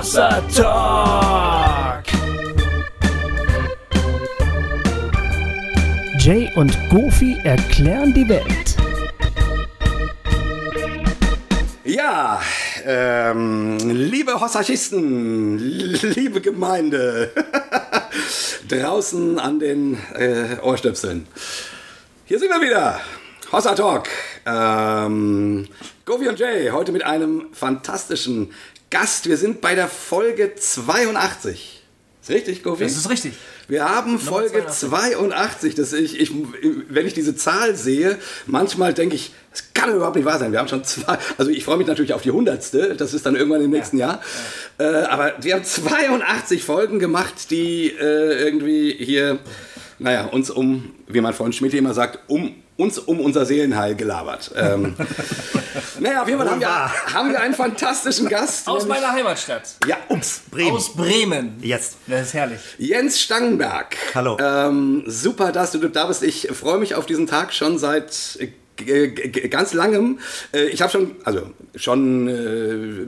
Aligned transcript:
Hossa 0.00 0.40
Talk. 0.56 2.04
Jay 6.18 6.50
und 6.56 6.74
Goofy 6.88 7.36
erklären 7.44 8.14
die 8.14 8.26
Welt. 8.26 8.76
Ja, 11.84 12.40
ähm, 12.86 13.76
liebe 13.90 14.40
Hossachisten, 14.40 15.58
liebe 15.58 16.40
Gemeinde, 16.40 17.30
draußen 18.68 19.38
an 19.38 19.58
den 19.58 19.98
äh, 20.14 20.56
Ohrstöpseln. 20.62 21.26
Hier 22.24 22.38
sind 22.38 22.48
wir 22.48 22.62
wieder, 22.66 22.98
Hossa 23.52 23.74
Talk. 23.74 24.08
Ähm, 24.46 25.68
Govi 26.06 26.26
und 26.28 26.38
Jay, 26.38 26.70
heute 26.70 26.90
mit 26.90 27.04
einem 27.04 27.48
fantastischen 27.52 28.54
Gast. 28.90 29.28
Wir 29.28 29.36
sind 29.36 29.60
bei 29.60 29.74
der 29.74 29.88
Folge 29.88 30.54
82. 30.56 31.82
Ist 32.22 32.30
richtig, 32.30 32.62
Govi? 32.62 32.84
Das 32.84 32.96
ist 32.96 33.08
richtig. 33.08 33.34
Wir 33.68 33.88
haben 33.88 34.18
Folge 34.18 34.66
82. 34.66 35.76
Das 35.76 35.92
ich, 35.92 36.18
ich, 36.20 36.32
wenn 36.88 37.06
ich 37.06 37.14
diese 37.14 37.36
Zahl 37.36 37.76
sehe, 37.76 38.18
manchmal 38.46 38.92
denke 38.92 39.14
ich, 39.14 39.32
das 39.52 39.64
kann 39.74 39.94
überhaupt 39.94 40.16
nicht 40.16 40.24
wahr 40.24 40.38
sein. 40.40 40.50
Wir 40.50 40.58
haben 40.58 40.68
schon 40.68 40.84
zwei. 40.84 41.18
Also 41.38 41.52
ich 41.52 41.64
freue 41.64 41.76
mich 41.76 41.86
natürlich 41.86 42.12
auf 42.12 42.22
die 42.22 42.32
hundertste. 42.32 42.96
Das 42.96 43.14
ist 43.14 43.24
dann 43.26 43.36
irgendwann 43.36 43.62
im 43.62 43.70
nächsten 43.70 43.96
Jahr. 43.96 44.20
Äh, 44.78 44.84
aber 44.84 45.34
wir 45.40 45.54
haben 45.54 45.64
82 45.64 46.64
Folgen 46.64 46.98
gemacht, 46.98 47.50
die 47.50 47.86
äh, 47.90 48.42
irgendwie 48.42 48.92
hier, 48.92 49.38
naja, 50.00 50.24
uns 50.26 50.50
um, 50.50 50.92
wie 51.06 51.20
mein 51.20 51.32
Freund 51.32 51.54
Schmidt 51.54 51.74
immer 51.74 51.94
sagt, 51.94 52.18
um 52.28 52.56
uns 52.80 52.98
um 52.98 53.20
unser 53.20 53.44
Seelenheil 53.46 53.94
gelabert. 53.94 54.50
Ähm, 54.56 54.96
naja, 56.00 56.22
auf 56.22 56.28
jeden 56.28 56.40
Fall 56.40 56.50
haben 56.50 56.60
wir, 56.60 57.14
haben 57.14 57.30
wir 57.30 57.40
einen 57.40 57.54
fantastischen 57.54 58.28
Gast. 58.28 58.66
Aus 58.68 58.84
nämlich- 58.84 59.00
meiner 59.00 59.12
Heimatstadt. 59.12 59.62
Ja, 59.86 59.98
ups. 60.08 60.40
Bremen. 60.50 60.72
Aus 60.72 60.94
Bremen. 60.94 61.58
Jetzt. 61.62 61.96
Das 62.06 62.28
ist 62.28 62.34
herrlich. 62.34 62.60
Jens 62.78 63.20
Stangenberg. 63.20 63.96
Hallo. 64.14 64.38
Ähm, 64.40 65.04
super, 65.06 65.52
dass 65.52 65.72
du 65.72 65.78
da 65.88 66.06
bist. 66.06 66.22
Ich 66.22 66.48
freue 66.52 66.78
mich 66.78 66.94
auf 66.94 67.06
diesen 67.06 67.26
Tag 67.26 67.52
schon 67.52 67.78
seit 67.78 68.38
ganz 69.50 69.74
langem. 69.74 70.18
Äh, 70.52 70.68
Ich 70.68 70.82
habe 70.82 70.90
schon, 70.90 71.12
also 71.24 71.42
schon 71.74 72.28
äh, 72.28 73.06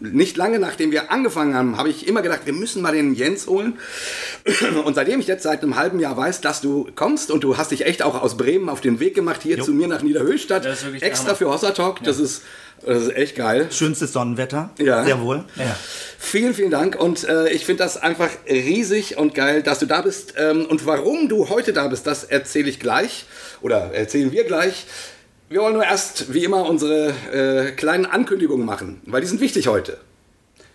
nicht 0.00 0.36
lange 0.36 0.58
nachdem 0.58 0.92
wir 0.92 1.10
angefangen 1.10 1.54
haben, 1.54 1.76
habe 1.76 1.88
ich 1.88 2.06
immer 2.06 2.22
gedacht, 2.22 2.40
wir 2.44 2.52
müssen 2.52 2.82
mal 2.82 2.92
den 2.92 3.14
Jens 3.14 3.46
holen. 3.46 3.78
Und 4.84 4.94
seitdem 4.94 5.20
ich 5.20 5.26
jetzt 5.26 5.42
seit 5.42 5.62
einem 5.62 5.76
halben 5.76 6.00
Jahr 6.00 6.16
weiß, 6.16 6.40
dass 6.40 6.60
du 6.60 6.88
kommst 6.94 7.30
und 7.30 7.44
du 7.44 7.56
hast 7.56 7.70
dich 7.70 7.86
echt 7.86 8.02
auch 8.02 8.20
aus 8.20 8.36
Bremen 8.36 8.68
auf 8.68 8.80
den 8.80 9.00
Weg 9.00 9.14
gemacht 9.14 9.42
hier 9.42 9.56
zu 9.62 9.72
mir 9.72 9.88
nach 9.88 10.02
Niederhöchstadt, 10.02 10.64
extra 11.00 11.34
für 11.34 11.50
Hossa 11.50 11.70
Talk, 11.70 12.02
das 12.04 12.18
ist 12.18 12.42
das 12.84 13.04
ist 13.04 13.16
echt 13.16 13.36
geil. 13.36 13.68
Schönstes 13.70 14.12
Sonnenwetter. 14.12 14.70
Ja. 14.78 15.04
Sehr 15.04 15.20
wohl. 15.20 15.44
Ja. 15.56 15.76
Vielen, 16.18 16.54
vielen 16.54 16.70
Dank 16.70 16.96
und 17.00 17.24
äh, 17.28 17.50
ich 17.50 17.64
finde 17.64 17.82
das 17.82 17.96
einfach 17.96 18.30
riesig 18.48 19.18
und 19.18 19.34
geil, 19.34 19.62
dass 19.62 19.78
du 19.78 19.86
da 19.86 20.02
bist. 20.02 20.34
Ähm, 20.36 20.66
und 20.66 20.86
warum 20.86 21.28
du 21.28 21.48
heute 21.48 21.72
da 21.72 21.88
bist, 21.88 22.06
das 22.06 22.24
erzähle 22.24 22.68
ich 22.68 22.80
gleich 22.80 23.26
oder 23.60 23.92
erzählen 23.92 24.32
wir 24.32 24.44
gleich. 24.44 24.86
Wir 25.48 25.60
wollen 25.60 25.74
nur 25.74 25.84
erst, 25.84 26.32
wie 26.32 26.44
immer, 26.44 26.68
unsere 26.68 27.12
äh, 27.32 27.72
kleinen 27.72 28.06
Ankündigungen 28.06 28.64
machen, 28.64 29.02
weil 29.04 29.20
die 29.20 29.26
sind 29.26 29.40
wichtig 29.40 29.66
heute. 29.66 29.98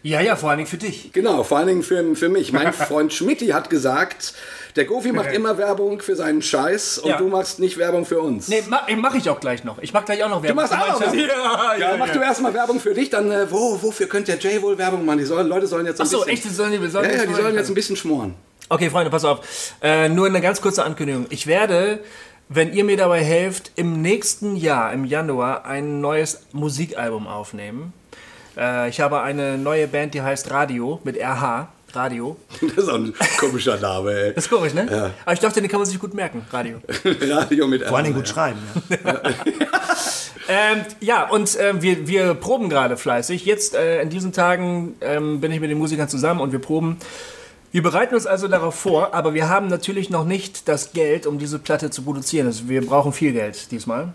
Ja, 0.08 0.22
ja, 0.22 0.38
vor 0.38 0.50
allen 0.50 0.60
Dingen 0.60 0.70
für 0.70 0.78
dich. 0.78 1.12
Genau, 1.12 1.44
vor 1.44 1.58
allen 1.58 1.68
Dingen 1.68 1.84
für, 1.84 2.16
für 2.16 2.30
mich. 2.30 2.54
Mein 2.54 2.72
Freund 2.90 3.12
Schmidti 3.12 3.48
hat 3.48 3.70
gesagt, 3.70 4.34
der 4.78 4.86
Gofi 4.86 5.12
macht 5.12 5.34
immer 5.34 5.58
Werbung 5.58 6.00
für 6.02 6.16
seinen 6.16 6.42
Scheiß 6.42 7.00
und 7.00 7.10
Ja. 7.10 7.18
du 7.18 7.28
machst 7.28 7.60
nicht 7.60 7.78
Werbung 7.78 8.06
für 8.06 8.20
uns. 8.22 8.48
Nee, 8.48 8.64
mach, 8.70 8.88
mach 8.96 9.16
ich 9.16 9.30
auch 9.30 9.40
gleich 9.42 9.66
noch. 9.66 9.80
Ich 9.80 9.92
mach 9.92 10.06
gleich 10.06 10.24
auch 10.24 10.30
noch 10.30 10.38
Du 10.38 10.44
Werbung. 10.44 10.64
machst 10.64 10.74
für 10.74 10.80
auch 10.82 11.00
noch. 11.00 11.04
Scheiß. 11.08 11.14
Ja, 11.14 11.76
Ja, 11.92 11.98
mach 11.98 12.10
du 12.10 12.20
erstmal 12.22 12.54
Werbung 12.54 12.80
für 12.80 12.94
dich, 12.94 13.10
dann 13.10 13.30
äh, 13.32 13.52
wo, 13.52 13.78
wofür 13.82 14.08
könnte 14.08 14.32
der 14.38 14.40
Jay 14.40 14.62
wohl 14.62 14.78
Werbung 14.78 15.04
machen? 15.04 15.18
Die 15.18 15.26
sollen, 15.26 15.48
Leute 15.48 15.68
sollen 15.68 15.86
jetzt 15.86 15.98
so 15.98 16.04
ein 16.04 16.08
Achso, 16.08 16.18
bisschen... 16.20 16.34
echt, 16.34 16.44
die 16.46 16.50
sollen 16.50 16.72
die, 16.82 16.88
sollen 16.90 17.10
Ja, 17.10 17.16
ja, 17.18 17.26
die 17.26 17.34
sollen 17.34 17.56
jetzt 17.56 17.68
ein 17.68 17.76
bisschen 17.76 17.98
schmoren. 17.98 18.36
Okay, 18.70 18.90
Freunde, 18.90 19.10
pass 19.10 19.26
auf. 19.26 19.40
Äh, 19.82 20.08
nur 20.08 20.28
eine 20.28 20.40
ganz 20.40 20.62
kurze 20.62 20.86
Ankündigung. 20.86 21.26
Ich 21.32 21.48
werde, 21.48 22.00
wenn 22.48 22.72
ihr 22.72 22.86
mir 22.86 22.96
dabei 22.98 23.22
helft, 23.24 23.72
im 23.76 24.02
nächsten 24.02 24.56
Jahr, 24.56 24.94
im 24.94 25.04
Januar, 25.04 25.66
ein 25.66 26.00
neues 26.00 26.44
Musikalbum 26.54 27.28
aufnehmen. 27.28 27.92
Äh, 28.58 28.90
ich 28.90 29.00
habe 29.00 29.22
eine 29.22 29.58
neue 29.58 29.88
Band, 29.88 30.14
die 30.14 30.22
heißt 30.22 30.52
Radio, 30.52 31.00
mit 31.04 31.18
RH. 31.18 31.70
Radio. 31.94 32.36
Das 32.62 32.84
ist 32.84 32.90
auch 32.90 32.96
ein 32.96 33.14
komischer 33.40 33.78
Name, 33.78 34.12
ey. 34.12 34.34
Das 34.34 34.46
ist 34.46 34.50
komisch, 34.50 34.74
ne? 34.74 34.88
Ja. 34.90 35.12
Aber 35.24 35.34
ich 35.34 35.40
dachte, 35.40 35.62
den 35.62 35.70
kann 35.70 35.80
man 35.80 35.88
sich 35.88 36.00
gut 36.00 36.14
merken, 36.14 36.46
Radio. 36.52 36.80
Radio 37.22 37.68
mit 37.68 37.84
Vor 37.84 37.98
allen 37.98 38.06
Dingen 38.06 38.18
gut 38.18 38.28
schreiben. 38.28 38.60
Ja. 38.90 39.22
Ähm, 40.50 40.86
ja, 41.02 41.30
und 41.30 41.58
ähm, 41.60 41.82
wir, 41.82 42.08
wir 42.08 42.34
proben 42.34 42.70
gerade 42.70 42.96
fleißig. 42.96 43.44
Jetzt 43.44 43.76
äh, 43.76 44.02
in 44.02 44.10
diesen 44.10 44.32
Tagen 44.32 44.96
ähm, 45.02 45.42
bin 45.42 45.52
ich 45.52 45.60
mit 45.60 45.70
den 45.70 45.78
Musikern 45.78 46.08
zusammen 46.08 46.40
und 46.40 46.54
wir 46.54 46.60
proben. 46.60 47.00
Wir 47.74 47.84
bereiten 47.84 48.16
uns 48.16 48.26
also 48.26 48.48
darauf 48.48 48.76
vor, 48.76 49.14
aber 49.14 49.34
wir 49.34 49.50
haben 49.50 49.68
natürlich 49.68 50.10
noch 50.10 50.24
nicht 50.24 50.70
das 50.70 50.94
Geld, 50.94 51.28
um 51.28 51.38
diese 51.38 51.60
Platte 51.60 51.90
zu 51.90 52.02
produzieren. 52.02 52.48
Also 52.48 52.70
wir 52.70 52.86
brauchen 52.86 53.12
viel 53.12 53.34
Geld 53.34 53.72
diesmal. 53.72 54.14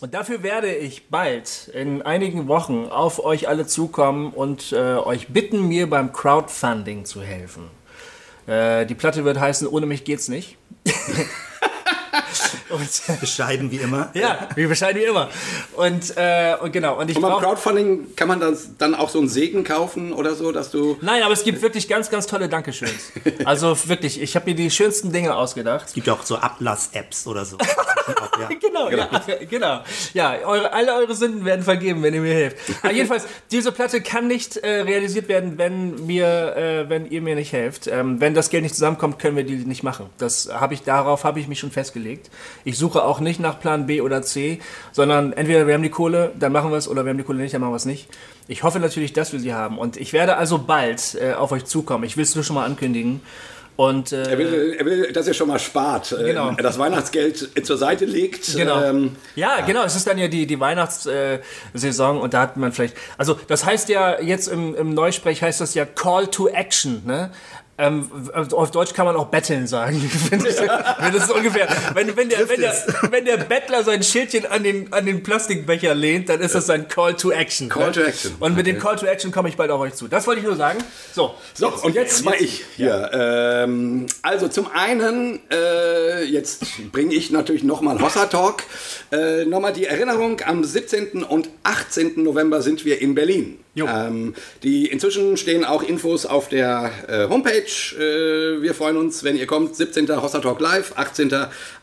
Und 0.00 0.14
dafür 0.14 0.42
werde 0.42 0.72
ich 0.74 1.08
bald 1.08 1.68
in 1.74 2.02
einigen 2.02 2.46
Wochen 2.46 2.86
auf 2.86 3.24
euch 3.24 3.48
alle 3.48 3.66
zukommen 3.66 4.32
und 4.32 4.72
äh, 4.72 4.76
euch 4.96 5.28
bitten, 5.28 5.66
mir 5.66 5.90
beim 5.90 6.12
Crowdfunding 6.12 7.04
zu 7.04 7.20
helfen. 7.20 7.64
Äh, 8.46 8.86
die 8.86 8.94
Platte 8.94 9.24
wird 9.24 9.40
heißen, 9.40 9.66
ohne 9.66 9.86
mich 9.86 10.04
geht's 10.04 10.28
nicht. 10.28 10.56
und, 12.70 13.20
Bescheiden 13.20 13.70
wie 13.70 13.76
immer. 13.76 14.10
ja, 14.14 14.48
wie 14.54 14.66
bescheiden 14.66 15.00
wie 15.00 15.06
immer. 15.06 15.28
Und, 15.74 16.16
äh, 16.16 16.56
und 16.60 16.72
genau, 16.72 16.98
und 16.98 17.10
ich 17.10 17.16
Und 17.16 17.22
beim. 17.22 17.38
Crowdfunding 17.40 18.16
kann 18.16 18.28
man 18.28 18.40
das 18.40 18.76
dann 18.78 18.94
auch 18.94 19.08
so 19.08 19.18
einen 19.18 19.28
Segen 19.28 19.64
kaufen 19.64 20.12
oder 20.12 20.34
so, 20.34 20.52
dass 20.52 20.70
du. 20.70 20.98
Nein, 21.00 21.22
aber 21.22 21.32
es 21.32 21.44
gibt 21.44 21.62
wirklich 21.62 21.88
ganz, 21.88 22.10
ganz 22.10 22.26
tolle 22.26 22.48
Dankeschöns. 22.48 23.12
Also 23.44 23.76
wirklich, 23.88 24.20
ich 24.20 24.34
habe 24.36 24.50
mir 24.50 24.56
die 24.56 24.70
schönsten 24.70 25.12
Dinge 25.12 25.34
ausgedacht. 25.34 25.86
Es 25.88 25.94
gibt 25.94 26.06
ja 26.06 26.12
auch 26.12 26.22
so 26.22 26.36
Ablass-Apps 26.36 27.26
oder 27.26 27.44
so. 27.44 27.56
ja. 28.40 28.48
Genau, 28.60 28.90
ja, 28.90 29.08
genau. 29.48 29.80
Ja, 30.12 30.34
eure, 30.44 30.72
alle 30.72 30.94
eure 30.94 31.14
Sünden 31.14 31.44
werden 31.44 31.62
vergeben, 31.64 32.02
wenn 32.02 32.14
ihr 32.14 32.20
mir 32.20 32.34
helft. 32.34 32.56
Aber 32.82 32.92
jedenfalls, 32.92 33.26
diese 33.50 33.72
Platte 33.72 34.00
kann 34.00 34.26
nicht 34.26 34.56
äh, 34.58 34.80
realisiert 34.82 35.28
werden, 35.28 35.56
wenn 35.56 36.06
mir, 36.06 36.56
äh, 36.56 36.88
wenn 36.88 37.06
ihr 37.10 37.22
mir 37.22 37.36
nicht 37.36 37.52
helft. 37.52 37.86
Ähm, 37.86 38.20
wenn 38.20 38.34
das 38.34 38.50
Geld 38.50 38.64
nicht 38.64 38.74
zusammenkommt, 38.74 39.18
können 39.18 39.36
wir 39.36 39.44
die 39.44 39.56
nicht 39.56 39.82
machen. 39.82 40.10
Das 40.18 40.48
habe 40.52 40.74
ich 40.74 40.82
darauf 40.82 41.24
habe 41.24 41.40
ich 41.40 41.48
mich 41.48 41.58
schon 41.58 41.70
festgelegt. 41.70 41.97
Ich 42.64 42.78
suche 42.78 43.02
auch 43.04 43.20
nicht 43.20 43.40
nach 43.40 43.60
Plan 43.60 43.86
B 43.86 44.00
oder 44.00 44.22
C, 44.22 44.60
sondern 44.92 45.32
entweder 45.32 45.66
wir 45.66 45.74
haben 45.74 45.82
die 45.82 45.90
Kohle, 45.90 46.32
dann 46.38 46.52
machen 46.52 46.70
wir 46.70 46.76
es, 46.78 46.88
oder 46.88 47.04
wir 47.04 47.10
haben 47.10 47.18
die 47.18 47.24
Kohle 47.24 47.38
nicht, 47.40 47.54
dann 47.54 47.60
machen 47.60 47.72
wir 47.72 47.76
es 47.76 47.84
nicht. 47.84 48.08
Ich 48.48 48.62
hoffe 48.62 48.80
natürlich, 48.80 49.12
dass 49.12 49.32
wir 49.32 49.40
sie 49.40 49.52
haben. 49.54 49.78
Und 49.78 49.96
ich 49.96 50.12
werde 50.12 50.36
also 50.36 50.58
bald 50.58 51.16
äh, 51.20 51.34
auf 51.34 51.52
euch 51.52 51.64
zukommen. 51.66 52.04
Ich 52.04 52.16
will 52.16 52.24
es 52.24 52.34
nur 52.34 52.44
schon 52.44 52.54
mal 52.54 52.64
ankündigen. 52.64 53.20
Und 53.76 54.10
äh, 54.10 54.24
Er 54.32 54.38
will, 54.38 54.76
er 54.76 54.84
will, 54.86 55.12
dass 55.12 55.28
er 55.28 55.34
schon 55.34 55.46
mal 55.46 55.60
spart, 55.60 56.10
äh, 56.10 56.24
Genau. 56.24 56.50
das 56.50 56.80
Weihnachtsgeld 56.80 57.64
zur 57.64 57.78
Seite 57.78 58.06
legt. 58.06 58.56
Genau. 58.56 58.82
Ähm, 58.82 59.14
ja, 59.36 59.60
genau. 59.60 59.84
Es 59.84 59.94
ist 59.94 60.04
dann 60.04 60.18
ja 60.18 60.26
die, 60.26 60.48
die 60.48 60.58
Weihnachtssaison 60.58 62.18
und 62.20 62.34
da 62.34 62.40
hat 62.40 62.56
man 62.56 62.72
vielleicht. 62.72 62.96
Also, 63.16 63.38
das 63.46 63.64
heißt 63.64 63.88
ja 63.88 64.20
jetzt 64.20 64.48
im, 64.48 64.74
im 64.74 64.94
Neusprech 64.94 65.42
heißt 65.42 65.60
das 65.60 65.74
ja 65.74 65.84
Call 65.84 66.26
to 66.26 66.48
Action, 66.48 67.02
ne? 67.06 67.30
Ähm, 67.78 68.10
auf 68.32 68.70
Deutsch 68.70 68.92
kann 68.94 69.06
man 69.06 69.16
auch 69.16 69.26
betteln 69.26 69.66
sagen. 69.66 70.10
wenn, 70.30 70.42
das, 70.42 71.24
ist 71.24 71.30
ungefähr, 71.30 71.68
wenn, 71.94 72.16
wenn, 72.16 72.28
der, 72.28 72.48
wenn, 72.48 72.60
der, 72.60 72.74
wenn 73.10 73.24
der 73.24 73.36
Bettler 73.36 73.84
sein 73.84 74.02
Schildchen 74.02 74.46
an 74.46 74.64
den, 74.64 74.92
an 74.92 75.06
den 75.06 75.22
Plastikbecher 75.22 75.94
lehnt, 75.94 76.28
dann 76.28 76.40
ist 76.40 76.54
das 76.54 76.66
sein 76.66 76.88
Call 76.88 77.14
to 77.14 77.30
Action. 77.30 77.68
Call 77.68 77.86
ne? 77.86 77.92
to 77.92 78.00
Action. 78.00 78.34
Und 78.40 78.56
mit 78.56 78.66
dem 78.66 78.78
Okay. 78.78 78.86
Call 78.86 78.96
to 78.96 79.06
Action 79.06 79.32
komme 79.32 79.48
ich 79.48 79.56
bald 79.56 79.70
auf 79.70 79.80
euch 79.80 79.94
zu. 79.94 80.08
Das 80.08 80.26
wollte 80.26 80.40
ich 80.40 80.46
nur 80.46 80.56
sagen. 80.56 80.78
So. 81.12 81.34
So, 81.54 81.68
und 81.68 81.94
jetzt 81.94 82.24
mal 82.24 82.36
ich 82.38 82.64
hier. 82.76 83.10
Ähm, 83.12 84.06
also 84.22 84.48
zum 84.48 84.70
einen, 84.72 85.40
äh, 85.50 86.22
jetzt 86.24 86.64
bringe 86.92 87.14
ich 87.14 87.30
natürlich 87.30 87.64
nochmal 87.64 88.00
Hossa 88.00 88.26
Talk. 88.26 88.62
Äh, 89.10 89.44
nochmal 89.44 89.72
die 89.72 89.86
Erinnerung, 89.86 90.40
am 90.44 90.62
17. 90.62 91.24
und 91.24 91.48
18. 91.64 92.22
November 92.22 92.62
sind 92.62 92.84
wir 92.84 93.00
in 93.00 93.14
Berlin. 93.14 93.58
Ähm, 93.86 94.34
die, 94.62 94.86
inzwischen 94.86 95.36
stehen 95.36 95.64
auch 95.64 95.82
Infos 95.82 96.26
auf 96.26 96.48
der 96.48 96.90
äh, 97.06 97.28
Homepage. 97.28 97.62
Äh, 97.96 98.62
wir 98.62 98.74
freuen 98.74 98.96
uns, 98.96 99.22
wenn 99.24 99.36
ihr 99.36 99.46
kommt. 99.46 99.76
17. 99.76 100.08
Hossa 100.20 100.40
Talk 100.40 100.60
Live, 100.60 100.92
18. 100.96 101.30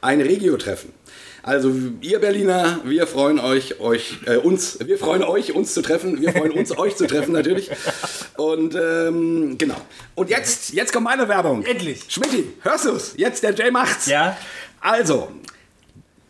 ein 0.02 0.22
Regio-Treffen. 0.22 0.92
Also 1.46 1.72
ihr 2.02 2.18
Berliner, 2.18 2.80
wir 2.86 3.06
freuen 3.06 3.40
euch, 3.40 3.80
euch 3.80 4.18
äh, 4.26 4.38
uns, 4.38 4.80
wir 4.84 4.98
freuen 4.98 5.22
euch, 5.22 5.54
uns 5.54 5.76
zu 5.76 5.84
treffen. 5.84 6.20
Wir 6.20 6.32
freuen 6.32 6.52
uns, 6.52 6.76
euch 6.78 6.96
zu 6.96 7.06
treffen 7.06 7.34
natürlich. 7.34 7.70
Und 8.36 8.74
ähm, 8.74 9.56
genau. 9.60 9.80
Und 10.16 10.32
jetzt, 10.32 10.74
jetzt 10.74 10.92
kommt 10.92 11.04
meine 11.04 11.30
Werbung. 11.30 11.64
Endlich. 11.64 12.02
Schmidti, 12.08 12.52
hörst 12.62 12.86
du's? 12.86 13.14
Jetzt 13.16 13.44
der 13.44 13.54
Jay 13.54 13.70
macht's. 13.70 14.08
Ja. 14.08 14.36
Also, 14.82 15.32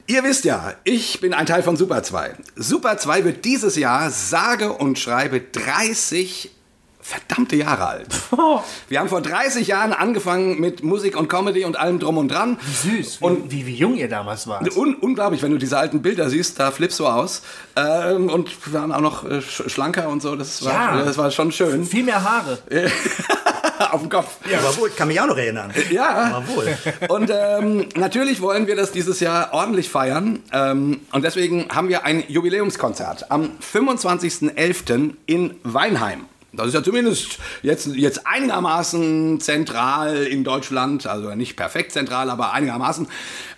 Ihr 0.07 0.23
wisst 0.23 0.45
ja, 0.45 0.75
ich 0.83 1.19
bin 1.19 1.33
ein 1.33 1.47
Teil 1.47 1.63
von 1.63 1.77
Super 1.77 2.03
2. 2.03 2.35
Super 2.55 2.99
2 2.99 3.23
wird 3.23 3.43
dieses 3.43 3.75
Jahr 3.75 4.11
sage 4.11 4.71
und 4.71 4.99
schreibe 4.99 5.41
30 5.41 6.51
verdammte 7.07 7.55
Jahre 7.55 7.85
alt. 7.85 8.07
Wir 8.89 8.99
haben 8.99 9.09
vor 9.09 9.21
30 9.21 9.67
Jahren 9.67 9.93
angefangen 9.93 10.59
mit 10.59 10.83
Musik 10.83 11.15
und 11.15 11.27
Comedy 11.29 11.63
und 11.63 11.77
allem 11.77 11.99
drum 11.99 12.17
und 12.17 12.29
dran. 12.29 12.57
Süß, 12.83 13.21
wie, 13.21 13.25
Und 13.25 13.51
wie, 13.51 13.67
wie 13.67 13.75
jung 13.75 13.95
ihr 13.95 14.09
damals 14.09 14.47
wart. 14.47 14.75
Un 14.75 14.95
unglaublich, 14.95 15.43
wenn 15.43 15.51
du 15.51 15.59
diese 15.59 15.77
alten 15.77 16.01
Bilder 16.01 16.29
siehst, 16.29 16.59
da 16.59 16.71
flippst 16.71 16.99
du 16.99 17.05
aus. 17.05 17.43
Ähm, 17.75 18.29
und 18.29 18.49
wir 18.65 18.79
waren 18.79 18.91
auch 18.91 19.01
noch 19.01 19.23
äh, 19.23 19.39
sch 19.43 19.63
schlanker 19.67 20.09
und 20.09 20.23
so, 20.23 20.35
das 20.35 20.65
war, 20.65 20.73
Ja. 20.97 21.05
das 21.05 21.17
war 21.19 21.29
schon 21.29 21.51
schön. 21.51 21.85
Viel 21.85 22.03
mehr 22.05 22.23
Haare. 22.23 22.57
Auf 23.91 24.01
dem 24.01 24.09
Kopf. 24.09 24.37
Aber 24.57 24.77
wohl, 24.77 24.89
kann 24.89 25.07
mich 25.09 25.19
auch 25.21 25.27
noch 25.27 25.37
erinnern. 25.37 25.71
Ja. 25.91 26.09
Aber 26.37 26.47
wohl. 26.47 26.77
Und 27.09 27.29
ähm, 27.31 27.87
natürlich 27.95 28.41
wollen 28.41 28.65
wir 28.67 28.75
das 28.75 28.91
dieses 28.91 29.19
Jahr 29.19 29.53
ordentlich 29.53 29.89
feiern. 29.89 30.39
Ähm, 30.53 31.01
und 31.11 31.23
deswegen 31.23 31.67
haben 31.69 31.89
wir 31.89 32.03
ein 32.03 32.23
Jubiläumskonzert 32.27 33.29
am 33.31 33.51
25.11. 33.73 35.13
in 35.25 35.55
Weinheim. 35.63 36.25
Das 36.55 36.67
ist 36.67 36.73
ja 36.73 36.83
zumindest 36.83 37.37
jetzt, 37.61 37.87
jetzt 37.87 38.25
einigermaßen 38.25 39.39
zentral 39.39 40.23
in 40.23 40.43
Deutschland, 40.43 41.07
also 41.07 41.33
nicht 41.35 41.55
perfekt 41.55 41.91
zentral, 41.91 42.29
aber 42.29 42.53
einigermaßen. 42.53 43.07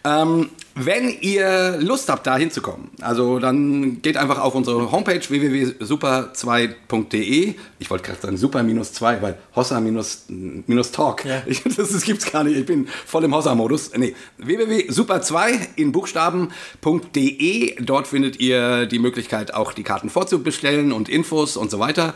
Ähm, 0.08 0.50
wenn 0.80 1.10
ihr 1.22 1.78
Lust 1.80 2.08
habt, 2.08 2.28
da 2.28 2.38
hinzukommen, 2.38 2.92
also 3.02 3.40
dann 3.40 4.00
geht 4.04 4.16
einfach 4.16 4.40
auf 4.40 4.54
unsere 4.54 4.92
Homepage 4.92 5.28
www.super2.de. 5.28 7.56
Ich 7.80 7.90
wollte 7.90 8.06
gerade 8.06 8.22
sagen 8.22 8.38
super 8.38 8.62
minus 8.62 8.94
2, 8.94 9.24
weil 9.24 9.40
Hossa 9.56 9.80
minus, 9.80 10.26
minus 10.28 10.92
Talk. 10.92 11.26
Ja. 11.26 11.42
Ich, 11.48 11.64
das, 11.64 11.76
das 11.76 12.04
gibt's 12.04 12.32
gar 12.32 12.44
nicht. 12.44 12.58
Ich 12.58 12.68
bin 12.68 12.88
voll 13.08 13.24
im 13.24 13.34
Hossa-Modus. 13.34 13.90
Nee, 13.98 14.14
www.super2 14.38 15.70
in 15.78 15.92
Buchstaben.de. 15.92 17.82
Dort 17.82 18.06
findet 18.06 18.40
ihr 18.40 18.86
die 18.86 19.00
Möglichkeit, 19.00 19.56
auch 19.56 19.74
die 19.74 19.82
Karten 19.82 20.12
vorzubestellen 20.12 20.92
und 20.92 21.10
Infos 21.10 21.58
und 21.58 21.72
so 21.72 21.80
weiter. 21.80 22.14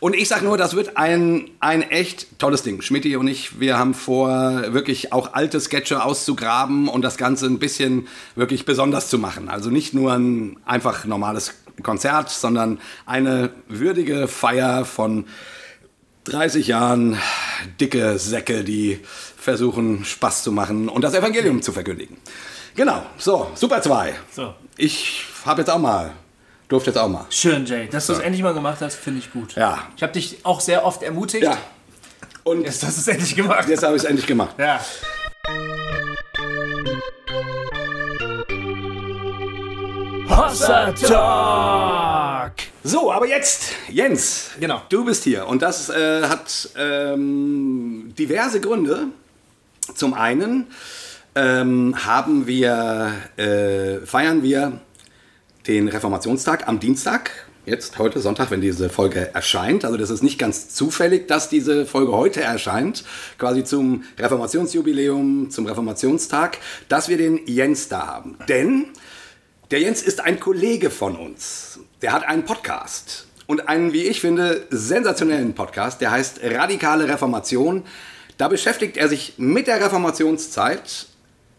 Und 0.00 0.14
ich 0.14 0.28
sage 0.28 0.44
nur, 0.44 0.58
das 0.58 0.76
wird 0.76 0.98
ein, 0.98 1.48
ein 1.60 1.80
echt 1.80 2.38
tolles 2.38 2.62
Ding. 2.62 2.82
Schmidti 2.82 3.16
und 3.16 3.28
ich, 3.28 3.60
wir 3.60 3.78
haben 3.78 3.94
vor, 3.94 4.74
wirklich 4.74 5.14
auch 5.14 5.32
alte 5.32 5.58
Sketche 5.58 6.04
auszugraben 6.04 6.88
und 6.88 7.00
das 7.00 7.16
Ganze 7.16 7.23
ein 7.24 7.58
bisschen 7.58 8.06
wirklich 8.36 8.64
besonders 8.64 9.08
zu 9.08 9.18
machen. 9.18 9.48
Also 9.48 9.70
nicht 9.70 9.94
nur 9.94 10.12
ein 10.12 10.56
einfach 10.64 11.04
normales 11.04 11.54
Konzert, 11.82 12.30
sondern 12.30 12.80
eine 13.06 13.50
würdige 13.68 14.28
Feier 14.28 14.84
von 14.84 15.26
30 16.24 16.68
Jahren 16.68 17.18
dicke 17.80 18.18
Säcke, 18.18 18.64
die 18.64 19.00
versuchen, 19.36 20.04
Spaß 20.04 20.42
zu 20.42 20.52
machen 20.52 20.88
und 20.88 21.02
das 21.02 21.14
Evangelium 21.14 21.60
zu 21.62 21.72
verkündigen. 21.72 22.16
Genau, 22.76 23.04
so, 23.18 23.50
Super 23.54 23.82
2. 23.82 24.14
So. 24.32 24.54
Ich 24.76 25.26
habe 25.44 25.60
jetzt 25.60 25.70
auch 25.70 25.78
mal, 25.78 26.12
durfte 26.68 26.90
jetzt 26.90 26.98
auch 26.98 27.08
mal. 27.08 27.26
Schön, 27.30 27.66
Jay. 27.66 27.88
Dass 27.88 28.06
du 28.06 28.14
es 28.14 28.18
endlich 28.20 28.42
mal 28.42 28.54
gemacht 28.54 28.78
hast, 28.80 28.96
finde 28.96 29.20
ich 29.20 29.32
gut. 29.32 29.54
Ja. 29.54 29.86
Ich 29.96 30.02
habe 30.02 30.12
dich 30.12 30.38
auch 30.44 30.60
sehr 30.60 30.84
oft 30.84 31.02
ermutigt. 31.02 31.44
Ja. 31.44 31.58
Und 32.42 32.64
Jetzt 32.64 32.82
hast 32.84 32.96
du 32.96 33.00
es 33.00 33.08
endlich 33.08 33.36
gemacht. 33.36 33.68
jetzt 33.68 33.82
habe 33.82 33.96
ich 33.96 34.02
es 34.02 34.08
endlich 34.08 34.26
gemacht. 34.26 34.54
Ja. 34.58 34.80
Hossa 40.28 40.92
Talk. 40.92 42.52
So, 42.82 43.10
aber 43.12 43.26
jetzt, 43.26 43.72
Jens. 43.88 44.50
Genau. 44.60 44.82
Du 44.88 45.04
bist 45.04 45.24
hier 45.24 45.46
und 45.46 45.62
das 45.62 45.88
äh, 45.88 46.22
hat 46.22 46.68
ähm, 46.76 48.12
diverse 48.18 48.60
Gründe. 48.60 49.08
Zum 49.94 50.14
einen 50.14 50.66
ähm, 51.34 51.94
haben 52.04 52.46
wir, 52.46 53.12
äh, 53.36 54.04
feiern 54.06 54.42
wir 54.42 54.80
den 55.66 55.88
Reformationstag 55.88 56.68
am 56.68 56.78
Dienstag. 56.80 57.43
Jetzt, 57.66 57.98
heute 57.98 58.20
Sonntag, 58.20 58.50
wenn 58.50 58.60
diese 58.60 58.90
Folge 58.90 59.34
erscheint. 59.34 59.86
Also 59.86 59.96
das 59.96 60.10
ist 60.10 60.22
nicht 60.22 60.38
ganz 60.38 60.68
zufällig, 60.68 61.28
dass 61.28 61.48
diese 61.48 61.86
Folge 61.86 62.12
heute 62.12 62.42
erscheint. 62.42 63.04
Quasi 63.38 63.64
zum 63.64 64.04
Reformationsjubiläum, 64.18 65.48
zum 65.48 65.64
Reformationstag, 65.64 66.58
dass 66.90 67.08
wir 67.08 67.16
den 67.16 67.40
Jens 67.46 67.88
da 67.88 68.06
haben. 68.06 68.36
Denn 68.50 68.88
der 69.70 69.80
Jens 69.80 70.02
ist 70.02 70.20
ein 70.20 70.40
Kollege 70.40 70.90
von 70.90 71.16
uns. 71.16 71.78
Der 72.02 72.12
hat 72.12 72.28
einen 72.28 72.44
Podcast. 72.44 73.28
Und 73.46 73.66
einen, 73.66 73.94
wie 73.94 74.02
ich 74.02 74.20
finde, 74.20 74.66
sensationellen 74.68 75.54
Podcast. 75.54 76.02
Der 76.02 76.10
heißt 76.10 76.40
Radikale 76.42 77.08
Reformation. 77.08 77.82
Da 78.36 78.48
beschäftigt 78.48 78.98
er 78.98 79.08
sich 79.08 79.34
mit 79.38 79.68
der 79.68 79.82
Reformationszeit, 79.82 81.06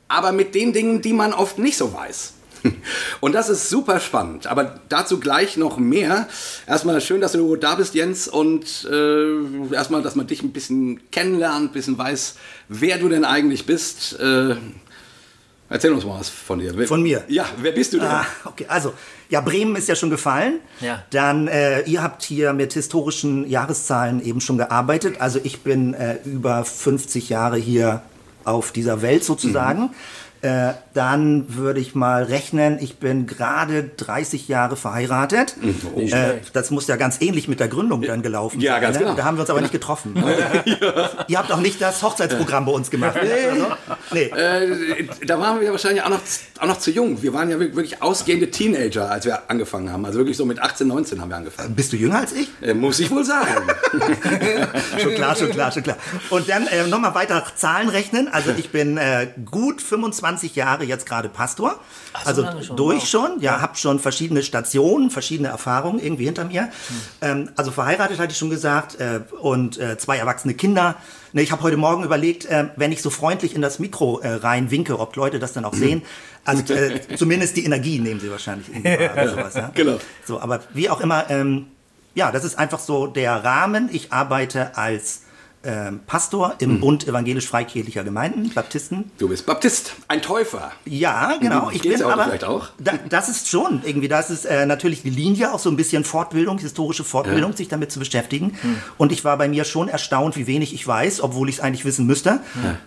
aber 0.08 0.34
mit 0.34 0.54
den 0.54 0.72
Dingen, 0.72 1.01
die 1.01 1.13
man 1.13 1.34
oft 1.34 1.58
nicht 1.58 1.78
so 1.78 1.92
weiß. 1.92 2.35
Und 3.21 3.33
das 3.33 3.50
ist 3.50 3.69
super 3.69 4.00
spannend. 4.00 4.47
Aber 4.47 4.79
dazu 4.89 5.19
gleich 5.19 5.57
noch 5.57 5.77
mehr. 5.77 6.27
Erstmal 6.67 7.00
schön, 7.01 7.21
dass 7.21 7.31
du 7.33 7.56
da 7.56 7.75
bist, 7.75 7.94
Jens. 7.95 8.27
Und 8.27 8.88
äh, 8.91 9.73
erstmal, 9.73 10.01
dass 10.01 10.15
man 10.15 10.27
dich 10.27 10.41
ein 10.44 10.51
bisschen 10.51 11.09
kennenlernt, 11.12 11.71
ein 11.71 11.73
bisschen 11.73 11.97
weiß, 11.97 12.35
wer 12.69 12.97
du 12.97 13.09
denn 13.09 13.25
eigentlich 13.25 13.65
bist. 13.65 14.19
Äh, 14.19 14.56
erzähl 15.69 15.91
uns 15.94 16.06
mal 16.06 16.19
was 16.19 16.29
von 16.29 16.59
dir. 16.59 16.77
Wer- 16.77 16.88
Von 16.88 17.01
mir? 17.03 17.23
Ja, 17.27 17.45
wer 17.62 17.71
bist 17.71 17.94
du 17.94 17.97
denn? 18.00 18.07
Ah, 18.07 18.25
okay, 18.45 18.65
also, 18.67 18.94
ja, 19.29 19.41
Bremen 19.41 19.75
ist 19.75 19.88
ja 19.89 19.95
schon 19.95 20.09
gefallen. 20.12 20.59
Ja. 20.81 21.03
Dann, 21.09 21.47
äh, 21.47 21.81
ihr 21.83 22.03
habt 22.03 22.21
hier 22.23 22.53
mit 22.53 22.73
historischen 22.73 23.50
Jahreszahlen 23.50 24.23
eben 24.23 24.39
schon 24.41 24.57
gearbeitet. 24.57 25.19
Also 25.19 25.39
ich 25.44 25.62
bin 25.62 25.94
äh, 25.95 26.17
über 26.25 26.63
50 26.63 27.29
Jahre 27.29 27.57
hier 27.57 28.01
auf 28.44 28.71
dieser 28.71 29.01
Welt 29.01 29.23
sozusagen. 29.23 29.89
Äh, 30.45 30.75
dann 30.94 31.56
würde 31.56 31.80
ich 31.80 31.95
mal 31.95 32.21
rechnen, 32.24 32.77
ich 32.80 32.97
bin 33.00 33.25
gerade 33.25 33.83
30 33.97 34.47
Jahre 34.47 34.75
verheiratet. 34.75 35.56
Äh, 35.97 36.36
das 36.53 36.69
muss 36.69 36.86
ja 36.88 36.97
ganz 36.97 37.19
ähnlich 37.19 37.47
mit 37.47 37.59
der 37.59 37.68
Gründung 37.68 38.03
dann 38.03 38.21
gelaufen 38.21 38.62
Ja, 38.62 38.74
sein. 38.74 38.81
ganz 38.83 38.97
ne? 38.97 39.03
genau. 39.06 39.15
Da 39.15 39.24
haben 39.25 39.38
wir 39.38 39.42
uns 39.42 39.50
aber 39.50 39.62
nicht 39.62 39.71
getroffen. 39.71 40.13
Ihr 41.27 41.39
habt 41.39 41.51
auch 41.51 41.59
nicht 41.59 41.81
das 41.81 42.03
Hochzeitsprogramm 42.03 42.65
bei 42.65 42.71
uns 42.74 42.92
gemacht. 42.92 43.18
oder 43.18 43.56
so? 43.56 43.95
Nee. 44.12 44.25
Äh, 44.25 45.07
da 45.25 45.39
waren 45.39 45.59
wir 45.59 45.71
wahrscheinlich 45.71 46.03
auch 46.03 46.09
noch, 46.09 46.21
auch 46.59 46.68
noch 46.68 46.77
zu 46.77 46.91
jung. 46.91 47.24
Wir 47.24 47.33
waren 47.33 47.50
ja 47.50 47.59
wirklich 47.59 48.03
ausgehende 48.03 48.51
Teenager, 48.51 49.09
als 49.09 49.25
wir 49.25 49.50
angefangen 49.50 49.91
haben. 49.91 50.06
Also 50.06 50.19
wirklich 50.19 50.38
so 50.38 50.45
mit 50.45 50.62
18, 50.62 50.88
19 50.88 51.21
haben 51.21 51.30
wir 51.30 51.38
angefangen. 51.38 51.74
Bist 51.74 51.91
du 51.91 51.98
jünger 51.98 52.19
als 52.19 52.33
ich? 52.33 52.50
Äh, 52.62 52.75
muss 52.75 53.00
ich 53.00 53.09
wohl 53.09 53.25
sagen. 53.25 53.68
schon 55.01 55.15
klar, 55.15 55.36
schon 55.36 55.50
klar, 55.50 55.71
schon 55.71 55.81
klar. 55.81 55.98
Und 56.30 56.48
dann 56.48 56.68
äh, 56.68 56.86
nochmal 56.86 57.15
weiter 57.15 57.44
Zahlen 57.56 57.89
rechnen. 57.89 58.27
Also 58.27 58.51
ich 58.56 58.69
bin 58.69 59.00
gut 59.50 59.81
25 59.81 60.35
Jahre 60.56 60.84
jetzt 60.84 61.06
gerade 61.06 61.30
Pastor. 61.30 61.80
so 62.24 62.44
also 62.44 62.62
schon, 62.62 62.78
durch 62.78 63.02
wow. 63.02 63.08
schon. 63.08 63.40
Ja, 63.40 63.62
habe 63.62 63.78
schon 63.78 64.00
verschiedene 64.00 64.44
Stationen, 64.44 65.10
verschiedene 65.10 65.50
Erfahrungen 65.50 66.00
irgendwie 66.00 66.26
hinter 66.26 66.46
mir. 66.46 66.70
Ähm, 67.22 67.50
also 67.56 67.72
verheiratet 67.72 68.20
hatte 68.20 68.32
ich 68.32 68.38
schon 68.38 68.50
gesagt 68.50 69.00
äh, 69.00 69.22
und 69.42 69.78
äh, 69.78 69.98
zwei 69.98 70.18
erwachsene 70.18 70.54
Kinder. 70.54 70.96
Ne, 71.34 71.42
ich 71.42 71.52
habe 71.52 71.64
heute 71.64 71.78
Morgen 71.78 72.04
überlegt, 72.04 72.46
äh, 72.46 72.66
wenn 72.76 72.92
ich 72.92 73.02
so 73.02 73.10
freundlich 73.10 73.56
in 73.56 73.62
das 73.62 73.80
Mikro 73.80 74.20
äh, 74.20 74.36
rein 74.36 74.72
winke, 74.72 75.00
ob 75.00 75.16
Leute 75.16 75.40
das 75.40 75.54
dann 75.54 75.66
auch 75.66 75.74
sehen. 75.74 76.02
Also 76.48 76.76
äh, 76.76 77.02
zumindest 77.16 77.58
die 77.58 77.66
Energie 77.66 77.98
nehmen 77.98 78.20
sie 78.20 78.30
wahrscheinlich 78.30 78.68
wahr 78.70 79.28
sowas. 79.30 79.56
Ja? 79.56 79.72
Genau. 79.74 79.98
So, 80.24 80.39
aber 80.39 80.60
wie 80.75 80.92
auch 80.92 81.01
immer, 81.01 81.27
ähm, 81.32 81.65
ja, 82.13 82.32
das 82.32 82.44
ist 82.46 82.60
einfach 82.60 82.77
so 82.77 83.08
der 83.08 83.44
Rahmen. 83.44 83.89
Ich 83.92 84.13
arbeite 84.13 84.77
als 84.77 85.25
ähm, 85.65 86.00
Pastor 86.05 86.55
im 86.60 86.79
Bund 86.79 87.07
evangelisch-freikirchlicher 87.07 88.03
Gemeinden, 88.03 88.51
Baptisten. 88.53 89.12
Du 89.17 89.29
bist 89.29 89.45
Baptist, 89.45 89.93
ein 90.07 90.22
Täufer. 90.22 90.72
Ja, 90.86 91.38
genau. 91.41 91.65
Mhm. 91.65 91.75
Ich 91.75 91.81
Geht's 91.81 92.00
bin 92.00 92.07
aber, 92.12 92.25
vielleicht 92.25 92.43
auch? 92.43 92.69
Da, 92.77 92.93
das 93.10 93.29
ist 93.29 93.50
schon 93.50 93.81
irgendwie, 93.84 94.07
das 94.07 94.29
ist 94.29 94.45
äh, 94.45 94.65
natürlich 94.65 95.01
die 95.01 95.10
Linie, 95.10 95.53
auch 95.53 95.60
so 95.60 95.69
ein 95.69 95.75
bisschen 95.75 96.03
Fortbildung, 96.03 96.57
historische 96.60 97.03
Fortbildung, 97.03 97.55
sich 97.55 97.67
damit 97.67 97.91
zu 97.91 98.00
beschäftigen. 98.00 98.57
Und 98.98 99.12
ich 99.12 99.25
war 99.25 99.38
bei 99.38 99.48
mir 99.48 99.63
schon 99.65 99.89
erstaunt, 99.89 100.38
wie 100.38 100.48
wenig 100.48 100.74
ich 100.74 100.86
weiß, 100.86 101.22
obwohl 101.22 101.50
ich 101.50 101.55
es 101.55 101.62
eigentlich 101.62 101.86
wissen 101.86 102.05
müsste. 102.05 102.39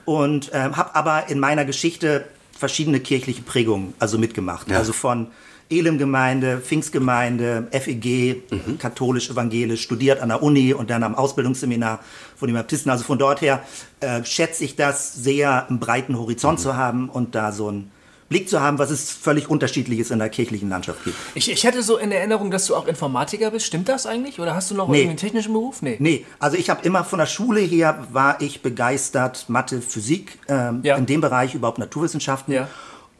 Und 0.04 0.50
ähm, 0.52 0.76
habe 0.76 0.94
aber 0.94 1.28
in 1.28 1.38
meiner 1.38 1.64
Geschichte 1.64 2.24
verschiedene 2.56 3.00
kirchliche 3.00 3.42
Prägungen 3.42 3.94
also 3.98 4.18
mitgemacht. 4.18 4.70
Also 4.72 4.92
von 4.92 5.28
Elim-Gemeinde, 5.70 6.58
Pfingstgemeinde, 6.60 7.68
FEG, 7.72 8.42
katholisch, 8.78 9.30
evangelisch, 9.30 9.82
studiert 9.82 10.20
an 10.20 10.28
der 10.30 10.42
Uni 10.42 10.72
und 10.74 10.90
dann 10.90 11.02
am 11.02 11.14
Ausbildungsseminar 11.14 12.00
von 12.36 12.48
den 12.48 12.54
Baptisten. 12.56 12.90
Also 12.90 13.04
von 13.04 13.18
dort 13.18 13.40
her 13.40 13.62
äh, 14.00 14.24
schätze 14.24 14.64
ich 14.64 14.76
das 14.76 15.14
sehr, 15.14 15.68
einen 15.68 15.78
breiten 15.78 16.18
Horizont 16.18 16.60
zu 16.60 16.76
haben 16.76 17.08
und 17.08 17.34
da 17.34 17.52
so 17.52 17.68
einen 17.68 17.90
Blick 18.28 18.46
zu 18.48 18.60
haben, 18.60 18.78
was 18.78 18.90
es 18.90 19.10
völlig 19.10 19.48
unterschiedliches 19.48 20.10
in 20.10 20.18
der 20.18 20.28
kirchlichen 20.28 20.68
Landschaft 20.68 21.02
gibt. 21.02 21.16
Ich, 21.34 21.50
ich 21.50 21.64
hätte 21.64 21.82
so 21.82 21.96
in 21.96 22.12
Erinnerung, 22.12 22.50
dass 22.50 22.66
du 22.66 22.76
auch 22.76 22.86
Informatiker 22.86 23.50
bist. 23.50 23.64
Stimmt 23.64 23.88
das 23.88 24.04
eigentlich? 24.04 24.38
Oder 24.38 24.54
hast 24.54 24.70
du 24.70 24.74
noch 24.74 24.86
Nee. 24.88 24.98
irgendeinen 24.98 25.16
technischen 25.16 25.54
Beruf? 25.54 25.80
Nee. 25.80 25.96
Nee, 25.98 26.26
also 26.38 26.58
ich 26.58 26.68
habe 26.68 26.84
immer 26.84 27.04
von 27.04 27.18
der 27.20 27.26
Schule 27.26 27.60
her 27.60 28.06
war 28.12 28.40
ich 28.42 28.60
begeistert 28.60 29.46
Mathe, 29.48 29.80
Physik, 29.80 30.38
ähm, 30.48 30.80
Ja. 30.82 30.96
in 30.96 31.06
dem 31.06 31.22
Bereich 31.22 31.54
überhaupt 31.54 31.78
Naturwissenschaften. 31.78 32.52
Ja. 32.52 32.68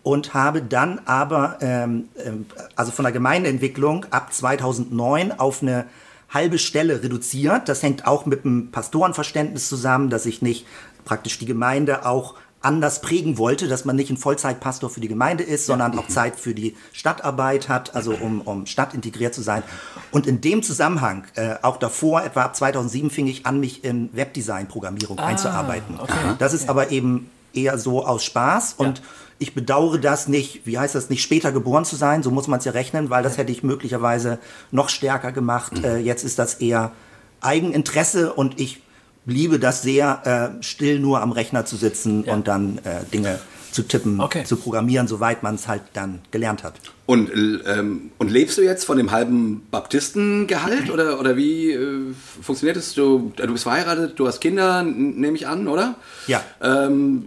Und 0.02 0.32
habe 0.32 0.62
dann 0.62 1.00
aber, 1.04 1.58
ähm, 1.60 2.08
ähm, 2.24 2.46
also 2.76 2.92
von 2.92 3.04
der 3.04 3.12
Gemeindeentwicklung 3.12 4.06
ab 4.10 4.32
2009 4.32 5.38
auf 5.38 5.62
eine 5.62 5.86
halbe 6.30 6.58
Stelle 6.58 7.02
reduziert. 7.02 7.68
Das 7.68 7.82
hängt 7.82 8.06
auch 8.06 8.26
mit 8.26 8.44
dem 8.44 8.70
Pastorenverständnis 8.70 9.68
zusammen, 9.68 10.10
dass 10.10 10.26
ich 10.26 10.42
nicht 10.42 10.66
praktisch 11.04 11.38
die 11.38 11.46
Gemeinde 11.46 12.06
auch 12.06 12.34
anders 12.60 13.00
prägen 13.00 13.38
wollte, 13.38 13.68
dass 13.68 13.84
man 13.84 13.96
nicht 13.96 14.10
ein 14.10 14.16
Vollzeitpastor 14.16 14.90
für 14.90 15.00
die 15.00 15.08
Gemeinde 15.08 15.44
ist, 15.44 15.66
sondern 15.66 15.96
auch 15.98 16.08
Zeit 16.08 16.36
für 16.36 16.54
die 16.54 16.76
Stadtarbeit 16.92 17.68
hat, 17.68 17.94
also 17.94 18.12
um, 18.12 18.40
um 18.40 18.66
stadtintegriert 18.66 19.32
zu 19.32 19.42
sein. 19.42 19.62
Und 20.10 20.26
in 20.26 20.40
dem 20.40 20.62
Zusammenhang, 20.62 21.24
äh, 21.36 21.54
auch 21.62 21.76
davor, 21.76 22.24
etwa 22.24 22.42
ab 22.42 22.56
2007, 22.56 23.10
fing 23.10 23.26
ich 23.28 23.46
an, 23.46 23.60
mich 23.60 23.84
in 23.84 24.10
Webdesign-Programmierung 24.12 25.18
einzuarbeiten. 25.18 26.00
Das 26.38 26.52
ist 26.52 26.68
aber 26.68 26.90
eben 26.90 27.30
eher 27.54 27.78
so 27.78 28.04
aus 28.04 28.24
Spaß 28.24 28.74
und 28.76 29.02
ich 29.38 29.54
bedauere 29.54 29.98
das 29.98 30.28
nicht, 30.28 30.66
wie 30.66 30.78
heißt 30.78 30.94
das, 30.94 31.10
nicht 31.10 31.22
später 31.22 31.52
geboren 31.52 31.84
zu 31.84 31.96
sein, 31.96 32.22
so 32.22 32.30
muss 32.30 32.48
man 32.48 32.58
es 32.58 32.64
ja 32.64 32.72
rechnen, 32.72 33.08
weil 33.10 33.22
das 33.22 33.38
hätte 33.38 33.52
ich 33.52 33.62
möglicherweise 33.62 34.38
noch 34.70 34.88
stärker 34.88 35.32
gemacht. 35.32 35.84
Äh, 35.84 35.98
jetzt 35.98 36.24
ist 36.24 36.38
das 36.38 36.54
eher 36.54 36.92
Eigeninteresse 37.40 38.32
und 38.32 38.60
ich 38.60 38.82
liebe 39.26 39.58
das 39.58 39.82
sehr, 39.82 40.54
äh, 40.58 40.62
still 40.62 40.98
nur 40.98 41.20
am 41.20 41.32
Rechner 41.32 41.64
zu 41.64 41.76
sitzen 41.76 42.24
und 42.24 42.48
dann 42.48 42.78
äh, 42.78 43.04
Dinge 43.12 43.38
zu 43.70 43.82
tippen, 43.82 44.20
Okay. 44.20 44.44
zu 44.44 44.56
programmieren, 44.56 45.06
soweit 45.06 45.42
man 45.42 45.54
es 45.54 45.68
halt 45.68 45.82
dann 45.92 46.20
gelernt 46.30 46.64
hat. 46.64 46.74
Und, 47.08 47.30
ähm, 47.34 48.10
und 48.18 48.30
lebst 48.30 48.58
du 48.58 48.62
jetzt 48.62 48.84
von 48.84 48.98
dem 48.98 49.10
halben 49.12 49.62
Baptistengehalt 49.70 50.90
oder, 50.90 51.18
oder 51.18 51.38
wie 51.38 51.70
äh, 51.72 52.12
funktioniert 52.42 52.76
es? 52.76 52.92
Du, 52.92 53.32
du 53.34 53.46
bist 53.50 53.62
verheiratet, 53.62 54.18
du 54.18 54.26
hast 54.26 54.40
Kinder, 54.40 54.82
nehme 54.82 55.34
ich 55.34 55.46
an, 55.46 55.68
oder? 55.68 55.94
Ja. 56.26 56.42
Ähm, 56.60 57.24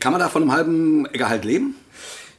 kann 0.00 0.10
man 0.10 0.20
da 0.20 0.28
von 0.28 0.42
einem 0.42 0.50
halben 0.50 1.04
Gehalt 1.12 1.44
leben? 1.44 1.76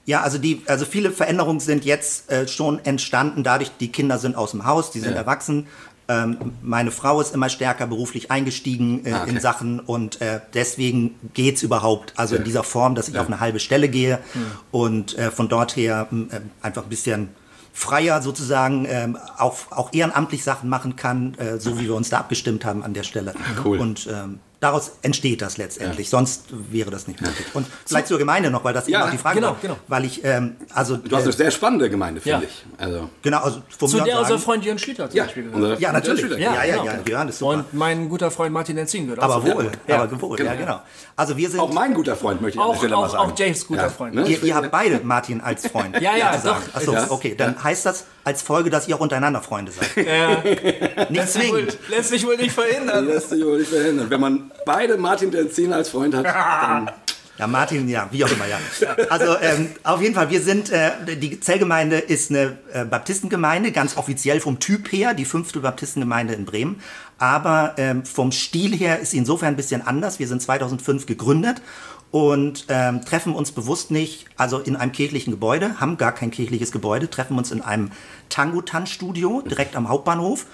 Ja, 0.05 0.19
also 0.21 0.38
die, 0.38 0.63
also 0.65 0.83
viele 0.83 1.12
Veränderungen 1.12 1.62
sind 1.62 1.86
jetzt 1.86 2.29
äh, 2.29 2.45
schon 2.50 2.83
entstanden, 2.83 3.43
dadurch, 3.43 3.71
die 3.79 3.89
Kinder 3.89 4.17
sind 4.17 4.36
aus 4.36 4.51
dem 4.51 4.65
Haus, 4.65 4.91
die 4.91 5.00
sind 5.00 5.12
Ja. 5.12 5.17
erwachsen. 5.19 5.67
Ähm, 6.08 6.38
meine 6.62 6.91
Frau 6.91 7.22
ist 7.22 7.34
immer 7.34 7.48
stärker 7.50 7.88
beruflich 7.88 8.31
eingestiegen 8.31 9.05
äh, 9.05 9.12
Ah, 9.13 9.22
okay. 9.24 9.29
in 9.31 9.39
Sachen 9.39 9.79
und 9.79 10.20
äh, 10.22 10.41
deswegen 10.53 11.15
geht's 11.34 11.63
überhaupt, 11.63 12.13
also 12.17 12.36
in 12.36 12.41
Ja. 12.41 12.46
dieser 12.46 12.63
Form, 12.63 12.96
dass 12.96 13.08
ich 13.08 13.13
Ja. 13.15 13.22
auf 13.22 13.27
eine 13.27 13.39
halbe 13.39 13.60
Stelle 13.60 13.88
gehe 13.88 14.20
und 14.72 15.17
äh, 15.17 15.31
von 15.31 15.48
dort 15.48 15.75
her 15.75 16.08
äh, 16.12 16.39
einfach 16.62 16.84
ein 16.84 16.89
bisschen 16.89 17.29
freier 17.74 18.22
sozusagen 18.22 18.86
ähm, 18.89 19.17
auch, 19.38 19.58
auch 19.72 19.93
ehrenamtlich 19.93 20.43
Sachen 20.43 20.67
machen 20.70 20.98
kann, 20.98 21.36
äh, 21.36 21.58
so 21.60 21.79
wie 21.79 21.86
wir 21.86 21.96
uns 21.96 22.10
da 22.10 22.17
abgestimmt 22.17 22.65
haben 22.65 22.84
an 22.84 22.93
der 22.93 23.03
Stelle. 23.03 23.34
Cool. 23.63 23.77
Und 23.79 24.08
ähm, 24.12 24.39
daraus 24.62 24.91
entsteht 25.01 25.41
das 25.41 25.58
letztendlich, 25.58 26.10
sonst 26.10 26.44
wäre 26.72 26.89
das 26.91 27.08
nicht 27.08 27.20
möglich. 27.20 27.46
Und 27.53 27.68
vielleicht 27.86 28.08
zur 28.08 28.20
Gemeinde 28.20 28.50
noch, 28.51 28.63
weil 28.63 28.74
das 28.74 28.88
Ja, 28.88 29.00
eben 29.00 29.08
auch 29.08 29.12
die 29.12 29.18
Frage 29.18 29.36
genau, 29.36 29.48
war. 29.50 29.58
genau. 29.62 29.75
Weil 29.88 30.06
ich, 30.06 30.24
ähm, 30.24 30.56
also, 30.74 30.98
Du 30.98 31.13
hast 31.15 31.24
äh, 31.24 31.25
eine 31.25 31.34
sehr 31.34 31.51
spannende 31.51 31.89
Gemeinde, 31.89 32.22
finde 32.22 32.44
Ja. 32.46 32.48
ich. 32.48 32.65
Also, 32.77 33.10
genau, 33.24 33.39
also 33.39 33.62
von 33.77 33.89
Zu 33.89 33.98
mir 33.98 34.03
der 34.03 34.20
unser 34.20 34.38
Freund 34.39 34.63
Jörn 34.63 34.77
Schlüter 34.80 35.10
zum 35.10 35.18
ja, 35.18 35.24
Beispiel 35.25 35.50
gehört. 35.51 35.80
Ja, 35.80 35.91
natürlich. 35.91 36.22
Schüler. 36.22 36.38
Ja, 36.38 36.63
ja, 36.63 36.75
genau. 36.77 36.86
ja, 36.86 37.00
Jörn 37.10 37.27
ist 37.30 37.39
super. 37.39 37.51
Und 37.56 37.74
mein 37.74 38.08
guter 38.08 38.30
Freund 38.32 38.53
Martin 38.53 38.77
Enzin 38.77 39.06
gehört 39.06 39.20
auch 39.20 39.36
aber 39.36 39.44
wohl, 39.44 39.72
Ja. 39.88 40.03
aber 40.03 40.22
wohl, 40.22 40.38
genau. 40.38 40.51
ja, 40.51 40.56
genau. 40.56 40.82
Also 41.15 41.36
wir 41.36 41.50
sind, 41.50 41.60
Auch 41.60 41.74
mein 41.74 41.94
guter 41.96 42.15
Freund, 42.15 42.39
möchte 42.41 42.60
ich 42.60 42.63
an 42.63 42.72
der 42.72 42.77
Auch, 42.77 42.84
mal 42.84 42.94
auch, 42.94 43.10
sagen. 43.10 43.32
auch 43.34 43.38
Jays 43.39 43.68
guter 43.68 43.82
Ja, 43.84 43.89
Freund. 43.89 44.13
ne? 44.15 44.27
ihr, 44.27 44.44
ihr 44.44 44.56
habt 44.56 44.72
beide 44.72 45.00
Martin 45.03 45.41
als 45.41 45.68
Freund. 45.68 46.00
Ja, 46.00 46.15
ja, 46.15 46.38
doch. 46.38 46.58
Achso, 46.74 46.94
Ja. 46.94 47.08
okay, 47.10 47.34
dann 47.36 47.62
heißt 47.63 47.86
das 47.88 48.06
als 48.24 48.42
Folge, 48.42 48.70
dass 48.70 48.88
ihr 48.88 48.96
auch 48.96 49.00
untereinander 49.00 49.42
Freunde 49.42 49.72
seid. 49.72 50.06
Ja, 50.06 50.44
Nicht 51.10 51.30
zwingend. 51.30 51.78
lässt 51.90 52.10
sich 52.10 52.25
wohl 52.25 52.38
nicht 52.38 52.51
verhindern. 52.51 53.06
Das 53.06 53.16
lässt 53.16 53.30
sich 53.30 53.44
wohl 53.44 53.60
nicht 53.60 53.72
verhindern. 53.72 54.10
Wenn 54.10 54.22
man 54.22 54.51
beide 54.66 54.98
Martin 54.98 55.32
Denzin 55.32 55.74
als 55.74 55.90
Freund 55.90 56.16
hat, 56.16 56.25
dann 56.25 56.92
Ja, 57.42 57.48
Martin, 57.48 57.90
ja, 57.90 58.08
wie 58.12 58.24
auch 58.24 58.32
immer, 58.32 58.46
ja. 58.46 58.60
Also 59.10 59.36
ähm, 59.42 59.70
auf 59.82 60.00
jeden 60.00 60.13
Fall, 60.13 60.30
wir 60.30 60.42
sind, 60.42 60.70
äh, 60.70 60.92
die 61.18 61.40
Zellgemeinde 61.40 61.98
ist 61.98 62.30
eine 62.30 62.60
äh, 62.72 62.86
Baptistengemeinde, 62.86 63.72
ganz 63.72 63.98
offiziell 63.98 64.40
vom 64.40 64.60
Typ 64.60 64.92
her, 64.92 65.16
die 65.16 65.25
fünfte 65.25 65.60
Baptistengemeinde 65.60 66.36
in 66.36 66.46
Bremen. 66.46 66.82
Aber 67.18 67.74
ähm, 67.78 68.06
vom 68.06 68.32
Stil 68.32 68.75
her 68.75 69.00
ist 69.00 69.12
sie 69.12 69.18
insofern 69.18 69.48
ein 69.48 69.56
bisschen 69.56 69.82
anders. 69.82 70.20
Wir 70.20 70.28
sind 70.28 70.40
2005 70.42 71.08
gegründet 71.08 71.63
und 72.12 72.65
ähm, 72.68 73.03
treffen 73.06 73.34
uns 73.34 73.51
bewusst 73.51 73.89
nicht, 73.89 74.25
also 74.36 74.60
in 74.60 74.75
einem 74.75 74.91
kirchlichen 74.91 75.32
Gebäude, 75.32 75.80
haben 75.80 75.98
gar 75.98 76.12
kein 76.12 76.30
kirchliches 76.30 76.72
Gebäude, 76.72 77.10
treffen 77.10 77.38
uns 77.38 77.51
in 77.51 77.62
einem 77.62 77.91
Tango-Tanzstudio 78.30 79.41
direkt 79.41 79.75
am 79.75 79.88
Hauptbahnhof. 79.88 80.46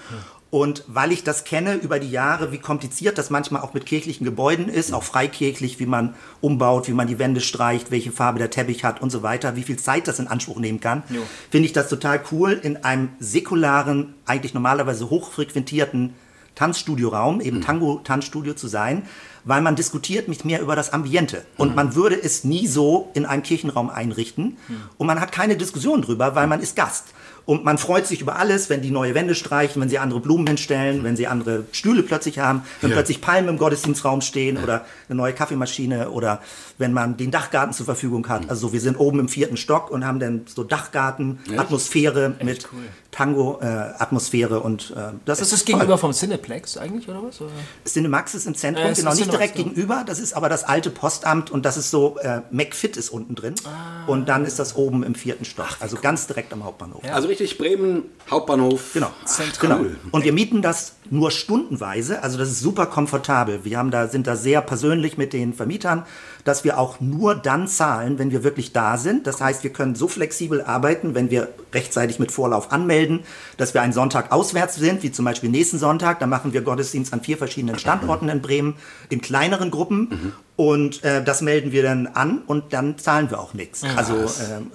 Und 0.50 0.84
weil 0.86 1.12
ich 1.12 1.24
das 1.24 1.44
kenne 1.44 1.74
über 1.74 1.98
die 1.98 2.10
Jahre, 2.10 2.52
wie 2.52 2.58
kompliziert 2.58 3.18
das 3.18 3.28
manchmal 3.28 3.60
auch 3.60 3.74
mit 3.74 3.84
kirchlichen 3.84 4.24
Gebäuden 4.24 4.70
ist, 4.70 4.94
auch 4.94 5.02
freikirchlich, 5.02 5.78
wie 5.78 5.84
man 5.84 6.14
umbaut, 6.40 6.88
wie 6.88 6.94
man 6.94 7.06
die 7.06 7.18
Wände 7.18 7.42
streicht, 7.42 7.90
welche 7.90 8.12
Farbe 8.12 8.38
der 8.38 8.48
Teppich 8.48 8.82
hat 8.82 9.02
und 9.02 9.10
so 9.10 9.22
weiter, 9.22 9.56
wie 9.56 9.62
viel 9.62 9.78
Zeit 9.78 10.08
das 10.08 10.18
in 10.18 10.26
Anspruch 10.26 10.58
nehmen 10.58 10.80
kann, 10.80 11.02
finde 11.50 11.66
ich 11.66 11.74
das 11.74 11.90
total 11.90 12.22
cool, 12.32 12.52
in 12.52 12.82
einem 12.82 13.10
säkularen, 13.20 14.14
eigentlich 14.24 14.54
normalerweise 14.54 15.10
hochfrequentierten 15.10 16.14
Tanzstudioraum, 16.58 17.40
eben 17.40 17.60
Tango-Tanzstudio 17.60 18.54
zu 18.54 18.66
sein, 18.68 19.02
weil 19.44 19.62
man 19.62 19.76
diskutiert 19.76 20.28
mit 20.28 20.44
mir 20.44 20.60
über 20.60 20.74
das 20.76 20.92
Ambiente. 20.92 21.44
Und 21.56 21.74
man 21.76 21.94
würde 21.94 22.20
es 22.20 22.44
nie 22.44 22.66
so 22.66 23.10
in 23.14 23.24
einem 23.24 23.42
Kirchenraum 23.42 23.88
einrichten. 23.88 24.56
Und 24.98 25.06
man 25.06 25.20
hat 25.20 25.32
keine 25.32 25.56
Diskussion 25.56 26.02
drüber, 26.02 26.34
weil 26.34 26.46
man 26.48 26.60
ist 26.60 26.76
Gast. 26.76 27.04
Und 27.46 27.64
man 27.64 27.78
freut 27.78 28.06
sich 28.06 28.20
über 28.20 28.36
alles, 28.36 28.68
wenn 28.68 28.82
die 28.82 28.90
neue 28.90 29.14
Wände 29.14 29.34
streichen, 29.34 29.80
wenn 29.80 29.88
sie 29.88 29.98
andere 29.98 30.20
Blumen 30.20 30.46
hinstellen, 30.46 31.02
wenn 31.02 31.16
sie 31.16 31.28
andere 31.28 31.64
Stühle 31.72 32.02
plötzlich 32.02 32.38
haben, 32.40 32.60
wenn 32.82 32.90
Ja. 32.90 32.96
plötzlich 32.96 33.22
Palmen 33.22 33.48
im 33.48 33.56
Gottesdienstraum 33.56 34.20
stehen 34.20 34.58
oder 34.62 34.84
eine 35.08 35.16
neue 35.16 35.32
Kaffeemaschine 35.32 36.10
oder 36.10 36.42
wenn 36.76 36.92
man 36.92 37.16
den 37.16 37.30
Dachgarten 37.30 37.72
zur 37.72 37.86
Verfügung 37.86 38.28
hat. 38.28 38.50
Also 38.50 38.74
wir 38.74 38.82
sind 38.82 38.96
oben 38.98 39.18
im 39.20 39.28
vierten 39.30 39.56
Stock 39.56 39.90
und 39.90 40.04
haben 40.04 40.18
dann 40.20 40.42
so 40.54 40.62
Dachgarten, 40.62 41.38
Atmosphäre 41.56 42.34
mit 42.44 42.68
Tango-Atmosphäre 43.10 44.60
und 44.60 44.92
äh, 44.96 45.12
das 45.24 45.40
Ist 45.40 45.46
ist 45.46 45.52
das 45.52 45.64
gegenüber 45.64 45.96
vom 45.96 46.12
Cineplex 46.12 46.76
eigentlich, 46.76 47.08
oder 47.08 47.22
was? 47.22 47.40
Oder? 47.40 47.50
Cinemax 47.86 48.34
ist 48.34 48.46
im 48.46 48.54
Zentrum, 48.54 48.84
Äh, 48.86 48.90
es 48.90 48.98
genau, 48.98 49.10
ist 49.12 49.16
nicht 49.16 49.30
Cinemax, 49.30 49.52
direkt 49.52 49.58
ja. 49.58 49.64
gegenüber. 49.64 50.04
Das 50.06 50.20
ist 50.20 50.34
aber 50.34 50.48
das 50.48 50.64
alte 50.64 50.90
Postamt 50.90 51.50
und 51.50 51.64
das 51.64 51.76
ist 51.76 51.90
so, 51.90 52.18
äh, 52.18 52.42
McFit 52.50 52.96
ist 52.96 53.08
unten 53.08 53.34
drin. 53.34 53.54
Ah. 53.64 54.06
Und 54.06 54.28
dann 54.28 54.44
ist 54.44 54.58
das 54.58 54.76
oben 54.76 55.02
im 55.02 55.14
vierten 55.14 55.44
Stock, 55.44 55.78
also 55.80 55.96
ganz 56.00 56.26
direkt 56.26 56.52
am 56.52 56.64
Hauptbahnhof. 56.64 57.02
also 57.10 57.28
richtig 57.28 57.56
Bremen, 57.58 58.04
Hauptbahnhof. 58.30 58.92
Genau. 58.92 59.10
Zentral. 59.24 59.78
genau. 59.78 59.90
Und 60.10 60.24
wir 60.24 60.32
mieten 60.32 60.60
das 60.60 60.92
nur 61.10 61.30
stundenweise, 61.30 62.22
also 62.22 62.36
das 62.38 62.50
ist 62.50 62.60
super 62.60 62.86
komfortabel. 62.86 63.64
Wir 63.64 63.78
haben 63.78 63.90
da, 63.90 64.08
sind 64.08 64.26
da 64.26 64.36
sehr 64.36 64.60
persönlich 64.60 65.16
mit 65.16 65.32
den 65.32 65.54
Vermietern, 65.54 66.04
dass 66.44 66.64
wir 66.64 66.78
auch 66.78 67.00
nur 67.00 67.34
dann 67.34 67.68
zahlen, 67.68 68.18
wenn 68.18 68.30
wir 68.30 68.44
wirklich 68.44 68.72
da 68.72 68.96
sind. 68.96 69.26
Das 69.26 69.40
heißt, 69.40 69.62
wir 69.64 69.72
können 69.72 69.94
so 69.94 70.08
flexibel 70.08 70.62
arbeiten, 70.62 71.14
wenn 71.14 71.30
wir 71.30 71.48
rechtzeitig 71.74 72.18
mit 72.18 72.32
Vorlauf 72.32 72.72
anmelden, 72.72 73.20
dass 73.56 73.74
wir 73.74 73.82
einen 73.82 73.92
Sonntag 73.92 74.32
auswärts 74.32 74.76
sind, 74.76 75.02
wie 75.02 75.12
zum 75.12 75.24
Beispiel 75.24 75.50
nächsten 75.50 75.78
Sonntag. 75.78 76.20
Da 76.20 76.26
machen 76.26 76.52
wir 76.52 76.62
Gottesdienst 76.62 77.12
an 77.12 77.20
vier 77.20 77.36
verschiedenen 77.36 77.78
Standorten 77.78 78.28
in 78.28 78.40
Bremen 78.40 78.74
in 79.08 79.20
kleineren 79.20 79.70
Gruppen. 79.70 80.32
Und 80.56 81.04
äh, 81.04 81.22
das 81.22 81.42
melden 81.42 81.72
wir 81.72 81.82
dann 81.82 82.06
an 82.06 82.42
und 82.46 82.72
dann 82.72 82.98
zahlen 82.98 83.30
wir 83.30 83.38
auch 83.38 83.54
nichts. 83.54 83.84
Also 83.96 84.14
äh, 84.14 84.26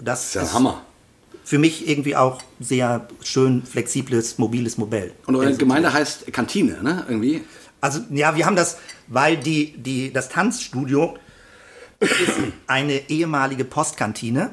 das 0.02 0.26
ist 0.26 0.34
ja 0.36 0.42
ein 0.42 0.54
Hammer. 0.54 0.82
für 1.44 1.60
mich 1.60 1.88
irgendwie 1.90 2.16
auch 2.16 2.42
sehr 2.60 3.08
schön 3.22 3.64
flexibles, 3.64 4.38
mobiles 4.38 4.78
Modell. 4.78 5.12
Und 5.26 5.36
eure 5.36 5.56
Gemeinde 5.56 5.92
heißt 5.92 6.32
Kantine, 6.32 6.82
ne? 6.82 7.06
Irgendwie. 7.08 7.44
Also 7.82 8.00
ja, 8.12 8.36
wir 8.36 8.46
haben 8.46 8.56
das, 8.56 8.78
weil 9.08 9.36
die, 9.36 9.74
die, 9.78 10.14
das 10.14 10.30
Tanzstudio 10.30 11.18
ist 12.00 12.34
eine 12.68 13.10
ehemalige 13.10 13.66
Postkantine. 13.66 14.52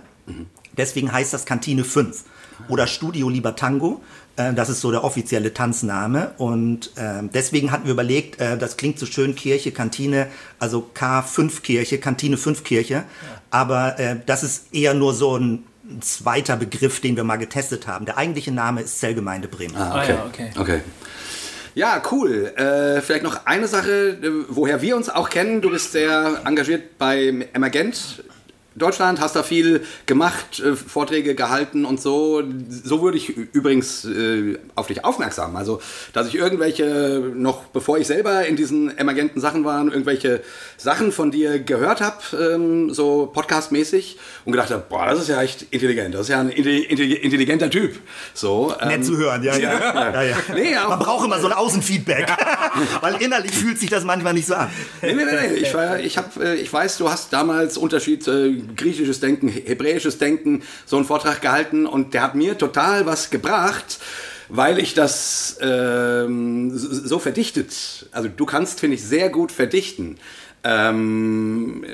Deswegen 0.77 1.13
heißt 1.13 1.33
das 1.33 1.45
Kantine 1.47 1.85
5 1.85 2.25
oder 2.69 2.87
Studio 2.87 3.29
Lieber 3.29 3.57
Tango. 3.57 4.03
Äh, 4.37 4.53
Das 4.55 4.69
ist 4.69 4.81
so 4.81 4.91
der 4.91 5.03
offizielle 5.05 5.53
Tanzname. 5.53 6.33
Und 6.39 6.93
ähm, 6.97 7.31
deswegen 7.33 7.73
hatten 7.73 7.87
wir 7.87 7.93
überlegt, 7.93 8.41
äh, 8.41 8.57
das 8.57 8.77
klingt 8.77 8.99
so 8.99 9.07
schön, 9.07 9.35
Kirche, 9.35 9.73
Kantine, 9.73 10.29
also 10.59 10.89
K5 10.95 11.63
Kirche, 11.63 11.99
Kantine 11.99 12.37
5 12.37 12.63
Kirche. 12.65 13.05
Aber 13.51 13.99
äh, 13.99 14.17
das 14.27 14.43
ist 14.43 14.73
eher 14.73 14.95
nur 14.95 15.15
so 15.15 15.37
ein 15.37 15.65
zweiter 16.01 16.57
Begriff, 16.57 17.01
den 17.01 17.17
wir 17.17 17.25
mal 17.25 17.37
getestet 17.37 17.89
haben. 17.89 18.07
Der 18.07 18.17
eigentliche 18.17 18.53
Name 18.53 18.83
ist 18.83 19.01
Zellgemeinde 19.01 19.49
Bremen. 19.49 19.75
Ah, 19.77 20.05
ja, 20.09 20.25
okay. 20.25 20.51
Okay. 20.57 20.81
Ja, 21.75 22.03
cool. 22.11 22.53
Äh, 22.57 23.01
vielleicht 23.01 23.23
noch 23.23 23.47
eine 23.47 23.69
Sache, 23.69 24.19
äh, 24.23 24.31
woher 24.49 24.83
wir 24.83 24.97
uns 24.97 25.09
auch 25.09 25.31
kennen. 25.31 25.61
Du 25.61 25.71
bist 25.71 25.93
sehr 25.93 26.43
engagiert 26.45 26.99
bei 26.99 27.49
Emergent 27.53 28.25
Deutschland, 28.77 29.21
hast 29.21 29.35
da 29.37 29.43
viel 29.43 29.83
gemacht, 30.07 30.61
äh, 30.61 30.77
Vorträge 30.77 31.35
gehalten 31.35 31.85
und 31.85 32.01
so. 32.01 32.43
So 32.85 33.03
würde 33.03 33.17
ich 33.19 33.29
übrigens 33.31 34.05
äh, 34.05 34.59
auf 34.77 34.87
dich 34.87 35.05
aufmerksam. 35.05 35.57
Also, 35.57 35.81
dass 36.13 36.29
ich 36.29 36.37
irgendwelche, 36.37 37.21
noch 37.35 37.65
bevor 37.65 37.99
ich 37.99 38.07
selber 38.07 38.47
in 38.47 38.57
diesen 38.57 38.97
emergenten 38.97 39.41
Sachen 39.41 39.65
war, 39.65 39.83
irgendwelche 39.85 40.41
Sachen 40.77 41.11
von 41.13 41.31
dir 41.31 41.59
gehört 41.59 42.01
habe, 42.01 42.19
ähm, 42.55 42.93
so 42.95 43.27
podcastmäßig 43.33 44.19
und 44.45 44.53
gedacht 44.53 44.71
habe, 44.71 44.85
boah, 44.89 45.07
das 45.07 45.21
ist 45.21 45.29
ja 45.29 45.43
echt 45.43 45.67
intelligent. 45.71 46.15
Das 46.15 46.23
ist 46.23 46.29
ja 46.29 46.41
ein 46.41 46.51
intelli- 46.51 46.87
intelli- 46.89 47.17
intelligenter 47.21 47.71
Typ. 47.71 47.99
So, 48.35 48.75
ähm, 48.81 48.89
Nett 48.89 49.05
zu 49.05 49.17
hören, 49.17 49.43
ja, 49.43 49.57
ja. 49.57 49.73
ja, 50.15 50.23
ja. 50.23 50.37
Nee, 50.55 50.77
auch- 50.77 50.89
Man 50.91 50.99
braucht 51.01 51.27
immer 51.27 51.41
so 51.41 51.47
ein 51.49 51.53
Außenfeedback, 51.53 52.29
weil 53.01 53.21
innerlich 53.21 53.53
fühlt 53.53 53.79
sich 53.79 53.91
das 53.91 54.05
manchmal 54.05 54.35
nicht 54.35 54.47
so 54.47 54.55
an. 54.55 54.71
Nee, 55.03 55.15
nee, 55.15 55.25
nee, 55.25 55.49
nee. 55.51 55.55
Ich, 55.57 55.75
war, 55.75 55.99
ich, 55.99 56.17
hab, 56.19 56.37
äh, 56.37 56.55
ich 56.55 56.73
weiß, 56.73 56.99
du 56.99 57.11
hast 57.11 57.33
damals 57.33 57.77
Unterschied 57.77 58.23
griechisches 58.77 59.21
Denken, 59.21 59.49
hebräisches 59.49 60.19
Denken, 60.19 60.63
so 60.87 60.97
einen 60.97 61.05
Vortrag 61.07 61.41
gehalten 61.41 61.87
und 61.87 62.15
der 62.15 62.23
hat 62.23 62.35
mir 62.35 62.59
total 62.59 63.07
was 63.07 63.31
gebracht, 63.31 63.99
weil 64.49 64.79
ich 64.79 64.95
das 64.95 65.59
ähm, 65.61 66.73
so 66.75 67.19
verdichtet, 67.19 68.09
also 68.13 68.29
du 68.29 68.47
kannst, 68.47 68.81
finde 68.81 68.97
ich, 68.97 69.05
sehr 69.05 69.29
gut 69.29 69.53
verdichten. 69.53 70.19
ähm, 70.63 71.85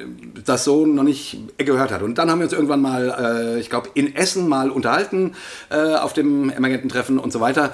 das 0.45 0.65
so 0.65 0.87
noch 0.87 1.03
nicht 1.03 1.39
gehört 1.59 1.93
hat. 1.93 2.03
Und 2.03 2.19
dann 2.19 2.31
haben 2.31 2.41
wir 2.41 2.45
uns 2.45 2.53
irgendwann 2.53 2.81
mal, 2.81 3.55
äh, 3.57 3.61
ich 3.61 3.71
glaube, 3.71 3.91
in 3.95 4.15
Essen 4.17 4.49
mal 4.49 4.71
unterhalten 4.71 5.35
äh, 5.71 5.95
auf 5.95 6.13
dem 6.13 6.51
Emergententreffen 6.51 7.19
und 7.19 7.33
so 7.33 7.41
weiter. 7.41 7.73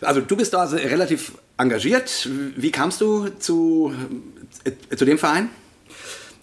Also 0.00 0.20
du 0.20 0.36
bist 0.36 0.52
da 0.52 0.64
relativ 0.64 1.32
engagiert. 1.56 2.28
Wie 2.56 2.70
kamst 2.70 3.00
du 3.00 3.28
zu, 3.38 3.94
äh, 4.64 4.96
zu 4.96 5.04
dem 5.04 5.18
Verein? 5.18 5.48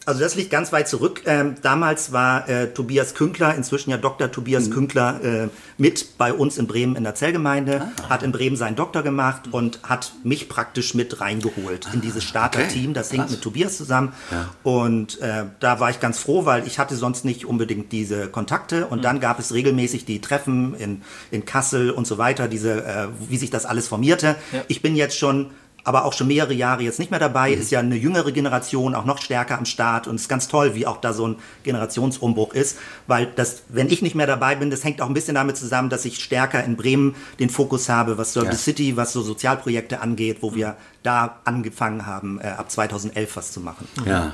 Also 0.05 0.19
das 0.19 0.35
liegt 0.35 0.49
ganz 0.49 0.71
weit 0.71 0.87
zurück. 0.87 1.21
Ähm, 1.25 1.55
damals 1.61 2.11
war 2.11 2.49
äh, 2.49 2.73
Tobias 2.73 3.13
Künkler, 3.13 3.53
inzwischen 3.53 3.91
ja 3.91 3.97
Dr. 3.97 4.31
Tobias 4.31 4.67
mhm. 4.67 4.73
Künkler, 4.73 5.23
äh, 5.23 5.49
mit 5.77 6.17
bei 6.17 6.33
uns 6.33 6.57
in 6.57 6.65
Bremen 6.65 6.95
in 6.95 7.03
der 7.03 7.13
Zellgemeinde, 7.13 7.81
ah. 7.81 8.09
hat 8.09 8.23
in 8.23 8.31
Bremen 8.31 8.55
seinen 8.55 8.75
Doktor 8.75 9.03
gemacht 9.03 9.49
und 9.51 9.79
hat 9.83 10.13
mich 10.23 10.49
praktisch 10.49 10.95
mit 10.95 11.21
reingeholt 11.21 11.87
ah. 11.87 11.93
in 11.93 12.01
dieses 12.01 12.23
Starter-Team. 12.23 12.85
Okay. 12.85 12.93
Das 12.93 13.11
hängt 13.11 13.29
mit 13.29 13.41
Tobias 13.43 13.77
zusammen. 13.77 14.13
Ja. 14.31 14.49
Und 14.63 15.21
äh, 15.21 15.45
da 15.59 15.79
war 15.79 15.91
ich 15.91 15.99
ganz 15.99 16.17
froh, 16.17 16.45
weil 16.45 16.65
ich 16.65 16.79
hatte 16.79 16.95
sonst 16.95 17.23
nicht 17.23 17.45
unbedingt 17.45 17.91
diese 17.91 18.27
Kontakte. 18.27 18.87
Und 18.87 18.99
mhm. 18.99 19.03
dann 19.03 19.19
gab 19.19 19.37
es 19.37 19.53
regelmäßig 19.53 20.05
die 20.05 20.19
Treffen 20.19 20.73
in, 20.75 21.03
in 21.29 21.45
Kassel 21.45 21.91
und 21.91 22.07
so 22.07 22.17
weiter, 22.17 22.47
diese, 22.47 22.83
äh, 22.83 23.07
wie 23.29 23.37
sich 23.37 23.51
das 23.51 23.67
alles 23.67 23.87
formierte. 23.87 24.35
Ja. 24.51 24.61
Ich 24.67 24.81
bin 24.81 24.95
jetzt 24.95 25.17
schon 25.17 25.51
aber 25.83 26.05
auch 26.05 26.13
schon 26.13 26.27
mehrere 26.27 26.53
Jahre 26.53 26.83
jetzt 26.83 26.99
nicht 26.99 27.11
mehr 27.11 27.19
dabei, 27.19 27.55
mhm. 27.55 27.61
ist 27.61 27.71
ja 27.71 27.79
eine 27.79 27.95
jüngere 27.95 28.31
Generation 28.31 28.95
auch 28.95 29.05
noch 29.05 29.21
stärker 29.21 29.57
am 29.57 29.65
Start 29.65 30.07
und 30.07 30.15
es 30.15 30.23
ist 30.23 30.27
ganz 30.27 30.47
toll, 30.47 30.75
wie 30.75 30.85
auch 30.87 30.97
da 30.97 31.13
so 31.13 31.27
ein 31.27 31.35
Generationsumbruch 31.63 32.53
ist, 32.53 32.77
weil 33.07 33.27
das, 33.35 33.63
wenn 33.69 33.89
ich 33.89 34.01
nicht 34.01 34.15
mehr 34.15 34.27
dabei 34.27 34.55
bin, 34.55 34.69
das 34.69 34.83
hängt 34.83 35.01
auch 35.01 35.07
ein 35.07 35.13
bisschen 35.13 35.35
damit 35.35 35.57
zusammen, 35.57 35.89
dass 35.89 36.05
ich 36.05 36.23
stärker 36.23 36.63
in 36.63 36.75
Bremen 36.75 37.15
den 37.39 37.49
Fokus 37.49 37.89
habe, 37.89 38.17
was 38.17 38.33
Service 38.33 38.51
ja. 38.51 38.73
City, 38.73 38.97
was 38.97 39.13
so 39.13 39.21
Sozialprojekte 39.21 40.01
angeht, 40.01 40.37
wo 40.41 40.55
wir 40.55 40.75
da 41.03 41.39
angefangen 41.45 42.05
haben, 42.05 42.39
äh, 42.39 42.47
ab 42.47 42.69
2011 42.69 43.35
was 43.35 43.51
zu 43.51 43.59
machen. 43.59 43.87
Ja. 44.05 44.33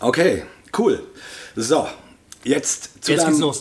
Okay, 0.00 0.44
cool. 0.78 1.02
So, 1.56 1.88
jetzt 2.44 3.04
zu, 3.04 3.12
jetzt 3.12 3.24
deinem, 3.24 3.52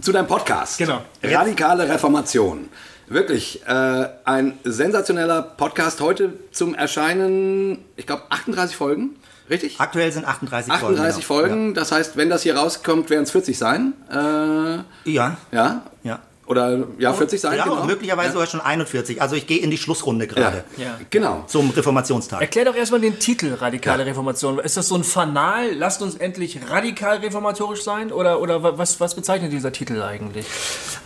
zu 0.00 0.12
deinem 0.12 0.26
Podcast. 0.26 0.78
Genau. 0.78 1.00
Radikale 1.22 1.88
Reformation. 1.88 2.68
Wirklich, 3.08 3.62
äh, 3.66 4.08
ein 4.24 4.58
sensationeller 4.64 5.40
Podcast 5.40 6.00
heute 6.00 6.32
zum 6.50 6.74
Erscheinen, 6.74 7.84
ich 7.94 8.04
glaube 8.04 8.24
38 8.30 8.74
Folgen, 8.74 9.10
richtig? 9.48 9.78
Aktuell 9.78 10.10
sind 10.10 10.26
38, 10.26 10.72
38 10.72 10.80
Folgen. 10.80 10.98
38 10.98 11.26
Folgen, 11.26 11.68
ja. 11.68 11.74
das 11.74 11.92
heißt, 11.92 12.16
wenn 12.16 12.30
das 12.30 12.42
hier 12.42 12.56
rauskommt, 12.56 13.08
werden 13.08 13.22
es 13.22 13.30
40 13.30 13.56
sein. 13.56 13.92
Äh, 14.10 15.10
ja. 15.10 15.36
Ja? 15.52 15.82
Ja. 16.02 16.18
Oder 16.46 16.84
ja, 16.98 17.12
40 17.12 17.40
sein, 17.40 17.58
ja, 17.58 17.64
genau. 17.64 17.84
möglicherweise 17.84 18.28
ja. 18.28 18.32
sogar 18.34 18.46
schon 18.46 18.60
41. 18.60 19.20
Also 19.20 19.34
ich 19.34 19.48
gehe 19.48 19.58
in 19.58 19.70
die 19.70 19.78
Schlussrunde 19.78 20.28
gerade. 20.28 20.64
Ja. 20.76 20.84
ja. 20.84 21.00
Genau. 21.10 21.44
Zum 21.48 21.70
Reformationstag. 21.70 22.40
Erklär 22.40 22.66
doch 22.66 22.76
erstmal 22.76 23.00
den 23.00 23.18
Titel 23.18 23.52
Radikale 23.54 24.04
ja. 24.04 24.08
Reformation. 24.08 24.60
Ist 24.60 24.76
das 24.76 24.86
so 24.86 24.94
ein 24.94 25.02
Fanal? 25.02 25.74
Lasst 25.74 26.02
uns 26.02 26.14
endlich 26.14 26.60
radikal 26.70 27.16
reformatorisch 27.16 27.82
sein? 27.82 28.12
Oder, 28.12 28.40
oder 28.40 28.78
was, 28.78 29.00
was 29.00 29.16
bezeichnet 29.16 29.52
dieser 29.52 29.72
Titel 29.72 30.00
eigentlich? 30.02 30.46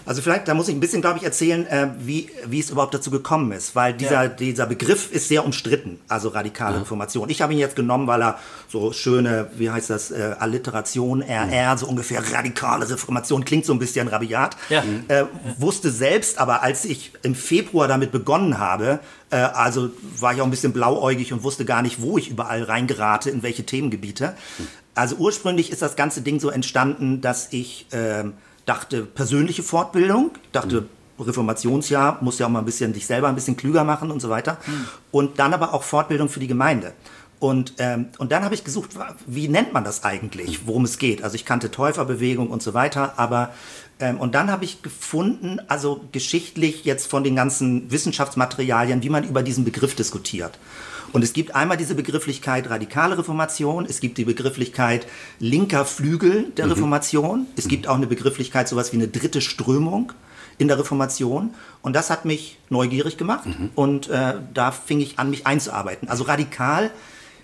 Also 0.05 0.21
vielleicht, 0.21 0.47
da 0.49 0.55
muss 0.55 0.69
ich 0.69 0.75
ein 0.75 0.81
bisschen, 0.81 1.01
glaube 1.01 1.19
ich, 1.19 1.25
erzählen, 1.25 1.67
äh, 1.67 1.89
wie, 1.99 2.29
wie 2.47 2.61
es 2.61 2.71
überhaupt 2.71 2.93
dazu 2.93 3.11
gekommen 3.11 3.53
ist. 3.53 3.75
Weil 3.75 3.95
dieser, 3.95 4.29
dieser 4.29 4.67
Begriff 4.67 5.11
ist 5.11 5.29
sehr 5.29 5.45
umstritten, 5.45 6.01
also 6.09 6.29
radikale 6.29 6.81
Reformation. 6.81 7.31
Ich 7.31 7.41
habe 7.41 7.55
ihn 7.55 7.59
jetzt 7.59 7.77
genommen, 7.77 8.07
weil 8.07 8.23
er 8.23 8.39
so 8.69 8.93
schöne, 8.93 9.51
wie 9.57 9.71
heißt 9.71 9.89
das, 9.89 10.11
äh, 10.11 10.35
Alliteration, 10.39 11.23
RR, 11.23 11.79
so 11.79 11.87
ungefähr 11.87 12.23
radikale 12.33 12.91
Reformation, 12.91 13.45
klingt 13.45 13.65
so 13.65 13.73
ein 13.73 13.79
bisschen 13.79 14.09
rabiat. 14.09 14.57
Ja. 14.69 14.83
Äh, 15.09 15.25
wusste 15.59 15.91
selbst 15.91 16.39
aber, 16.39 16.63
als 16.63 16.85
ich 16.85 17.13
im 17.23 17.35
Februar 17.35 17.89
damit 17.89 18.13
begonnen 18.13 18.59
habe, 18.59 19.01
äh, 19.31 19.37
also 19.37 19.91
war 20.19 20.35
ich 20.35 20.41
auch 20.41 20.45
ein 20.45 20.51
bisschen 20.51 20.73
blauäugig 20.73 21.33
und 21.33 21.43
wusste 21.43 21.65
gar 21.65 21.83
nicht, 21.83 22.03
wo 22.03 22.19
ich 22.19 22.31
überall 22.31 22.63
reingerate, 22.63 23.31
in 23.31 23.43
welche 23.43 23.65
Themengebiete. 23.65 24.35
Also 24.95 25.17
ursprünglich 25.17 25.71
ist 25.71 25.83
das 25.83 25.97
ganze 25.97 26.23
Ding 26.23 26.41
so 26.41 26.51
entstanden, 26.51 27.21
dass 27.21 27.53
ich 27.53 27.87
äh, 27.93 28.25
dachte, 28.67 29.03
persönliche 29.03 29.63
Fortbildung, 29.63 30.33
dachte, 30.53 30.87
Reformationsjahr 31.19 32.19
muss 32.23 32.39
ja 32.39 32.47
auch 32.47 32.51
mal 32.51 32.61
ein 32.61 32.65
bisschen 32.65 32.93
dich 32.93 33.07
selber 33.07 33.29
ein 33.29 33.35
bisschen 33.35 33.57
klüger 33.57 33.85
machen 33.85 34.11
und 34.11 34.21
so 34.21 34.31
weiter. 34.31 34.59
Mhm. 34.67 34.87
Und 35.11 35.39
dann 35.39 35.53
aber 35.53 35.75
auch 35.75 35.83
Fortbildung 35.83 36.29
für 36.29 36.41
die 36.41 36.47
Gemeinde. 36.47 36.93
Und, 37.39 37.75
ähm, 37.79 38.09
und 38.19 38.33
dann 38.33 38.45
habe 38.45 38.55
ich 38.55 38.65
gesucht, 38.65 38.91
wie 39.27 39.49
nennt 39.49 39.73
man 39.73 39.83
das 39.83 40.05
eigentlich, 40.05 40.67
worum 40.67 40.85
es 40.85 40.99
geht. 40.99 41.25
Also 41.25 41.37
ich 41.37 41.47
kannte 41.47 41.71
Täuferbewegung 41.71 42.49
und 42.49 42.63
so 42.63 42.75
weiter, 42.75 43.15
aber 43.17 43.51
ähm, 44.01 44.19
und 44.19 44.35
dann 44.35 44.51
habe 44.51 44.65
ich 44.65 44.83
gefunden, 44.83 45.61
also 45.69 46.05
geschichtlich 46.13 46.85
jetzt 46.85 47.07
von 47.07 47.23
den 47.23 47.37
ganzen 47.37 47.91
Wissenschaftsmaterialien, 47.91 49.03
wie 49.03 49.11
man 49.11 49.25
über 49.25 49.43
diesen 49.43 49.65
Begriff 49.65 49.95
diskutiert. 49.95 50.59
Und 51.13 51.23
es 51.23 51.33
gibt 51.33 51.55
einmal 51.55 51.77
diese 51.77 51.95
Begrifflichkeit 51.95 52.71
radikale 52.71 53.19
Reformation, 53.19 53.85
es 53.85 54.01
gibt 54.01 54.17
die 54.19 54.25
Begrifflichkeit 54.25 55.07
linker 55.39 55.85
Flügel 55.85 56.51
der 56.57 56.67
mhm. 56.67 56.73
Reformation, 56.73 57.47
es 57.57 57.69
gibt 57.69 57.89
auch 57.89 57.97
eine 57.97 58.07
Begrifflichkeit, 58.07 58.69
sowas 58.69 58.93
wie 58.93 58.97
eine 58.97 59.09
dritte 59.09 59.41
Strömung 59.41 60.13
in 60.59 60.69
der 60.69 60.79
Reformation. 60.79 61.55
Und 61.83 61.97
das 61.97 62.11
hat 62.11 62.27
mich 62.27 62.59
neugierig 62.69 63.17
gemacht 63.17 63.47
mhm. 63.47 63.71
und 63.75 64.09
äh, 64.09 64.35
da 64.55 64.71
fing 64.71 65.01
ich 65.01 65.19
an, 65.19 65.31
mich 65.31 65.47
einzuarbeiten. 65.47 66.09
Also 66.09 66.25
radikal 66.25 66.91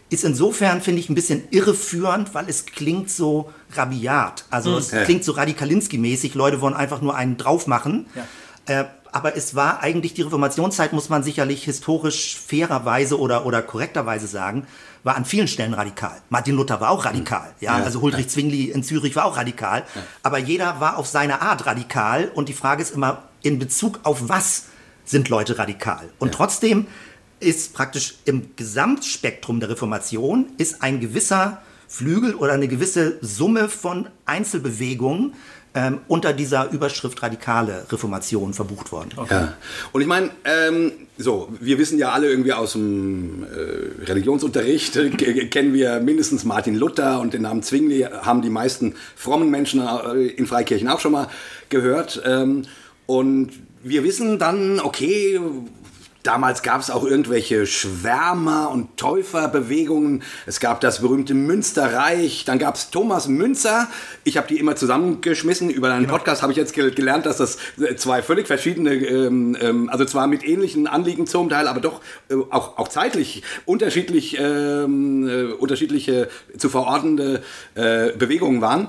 ist 0.08 0.24
insofern, 0.24 0.80
finde 0.80 1.00
ich, 1.00 1.08
ein 1.08 1.14
bisschen 1.14 1.44
irreführend, 1.50 2.34
weil 2.34 2.48
es 2.48 2.66
klingt 2.66 3.10
so 3.10 3.52
rabiat. 3.74 4.44
Also 4.50 4.72
mhm. 4.72 4.78
es 4.78 4.90
ja. 4.92 5.04
klingt 5.04 5.24
so 5.24 5.32
Radikalinski-mäßig, 5.32 6.34
Leute 6.36 6.60
wollen 6.60 6.74
einfach 6.74 7.00
nur 7.00 7.16
einen 7.16 7.36
drauf 7.36 7.66
machen. 7.66 8.06
Ja. 8.14 8.80
Äh, 8.80 8.84
aber 9.12 9.34
es 9.34 9.54
war 9.54 9.82
eigentlich 9.82 10.12
die 10.12 10.22
Reformationszeit, 10.22 10.92
muss 10.92 11.08
man 11.08 11.22
sicherlich 11.22 11.64
historisch 11.64 12.36
fairerweise 12.36 13.18
oder, 13.18 13.46
oder 13.46 13.62
korrekterweise 13.62 14.26
sagen, 14.26 14.66
war 15.04 15.16
an 15.16 15.24
vielen 15.24 15.48
Stellen 15.48 15.72
radikal. 15.72 16.20
Martin 16.28 16.54
Luther 16.54 16.80
war 16.80 16.90
auch 16.90 17.04
radikal. 17.04 17.54
Ja, 17.60 17.78
ja 17.78 17.84
also 17.84 18.02
Huldrych 18.02 18.28
Zwingli 18.28 18.64
in 18.64 18.82
Zürich 18.82 19.16
war 19.16 19.24
auch 19.24 19.36
radikal. 19.36 19.84
Ja. 19.94 20.02
Aber 20.22 20.38
jeder 20.38 20.80
war 20.80 20.98
auf 20.98 21.06
seine 21.06 21.40
Art 21.40 21.64
radikal. 21.64 22.30
Und 22.34 22.48
die 22.48 22.52
Frage 22.52 22.82
ist 22.82 22.94
immer, 22.94 23.22
in 23.42 23.58
Bezug 23.58 24.00
auf 24.02 24.28
was 24.28 24.64
sind 25.04 25.28
Leute 25.28 25.58
radikal? 25.58 26.08
Und 26.18 26.32
ja. 26.32 26.34
trotzdem 26.34 26.86
ist 27.40 27.74
praktisch 27.74 28.16
im 28.24 28.50
Gesamtspektrum 28.56 29.60
der 29.60 29.70
Reformation 29.70 30.46
ist 30.58 30.82
ein 30.82 31.00
gewisser 31.00 31.62
Flügel 31.88 32.34
oder 32.34 32.52
eine 32.52 32.68
gewisse 32.68 33.18
Summe 33.20 33.68
von 33.68 34.08
Einzelbewegungen 34.24 35.34
ähm, 35.76 35.98
unter 36.08 36.32
dieser 36.32 36.70
Überschrift 36.72 37.22
radikale 37.22 37.84
Reformation 37.92 38.54
verbucht 38.54 38.92
worden. 38.92 39.10
Okay. 39.16 39.34
Ja. 39.34 39.54
Und 39.92 40.00
ich 40.00 40.06
meine, 40.06 40.30
ähm, 40.44 40.92
so, 41.18 41.52
wir 41.60 41.78
wissen 41.78 41.98
ja 41.98 42.12
alle 42.12 42.30
irgendwie 42.30 42.54
aus 42.54 42.72
dem 42.72 43.44
äh, 43.44 44.04
Religionsunterricht, 44.06 44.96
äh, 44.96 45.10
kennen 45.10 45.74
wir 45.74 46.00
mindestens 46.00 46.44
Martin 46.44 46.76
Luther 46.76 47.20
und 47.20 47.34
den 47.34 47.42
Namen 47.42 47.62
Zwingli 47.62 48.02
haben 48.02 48.40
die 48.40 48.48
meisten 48.48 48.94
frommen 49.14 49.50
Menschen 49.50 49.82
äh, 49.82 50.28
in 50.28 50.46
Freikirchen 50.46 50.88
auch 50.88 51.00
schon 51.00 51.12
mal 51.12 51.28
gehört. 51.68 52.22
Ähm, 52.24 52.62
und 53.04 53.52
wir 53.82 54.02
wissen 54.02 54.38
dann, 54.38 54.80
okay, 54.80 55.38
Damals 56.26 56.62
gab 56.62 56.80
es 56.80 56.90
auch 56.90 57.04
irgendwelche 57.04 57.66
Schwärmer- 57.66 58.72
und 58.72 58.96
Täuferbewegungen. 58.96 60.24
Es 60.44 60.58
gab 60.58 60.80
das 60.80 61.00
berühmte 61.00 61.34
Münsterreich. 61.34 62.44
Dann 62.44 62.58
gab 62.58 62.74
es 62.74 62.90
Thomas 62.90 63.28
Münzer. 63.28 63.86
Ich 64.24 64.36
habe 64.36 64.48
die 64.48 64.58
immer 64.58 64.74
zusammengeschmissen. 64.74 65.70
Über 65.70 65.88
deinen 65.88 66.06
genau. 66.06 66.14
Podcast 66.14 66.42
habe 66.42 66.50
ich 66.50 66.58
jetzt 66.58 66.74
gelernt, 66.74 67.26
dass 67.26 67.36
das 67.36 67.58
zwei 67.96 68.22
völlig 68.22 68.48
verschiedene, 68.48 68.94
ähm, 68.94 69.56
ähm, 69.60 69.88
also 69.88 70.04
zwar 70.04 70.26
mit 70.26 70.44
ähnlichen 70.44 70.88
Anliegen 70.88 71.28
zum 71.28 71.48
Teil, 71.48 71.68
aber 71.68 71.80
doch 71.80 72.00
äh, 72.28 72.34
auch, 72.50 72.76
auch 72.76 72.88
zeitlich 72.88 73.44
unterschiedlich, 73.64 74.36
ähm, 74.36 75.28
äh, 75.28 75.52
unterschiedliche 75.52 76.28
zu 76.58 76.68
verordnende 76.68 77.44
äh, 77.76 78.10
Bewegungen 78.16 78.60
waren. 78.60 78.88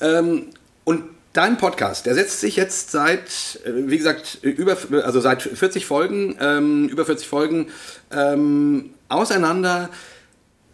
Ähm, 0.00 0.46
und 0.84 1.02
dein 1.32 1.56
Podcast, 1.58 2.06
der 2.06 2.14
setzt 2.14 2.40
sich 2.40 2.56
jetzt 2.56 2.90
seit, 2.90 3.60
äh, 3.64 3.72
wie 3.88 3.98
gesagt, 3.98 4.38
über, 4.42 4.76
also 5.04 5.20
seit 5.20 5.42
40 5.42 5.86
Folgen, 5.86 6.36
ähm, 6.40 6.88
über 6.88 7.04
40 7.04 7.26
Folgen 7.28 7.68
ähm, 8.10 8.90
auseinander 9.08 9.90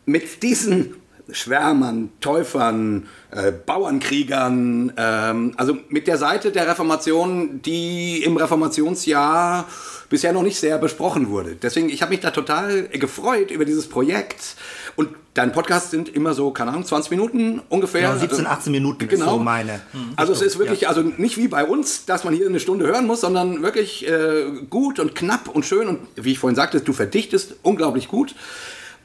mit 0.07 0.43
diesen 0.43 0.95
Schwärmern, 1.31 2.11
Täufern, 2.21 3.09
äh, 3.31 3.51
Bauernkriegern, 3.51 4.93
ähm, 4.97 5.55
also 5.57 5.79
mit 5.89 6.07
der 6.07 6.19
Seite 6.19 6.53
der 6.53 6.69
Reformation, 6.69 7.63
die 7.63 8.23
im 8.23 8.37
Reformationsjahr 8.37 9.67
bisher 10.11 10.35
noch 10.35 10.43
nicht 10.43 10.59
sehr 10.59 10.79
besprochen 10.79 11.31
wurde. 11.31 11.57
Deswegen, 11.57 11.89
ich 11.89 12.03
habe 12.03 12.11
mich 12.11 12.21
da 12.21 12.31
total 12.31 12.89
gefreut 12.89 13.51
über 13.51 13.65
dieses 13.65 13.89
Projekt. 13.89 14.57
Und 14.97 15.09
dein 15.35 15.53
Podcast 15.53 15.91
sind 15.91 16.09
immer 16.09 16.33
so, 16.33 16.53
keine 16.53 16.71
Ahnung, 16.71 16.85
20 16.85 17.11
Minuten 17.11 17.61
ungefähr. 17.69 18.09
Genau, 18.09 18.21
17, 18.21 18.47
18 18.47 18.73
Minuten 18.73 19.09
genau. 19.09 19.33
so 19.33 19.39
meine. 19.39 19.81
Also 20.17 20.33
es 20.33 20.41
ist 20.41 20.59
wirklich, 20.59 20.83
ja. 20.83 20.89
also 20.89 21.03
nicht 21.03 21.37
wie 21.37 21.49
bei 21.49 21.65
uns, 21.65 22.07
dass 22.07 22.25
man 22.25 22.33
hier 22.33 22.47
eine 22.47 22.61
Stunde 22.61 22.87
hören 22.87 23.07
muss, 23.07 23.21
sondern 23.21 23.63
wirklich 23.63 24.09
äh, 24.09 24.45
gut 24.71 25.01
und 25.01 25.15
knapp 25.15 25.49
und 25.49 25.67
schön. 25.67 25.89
Und 25.89 26.01
wie 26.17 26.33
ich 26.33 26.39
vorhin 26.39 26.57
sagte, 26.57 26.81
du 26.81 26.93
verdichtest 26.93 27.57
unglaublich 27.63 28.09
gut. 28.09 28.35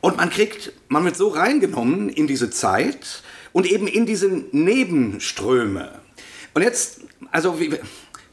Und 0.01 0.17
man 0.17 0.29
kriegt, 0.29 0.71
man 0.87 1.03
wird 1.03 1.17
so 1.17 1.27
reingenommen 1.27 2.09
in 2.09 2.27
diese 2.27 2.49
Zeit 2.49 3.23
und 3.51 3.65
eben 3.65 3.87
in 3.87 4.05
diese 4.05 4.29
Nebenströme. 4.51 5.91
Und 6.53 6.61
jetzt, 6.61 7.01
also, 7.31 7.57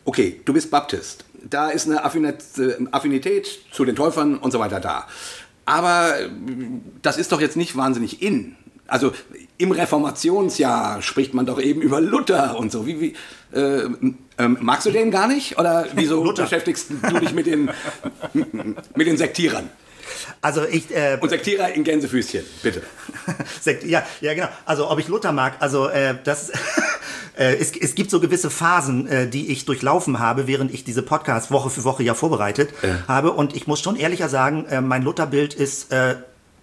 okay, 0.04 0.40
du 0.44 0.52
bist 0.52 0.70
Baptist. 0.70 1.24
Da 1.48 1.70
ist 1.70 1.86
eine 1.86 2.04
Affinität 2.04 3.48
zu 3.72 3.84
den 3.84 3.96
Täufern 3.96 4.36
und 4.36 4.50
so 4.50 4.58
weiter 4.58 4.80
da. 4.80 5.06
Aber 5.66 6.18
äh, 6.20 6.28
das 7.02 7.18
ist 7.18 7.32
doch 7.32 7.40
jetzt 7.40 7.56
nicht 7.56 7.76
wahnsinnig 7.76 8.22
in. 8.22 8.56
Also 8.88 9.12
im 9.58 9.72
Reformationsjahr 9.72 11.02
spricht 11.02 11.34
man 11.34 11.44
doch 11.44 11.60
eben 11.60 11.82
über 11.82 12.00
Luther 12.00 12.56
und 12.56 12.70
so. 12.70 12.86
Wie, 12.86 13.00
wie, 13.00 13.14
äh, 13.56 13.88
ähm, 14.38 14.58
magst 14.60 14.86
du 14.86 14.90
den 14.92 15.10
gar 15.10 15.26
nicht? 15.26 15.58
Oder 15.58 15.86
wieso 15.94 16.22
Luther. 16.24 16.44
beschäftigst 16.44 16.90
du 16.90 17.18
dich 17.18 17.32
mit 17.32 17.46
den, 17.46 17.70
mit 18.94 19.06
den 19.06 19.16
Sektierern? 19.16 19.68
Also 20.40 20.64
ich, 20.64 20.94
äh, 20.94 21.18
Und 21.20 21.30
Sektierer 21.30 21.72
in 21.72 21.82
Gänsefüßchen, 21.82 22.44
bitte. 22.62 22.82
Sekt, 23.60 23.84
ja, 23.84 24.04
ja, 24.20 24.34
genau. 24.34 24.48
Also 24.64 24.88
ob 24.88 25.00
ich 25.00 25.08
Luther 25.08 25.32
mag, 25.32 25.54
also 25.58 25.88
äh, 25.88 26.14
das. 26.22 26.52
Äh, 27.36 27.54
es, 27.56 27.72
es 27.76 27.94
gibt 27.94 28.10
so 28.10 28.20
gewisse 28.20 28.50
Phasen, 28.50 29.06
äh, 29.06 29.28
die 29.28 29.48
ich 29.50 29.64
durchlaufen 29.64 30.18
habe, 30.18 30.46
während 30.46 30.72
ich 30.72 30.84
diese 30.84 31.02
Podcast 31.02 31.50
Woche 31.50 31.70
für 31.70 31.84
Woche 31.84 32.02
ja 32.02 32.14
vorbereitet 32.14 32.70
habe. 33.08 33.32
Und 33.32 33.54
ich 33.54 33.66
muss 33.66 33.80
schon 33.80 33.96
ehrlicher 33.96 34.28
sagen, 34.28 34.66
äh, 34.66 34.80
mein 34.80 35.02
Lutherbild 35.02 35.54
ist 35.54 35.92
äh, 35.92 36.16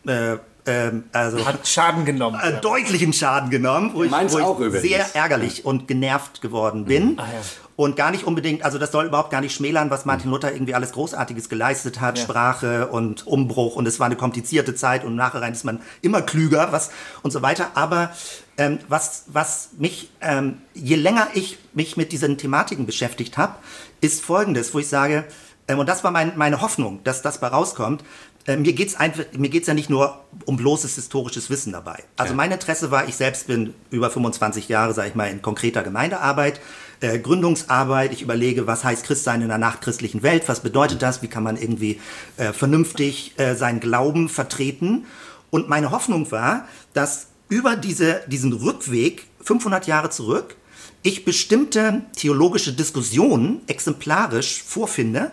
äh, 0.06 0.38
ähm, 0.66 1.04
also 1.12 1.46
Hat 1.46 1.68
Schaden 1.68 2.06
genommen. 2.06 2.40
äh, 2.42 2.62
deutlichen 2.62 3.12
Schaden 3.14 3.50
genommen, 3.50 3.92
wo 3.94 4.04
ich, 4.04 4.12
Meins 4.12 4.34
wo 4.34 4.40
ich 4.40 4.44
auch 4.46 4.60
übrigens. 4.60 4.82
sehr 4.82 5.16
ärgerlich 5.16 5.66
und 5.66 5.88
genervt 5.88 6.42
geworden 6.42 6.86
bin. 6.86 7.20
Ah, 7.20 7.24
ja. 7.24 7.42
Und 7.76 7.96
gar 7.96 8.12
nicht 8.12 8.26
unbedingt, 8.26 8.64
also 8.64 8.78
das 8.78 8.92
soll 8.92 9.06
überhaupt 9.06 9.32
gar 9.32 9.42
nicht 9.42 9.56
schmälern, 9.56 9.90
was 9.90 10.06
Martin 10.06 10.30
Luther 10.30 10.54
irgendwie 10.54 10.76
alles 10.76 10.92
Großartiges 10.92 11.50
geleistet 11.50 12.02
hat, 12.02 12.18
Ja. 12.18 12.24
Sprache 12.24 12.88
und 12.88 13.26
Umbruch. 13.26 13.76
Und 13.76 13.88
es 13.88 14.00
war 14.00 14.06
eine 14.06 14.16
komplizierte 14.16 14.76
Zeit. 14.76 15.04
Und 15.04 15.12
im 15.12 15.16
Nachhinein 15.16 15.54
ist 15.54 15.64
man 15.66 15.82
immer 16.02 16.22
klüger 16.22 16.72
was 16.72 16.92
und 17.24 17.32
so 17.32 17.42
weiter. 17.42 17.72
Aber 17.74 18.12
ähm, 18.58 18.80
was, 18.90 19.24
was 19.28 19.70
mich, 19.78 20.12
ähm, 20.22 20.60
je 20.74 20.96
länger 20.96 21.28
ich 21.34 21.58
mich 21.74 21.98
mit 21.98 22.12
diesen 22.12 22.38
Thematiken 22.38 22.86
beschäftigt 22.86 23.38
habe, 23.38 23.56
ist 24.02 24.22
folgendes, 24.24 24.74
wo 24.74 24.80
ich 24.80 24.88
sage, 24.88 25.24
ähm, 25.68 25.80
und 25.80 25.90
das 25.90 26.04
war 26.04 26.12
mein, 26.12 26.34
meine 26.38 26.62
Hoffnung, 26.62 27.04
dass 27.04 27.22
das 27.22 27.40
bei 27.40 27.48
rauskommt, 27.48 28.04
äh, 28.46 28.58
mir 28.58 28.74
geht's 28.74 28.96
einfach, 28.96 29.24
mir 29.38 29.50
geht's 29.50 29.68
ja 29.68 29.74
nicht 29.74 29.90
nur 29.90 30.20
um 30.46 30.58
bloßes 30.58 30.96
historisches 30.96 31.50
Wissen 31.50 31.72
dabei. 31.72 32.04
Also 32.18 32.34
mein 32.34 32.52
Interesse 32.52 32.92
war, 32.92 33.08
ich 33.08 33.16
selbst 33.16 33.48
bin 33.48 33.74
über 33.90 34.10
25 34.10 34.68
Jahre, 34.68 34.94
sage 34.94 35.10
ich 35.10 35.16
mal, 35.16 35.28
in 35.30 35.42
konkreter 35.42 35.82
Gemeindearbeit, 35.82 36.60
äh, 37.04 37.20
Gründungsarbeit. 37.20 38.14
Ich 38.14 38.22
überlege, 38.22 38.66
was 38.66 38.84
heißt 38.84 39.06
Christsein 39.06 39.42
in 39.42 39.52
einer 39.52 39.58
nachchristlichen 39.58 40.24
Welt? 40.24 40.48
Was 40.48 40.62
bedeutet 40.62 41.02
das? 41.02 41.22
Wie 41.22 41.28
kann 41.28 41.44
man 41.44 41.58
irgendwie 41.58 42.00
äh, 42.38 42.54
vernünftig 42.54 43.34
äh, 43.38 43.56
seinen 43.56 43.80
Glauben 43.80 44.30
vertreten? 44.30 45.06
Und 45.52 45.70
meine 45.70 45.92
Hoffnung 45.92 46.32
war, 46.32 46.68
dass 46.94 47.28
über 47.50 47.76
diese, 47.76 48.22
diesen 48.28 48.54
Rückweg 48.54 49.26
500 49.42 49.86
Jahre 49.86 50.10
zurück 50.10 50.56
ich 51.04 51.26
bestimmte 51.26 52.04
theologische 52.16 52.72
Diskussionen 52.72 53.62
exemplarisch 53.68 54.64
vorfinde, 54.64 55.32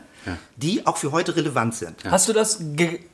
die 0.56 0.86
auch 0.86 0.96
für 0.96 1.12
heute 1.12 1.34
relevant 1.36 1.74
sind. 1.74 1.96
Hast 2.04 2.28
du 2.28 2.32
das, 2.32 2.60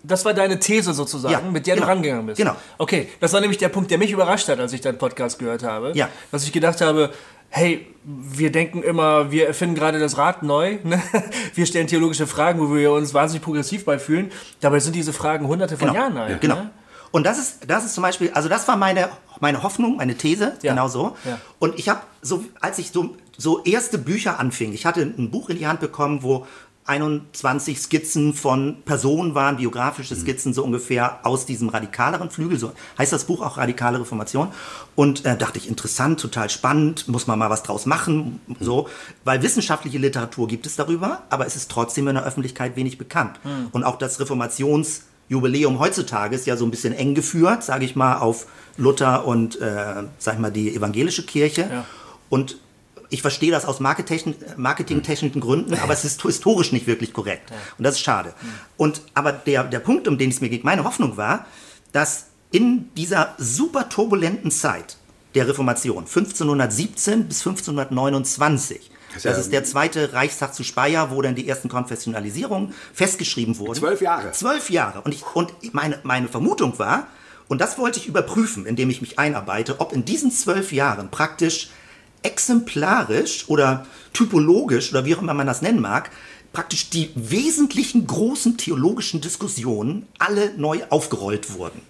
das 0.02 0.24
war 0.24 0.34
deine 0.34 0.58
These 0.58 0.92
sozusagen, 0.92 1.32
Ja, 1.32 1.40
mit 1.40 1.66
der 1.66 1.74
genau. 1.74 1.86
du 1.86 1.92
rangegangen 1.92 2.26
bist? 2.26 2.38
Genau. 2.38 2.56
Okay, 2.78 3.08
das 3.20 3.32
war 3.32 3.40
nämlich 3.40 3.58
der 3.58 3.68
Punkt, 3.68 3.90
der 3.90 3.98
mich 3.98 4.10
überrascht 4.10 4.48
hat, 4.48 4.58
als 4.58 4.72
ich 4.72 4.80
deinen 4.80 4.98
Podcast 4.98 5.38
gehört 5.38 5.62
habe. 5.62 5.92
Ja. 5.94 6.08
Dass 6.32 6.44
ich 6.44 6.52
gedacht 6.52 6.80
habe, 6.80 7.12
hey, 7.48 7.86
wir 8.04 8.52
denken 8.52 8.82
immer, 8.82 9.30
wir 9.32 9.46
erfinden 9.48 9.74
gerade 9.74 9.98
das 9.98 10.16
Rad 10.16 10.42
neu. 10.42 10.78
Ne? 10.84 11.02
Wir 11.54 11.66
stellen 11.66 11.86
theologische 11.86 12.26
Fragen, 12.26 12.60
wo 12.60 12.72
wir 12.74 12.92
uns 12.92 13.12
wahnsinnig 13.14 13.42
progressiv 13.42 13.84
bei 13.84 13.98
fühlen. 13.98 14.30
Dabei 14.60 14.78
sind 14.80 14.94
diese 14.94 15.12
Fragen 15.12 15.48
hunderte 15.48 15.76
von 15.76 15.92
Jahren 15.92 16.16
alt. 16.16 16.40
Genau. 16.40 16.56
Ne? 16.56 16.70
Und 17.10 17.24
das 17.24 17.38
ist, 17.38 17.70
das 17.70 17.84
ist 17.84 17.94
zum 17.94 18.02
Beispiel, 18.02 18.30
also 18.32 18.48
das 18.48 18.68
war 18.68 18.76
meine, 18.76 19.08
meine 19.40 19.62
Hoffnung, 19.62 19.96
meine 19.96 20.16
These, 20.16 20.56
Ja. 20.62 20.72
genau 20.72 20.88
so. 20.88 21.16
Ja. 21.24 21.38
Und 21.58 21.78
ich 21.78 21.88
habe, 21.88 22.00
so, 22.20 22.44
als 22.60 22.78
ich 22.78 22.90
so, 22.90 23.16
so 23.38 23.62
erste 23.64 23.98
Bücher 23.98 24.38
anfing, 24.38 24.72
ich 24.72 24.86
hatte 24.86 25.00
ein 25.02 25.30
Buch 25.30 25.48
in 25.48 25.56
die 25.58 25.66
Hand 25.66 25.80
bekommen, 25.80 26.22
wo 26.22 26.46
21 26.86 27.80
Skizzen 27.80 28.32
von 28.34 28.76
Personen 28.84 29.34
waren, 29.34 29.56
biografische 29.56 30.14
Mhm. 30.14 30.20
Skizzen 30.20 30.54
so 30.54 30.62
ungefähr 30.64 31.20
aus 31.24 31.46
diesem 31.46 31.68
radikaleren 31.68 32.30
Flügel, 32.30 32.58
so 32.58 32.72
heißt 32.98 33.12
das 33.12 33.24
Buch 33.24 33.42
auch 33.42 33.56
Radikale 33.56 34.00
Reformation. 34.00 34.48
Und 34.94 35.24
äh, 35.24 35.36
dachte 35.36 35.58
ich, 35.58 35.68
interessant, 35.68 36.20
total 36.20 36.48
spannend, 36.48 37.08
muss 37.08 37.26
man 37.26 37.38
mal 37.38 37.50
was 37.50 37.62
draus 37.62 37.86
machen, 37.86 38.40
so. 38.60 38.88
Weil 39.24 39.42
wissenschaftliche 39.42 39.98
Literatur 39.98 40.48
gibt 40.48 40.66
es 40.66 40.76
darüber, 40.76 41.22
aber 41.28 41.46
es 41.46 41.56
ist 41.56 41.70
trotzdem 41.70 42.08
in 42.08 42.14
der 42.14 42.24
Öffentlichkeit 42.24 42.76
wenig 42.76 42.98
bekannt. 42.98 43.38
Mhm. 43.44 43.68
Und 43.72 43.84
auch 43.84 43.96
das 43.96 44.20
Reformations- 44.20 45.02
Jubiläum 45.28 45.80
heutzutage 45.80 46.36
ist 46.36 46.46
ja 46.46 46.56
so 46.56 46.64
ein 46.64 46.70
bisschen 46.70 46.92
eng 46.92 47.16
geführt, 47.16 47.64
sage 47.64 47.84
ich 47.84 47.96
mal, 47.96 48.18
auf 48.18 48.46
Luther 48.76 49.26
und, 49.26 49.60
äh, 49.60 50.04
sag 50.18 50.34
ich 50.34 50.40
mal, 50.40 50.52
die 50.52 50.72
evangelische 50.72 51.24
Kirche. 51.24 51.62
Ja. 51.62 51.84
Und 52.28 52.58
ich 53.16 53.22
verstehe 53.22 53.50
das 53.50 53.64
aus 53.64 53.80
marketing- 53.80 54.34
marketingtechnischen 54.58 55.40
Gründen, 55.40 55.72
aber 55.74 55.94
es 55.94 56.04
ist 56.04 56.20
historisch 56.20 56.70
nicht 56.72 56.86
wirklich 56.86 57.14
korrekt. 57.14 57.50
Und 57.78 57.84
das 57.84 57.94
ist 57.94 58.02
schade. 58.02 58.34
Und, 58.76 59.00
aber 59.14 59.32
der, 59.32 59.64
der 59.64 59.78
Punkt, 59.78 60.06
um 60.06 60.18
den 60.18 60.28
es 60.28 60.42
mir 60.42 60.50
geht, 60.50 60.64
meine 60.64 60.84
Hoffnung 60.84 61.16
war, 61.16 61.46
dass 61.92 62.26
in 62.50 62.90
dieser 62.94 63.34
super 63.38 63.88
turbulenten 63.88 64.50
Zeit 64.50 64.98
der 65.34 65.48
Reformation, 65.48 66.04
1517 66.04 67.26
bis 67.26 67.38
1529, 67.38 68.90
ist 69.16 69.24
das 69.24 69.38
ist 69.38 69.50
der 69.50 69.64
zweite 69.64 70.12
Reichstag 70.12 70.54
zu 70.54 70.62
Speyer, 70.62 71.10
wo 71.10 71.22
dann 71.22 71.34
die 71.34 71.48
ersten 71.48 71.70
Konfessionalisierungen 71.70 72.74
festgeschrieben 72.92 73.56
wurden. 73.56 73.80
Zwölf 73.80 74.02
Jahre. 74.02 74.32
Zwölf 74.32 74.68
Jahre. 74.68 75.00
Und, 75.00 75.14
ich, 75.14 75.24
und 75.34 75.54
meine, 75.72 75.98
meine 76.02 76.28
Vermutung 76.28 76.78
war, 76.78 77.06
und 77.48 77.62
das 77.62 77.78
wollte 77.78 77.98
ich 77.98 78.08
überprüfen, 78.08 78.66
indem 78.66 78.90
ich 78.90 79.00
mich 79.00 79.18
einarbeite, 79.18 79.80
ob 79.80 79.94
in 79.94 80.04
diesen 80.04 80.30
zwölf 80.30 80.70
Jahren 80.70 81.10
praktisch 81.10 81.70
exemplarisch 82.26 83.48
oder 83.48 83.86
typologisch 84.12 84.90
oder 84.90 85.04
wie 85.04 85.14
auch 85.14 85.22
immer 85.22 85.34
man 85.34 85.46
das 85.46 85.62
nennen 85.62 85.80
mag, 85.80 86.10
praktisch 86.52 86.90
die 86.90 87.10
wesentlichen 87.14 88.06
großen 88.06 88.56
theologischen 88.56 89.20
Diskussionen 89.20 90.06
alle 90.18 90.52
neu 90.56 90.80
aufgerollt 90.90 91.52
wurden. 91.54 91.80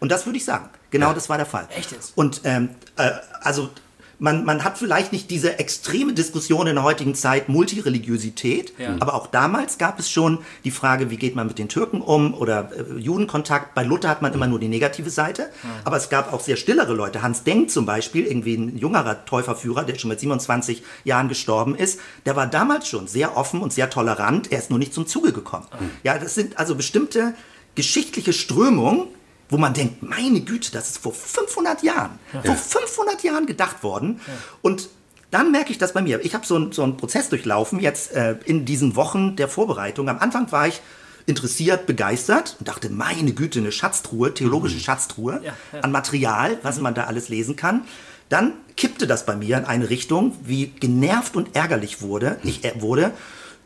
Und 0.00 0.10
das 0.10 0.24
würde 0.26 0.38
ich 0.38 0.44
sagen. 0.44 0.68
Genau 0.90 1.12
das 1.12 1.28
war 1.28 1.36
der 1.36 1.46
Fall. 1.46 1.66
Echt 1.76 1.90
jetzt? 1.90 2.12
Und 2.14 2.42
ähm, 2.44 2.70
äh, 2.96 3.10
also 3.40 3.70
man, 4.18 4.44
man 4.44 4.64
hat 4.64 4.78
vielleicht 4.78 5.12
nicht 5.12 5.30
diese 5.30 5.58
extreme 5.58 6.12
Diskussion 6.12 6.66
in 6.66 6.74
der 6.76 6.84
heutigen 6.84 7.14
Zeit 7.14 7.48
Multireligiosität, 7.48 8.72
Ja. 8.78 8.96
aber 9.00 9.14
auch 9.14 9.26
damals 9.26 9.78
gab 9.78 9.98
es 9.98 10.10
schon 10.10 10.38
die 10.64 10.70
Frage, 10.70 11.10
wie 11.10 11.16
geht 11.16 11.34
man 11.36 11.46
mit 11.46 11.58
den 11.58 11.68
Türken 11.68 12.00
um 12.00 12.34
oder 12.34 12.70
äh, 12.76 12.98
Judenkontakt. 12.98 13.74
Bei 13.74 13.82
Luther 13.82 14.08
hat 14.08 14.22
man 14.22 14.32
immer 14.32 14.46
nur 14.46 14.58
die 14.58 14.68
negative 14.68 15.10
Seite, 15.10 15.50
aber 15.84 15.96
es 15.96 16.08
gab 16.08 16.32
auch 16.32 16.40
sehr 16.40 16.56
stillere 16.56 16.92
Leute. 16.94 17.22
Hans 17.22 17.44
Denk 17.44 17.70
zum 17.70 17.86
Beispiel, 17.86 18.26
irgendwie 18.26 18.54
ein 18.56 18.78
jungerer 18.78 19.24
Täuferführer, 19.24 19.84
der 19.84 19.98
schon 19.98 20.08
mit 20.10 20.20
27 20.20 20.82
Jahren 21.04 21.28
gestorben 21.28 21.74
ist, 21.74 22.00
der 22.26 22.36
war 22.36 22.46
damals 22.46 22.88
schon 22.88 23.06
sehr 23.06 23.36
offen 23.36 23.60
und 23.60 23.72
sehr 23.72 23.90
tolerant. 23.90 24.50
Er 24.52 24.58
ist 24.58 24.70
nur 24.70 24.78
nicht 24.78 24.94
zum 24.94 25.06
Zuge 25.06 25.32
gekommen. 25.32 25.66
Ja, 26.02 26.18
das 26.18 26.34
sind 26.34 26.58
also 26.58 26.74
bestimmte 26.74 27.34
geschichtliche 27.74 28.32
Strömungen, 28.32 29.06
wo 29.48 29.56
man 29.58 29.74
denkt, 29.74 30.02
meine 30.02 30.40
Güte, 30.40 30.72
das 30.72 30.90
ist 30.90 30.98
vor 30.98 31.12
500 31.12 31.82
Jahren, 31.82 32.18
vor 32.44 32.56
500 32.56 33.22
Jahren 33.22 33.46
gedacht 33.46 33.82
worden. 33.82 34.20
Und 34.62 34.88
dann 35.30 35.50
merke 35.52 35.70
ich 35.72 35.78
das 35.78 35.92
bei 35.92 36.00
mir. 36.02 36.24
Ich 36.24 36.34
habe 36.34 36.46
so, 36.46 36.56
einen- 36.56 36.72
so 36.72 36.82
einen 36.82 36.96
Prozess 36.96 37.28
durchlaufen, 37.28 37.80
jetzt 37.80 38.12
äh, 38.12 38.36
in 38.44 38.64
diesen 38.64 38.94
Wochen 38.96 39.36
der 39.36 39.48
Vorbereitung. 39.48 40.08
Am 40.08 40.18
Anfang 40.18 40.50
war 40.52 40.68
ich 40.68 40.80
interessiert, 41.26 41.86
begeistert 41.86 42.56
und 42.58 42.68
dachte, 42.68 42.90
meine 42.90 43.32
Güte, 43.32 43.58
eine 43.58 43.72
Schatztruhe, 43.72 44.32
theologische 44.34 44.78
Schatztruhe 44.78 45.40
Ja, 45.42 45.52
ja. 45.72 45.80
an 45.80 45.90
Material, 45.90 46.58
was 46.62 46.80
man 46.80 46.94
da 46.94 47.04
alles 47.04 47.28
lesen 47.30 47.56
kann. 47.56 47.82
Dann 48.28 48.52
kippte 48.76 49.06
das 49.06 49.26
bei 49.26 49.34
mir 49.36 49.58
in 49.58 49.64
eine 49.64 49.90
Richtung, 49.90 50.36
wie 50.44 50.66
genervt 50.68 51.34
und 51.36 51.54
ärgerlich 51.56 52.00
wurde, 52.02 52.38
ich 52.44 52.64
äh, 52.64 52.80
wurde 52.80 53.12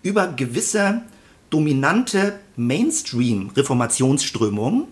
über 0.03 0.27
gewisse 0.29 1.03
dominante 1.51 2.39
Mainstream-Reformationsströmungen, 3.59 4.85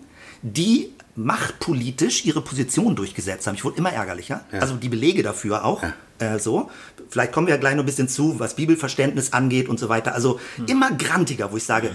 die 0.53 0.91
machtpolitisch 1.15 2.25
ihre 2.25 2.41
Position 2.41 2.95
durchgesetzt 2.95 3.47
haben. 3.47 3.55
Ich 3.55 3.65
wurde 3.65 3.77
immer 3.77 3.91
ärgerlicher. 3.91 4.45
Also 4.51 4.75
die 4.75 4.89
Belege 4.89 5.23
dafür 5.23 5.65
auch. 5.65 5.83
Äh, 6.19 6.39
so. 6.39 6.69
Vielleicht 7.09 7.31
kommen 7.31 7.47
wir 7.47 7.55
ja 7.55 7.59
gleich 7.59 7.75
noch 7.75 7.83
ein 7.83 7.87
bisschen 7.87 8.07
zu, 8.07 8.39
was 8.39 8.55
Bibelverständnis 8.55 9.33
angeht 9.33 9.67
und 9.67 9.79
so 9.79 9.89
weiter. 9.89 10.13
Also 10.13 10.39
immer 10.67 10.91
grantiger, 10.91 11.51
wo 11.51 11.57
ich 11.57 11.63
sage, 11.63 11.89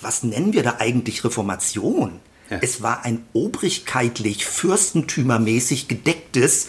was 0.00 0.22
nennen 0.22 0.52
wir 0.52 0.62
da 0.62 0.76
eigentlich 0.78 1.24
Reformation? 1.24 2.20
Es 2.48 2.80
war 2.80 3.04
ein 3.04 3.24
obrigkeitlich, 3.32 4.46
fürstentümermäßig 4.46 5.88
gedecktes 5.88 6.68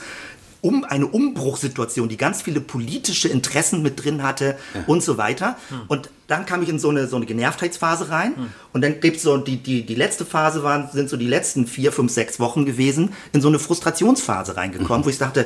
um 0.62 0.84
eine 0.84 1.06
Umbruchssituation, 1.08 2.10
die 2.10 2.18
ganz 2.18 2.42
viele 2.42 2.62
politische 2.62 3.28
Interessen 3.30 3.82
mit 3.84 4.04
drin 4.04 4.24
hatte 4.24 4.58
und 4.88 5.04
so 5.04 5.18
weiter. 5.18 5.56
Und 5.88 6.10
dann 6.28 6.46
kam 6.46 6.62
ich 6.64 6.70
in 6.70 6.80
so 6.80 6.90
eine, 6.90 7.08
so 7.08 7.16
eine 7.16 7.26
Genervtheitsphase 7.26 8.10
rein. 8.10 8.34
Und 8.74 8.82
dann 8.82 9.00
gibt 9.00 9.18
es 9.18 9.24
so, 9.24 9.38
die, 9.38 9.58
die, 9.58 9.86
die 9.86 9.96
letzte 9.96 10.26
Phase 10.26 10.64
waren, 10.64 10.90
sind 10.92 11.10
so 11.10 11.18
die 11.18 11.28
letzten 11.28 11.68
vier, 11.68 11.92
fünf, 11.92 12.12
sechs 12.12 12.40
Wochen 12.40 12.66
gewesen, 12.66 13.14
in 13.34 13.42
so 13.42 13.48
eine 13.48 13.60
Frustrationsphase 13.60 14.58
reingekommen, 14.58 15.06
wo 15.06 15.10
ich 15.10 15.18
dachte, 15.18 15.46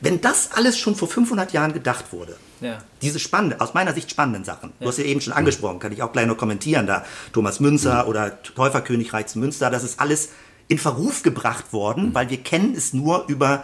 wenn 0.00 0.20
das 0.20 0.50
alles 0.52 0.78
schon 0.78 0.96
vor 0.96 1.06
500 1.06 1.52
Jahren 1.52 1.72
gedacht 1.72 2.06
wurde, 2.12 2.36
Ja. 2.60 2.78
diese 3.02 3.20
spannende, 3.20 3.60
aus 3.60 3.72
meiner 3.74 3.92
Sicht 3.94 4.10
spannenden 4.10 4.42
Sachen. 4.44 4.72
Du 4.80 4.88
hast 4.88 4.98
ja 4.98 5.04
eben 5.04 5.20
schon 5.20 5.32
angesprochen, 5.32 5.78
kann 5.78 5.92
ich 5.92 6.02
auch 6.02 6.10
gleich 6.12 6.26
noch 6.26 6.36
kommentieren, 6.36 6.88
da 6.88 7.04
Thomas 7.32 7.60
Münzer 7.60 8.08
oder 8.08 8.42
Täuferkönigreich 8.42 9.26
zu 9.26 9.38
Münster, 9.38 9.70
das 9.70 9.84
ist 9.84 10.00
alles 10.00 10.30
in 10.66 10.78
Verruf 10.78 11.22
gebracht 11.22 11.72
worden, 11.72 12.14
weil 12.14 12.30
wir 12.30 12.38
kennen 12.38 12.74
es 12.76 12.92
nur 12.92 13.26
über 13.28 13.62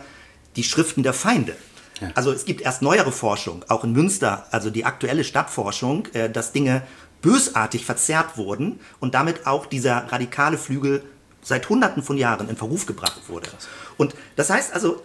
die 0.56 0.64
Schriften 0.64 1.02
der 1.02 1.12
Feinde. 1.12 1.56
Also 2.14 2.32
es 2.32 2.44
gibt 2.44 2.60
erst 2.60 2.82
neuere 2.82 3.12
Forschung, 3.12 3.64
auch 3.68 3.84
in 3.84 3.92
Münster, 3.92 4.46
also 4.50 4.70
die 4.70 4.84
aktuelle 4.84 5.24
Stadtforschung, 5.24 6.06
äh, 6.12 6.30
dass 6.30 6.52
Dinge 6.52 6.82
bösartig 7.22 7.84
verzerrt 7.84 8.36
wurden 8.36 8.78
und 9.00 9.14
damit 9.14 9.46
auch 9.46 9.66
dieser 9.66 10.12
radikale 10.12 10.58
Flügel 10.58 11.02
seit 11.42 11.68
Hunderten 11.68 12.02
von 12.02 12.16
Jahren 12.16 12.48
in 12.48 12.56
Verruf 12.56 12.86
gebracht 12.86 13.22
wurde. 13.28 13.50
Und 13.96 14.14
das 14.36 14.50
heißt 14.50 14.72
also, 14.72 15.02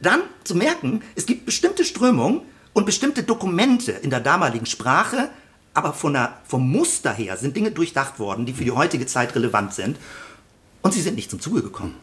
dann 0.00 0.22
zu 0.44 0.54
merken, 0.54 1.02
es 1.14 1.26
gibt 1.26 1.44
bestimmte 1.44 1.84
Strömungen 1.84 2.42
und 2.72 2.86
bestimmte 2.86 3.22
Dokumente 3.22 3.92
in 3.92 4.10
der 4.10 4.20
damaligen 4.20 4.66
Sprache, 4.66 5.28
aber 5.74 5.92
von 5.92 6.14
der, 6.14 6.38
vom 6.44 6.70
Muster 6.70 7.12
her 7.12 7.36
sind 7.36 7.56
Dinge 7.56 7.70
durchdacht 7.70 8.18
worden, 8.18 8.46
die 8.46 8.52
für 8.52 8.64
die 8.64 8.72
heutige 8.72 9.06
Zeit 9.06 9.34
relevant 9.34 9.74
sind. 9.74 9.98
Und 10.82 10.92
sie 10.92 11.02
sind 11.02 11.14
nicht 11.14 11.30
zum 11.30 11.40
Zuge 11.40 11.62
gekommen. 11.62 11.94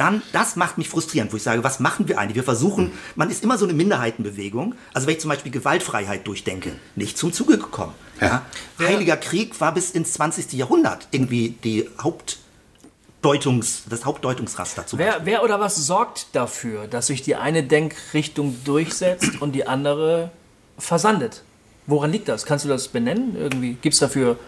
Dann, 0.00 0.22
das 0.32 0.56
macht 0.56 0.78
mich 0.78 0.88
frustrierend, 0.88 1.30
wo 1.30 1.36
ich 1.36 1.42
sage, 1.42 1.62
was 1.62 1.78
machen 1.78 2.08
wir 2.08 2.18
eigentlich? 2.18 2.36
Wir 2.36 2.42
versuchen, 2.42 2.90
man 3.16 3.28
ist 3.28 3.44
immer 3.44 3.58
so 3.58 3.66
eine 3.66 3.74
Minderheitenbewegung. 3.74 4.74
Also 4.94 5.06
wenn 5.06 5.12
ich 5.12 5.20
zum 5.20 5.28
Beispiel 5.28 5.52
Gewaltfreiheit 5.52 6.26
durchdenke, 6.26 6.72
nicht 6.96 7.18
zum 7.18 7.34
Zuge 7.34 7.58
gekommen. 7.58 7.92
Ja. 8.18 8.46
Heiliger 8.78 9.18
Krieg 9.18 9.60
war 9.60 9.74
bis 9.74 9.90
ins 9.90 10.14
20. 10.14 10.54
Jahrhundert 10.54 11.06
irgendwie 11.10 11.50
die 11.50 11.86
Hauptdeutungs, 12.00 13.82
das 13.90 14.06
Hauptdeutungsraster 14.06 14.86
zu 14.86 14.96
Wer, 14.96 15.20
wer 15.24 15.44
oder 15.44 15.60
was 15.60 15.76
sorgt 15.76 16.28
dafür, 16.32 16.86
dass 16.86 17.08
sich 17.08 17.20
die 17.20 17.36
eine 17.36 17.62
Denkrichtung 17.62 18.56
durchsetzt 18.64 19.42
und 19.42 19.52
die 19.52 19.66
andere 19.66 20.30
versandet? 20.78 21.42
Woran 21.86 22.10
liegt 22.10 22.28
das? 22.28 22.46
Kannst 22.46 22.64
du 22.64 22.70
das 22.70 22.88
benennen? 22.88 23.36
Irgendwie 23.36 23.74
gibt 23.74 23.92
es 23.92 24.00
dafür 24.00 24.38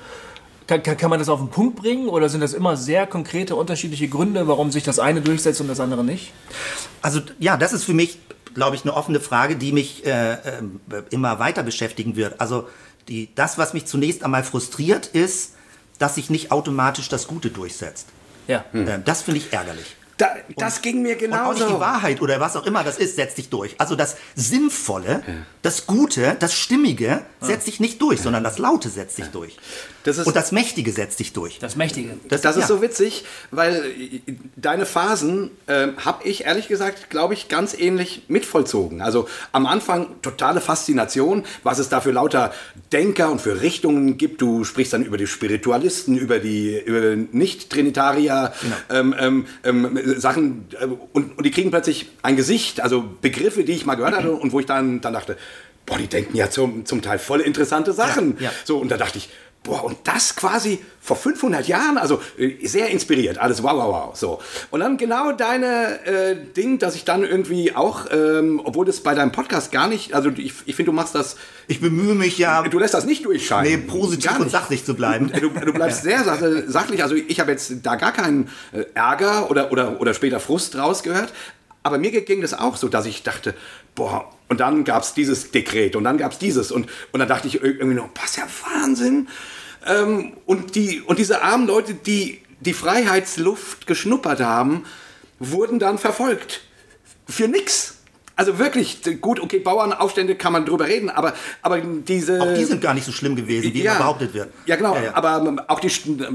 kann, 0.67 0.83
kann, 0.83 0.97
kann, 0.97 1.11
man 1.11 1.19
das 1.19 1.29
auf 1.29 1.41
den 1.41 1.49
Punkt 1.49 1.77
bringen 1.77 2.09
oder 2.09 2.29
sind 2.29 2.41
das 2.41 2.55
immer 2.55 2.77
sehr 2.77 3.07
konkrete 3.07 3.57
unterschiedliche 3.57 4.09
Gründe, 4.09 4.49
warum 4.49 4.71
sich 4.71 4.85
das 4.85 4.99
eine 4.99 5.21
durchsetzt 5.21 5.61
und 5.61 5.69
das 5.69 5.81
andere 5.81 6.05
nicht? 6.05 6.33
Also 7.01 7.21
ja, 7.39 7.57
das 7.57 7.73
ist 7.73 7.85
für 7.85 7.95
mich, 7.95 8.19
glaube 8.55 8.77
ich, 8.77 8.83
eine 8.83 8.95
offene 8.95 9.21
Frage, 9.21 9.57
die 9.57 9.73
mich 9.73 10.07
äh, 10.07 10.33
äh, 10.33 10.39
immer 11.11 11.39
weiter 11.39 11.63
beschäftigen 11.63 12.17
wird. 12.17 12.41
Also 12.41 12.69
die, 13.09 13.29
das, 13.35 13.59
was 13.59 13.75
mich 13.75 13.87
zunächst 13.87 14.23
einmal 14.25 14.45
frustriert, 14.45 15.07
ist, 15.07 15.55
dass 15.99 16.15
sich 16.17 16.31
nicht 16.31 16.53
automatisch 16.53 17.09
das 17.09 17.27
Gute 17.27 17.51
durchsetzt. 17.51 18.09
Ja. 18.49 18.65
Äh, 18.73 19.01
das 19.05 19.23
finde 19.23 19.39
ich 19.39 19.53
ärgerlich. 19.53 19.97
Da, 20.19 20.29
das 20.57 20.77
und, 20.77 20.83
ging 20.83 21.03
mir 21.03 21.17
genauso. 21.17 21.43
Und 21.43 21.49
auch 21.49 21.55
nicht 21.55 21.77
die 21.77 21.81
Wahrheit 21.81 22.21
oder 22.21 22.39
was 22.39 22.57
auch 22.57 22.67
immer 22.67 22.85
das 22.85 22.99
ist, 22.99 23.17
setzt 23.17 23.37
sich 23.37 23.49
durch. 23.49 23.81
Also 23.81 23.97
das 23.97 24.17
Sinnvolle, 24.37 25.23
ja. 25.27 25.35
das 25.63 25.87
Gute, 25.87 26.37
das 26.39 26.55
Stimmige 26.55 27.23
setzt 27.41 27.67
sich 27.67 27.81
nicht 27.81 28.01
durch, 28.01 28.19
ja. 28.19 28.25
sondern 28.25 28.45
das 28.45 28.59
Laute 28.59 28.89
setzt 28.89 29.17
sich 29.17 29.27
ja. 29.27 29.31
durch. 29.33 29.57
Das 30.05 30.19
und 30.19 30.35
das 30.35 30.53
Mächtige 30.53 30.93
setzt 30.93 31.19
sich 31.19 31.33
durch. 31.33 31.59
Das 31.59 31.77
Mächtige. 31.77 32.11
Das, 32.29 32.41
das 32.41 32.57
ist 32.57 32.69
so 32.69 32.83
witzig, 32.83 33.25
weil 33.51 33.77
äh, 33.77 34.21
deine 34.57 34.87
Phasen 34.87 35.51
äh, 35.67 35.89
habe 36.05 36.27
ich 36.27 36.45
ehrlich 36.45 36.69
gesagt, 36.69 37.11
glaube 37.11 37.35
ich, 37.35 37.49
ganz 37.49 37.75
ähnlich 37.79 38.23
mitvollzogen. 38.29 39.01
Also 39.03 39.29
am 39.53 39.67
Anfang 39.67 40.09
totale 40.23 40.61
Faszination, 40.61 41.45
was 41.63 41.79
es 41.79 41.89
da 41.89 42.01
für 42.01 42.11
lauter 42.11 42.53
Denker 42.93 43.31
und 43.31 43.41
für 43.41 43.61
Richtungen 43.61 44.19
gibt. 44.19 44.41
Du 44.41 44.65
sprichst 44.65 44.93
dann 44.93 45.05
über 45.05 45.17
die 45.17 45.27
Spiritualisten, 45.27 46.17
über 46.17 46.39
die 46.39 46.83
Nicht-Trinitarier, 47.33 48.53
genau. 48.61 48.77
ähm, 48.91 49.15
ähm, 49.19 49.47
ähm 49.65 50.21
Sachen 50.21 50.67
äh, 50.81 50.87
und, 51.13 51.39
und 51.39 51.45
die 51.45 51.51
kriegen 51.51 51.71
plötzlich 51.71 52.11
ein 52.23 52.37
Gesicht, 52.37 52.81
also 52.81 53.05
Begriffe, 53.21 53.65
die 53.65 53.73
ich 53.73 53.87
mal 53.87 53.95
gehört 53.95 54.17
hatte 54.17 54.33
und 54.33 54.53
wo 54.53 54.61
ich 54.61 54.67
dann, 54.67 55.01
dann 55.01 55.13
dachte, 55.13 55.37
boah, 55.87 55.99
die 55.99 56.07
denken 56.07 56.37
ja 56.37 56.51
zum, 56.51 56.87
zum 56.87 57.03
Teil 57.03 57.19
voll 57.19 57.41
interessante 57.41 57.93
Sachen. 57.93 58.37
Ja, 58.39 58.45
ja. 58.45 58.51
So, 58.65 58.79
und 58.79 58.91
da 58.91 58.97
dachte 58.97 59.19
ich, 59.19 59.29
Boah, 59.65 59.85
und 59.85 59.97
das 60.05 60.35
quasi 60.35 60.81
vor 61.01 61.17
500 61.17 61.69
Jahren, 61.69 61.99
also 61.99 62.21
äh, 62.37 62.67
sehr 62.67 62.89
inspiriert, 62.91 63.39
alles 63.39 63.63
wow, 63.63 63.73
wow, 63.75 63.89
wow. 63.89 64.17
So. 64.17 64.41
Und 64.71 64.81
dann 64.81 64.97
genau 64.97 65.33
deine 65.33 66.05
äh, 66.05 66.37
Ding, 66.57 66.79
dass 66.79 66.97
ich 66.97 67.05
dann 67.05 67.25
irgendwie 67.25 67.75
auch, 67.75 68.07
ähm, 68.11 68.61
obwohl 68.65 68.87
das 68.87 69.01
bei 69.01 69.15
deinem 69.15 69.33
Podcast 69.33 69.71
gar 69.71 69.89
nicht, 69.89 70.15
also 70.15 70.31
ich, 70.31 70.53
ich 70.65 70.75
finde, 70.75 70.91
du 70.91 70.93
machst 70.93 71.15
das. 71.15 71.37
Ich 71.69 71.81
bemühe 71.81 72.15
mich 72.15 72.39
ja. 72.39 72.63
Du 72.63 72.79
lässt 72.79 72.95
das 72.95 73.05
nicht 73.05 73.25
durchscheinen. 73.25 73.71
Nee, 73.71 73.77
positiv 73.79 74.39
und 74.39 74.51
sachlich 74.51 74.85
zu 74.85 74.95
bleiben. 74.95 75.31
Du, 75.33 75.49
du 75.49 75.73
bleibst 75.73 76.03
sehr 76.03 76.25
sachlich. 76.25 77.03
Also 77.03 77.15
ich 77.15 77.39
habe 77.39 77.53
jetzt 77.53 77.73
da 77.83 77.95
gar 77.95 78.13
keinen 78.13 78.49
äh, 78.73 78.85
Ärger 78.95 79.51
oder, 79.51 79.71
oder, 79.71 80.01
oder 80.01 80.13
später 80.15 80.41
Frust 80.41 80.77
rausgehört. 80.77 81.33
Aber 81.83 81.99
mir 81.99 82.11
ging 82.11 82.41
das 82.41 82.55
auch 82.55 82.77
so, 82.77 82.89
dass 82.89 83.07
ich 83.07 83.23
dachte, 83.23 83.55
boah, 83.95 84.31
und 84.49 84.61
dann 84.61 84.85
gab 84.85 85.03
es 85.03 85.15
dieses 85.15 85.51
Dekret 85.51 85.97
und 85.97 86.05
dann 86.05 86.19
gab 86.19 86.33
es 86.33 86.39
dieses. 86.39 86.71
Und, 86.71 86.89
und 87.11 87.21
dann 87.21 87.29
dachte 87.29 87.49
ich 87.49 87.63
irgendwie 87.63 87.95
noch, 87.95 88.09
was 88.15 88.37
ja 88.37 88.45
Wahnsinn. 88.71 89.29
Ähm, 89.87 90.35
und, 90.47 90.75
die, 90.75 91.01
und 91.01 91.19
diese 91.19 91.43
armen 91.43 91.67
Leute, 91.67 91.95
die 91.95 92.41
die 92.61 92.75
Freiheitsluft 92.75 93.87
geschnuppert 93.87 94.41
haben, 94.41 94.85
wurden 95.39 95.79
dann 95.79 95.99
verfolgt. 95.99 96.63
Für 97.29 97.49
nix. 97.49 98.02
Also 98.35 98.59
wirklich, 98.59 99.01
gut, 99.21 99.41
okay, 99.41 99.59
Bauernaufstände 99.59 100.35
kann 100.35 100.53
man 100.53 100.65
drüber 100.65 100.87
reden, 100.87 101.11
aber, 101.11 101.35
aber 101.61 101.81
diese... 101.81 102.41
Auch 102.41 102.55
die 102.55 102.65
sind 102.65 102.81
gar 102.81 102.95
nicht 102.95 103.05
so 103.05 103.13
schlimm 103.13 103.37
gewesen, 103.37 103.75
wie 103.75 103.83
ja, 103.83 103.99
behauptet 103.99 104.33
wird. 104.33 104.49
Ja, 104.67 104.77
genau, 104.77 104.95
ja, 104.95 105.03
ja. 105.03 105.15
aber 105.15 105.65
auch 105.69 105.81
die, 105.81 105.91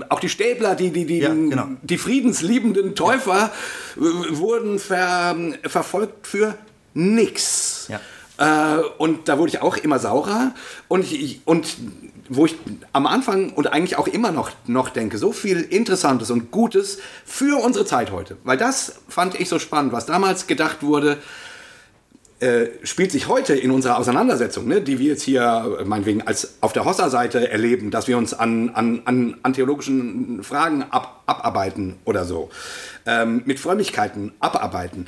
auch 0.10 0.20
die 0.20 0.30
Stäbler, 0.30 0.76
die, 0.76 0.92
die, 0.92 1.06
die, 1.06 1.20
genau. 1.20 1.68
die 1.82 1.98
friedensliebenden 1.98 2.94
Täufer 2.96 3.52
wurden 3.96 4.78
ver, 4.78 5.36
verfolgt 5.64 6.28
für 6.28 6.56
nix. 6.94 7.90
Ja. 7.90 8.00
Äh, 8.38 8.82
und 8.98 9.28
da 9.28 9.38
wurde 9.38 9.50
ich 9.50 9.62
auch 9.62 9.78
immer 9.78 10.00
saurer. 10.00 10.54
Und, 10.88 11.12
ich, 11.12 11.42
und 11.46 11.78
wo 12.30 12.46
ich 12.46 12.56
am 12.94 13.08
Anfang 13.08 13.54
und 13.54 13.68
eigentlich 13.68 13.98
auch 13.98 14.08
immer 14.08 14.32
noch, 14.32 14.52
noch 14.66 14.90
denke, 14.90 15.18
so 15.18 15.32
viel 15.32 15.62
Interessantes 15.62 16.30
und 16.30 16.52
Gutes 16.52 17.00
für 17.26 17.62
unsere 17.64 17.86
Zeit 17.86 18.12
heute. 18.12 18.38
Weil 18.44 18.58
das 18.58 19.00
fand 19.08 19.40
ich 19.40 19.50
so 19.50 19.60
spannend, 19.60 19.94
was 19.94 20.06
damals 20.06 20.48
gedacht 20.48 20.84
wurde, 20.84 21.18
äh, 22.40 22.68
spielt 22.84 23.12
sich 23.12 23.28
heute 23.28 23.56
in 23.56 23.72
unserer 23.72 23.98
Auseinandersetzung, 23.98 24.68
ne, 24.68 24.82
die 24.82 25.00
wir 25.00 25.08
jetzt 25.08 25.24
hier 25.24 25.80
meinetwegen 25.86 26.22
als 26.22 26.58
auf 26.62 26.72
der 26.72 26.86
Hossa-Seite 26.86 27.50
erleben, 27.50 27.90
dass 27.90 28.08
wir 28.08 28.18
uns 28.18 28.34
an, 28.34 28.70
an, 28.70 29.02
an, 29.06 29.38
an 29.42 29.54
theologischen 29.54 30.44
Fragen 30.44 30.84
ab, 30.84 31.24
abarbeiten 31.26 31.96
oder 32.06 32.26
so, 32.26 32.50
ähm, 33.06 33.42
mit 33.46 33.60
Frömmigkeiten 33.60 34.34
abarbeiten. 34.40 35.08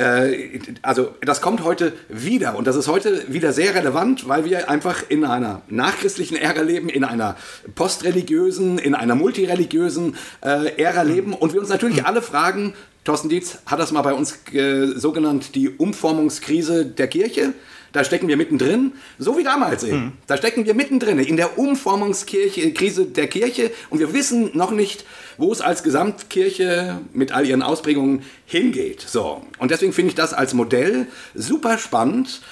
Äh, 0.00 0.60
also 0.80 1.14
das 1.20 1.42
kommt 1.42 1.62
heute 1.62 1.92
wieder 2.08 2.56
und 2.56 2.66
das 2.66 2.76
ist 2.76 2.88
heute 2.88 3.24
wieder 3.28 3.52
sehr 3.52 3.74
relevant, 3.74 4.26
weil 4.28 4.46
wir 4.46 4.70
einfach 4.70 5.04
in 5.08 5.24
einer 5.24 5.60
nachchristlichen 5.68 6.38
Ära 6.38 6.62
leben, 6.62 6.88
in 6.88 7.04
einer 7.04 7.36
postreligiösen, 7.74 8.78
in 8.78 8.94
einer 8.94 9.14
multireligiösen 9.14 10.16
äh, 10.42 10.82
Ära 10.82 11.02
leben 11.02 11.34
und 11.34 11.52
wir 11.52 11.60
uns 11.60 11.68
natürlich 11.68 12.06
alle 12.06 12.22
fragen, 12.22 12.72
Thorsten 13.04 13.28
Dietz 13.28 13.58
hat 13.66 13.78
das 13.78 13.92
mal 13.92 14.02
bei 14.02 14.14
uns 14.14 14.38
äh, 14.52 14.86
so 14.86 15.12
genannt, 15.12 15.54
die 15.54 15.68
Umformungskrise 15.68 16.86
der 16.86 17.08
Kirche. 17.08 17.52
Da 17.92 18.04
stecken 18.04 18.28
wir 18.28 18.36
mittendrin, 18.36 18.92
so 19.18 19.36
wie 19.36 19.42
damals 19.42 19.82
eben. 19.82 19.96
Mhm. 19.96 20.12
Da 20.26 20.36
stecken 20.36 20.64
wir 20.64 20.74
mittendrin 20.74 21.18
in 21.18 21.36
der 21.36 21.58
Umformungskrise 21.58 23.06
der 23.06 23.26
Kirche 23.26 23.70
und 23.90 23.98
wir 23.98 24.12
wissen 24.12 24.50
noch 24.54 24.70
nicht, 24.70 25.04
wo 25.40 25.52
es 25.52 25.60
als 25.60 25.82
Gesamtkirche 25.82 27.00
mit 27.12 27.32
all 27.32 27.46
ihren 27.46 27.62
Ausprägungen 27.62 28.22
hingeht. 28.44 29.00
So. 29.00 29.42
Und 29.58 29.70
deswegen 29.70 29.92
finde 29.92 30.10
ich 30.10 30.14
das 30.14 30.34
als 30.34 30.54
Modell 30.54 31.06
super 31.34 31.78
spannend 31.78 32.42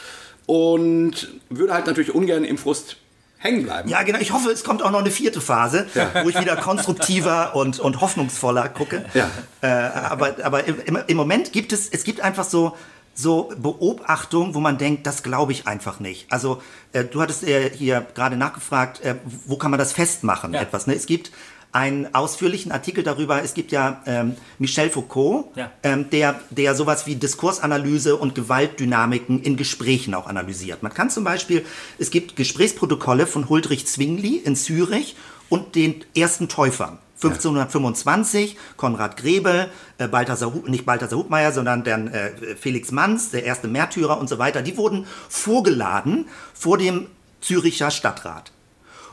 und 0.46 1.28
würde 1.50 1.74
halt 1.74 1.86
natürlich 1.86 2.14
ungern 2.14 2.44
im 2.44 2.56
Frust 2.56 2.96
hängen 3.36 3.62
bleiben. 3.62 3.88
Ja, 3.88 4.02
genau. 4.02 4.18
Ich 4.18 4.32
hoffe, 4.32 4.50
es 4.50 4.64
kommt 4.64 4.82
auch 4.82 4.90
noch 4.90 5.00
eine 5.00 5.10
vierte 5.10 5.40
Phase, 5.40 5.86
ja. 5.94 6.10
wo 6.24 6.28
ich 6.28 6.40
wieder 6.40 6.56
konstruktiver 6.56 7.54
und, 7.54 7.78
und 7.78 8.00
hoffnungsvoller 8.00 8.68
gucke. 8.70 9.04
Ja. 9.14 9.30
Äh, 9.60 9.66
aber 9.66 10.36
aber 10.42 10.64
im, 10.64 10.98
im, 11.06 11.16
Moment 11.16 11.52
gibt 11.52 11.72
es, 11.72 11.88
es 11.88 12.02
gibt 12.02 12.20
einfach 12.20 12.44
so, 12.44 12.76
so 13.14 13.52
Beobachtungen, 13.58 14.54
wo 14.54 14.60
man 14.60 14.78
denkt, 14.78 15.06
das 15.06 15.22
glaube 15.22 15.52
ich 15.52 15.66
einfach 15.66 16.00
nicht. 16.00 16.32
Also 16.32 16.62
äh, 16.92 17.04
du 17.04 17.20
hattest 17.20 17.44
äh, 17.44 17.70
hier 17.70 18.06
gerade 18.14 18.36
nachgefragt, 18.36 19.02
äh, 19.02 19.16
wo 19.44 19.56
kann 19.56 19.70
man 19.70 19.78
das 19.78 19.92
festmachen, 19.92 20.54
ja. 20.54 20.62
etwas. 20.62 20.86
Ne? 20.86 20.94
Es 20.94 21.06
gibt 21.06 21.30
einen 21.72 22.14
ausführlichen 22.14 22.72
Artikel 22.72 23.04
darüber. 23.04 23.42
Es 23.42 23.54
gibt 23.54 23.72
ja 23.72 24.02
ähm, 24.06 24.36
Michel 24.58 24.90
Foucault, 24.90 25.46
ja. 25.54 25.70
ähm, 25.82 26.08
der, 26.10 26.40
der 26.50 26.74
sowas 26.74 27.06
wie 27.06 27.16
Diskursanalyse 27.16 28.16
und 28.16 28.34
Gewaltdynamiken 28.34 29.42
in 29.42 29.56
Gesprächen 29.56 30.14
auch 30.14 30.26
analysiert. 30.26 30.82
Man 30.82 30.94
kann 30.94 31.10
zum 31.10 31.24
Beispiel, 31.24 31.64
es 31.98 32.10
gibt 32.10 32.36
Gesprächsprotokolle 32.36 33.26
von 33.26 33.48
Huldrych 33.48 33.86
Zwingli 33.86 34.36
in 34.36 34.56
Zürich 34.56 35.16
und 35.48 35.74
den 35.74 36.04
ersten 36.16 36.48
Täufern. 36.48 36.98
1525, 37.16 38.56
Konrad 38.76 39.16
Grebel, 39.16 39.68
äh, 39.98 40.06
Balthasar, 40.06 40.52
nicht 40.66 40.86
Balthasar 40.86 41.18
Hubmeier, 41.18 41.50
sondern 41.50 41.82
dann 41.82 42.08
äh, 42.08 42.30
Felix 42.54 42.92
Manz, 42.92 43.30
der 43.30 43.44
erste 43.44 43.66
Märtyrer 43.66 44.20
und 44.20 44.28
so 44.28 44.38
weiter, 44.38 44.62
die 44.62 44.76
wurden 44.76 45.06
vorgeladen 45.28 46.28
vor 46.54 46.78
dem 46.78 47.08
Züricher 47.40 47.90
Stadtrat. 47.90 48.52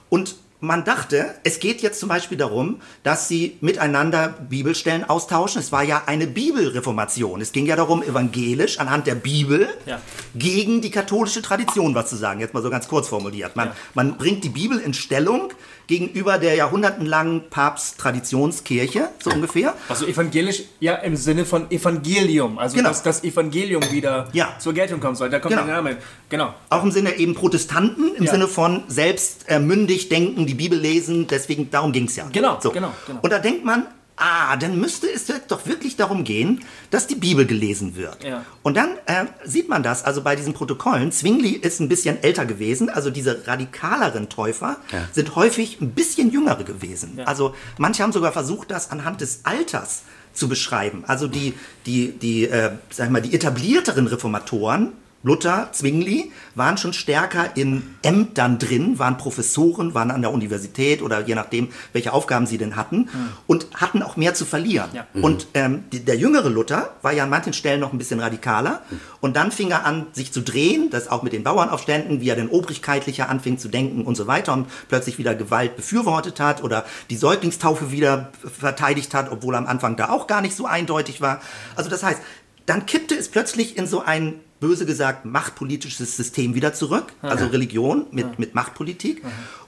Und 0.10 0.36
man 0.66 0.84
dachte, 0.84 1.36
es 1.44 1.60
geht 1.60 1.82
jetzt 1.82 2.00
zum 2.00 2.10
Beispiel 2.10 2.38
darum, 2.38 2.82
dass 3.04 3.28
sie 3.28 3.58
miteinander 3.62 4.30
Bibelstellen 4.50 5.04
austauschen. 5.04 5.62
Es 5.62 5.72
war 5.72 5.84
ja 5.84 6.04
eine 6.06 6.28
Bibelreformation. 6.28 7.42
Es 7.42 7.52
ging 7.52 7.66
ja 7.66 7.76
darum, 7.76 8.04
evangelisch 8.04 8.80
anhand 8.80 9.08
der 9.08 9.16
Bibel 9.16 9.68
ja. 9.86 10.02
gegen 10.36 10.82
die 10.82 10.92
katholische 10.92 11.42
Tradition 11.42 11.96
was 11.96 12.10
zu 12.10 12.16
sagen. 12.16 12.40
Jetzt 12.40 12.54
mal 12.54 12.64
so 12.64 12.70
ganz 12.70 12.88
kurz 12.88 13.08
formuliert. 13.08 13.56
Man, 13.56 13.70
ja. 13.70 13.76
man 13.94 14.18
bringt 14.18 14.44
die 14.44 14.50
Bibel 14.50 14.80
in 14.80 14.94
Stellung 14.94 15.54
gegenüber 15.88 16.38
der 16.38 16.56
jahrhundertelangen 16.56 17.50
Papsttradtionskirche, 17.50 19.10
so 19.20 19.32
ungefähr. 19.32 19.74
Also 19.90 20.06
evangelisch, 20.06 20.64
ja, 20.80 20.96
im 20.96 21.16
Sinne 21.16 21.46
von 21.46 21.70
Evangelium, 21.72 22.58
also 22.58 22.76
genau. 22.76 22.90
dass 22.90 23.04
das 23.04 23.24
Evangelium 23.24 23.84
wieder 23.92 24.28
ja. 24.34 24.56
zur 24.60 24.74
Geltung 24.74 25.00
kommen 25.00 25.16
soll. 25.16 25.30
Da 25.30 25.40
kommt 25.40 25.54
genau. 25.54 25.66
der 25.66 25.76
Name. 25.76 25.98
Genau. 26.30 26.54
Auch 26.70 26.84
im 26.84 26.92
Sinne 26.92 27.16
eben 27.18 27.36
Protestanten, 27.36 28.16
im 28.16 28.24
ja. 28.24 28.32
Sinne 28.32 28.48
von 28.48 28.84
selbst 28.88 29.46
äh, 29.48 29.60
mündig 29.60 30.10
denken, 30.10 30.46
die 30.46 30.56
Bibel 30.56 30.80
lesen, 30.80 31.28
deswegen, 31.28 31.70
darum 31.70 31.92
ging 31.92 32.06
es 32.06 32.16
ja. 32.16 32.28
Genau, 32.32 32.60
genau, 32.62 32.92
genau. 33.06 33.20
Und 33.22 33.32
da 33.32 33.40
denkt 33.40 33.64
man, 33.64 33.88
ah, 34.18 34.56
dann 34.58 34.80
müsste 34.80 35.08
es 35.12 35.26
doch 35.48 35.66
wirklich 35.66 35.96
darum 35.96 36.24
gehen, 36.24 36.64
dass 36.90 37.08
die 37.08 37.16
Bibel 37.16 37.46
gelesen 37.46 37.96
wird. 37.96 38.24
Ja. 38.24 38.46
Und 38.64 38.78
dann 38.78 38.98
äh, 39.06 39.26
sieht 39.44 39.70
man 39.70 39.84
das, 39.84 40.04
also 40.04 40.22
bei 40.22 40.36
diesen 40.36 40.54
Protokollen, 40.54 41.12
Zwingli 41.12 41.52
ist 41.52 41.80
ein 41.80 41.90
bisschen 41.90 42.22
älter 42.24 42.46
gewesen, 42.46 42.90
also 42.90 43.10
diese 43.10 43.46
radikaleren 43.48 44.30
Täufer 44.30 44.78
sind 45.12 45.36
häufig 45.36 45.82
ein 45.82 45.92
bisschen 45.92 46.32
jüngere 46.32 46.64
gewesen. 46.64 47.20
Also 47.26 47.56
manche 47.78 48.04
haben 48.04 48.12
sogar 48.12 48.32
versucht, 48.32 48.72
das 48.72 48.92
anhand 48.92 49.22
des 49.22 49.42
Alters 49.44 50.04
zu 50.34 50.48
beschreiben. 50.48 51.04
Also 51.08 51.28
die, 51.28 51.54
die, 51.86 52.12
die, 52.12 52.46
äh, 52.46 52.72
sag 52.90 53.08
ich 53.08 53.12
mal, 53.12 53.22
die 53.22 53.34
etablierteren 53.34 54.08
Reformatoren, 54.08 54.94
Luther, 55.26 55.70
Zwingli, 55.72 56.32
waren 56.54 56.78
schon 56.78 56.94
stärker 56.94 57.58
in 57.58 57.96
Ämtern 58.04 58.60
drin, 58.60 59.00
waren 59.00 59.18
Professoren, 59.18 59.96
waren 59.96 60.12
an 60.12 60.22
der 60.22 60.32
Universität 60.32 61.02
oder 61.02 61.26
je 61.26 61.34
nachdem, 61.34 61.70
welche 61.94 62.14
Aufgaben 62.14 62.46
sie 62.46 62.60
denn 62.60 62.76
hatten 62.76 63.10
und 63.48 63.68
hatten 63.74 64.04
auch 64.04 64.18
mehr 64.18 64.36
zu 64.36 64.46
verlieren. 64.46 64.90
Ja. 64.94 65.08
Und 65.20 65.48
ähm, 65.56 65.86
die, 65.92 66.06
der 66.06 66.16
jüngere 66.16 66.50
Luther 66.50 66.94
war 67.02 67.12
ja 67.12 67.24
an 67.24 67.32
manchen 67.32 67.54
Stellen 67.54 67.80
noch 67.80 67.92
ein 67.92 67.98
bisschen 67.98 68.20
radikaler 68.20 68.84
und 69.20 69.36
dann 69.36 69.52
fing 69.52 69.72
er 69.72 69.84
an, 69.84 70.06
sich 70.14 70.32
zu 70.32 70.42
drehen, 70.42 70.92
das 70.92 71.08
auch 71.08 71.24
mit 71.24 71.34
den 71.34 71.44
Bauernaufständen, 71.44 72.22
wie 72.22 72.30
er 72.30 72.36
denn 72.36 72.50
obrigkeitlicher 72.50 73.28
anfing 73.28 73.58
zu 73.58 73.68
denken 73.68 74.06
und 74.06 74.14
so 74.16 74.28
weiter 74.28 74.54
und 74.54 74.68
plötzlich 74.90 75.18
wieder 75.18 75.34
Gewalt 75.34 75.76
befürwortet 75.76 76.40
hat 76.40 76.64
oder 76.64 76.86
die 77.10 77.18
Säuglingstaufe 77.18 77.92
wieder 77.92 78.30
verteidigt 78.44 79.16
hat, 79.16 79.32
obwohl 79.32 79.56
er 79.56 79.58
am 79.58 79.66
Anfang 79.66 79.96
da 79.96 80.10
auch 80.10 80.28
gar 80.28 80.42
nicht 80.42 80.56
so 80.56 80.68
eindeutig 80.68 81.20
war. 81.20 81.42
Also 81.76 81.90
das 81.90 82.04
heißt, 82.04 82.22
dann 82.66 82.86
kippte 82.86 83.16
es 83.16 83.30
plötzlich 83.30 83.78
in 83.78 83.88
so 83.88 84.02
ein, 84.02 84.40
böse 84.60 84.86
gesagt, 84.86 85.26
machtpolitisches 85.26 86.16
System 86.16 86.56
wieder 86.56 86.74
zurück, 86.74 87.14
also 87.22 87.48
Religion 87.48 88.08
mit, 88.12 88.40
mit 88.40 88.56
Machtpolitik. 88.56 89.22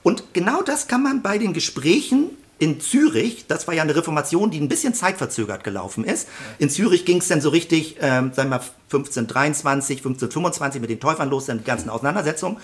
Und 0.04 0.34
genau 0.34 0.62
das 0.62 0.88
kann 0.88 1.04
man 1.04 1.21
bei 1.21 1.38
den 1.38 1.54
Gesprächen 1.54 2.30
in 2.60 2.82
Zürich, 2.82 3.45
das 3.47 3.67
war 3.67 3.76
ja 3.76 3.84
eine 3.84 3.95
Reformation, 3.95 4.50
die 4.50 4.60
ein 4.60 4.67
bisschen 4.67 4.93
zeitverzögert 4.93 5.63
gelaufen 5.63 6.04
ist. 6.04 6.28
In 6.58 6.69
Zürich 6.69 7.06
ging 7.06 7.19
es 7.19 7.28
dann 7.28 7.41
so 7.41 7.50
richtig, 7.50 7.97
ähm, 8.02 8.32
sagen 8.34 8.50
wir 8.50 8.58
mal 8.58 8.63
1523, 8.86 9.97
1525 9.97 10.82
mit 10.82 10.89
den 10.89 11.00
Täufern 11.00 11.30
los, 11.30 11.45
dann 11.45 11.60
die 11.60 11.63
ganzen 11.63 11.89
Auseinandersetzungen, 11.89 12.58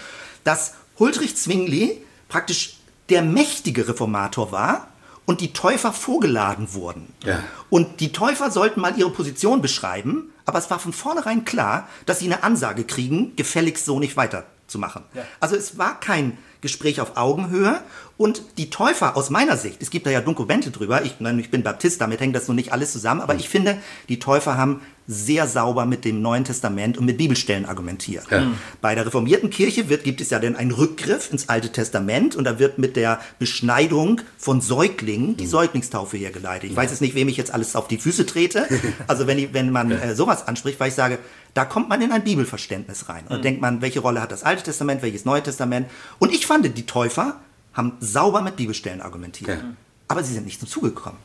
dass 0.44 0.74
Huldrych 0.98 1.36
Zwingli 1.38 2.02
praktisch 2.28 2.78
der 3.10 3.22
mächtige 3.22 3.88
Reformator 3.88 4.52
war 4.52 4.88
und 5.26 5.42
die 5.42 5.54
Täufer 5.54 5.94
vorgeladen 5.94 6.74
wurden. 6.74 7.14
Ja. 7.24 7.44
Und 7.70 8.00
die 8.00 8.12
Täufer 8.12 8.50
sollten 8.50 8.82
mal 8.82 8.98
ihre 8.98 9.12
Position 9.12 9.62
beschreiben, 9.62 10.33
aber 10.46 10.60
es 10.60 10.70
war 10.70 10.80
von 10.80 10.94
vornherein 10.94 11.46
klar, 11.46 11.88
dass 12.06 12.20
sie 12.20 12.26
eine 12.26 12.44
Ansage 12.44 12.84
kriegen, 12.84 13.36
gefälligst 13.36 13.86
so 13.86 14.00
nicht 14.00 14.18
weiterzumachen. 14.18 15.04
Also 15.40 15.56
es 15.56 15.78
war 15.78 16.00
kein 16.00 16.38
Gespräch 16.64 17.02
auf 17.02 17.18
Augenhöhe. 17.18 17.80
Und 18.16 18.44
die 18.58 18.70
Täufer 18.70 19.18
aus 19.18 19.30
meiner 19.30 19.58
Sicht, 19.58 19.82
es 19.82 19.90
gibt 19.90 20.06
da 20.06 20.12
ja 20.12 20.22
Dokumente 20.22 20.72
drüber, 20.72 21.04
ich, 21.04 21.16
ich 21.20 21.52
bin 21.52 21.64
Baptist, 21.64 22.00
damit 22.00 22.22
hängt 22.22 22.36
das 22.36 22.48
noch 22.48 22.56
nicht 22.56 22.72
alles 22.72 22.92
zusammen, 22.92 23.22
aber 23.22 23.36
ich 23.36 23.50
finde, 23.50 23.80
die 24.08 24.20
Täufer 24.20 24.56
haben 24.56 24.82
sehr 25.08 25.48
sauber 25.48 25.86
mit 25.86 26.06
dem 26.06 26.22
Neuen 26.22 26.46
Testament 26.46 26.98
und 26.98 27.06
mit 27.06 27.18
Bibelstellen 27.18 27.66
argumentiert. 27.66 28.26
Bei 28.82 28.96
der 28.96 29.06
reformierten 29.06 29.50
Kirche 29.50 29.90
wird, 29.90 30.04
gibt 30.04 30.22
es 30.22 30.30
ja 30.30 30.40
dann 30.40 30.56
einen 30.56 30.72
Rückgriff 30.72 31.32
ins 31.32 31.50
Alte 31.50 31.72
Testament 31.72 32.36
und 32.36 32.46
da 32.46 32.60
wird 32.60 32.78
mit 32.78 32.96
der 32.96 33.20
Beschneidung 33.40 34.22
von 34.38 34.62
Säuglingen 34.62 35.36
die 35.38 35.46
Säuglingstaufe 35.46 36.18
hergeleitet. 36.18 36.70
Ich 36.70 36.76
weiß 36.76 36.92
jetzt 36.92 37.02
nicht, 37.02 37.16
wem 37.16 37.28
ich 37.28 37.38
jetzt 37.38 37.54
alles 37.54 37.76
auf 37.76 37.88
die 37.88 37.98
Füße 37.98 38.26
trete. 38.26 38.68
Also 39.08 39.28
wenn, 39.28 39.38
ich, 39.38 39.54
wenn 39.54 39.72
man 39.72 39.92
äh, 39.92 40.16
sowas 40.16 40.48
anspricht, 40.48 40.80
weil 40.80 40.90
ich 40.90 40.94
sage, 40.94 41.20
da 41.54 41.66
kommt 41.66 41.90
man 41.90 42.02
in 42.02 42.12
ein 42.12 42.24
Bibelverständnis 42.24 43.10
rein. 43.10 43.24
Und 43.24 43.32
dann 43.32 43.42
denkt 43.42 43.62
man, 43.62 43.82
welche 43.82 44.00
Rolle 44.00 44.22
hat 44.22 44.32
das 44.32 44.44
Alte 44.44 44.64
Testament, 44.64 45.02
welches 45.02 45.26
Neue 45.26 45.44
Testament? 45.44 45.88
Und 46.20 46.34
ich 46.34 46.46
fand, 46.46 46.66
die 46.78 46.86
Täufer 46.86 47.40
haben 47.74 47.94
sauber 48.00 48.42
mit 48.42 48.56
Bibelstellen 48.56 49.02
argumentiert. 49.02 49.50
Ja. 49.50 49.74
Aber 50.08 50.24
sie 50.24 50.34
sind 50.34 50.46
nicht 50.46 50.60
zum 50.60 50.68
Zuge 50.68 50.90
gekommen. 50.90 51.18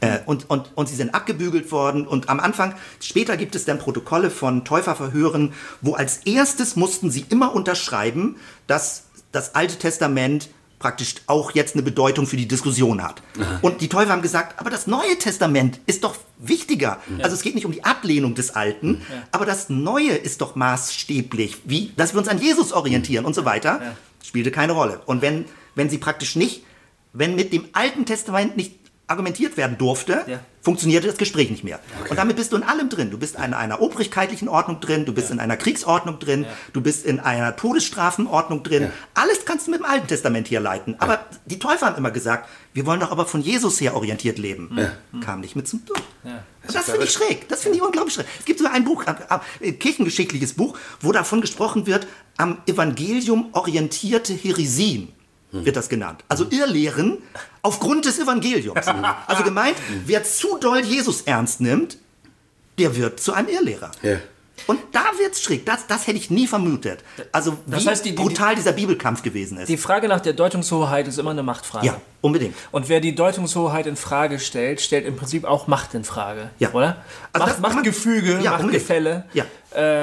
Äh, 0.00 0.18
und, 0.26 0.48
und, 0.50 0.70
und 0.74 0.88
sie 0.88 0.96
sind 0.96 1.14
abgebügelt 1.14 1.70
worden. 1.70 2.06
Und 2.06 2.28
am 2.28 2.40
Anfang, 2.40 2.74
später 3.00 3.36
gibt 3.36 3.54
es 3.54 3.64
dann 3.64 3.78
Protokolle 3.78 4.30
von 4.30 4.64
Täuferverhören, 4.64 5.52
wo 5.82 5.94
als 5.94 6.18
erstes 6.24 6.74
mussten 6.74 7.10
sie 7.10 7.26
immer 7.28 7.54
unterschreiben, 7.54 8.36
dass 8.66 9.04
das 9.30 9.54
Alte 9.54 9.76
Testament 9.76 10.48
praktisch 10.78 11.14
auch 11.28 11.52
jetzt 11.52 11.76
eine 11.76 11.82
Bedeutung 11.82 12.26
für 12.26 12.36
die 12.36 12.46
Diskussion 12.46 13.02
hat. 13.02 13.22
Und 13.62 13.80
die 13.80 13.88
Täufer 13.88 14.10
haben 14.10 14.20
gesagt, 14.20 14.60
aber 14.60 14.68
das 14.68 14.86
Neue 14.86 15.16
Testament 15.18 15.80
ist 15.86 16.04
doch 16.04 16.16
wichtiger. 16.38 16.98
Also 17.22 17.34
es 17.34 17.42
geht 17.42 17.54
nicht 17.54 17.64
um 17.64 17.72
die 17.72 17.84
Ablehnung 17.84 18.34
des 18.34 18.54
Alten, 18.54 19.00
aber 19.32 19.46
das 19.46 19.70
Neue 19.70 20.10
ist 20.10 20.42
doch 20.42 20.56
maßstäblich, 20.56 21.62
wie, 21.64 21.92
dass 21.96 22.12
wir 22.12 22.18
uns 22.18 22.28
an 22.28 22.38
Jesus 22.38 22.72
orientieren 22.72 23.24
und 23.24 23.34
so 23.34 23.46
weiter, 23.46 23.80
spielte 24.22 24.50
keine 24.50 24.72
Rolle. 24.74 25.00
Und 25.06 25.22
wenn, 25.22 25.46
wenn 25.74 25.88
sie 25.88 25.96
praktisch 25.98 26.36
nicht, 26.36 26.64
wenn 27.14 27.34
mit 27.34 27.52
dem 27.54 27.64
Alten 27.72 28.04
Testament 28.04 28.56
nicht 28.58 28.74
argumentiert 29.06 29.58
werden 29.58 29.76
durfte, 29.76 30.24
Ja. 30.26 30.40
funktionierte 30.62 31.06
das 31.06 31.18
Gespräch 31.18 31.50
nicht 31.50 31.62
mehr. 31.62 31.78
Und 32.08 32.16
damit 32.18 32.36
bist 32.36 32.52
du 32.52 32.56
in 32.56 32.62
allem 32.62 32.88
drin. 32.88 33.10
Du 33.10 33.18
bist 33.18 33.36
in 33.36 33.52
einer 33.52 33.82
obrigkeitlichen 33.82 34.48
Ordnung 34.48 34.80
drin, 34.80 35.04
du 35.04 35.12
bist 35.12 35.30
in 35.30 35.38
einer 35.40 35.58
Kriegsordnung 35.58 36.18
drin, 36.18 36.46
du 36.72 36.80
bist 36.80 37.04
in 37.04 37.20
einer 37.20 37.54
Todesstrafenordnung 37.54 38.62
drin. 38.62 38.90
Alles 39.12 39.44
kannst 39.44 39.66
du 39.66 39.72
mit 39.72 39.80
dem 39.80 39.84
Alten 39.84 40.06
Testament 40.06 40.48
hier 40.48 40.60
leiten. 40.60 40.96
Aber 41.00 41.26
die 41.44 41.58
Täufer 41.58 41.84
haben 41.86 41.96
immer 41.98 42.10
gesagt, 42.10 42.48
wir 42.72 42.86
wollen 42.86 43.00
doch 43.00 43.10
aber 43.10 43.26
von 43.26 43.42
Jesus 43.42 43.78
her 43.78 43.94
orientiert 43.94 44.38
leben. 44.38 44.70
Kam 45.20 45.40
nicht 45.40 45.54
mit 45.54 45.68
zum 45.68 45.84
Tod. 45.84 46.02
Und 46.66 46.74
das 46.74 46.86
finde 46.86 47.04
ich 47.04 47.12
schräg. 47.12 47.46
Das 47.50 47.60
finde 47.62 47.76
ich 47.76 47.82
unglaublich 47.84 48.14
schräg. 48.14 48.26
Es 48.38 48.46
gibt 48.46 48.58
sogar 48.58 48.72
ein 48.72 48.84
Buch, 48.84 49.04
ein, 49.06 49.16
ein 49.62 49.78
kirchengeschichtliches 49.78 50.54
Buch, 50.54 50.78
wo 51.02 51.12
davon 51.12 51.42
gesprochen 51.42 51.86
wird, 51.86 52.06
am 52.38 52.56
Evangelium 52.66 53.50
orientierte 53.52 54.32
Heresien 54.32 55.12
wird 55.54 55.76
das 55.76 55.88
genannt. 55.88 56.24
Also 56.28 56.46
Irrlehren 56.50 57.18
aufgrund 57.62 58.04
des 58.04 58.18
Evangeliums. 58.18 58.86
Also 59.26 59.42
gemeint, 59.44 59.76
wer 60.06 60.24
zu 60.24 60.58
doll 60.58 60.80
Jesus 60.80 61.22
ernst 61.22 61.60
nimmt, 61.60 61.96
der 62.78 62.96
wird 62.96 63.20
zu 63.20 63.32
einem 63.32 63.48
Irrlehrer. 63.48 63.92
Ja. 64.02 64.16
Und 64.66 64.80
da 64.92 65.04
wird's 65.18 65.42
schräg. 65.42 65.66
Das, 65.66 65.86
das 65.88 66.06
hätte 66.06 66.16
ich 66.16 66.30
nie 66.30 66.46
vermutet. 66.46 67.00
Also 67.32 67.58
Das 67.66 67.84
wie 67.84 67.88
heißt, 67.88 68.04
die- 68.04 68.10
die- 68.10 68.16
brutal 68.16 68.54
dieser 68.54 68.72
Bibelkampf 68.72 69.22
gewesen 69.22 69.58
ist. 69.58 69.68
Die 69.68 69.76
Frage 69.76 70.08
nach 70.08 70.20
der 70.20 70.32
Deutungshoheit 70.32 71.06
ist 71.06 71.18
immer 71.18 71.32
eine 71.32 71.42
Machtfrage. 71.42 71.86
ja, 71.86 72.00
unbedingt. 72.20 72.54
Und 72.70 72.88
wer 72.88 73.00
die 73.00 73.14
Deutungshoheit 73.14 73.86
in 73.86 73.96
Frage 73.96 74.38
stellt, 74.38 74.80
stellt 74.80 75.06
im 75.06 75.16
Prinzip 75.16 75.44
auch 75.44 75.66
Macht 75.66 75.92
in 75.94 76.04
Frage. 76.04 76.50
Ja. 76.60 76.70
Oder? 76.72 76.96
Also 77.32 77.46
Macht, 77.46 77.60
Machtgefüge, 77.60 78.40
Ja, 78.42 78.52
Machtgefälle. 78.52 79.24
Ja. 79.34 79.44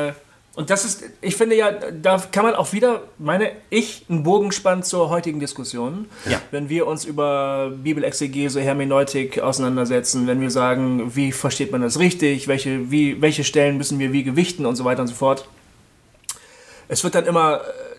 Äh, 0.07 0.13
und 0.53 0.69
das 0.69 0.83
ist, 0.83 1.03
ich 1.21 1.37
finde 1.37 1.55
ja, 1.55 1.71
da 1.71 2.21
kann 2.29 2.43
man 2.43 2.55
auch 2.55 2.73
wieder, 2.73 3.03
meine 3.17 3.51
ich, 3.69 4.05
einen 4.09 4.23
Bogen 4.23 4.51
spannen 4.51 4.83
zur 4.83 5.09
heutigen 5.09 5.39
Diskussion. 5.39 6.07
Ja. 6.29 6.41
Wenn 6.51 6.67
wir 6.67 6.87
uns 6.87 7.05
über 7.05 7.71
Bibelexegese, 7.73 8.59
Hermeneutik 8.59 9.39
auseinandersetzen, 9.39 10.27
wenn 10.27 10.41
wir 10.41 10.51
sagen, 10.51 11.15
wie 11.15 11.31
versteht 11.31 11.71
man 11.71 11.81
das 11.81 11.99
richtig, 11.99 12.49
welche, 12.49 12.91
wie, 12.91 13.21
welche 13.21 13.45
Stellen 13.45 13.77
müssen 13.77 13.97
wir 13.97 14.11
wie 14.11 14.23
gewichten 14.23 14.65
und 14.65 14.75
so 14.75 14.83
weiter 14.83 15.03
und 15.03 15.07
so 15.07 15.15
fort. 15.15 15.47
Es 16.89 17.05
wird 17.05 17.15
dann 17.15 17.25
immer, 17.27 17.61
äh, 17.61 17.90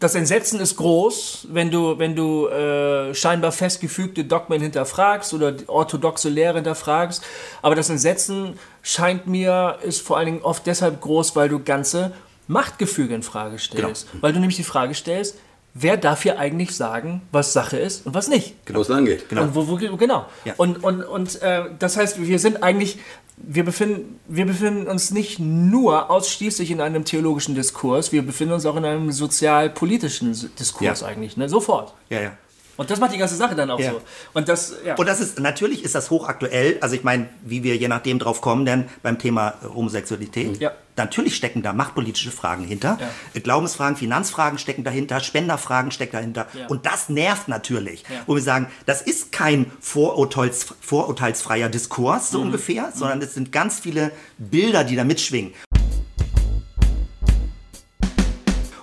das 0.00 0.14
Entsetzen 0.14 0.60
ist 0.60 0.76
groß, 0.76 1.48
wenn 1.50 1.70
du, 1.70 1.98
wenn 1.98 2.14
du 2.14 2.46
äh, 2.46 3.14
scheinbar 3.14 3.50
festgefügte 3.50 4.24
Dogmen 4.24 4.60
hinterfragst 4.60 5.34
oder 5.34 5.54
orthodoxe 5.66 6.28
Lehre 6.28 6.54
hinterfragst. 6.56 7.24
Aber 7.62 7.74
das 7.74 7.90
Entsetzen 7.90 8.58
scheint 8.82 9.26
mir, 9.26 9.78
ist 9.82 10.02
vor 10.02 10.16
allen 10.16 10.26
Dingen 10.26 10.42
oft 10.42 10.66
deshalb 10.66 11.00
groß, 11.00 11.34
weil 11.34 11.48
du 11.48 11.58
ganze 11.62 12.12
Machtgefüge 12.46 13.14
in 13.14 13.22
Frage 13.22 13.58
stellst. 13.58 14.08
Weil 14.20 14.32
du 14.32 14.38
nämlich 14.38 14.56
die 14.56 14.64
Frage 14.64 14.94
stellst, 14.94 15.36
wer 15.74 15.96
darf 15.96 16.22
hier 16.22 16.38
eigentlich 16.38 16.74
sagen, 16.74 17.22
was 17.32 17.52
Sache 17.52 17.76
ist 17.76 18.06
und 18.06 18.14
was 18.14 18.28
nicht? 18.28 18.54
Genau, 18.66 18.80
es 18.80 18.88
lang 18.88 19.04
geht. 19.04 19.30
Und 19.32 19.54
wo, 19.54 19.68
wo, 19.68 19.76
genau. 19.76 20.26
Ja. 20.44 20.54
Und, 20.56 20.82
und, 20.82 21.02
und 21.02 21.42
äh, 21.42 21.64
das 21.78 21.96
heißt, 21.96 22.24
wir 22.24 22.38
sind 22.38 22.62
eigentlich, 22.62 22.98
wir 23.42 23.64
befinden, 23.64 24.18
wir 24.28 24.46
befinden 24.46 24.86
uns 24.86 25.10
nicht 25.10 25.38
nur 25.38 26.10
ausschließlich 26.10 26.70
in 26.70 26.80
einem 26.80 27.04
theologischen 27.04 27.54
Diskurs, 27.54 28.12
wir 28.12 28.22
befinden 28.22 28.54
uns 28.54 28.66
auch 28.66 28.76
in 28.76 28.84
einem 28.84 29.12
sozialpolitischen 29.12 30.32
Diskurs 30.58 31.00
Ja. 31.00 31.06
eigentlich, 31.06 31.36
ne? 31.36 31.48
sofort. 31.48 31.94
Ja, 32.10 32.20
ja. 32.20 32.32
Und 32.78 32.88
das 32.90 32.98
macht 33.00 33.12
die 33.12 33.18
ganze 33.18 33.34
Sache 33.36 33.54
dann 33.54 33.70
auch 33.70 33.78
Ja. 33.78 33.90
so. 33.90 34.00
Und 34.32 34.48
das, 34.48 34.74
ja. 34.86 34.94
Und 34.94 35.06
das 35.06 35.20
ist, 35.20 35.38
natürlich 35.40 35.84
ist 35.84 35.94
das 35.94 36.08
hochaktuell. 36.10 36.78
Also 36.80 36.94
ich 36.94 37.04
meine, 37.04 37.28
wie 37.44 37.62
wir 37.62 37.76
je 37.76 37.88
nachdem 37.88 38.18
drauf 38.18 38.40
kommen, 38.40 38.64
denn 38.64 38.84
beim 39.02 39.18
Thema 39.18 39.54
äh, 39.62 39.66
Homosexualität. 39.74 40.58
Ja. 40.60 40.72
Natürlich 40.96 41.36
stecken 41.36 41.62
da 41.62 41.72
machtpolitische 41.72 42.32
Fragen 42.32 42.64
hinter. 42.64 42.98
Glaubensfragen, 43.34 43.96
Finanzfragen 43.96 44.58
stecken 44.58 44.82
dahinter, 44.82 45.20
Spenderfragen 45.20 45.92
stecken 45.92 46.12
dahinter. 46.16 46.46
Und 46.68 46.86
das 46.86 47.08
nervt 47.08 47.46
natürlich. 47.46 48.02
Wo 48.26 48.34
wir 48.34 48.42
sagen, 48.42 48.66
das 48.84 49.02
ist 49.02 49.30
kein 49.30 49.70
Vorurteils, 49.80 50.66
vorurteilsfreier 50.80 51.68
Diskurs, 51.68 52.30
Mhm. 52.30 52.36
so 52.36 52.40
ungefähr, 52.40 52.92
sondern 52.94 53.22
es 53.22 53.34
sind 53.34 53.52
ganz 53.52 53.78
viele 53.78 54.10
Bilder, 54.38 54.82
die 54.82 54.96
da 54.96 55.04
mitschwingen. 55.04 55.52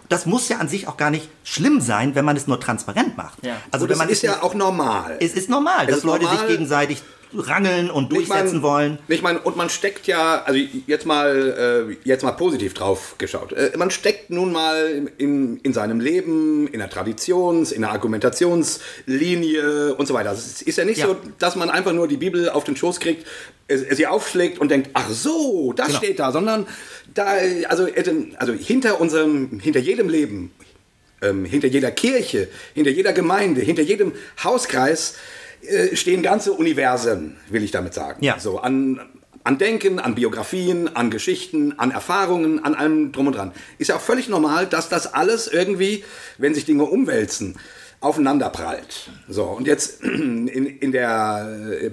Das 0.10 0.26
muss 0.26 0.50
ja 0.50 0.58
an 0.58 0.68
sich 0.68 0.88
auch 0.88 0.98
gar 0.98 1.10
nicht 1.12 1.30
schlimm 1.44 1.82
sein, 1.82 2.16
wenn 2.16 2.26
man 2.26 2.36
es 2.38 2.48
nur 2.48 2.60
transparent 2.60 3.18
macht. 3.18 3.46
Ja. 3.46 3.58
Also 3.72 3.86
Und 3.86 3.92
wenn 3.92 3.98
man 3.98 4.10
ist 4.10 4.22
ja 4.24 4.42
auch 4.44 4.54
normal. 4.54 5.18
es 5.20 5.34
ist 5.34 5.50
normal, 5.50 5.84
Es 5.84 5.88
dass 5.88 5.98
ist 6.00 6.04
Leute 6.04 6.24
normal. 6.26 6.40
sich 6.40 6.48
gegenseitig 6.48 7.02
rangeln 7.38 7.90
und 7.92 8.14
Ich 8.14 8.30
mein- 8.30 8.38
durchsetzen 8.40 8.62
wollen. 8.62 8.98
Ich 9.10 9.22
meine, 9.22 9.40
und 9.40 9.58
man 9.58 9.70
steckt 9.70 10.08
ja, 10.08 10.44
also 10.46 10.58
jetzt 10.88 11.06
mal, 11.06 11.90
äh, 11.92 11.98
jetzt 12.08 12.24
mal 12.24 12.32
positiv 12.32 12.74
drauf 12.74 13.16
geschaut. 13.18 13.52
Äh, 13.52 13.72
man 13.78 13.92
steckt 13.92 14.30
nun 14.30 14.54
mal 14.54 15.10
in, 15.18 15.58
in 15.58 15.74
seinem 15.74 16.00
Leben, 16.00 16.68
in 16.68 16.80
der 16.80 16.90
Traditions-, 16.90 17.74
in 17.74 17.82
der 17.82 17.92
Argumentationslinie 17.92 19.96
und 19.96 20.08
so 20.08 20.14
weiter. 20.14 20.30
Also 20.30 20.42
es 20.46 20.62
ist 20.62 20.78
ja 20.78 20.86
nicht 20.86 21.00
Ja. 21.00 21.08
so, 21.08 21.18
dass 21.40 21.56
man 21.56 21.70
einfach 21.70 21.94
nur 21.94 22.08
die 22.08 22.18
Bibel 22.18 22.50
auf 22.50 22.64
den 22.64 22.76
Schoß 22.76 23.00
kriegt, 23.00 23.26
es, 23.68 23.82
es 23.82 23.98
sie 23.98 24.08
aufschlägt 24.08 24.60
und 24.60 24.70
denkt, 24.70 24.92
ach 24.94 25.10
so, 25.10 25.74
das 25.76 25.88
Genau. 25.88 25.98
steht 25.98 26.20
da, 26.20 26.32
sondern 26.32 26.68
da, 27.16 27.38
also, 27.68 27.88
äh, 27.88 28.04
also 28.38 28.54
hinter 28.54 29.02
unserem, 29.02 29.60
hinter 29.60 29.80
jedem 29.80 30.10
Leben, 30.10 30.52
ähm, 31.22 31.46
hinter 31.46 31.68
jeder 31.68 31.92
Kirche, 31.92 32.50
hinter 32.74 32.92
jeder 32.92 33.14
Gemeinde, 33.14 33.62
hinter 33.62 33.82
jedem 33.82 34.12
Hauskreis 34.44 35.16
äh, 35.64 35.96
stehen 35.96 36.22
ganze 36.22 36.54
Universen, 36.54 37.38
will 37.50 37.64
ich 37.64 37.72
damit 37.72 37.94
sagen. 37.94 38.24
Ja. 38.24 38.38
So 38.40 38.60
an, 38.60 39.00
an 39.44 39.58
Denken, 39.58 40.00
an 40.00 40.16
Biografien, 40.16 40.94
an 40.96 41.10
Geschichten, 41.10 41.80
an 41.80 41.92
Erfahrungen, 41.92 42.64
an 42.64 42.76
allem 42.76 43.12
drum 43.12 43.28
und 43.28 43.36
dran. 43.36 43.54
Ist 43.78 43.88
ja 43.88 43.96
auch 43.96 44.02
völlig 44.02 44.28
normal, 44.30 44.68
dass 44.68 44.90
das 44.90 45.14
alles 45.14 45.48
irgendwie, 45.48 46.04
wenn 46.38 46.54
sich 46.54 46.66
Dinge 46.66 46.84
umwälzen, 46.84 47.58
aufeinander 48.02 48.50
prallt. 48.50 49.10
So, 49.28 49.46
und 49.46 49.68
jetzt 49.68 50.04
in, 50.04 50.48
in 50.48 50.92
der, 50.92 51.80
äh, 51.82 51.92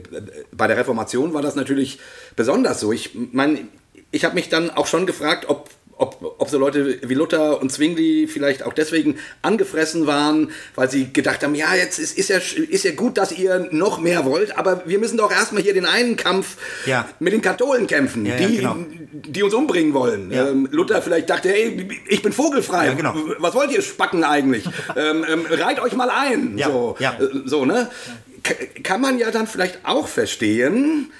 bei 0.51 0.66
der 0.66 0.77
Reformation 0.77 1.33
war 1.33 1.43
das 1.43 1.55
natürlich 1.55 2.01
besonders 2.37 2.81
so. 2.81 2.93
Ich 2.93 3.16
meine, 3.33 3.68
ich 4.13 4.25
habe 4.25 4.35
mich 4.37 4.49
dann 4.49 4.71
auch 4.71 4.87
schon 4.87 5.07
gefragt, 5.07 5.47
ob, 5.49 5.69
ob, 5.97 6.35
ob 6.39 6.49
so 6.49 6.59
Leute 6.59 6.99
wie 7.03 7.15
Luther 7.15 7.61
und 7.61 7.71
Zwingli 7.73 8.27
vielleicht 8.27 8.63
auch 8.65 8.73
deswegen 8.73 9.19
angefressen 9.43 10.07
waren, 10.07 10.51
weil 10.75 10.91
sie 10.91 11.13
gedacht 11.13 11.43
haben, 11.45 11.55
ja, 11.55 11.75
jetzt 11.75 11.99
ist, 11.99 12.17
ist, 12.19 12.29
ja, 12.29 12.37
ist 12.39 12.85
ja 12.85 12.93
gut, 12.93 13.19
dass 13.19 13.33
ihr 13.33 13.69
noch 13.71 14.01
mehr 14.01 14.25
wollt, 14.25 14.57
aber 14.59 14.83
wir 14.87 14.99
müssen 14.99 15.17
doch 15.17 15.31
erstmal 15.31 15.63
hier 15.63 15.75
den 15.75 15.87
einen 15.87 16.17
Kampf 16.17 16.57
Ja. 16.87 17.09
mit 17.21 17.33
den 17.33 17.41
Katholen 17.43 17.87
kämpfen, 17.87 18.25
Ja, 18.27 18.37
ja, 18.37 18.47
die, 18.49 18.57
genau. 18.59 18.77
die 19.13 19.43
uns 19.43 19.55
umbringen 19.55 19.95
wollen. 19.95 20.31
Ja. 20.31 20.49
Ähm, 20.49 20.69
Luther 20.73 21.03
vielleicht 21.03 21.31
dachte, 21.31 21.49
hey, 21.51 21.89
ich 22.09 22.23
bin 22.23 22.33
vogelfrei. 22.33 22.87
Ja, 22.87 22.95
genau. 22.95 23.15
Was 23.39 23.55
wollt 23.55 23.71
ihr 23.73 23.83
Spacken 23.83 24.25
eigentlich? 24.25 24.65
ähm, 24.97 25.25
ähm, 25.29 25.47
reit 25.51 25.81
euch 25.81 25.93
mal 25.95 26.11
ein. 26.11 26.59
Ja, 26.59 26.69
So, 26.69 26.97
ja. 26.99 27.13
äh, 27.21 27.29
so, 27.45 27.65
ne? 27.65 27.89
Kann 28.83 29.01
man 29.01 29.19
ja 29.21 29.31
dann 29.31 29.47
vielleicht 29.47 29.79
auch 29.85 30.09
verstehen. 30.09 31.13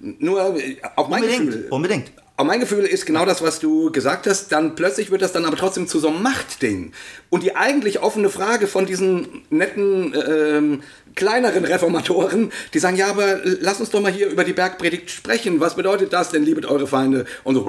Nur 0.00 0.56
äh, 0.56 0.76
auch 0.96 1.08
mein 1.08 1.22
Gefühl. 1.22 1.40
Unbedingt, 1.46 1.72
unbedingt. 1.72 2.12
Aber 2.36 2.46
mein 2.46 2.60
Gefühl 2.60 2.84
ist 2.84 3.04
genau 3.04 3.26
das, 3.26 3.42
was 3.42 3.58
du 3.58 3.90
gesagt 3.90 4.28
hast. 4.28 4.52
Dann 4.52 4.76
plötzlich 4.76 5.10
wird 5.10 5.22
das 5.22 5.32
dann 5.32 5.44
aber 5.44 5.56
trotzdem 5.56 5.88
zu 5.88 5.98
so 5.98 6.06
einem 6.06 6.22
Machtding. 6.22 6.92
Und 7.30 7.42
die 7.42 7.56
eigentlich 7.56 8.00
offene 8.00 8.30
Frage 8.30 8.68
von 8.68 8.86
diesen 8.86 9.42
netten, 9.50 10.14
ähm, 10.14 10.82
kleineren 11.16 11.64
Reformatoren, 11.64 12.52
die 12.74 12.78
sagen, 12.78 12.96
ja, 12.96 13.08
aber 13.08 13.40
lass 13.42 13.80
uns 13.80 13.90
doch 13.90 14.00
mal 14.00 14.12
hier 14.12 14.28
über 14.28 14.44
die 14.44 14.52
Bergpredigt 14.52 15.10
sprechen. 15.10 15.58
Was 15.58 15.74
bedeutet 15.74 16.12
das 16.12 16.30
denn, 16.30 16.44
liebet 16.44 16.64
eure 16.66 16.86
Feinde? 16.86 17.24
Und 17.42 17.56
so 17.56 17.68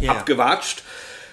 Ja. 0.00 0.12
abgewatscht. 0.12 0.82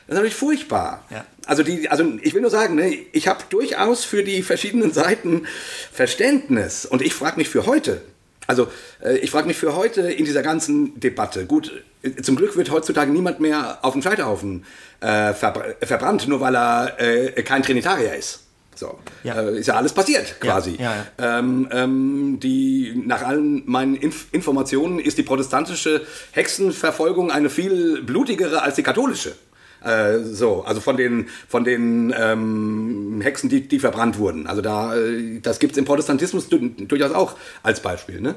Das 0.06 0.16
ist 0.16 0.16
natürlich 0.16 0.36
furchtbar. 0.36 1.06
Ja. 1.10 1.26
Also, 1.46 1.64
die, 1.64 1.88
also 1.88 2.04
ich 2.22 2.34
will 2.34 2.41
nur 2.41 2.50
sagen, 2.52 2.76
ne, 2.76 2.94
ich 3.14 3.30
habe 3.30 3.39
durchaus 3.50 4.04
für 4.04 4.24
die 4.24 4.44
verschiedenen 4.44 4.91
Seiten 4.91 5.48
Verständnis. 5.94 6.86
Und 6.86 7.02
ich 7.02 7.14
frage 7.14 7.38
mich 7.38 7.48
für 7.48 7.66
heute, 7.66 8.02
also 8.48 8.68
äh, 9.04 9.18
ich 9.18 9.32
frage 9.32 9.48
mich 9.48 9.58
für 9.58 9.76
heute 9.76 10.02
in 10.02 10.26
dieser 10.26 10.44
ganzen 10.44 11.00
Debatte, 11.00 11.46
gut, 11.46 11.72
äh, 12.02 12.22
zum 12.22 12.36
Glück 12.36 12.58
wird 12.58 12.72
heutzutage 12.72 13.12
niemand 13.12 13.39
mehr 13.39 13.80
auf 13.82 13.94
dem 13.94 14.02
Scheiterhaufen 14.02 14.66
äh, 15.00 15.34
verbr 15.34 15.76
verbrannt, 15.82 16.28
nur 16.28 16.39
weil 16.39 16.56
er 16.56 17.00
äh, 17.00 17.44
kein 17.44 17.64
Trinitarier 17.64 18.16
ist. 18.16 18.41
So, 18.76 19.00
Ja. 19.24 19.39
Äh, 19.39 19.60
ist 19.60 19.68
ja 19.68 19.76
alles 19.76 19.94
passiert 19.94 20.39
quasi. 20.39 20.78
ja, 20.80 21.06
Ähm, 21.18 21.68
ähm, 21.72 22.39
die, 22.41 22.94
nach 23.06 23.22
allen 23.22 23.64
meinen 23.66 23.96
Inf 23.96 24.28
Informationen 24.32 25.00
ist 25.00 25.18
die 25.18 25.24
protestantische 25.24 26.02
Hexenverfolgung 26.32 27.32
eine 27.32 27.50
viel 27.50 28.02
blutigere 28.02 28.62
als 28.62 28.76
die 28.76 28.84
katholische. 28.84 29.36
Äh, 29.84 30.20
so, 30.20 30.64
also 30.64 30.80
von 30.82 30.98
den, 30.98 31.28
von 31.48 31.64
den 31.64 32.14
ähm, 32.18 33.20
Hexen, 33.22 33.50
die, 33.50 33.68
die 33.68 33.80
verbrannt 33.80 34.18
wurden. 34.18 34.48
Also 34.48 34.62
da, 34.62 34.96
äh, 34.96 35.40
das 35.42 35.60
gibt 35.60 35.74
es 35.74 35.78
im 35.78 35.86
Protestantismus 35.86 36.48
du 36.48 36.58
durchaus 36.70 37.12
auch 37.12 37.36
als 37.64 37.82
Beispiel. 37.82 38.22
Ne? 38.22 38.36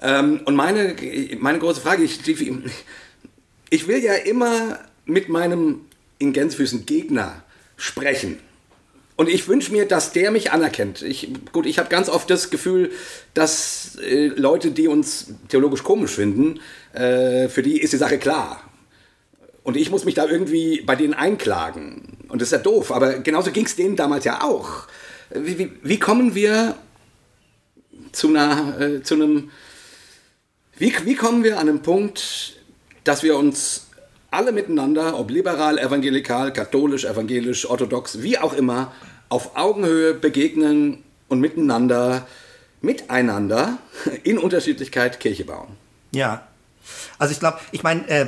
Ähm, 0.00 0.40
und 0.44 0.54
meine, 0.54 0.96
meine 1.38 1.58
große 1.58 1.80
Frage, 1.80 2.02
ich, 2.02 2.20
ich 3.70 3.88
will 3.88 4.02
ja 4.02 4.14
immer 4.14 4.78
mit 5.04 5.28
meinem 5.28 5.82
in 6.18 6.32
Gänsefüßen 6.32 6.86
Gegner 6.86 7.42
sprechen. 7.76 8.38
Und 9.16 9.28
ich 9.28 9.48
wünsche 9.48 9.72
mir, 9.72 9.86
dass 9.86 10.12
der 10.12 10.30
mich 10.30 10.50
anerkennt. 10.50 11.02
Ich, 11.02 11.28
gut, 11.52 11.66
ich 11.66 11.78
habe 11.78 11.90
ganz 11.90 12.08
oft 12.08 12.30
das 12.30 12.48
Gefühl, 12.48 12.90
dass 13.34 13.98
äh, 14.02 14.28
Leute, 14.28 14.70
die 14.70 14.88
uns 14.88 15.34
theologisch 15.48 15.82
komisch 15.82 16.12
finden, 16.12 16.60
äh, 16.94 17.48
für 17.48 17.62
die 17.62 17.78
ist 17.78 17.92
die 17.92 17.98
Sache 17.98 18.16
klar. 18.16 18.62
Und 19.62 19.76
ich 19.76 19.90
muss 19.90 20.04
mich 20.04 20.14
da 20.14 20.26
irgendwie 20.26 20.82
bei 20.82 20.96
denen 20.96 21.14
einklagen. 21.14 22.18
Und 22.28 22.40
das 22.40 22.48
ist 22.48 22.52
ja 22.52 22.58
doof, 22.58 22.92
aber 22.92 23.18
genauso 23.18 23.50
ging 23.50 23.66
es 23.66 23.76
denen 23.76 23.96
damals 23.96 24.24
ja 24.24 24.42
auch. 24.42 24.84
Wie, 25.30 25.58
wie, 25.58 25.72
wie 25.82 25.98
kommen 25.98 26.34
wir 26.34 26.76
zu, 28.12 28.28
einer, 28.28 28.80
äh, 28.80 29.02
zu 29.02 29.14
einem. 29.14 29.50
Wie, 30.76 30.94
wie 31.04 31.14
kommen 31.14 31.44
wir 31.44 31.58
an 31.58 31.68
einen 31.68 31.82
Punkt, 31.82 32.54
dass 33.04 33.22
wir 33.22 33.36
uns 33.36 33.86
alle 34.30 34.52
miteinander, 34.52 35.18
ob 35.18 35.30
liberal, 35.30 35.78
evangelikal, 35.78 36.52
katholisch, 36.52 37.04
evangelisch, 37.04 37.68
orthodox, 37.68 38.22
wie 38.22 38.38
auch 38.38 38.54
immer, 38.54 38.92
auf 39.28 39.56
Augenhöhe 39.56 40.14
begegnen 40.14 41.02
und 41.28 41.40
miteinander, 41.40 42.26
miteinander 42.80 43.78
in 44.22 44.38
Unterschiedlichkeit 44.38 45.20
Kirche 45.20 45.44
bauen? 45.44 45.76
Ja. 46.12 46.46
Also 47.18 47.32
ich 47.32 47.40
glaube, 47.40 47.58
ich 47.72 47.82
meine, 47.82 48.08
äh, 48.08 48.26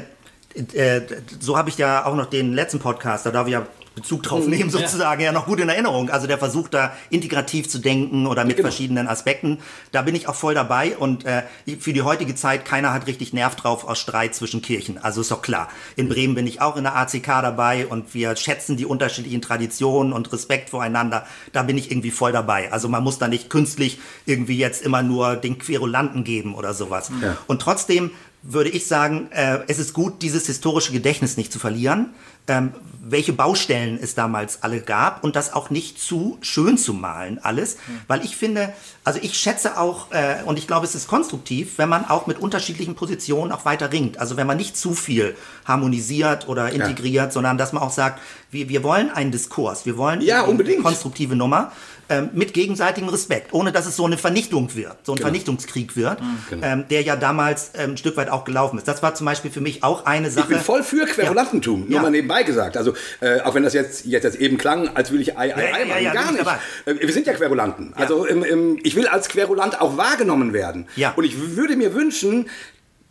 äh, 0.55 1.01
so 1.41 1.57
habe 1.57 1.69
ich 1.71 1.79
ja 1.79 2.05
auch 2.07 2.15
noch 2.15 2.27
den 2.27 2.53
letzten 2.53 2.79
Podcast, 2.79 3.27
da 3.27 3.31
darf 3.31 3.47
ich 3.47 3.53
ja 3.55 3.67
Bezug 3.95 4.21
Mhm. 4.21 4.23
drauf 4.23 4.47
nehmen, 4.47 4.71
sozusagen, 4.71 5.21
ja. 5.21 5.33
noch 5.33 5.45
gut 5.45 5.61
in 5.61 5.69
Erinnerung. 5.69 6.09
Also 6.09 6.27
der 6.27 6.39
Versuch 6.39 6.69
da 6.69 6.95
integrativ 7.11 7.69
zu 7.69 7.79
denken 7.79 8.27
oder 8.27 8.45
mit 8.47 8.57
Genau. 8.57 8.69
verschiedenen 8.69 9.07
Aspekten, 9.07 9.59
da 9.91 10.01
bin 10.01 10.15
ich 10.15 10.29
auch 10.29 10.35
voll 10.35 10.55
dabei 10.55 10.97
und 10.97 11.27
äh, 11.27 11.43
für 11.79 11.93
die 11.93 12.01
heutige 12.01 12.35
Zeit, 12.35 12.65
keiner 12.65 12.95
hat 12.95 13.07
richtig 13.07 13.35
Nerv 13.35 13.55
drauf 13.55 13.85
aus 13.87 13.99
Streit 13.99 14.35
zwischen 14.35 14.63
Kirchen. 14.63 14.97
Also 14.97 15.21
ist 15.21 15.31
doch 15.31 15.43
klar. 15.43 15.69
In 15.97 16.09
Bremen 16.09 16.35
bin 16.35 16.47
ich 16.47 16.63
auch 16.63 16.77
in 16.79 16.85
der 16.85 16.97
ACK 16.97 17.27
dabei 17.27 17.87
und 17.87 18.15
wir 18.15 18.35
schätzen 18.37 18.79
die 18.79 18.87
unterschiedlichen 18.87 19.43
Traditionen 19.43 20.15
und 20.15 20.33
Respekt 20.33 20.71
voreinander. 20.71 21.27
Da 21.53 21.63
bin 21.63 21.77
ich 21.77 21.91
irgendwie 21.91 22.13
voll 22.13 22.33
dabei. 22.33 22.73
Also 22.73 22.89
man 22.89 23.03
muss 23.05 23.19
da 23.19 23.29
nicht 23.29 23.51
künstlich 23.51 23.99
irgendwie 24.25 24.57
jetzt 24.57 24.83
immer 24.83 25.03
nur 25.03 25.37
den 25.37 25.59
Querulanten 25.59 26.25
geben 26.25 26.55
oder 26.55 26.73
sowas. 26.73 27.11
Ja. 27.21 27.37
Und 27.47 27.61
trotzdem 27.61 28.11
würde 28.43 28.71
ich 28.71 28.87
sagen, 28.87 29.29
äh, 29.31 29.61
es 29.69 29.79
ist 29.79 29.93
gut, 29.93 30.23
dieses 30.23 30.47
historische 30.47 30.93
Gedächtnis 30.93 31.37
nicht 31.37 31.53
zu 31.53 31.59
verlieren, 31.59 32.11
ähm, 32.49 32.73
welche 33.05 33.33
Baustellen 33.33 33.99
es 34.01 34.15
damals 34.17 34.63
alle 34.63 34.81
gab 34.81 35.23
und 35.23 35.37
das 35.37 35.53
auch 35.53 35.71
nicht 35.71 36.01
zu 36.01 36.39
schön 36.41 36.77
zu 36.79 36.93
malen 36.93 37.39
alles, 37.43 37.77
weil 38.09 38.25
ich 38.25 38.37
finde, 38.37 38.73
also 39.05 39.19
ich 39.23 39.35
schätze 39.37 39.79
auch 39.79 40.11
äh, 40.13 40.37
und 40.45 40.59
ich 40.59 40.67
glaube, 40.67 40.87
es 40.87 40.95
ist 40.95 41.07
konstruktiv, 41.09 41.79
wenn 41.79 41.89
man 41.89 42.05
auch 42.05 42.27
mit 42.27 42.39
unterschiedlichen 42.39 42.95
Positionen 42.97 43.53
auch 43.53 43.65
weiter 43.65 43.93
ringt. 43.93 44.19
Also 44.19 44.37
wenn 44.37 44.47
man 44.47 44.57
nicht 44.57 44.77
zu 44.77 44.95
viel 44.95 45.37
harmonisiert 45.65 46.49
oder 46.49 46.71
integriert, 46.73 47.33
sondern 47.33 47.59
dass 47.59 47.73
man 47.73 47.83
auch 47.83 47.91
sagt, 47.93 48.21
wir, 48.51 48.69
wir 48.69 48.83
wollen 48.83 49.11
einen 49.11 49.31
Diskurs, 49.33 49.87
wir 49.87 49.97
wollen 49.97 50.21
Ja, 50.21 50.43
eine 50.43 50.51
unbedingt. 50.51 50.83
konstruktive 50.83 51.37
Nummer 51.37 51.73
ähm, 52.09 52.31
mit 52.33 52.53
gegenseitigem 52.53 53.09
Respekt, 53.09 53.53
ohne 53.53 53.73
dass 53.73 53.87
es 53.87 53.97
so 53.97 54.05
eine 54.05 54.19
Vernichtung 54.19 54.75
wird, 54.75 54.97
so 55.05 55.13
ein 55.13 55.17
Genau. 55.17 55.27
Vernichtungskrieg 55.29 55.97
wird, 55.97 56.19
Genau. 56.51 56.67
ähm, 56.67 56.85
der 56.91 57.03
ja 57.03 57.17
damals 57.17 57.71
ähm, 57.75 57.93
ein 57.93 57.97
Stück 57.97 58.17
weit 58.17 58.29
auch 58.29 58.45
gelaufen 58.45 58.77
ist. 58.79 58.87
Das 58.89 59.03
war 59.03 59.15
zum 59.15 59.25
Beispiel 59.27 59.51
für 59.51 59.61
mich 59.61 59.83
auch 59.83 60.05
eine 60.07 60.31
Sache. 60.31 60.45
Ich 60.51 60.57
bin 60.57 60.65
voll 60.65 60.83
für 60.83 61.07
Querulantentum, 61.07 61.83
nur 61.83 61.91
Ja. 61.91 62.03
mal 62.03 62.11
nebenbei 62.11 62.43
gesagt. 62.43 62.77
Also, 62.77 62.95
äh, 63.21 63.41
auch 63.43 63.55
wenn 63.55 63.63
das 63.63 63.73
jetzt, 63.75 64.05
jetzt, 64.05 64.25
jetzt 64.25 64.37
eben 64.37 64.59
klang, 64.59 64.89
als 64.97 65.11
will 65.13 65.21
ich 65.21 65.37
Ei, 65.39 65.55
Ei, 65.55 65.61
Ja, 65.69 65.75
Ei 65.75 65.81
ja, 65.81 65.87
machen, 65.87 66.03
ja, 66.05 66.13
gar 66.13 66.33
nicht. 66.33 66.47
Äh, 66.87 67.07
wir 67.07 67.13
sind 67.13 67.27
ja 67.27 67.33
Querulanten. 67.35 67.95
Also, 67.95 68.25
im, 68.27 68.43
im, 68.45 68.79
ich 68.83 68.97
will 68.97 69.07
als 69.07 69.29
Querulant 69.29 69.81
auch 69.81 69.97
wahrgenommen 69.97 70.53
werden. 70.53 70.87
Ja. 70.97 71.13
Und 71.17 71.25
ich 71.25 71.57
würde 71.57 71.77
mir 71.77 71.95
wünschen, 71.95 72.49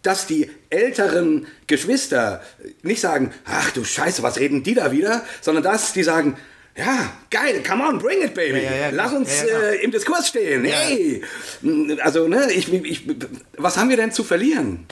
dass 0.04 0.26
die 0.26 0.50
älteren 0.72 1.46
Geschwister 1.68 2.42
nicht 2.82 3.02
sagen, 3.02 3.32
ach 3.46 3.70
du 3.72 3.84
Scheiße, 3.84 4.24
was 4.24 4.39
reden 4.39 4.64
die 4.64 4.74
da 4.74 4.92
wieder, 4.92 5.22
sondern 5.42 5.64
dass 5.64 5.94
die 5.94 6.02
sagen, 6.04 6.38
ja, 6.76 7.11
geil, 7.30 7.61
come 7.67 7.84
on, 7.84 7.99
bring 7.99 8.24
it, 8.24 8.34
baby. 8.34 8.59
Ja, 8.59 8.72
ja, 8.72 8.76
ja, 8.78 8.89
Lass 8.91 9.13
uns 9.13 9.43
äh, 9.43 9.84
im 9.84 9.91
Diskurs 9.91 10.28
stehen. 10.28 10.63
Hey. 10.63 11.24
Also, 12.01 12.28
ne, 12.28 12.51
ich, 12.51 12.72
ich, 12.72 13.07
was 13.57 13.78
haben 13.78 13.89
wir 13.89 13.97
denn 13.97 14.11
zu 14.11 14.24
verlieren? 14.24 14.86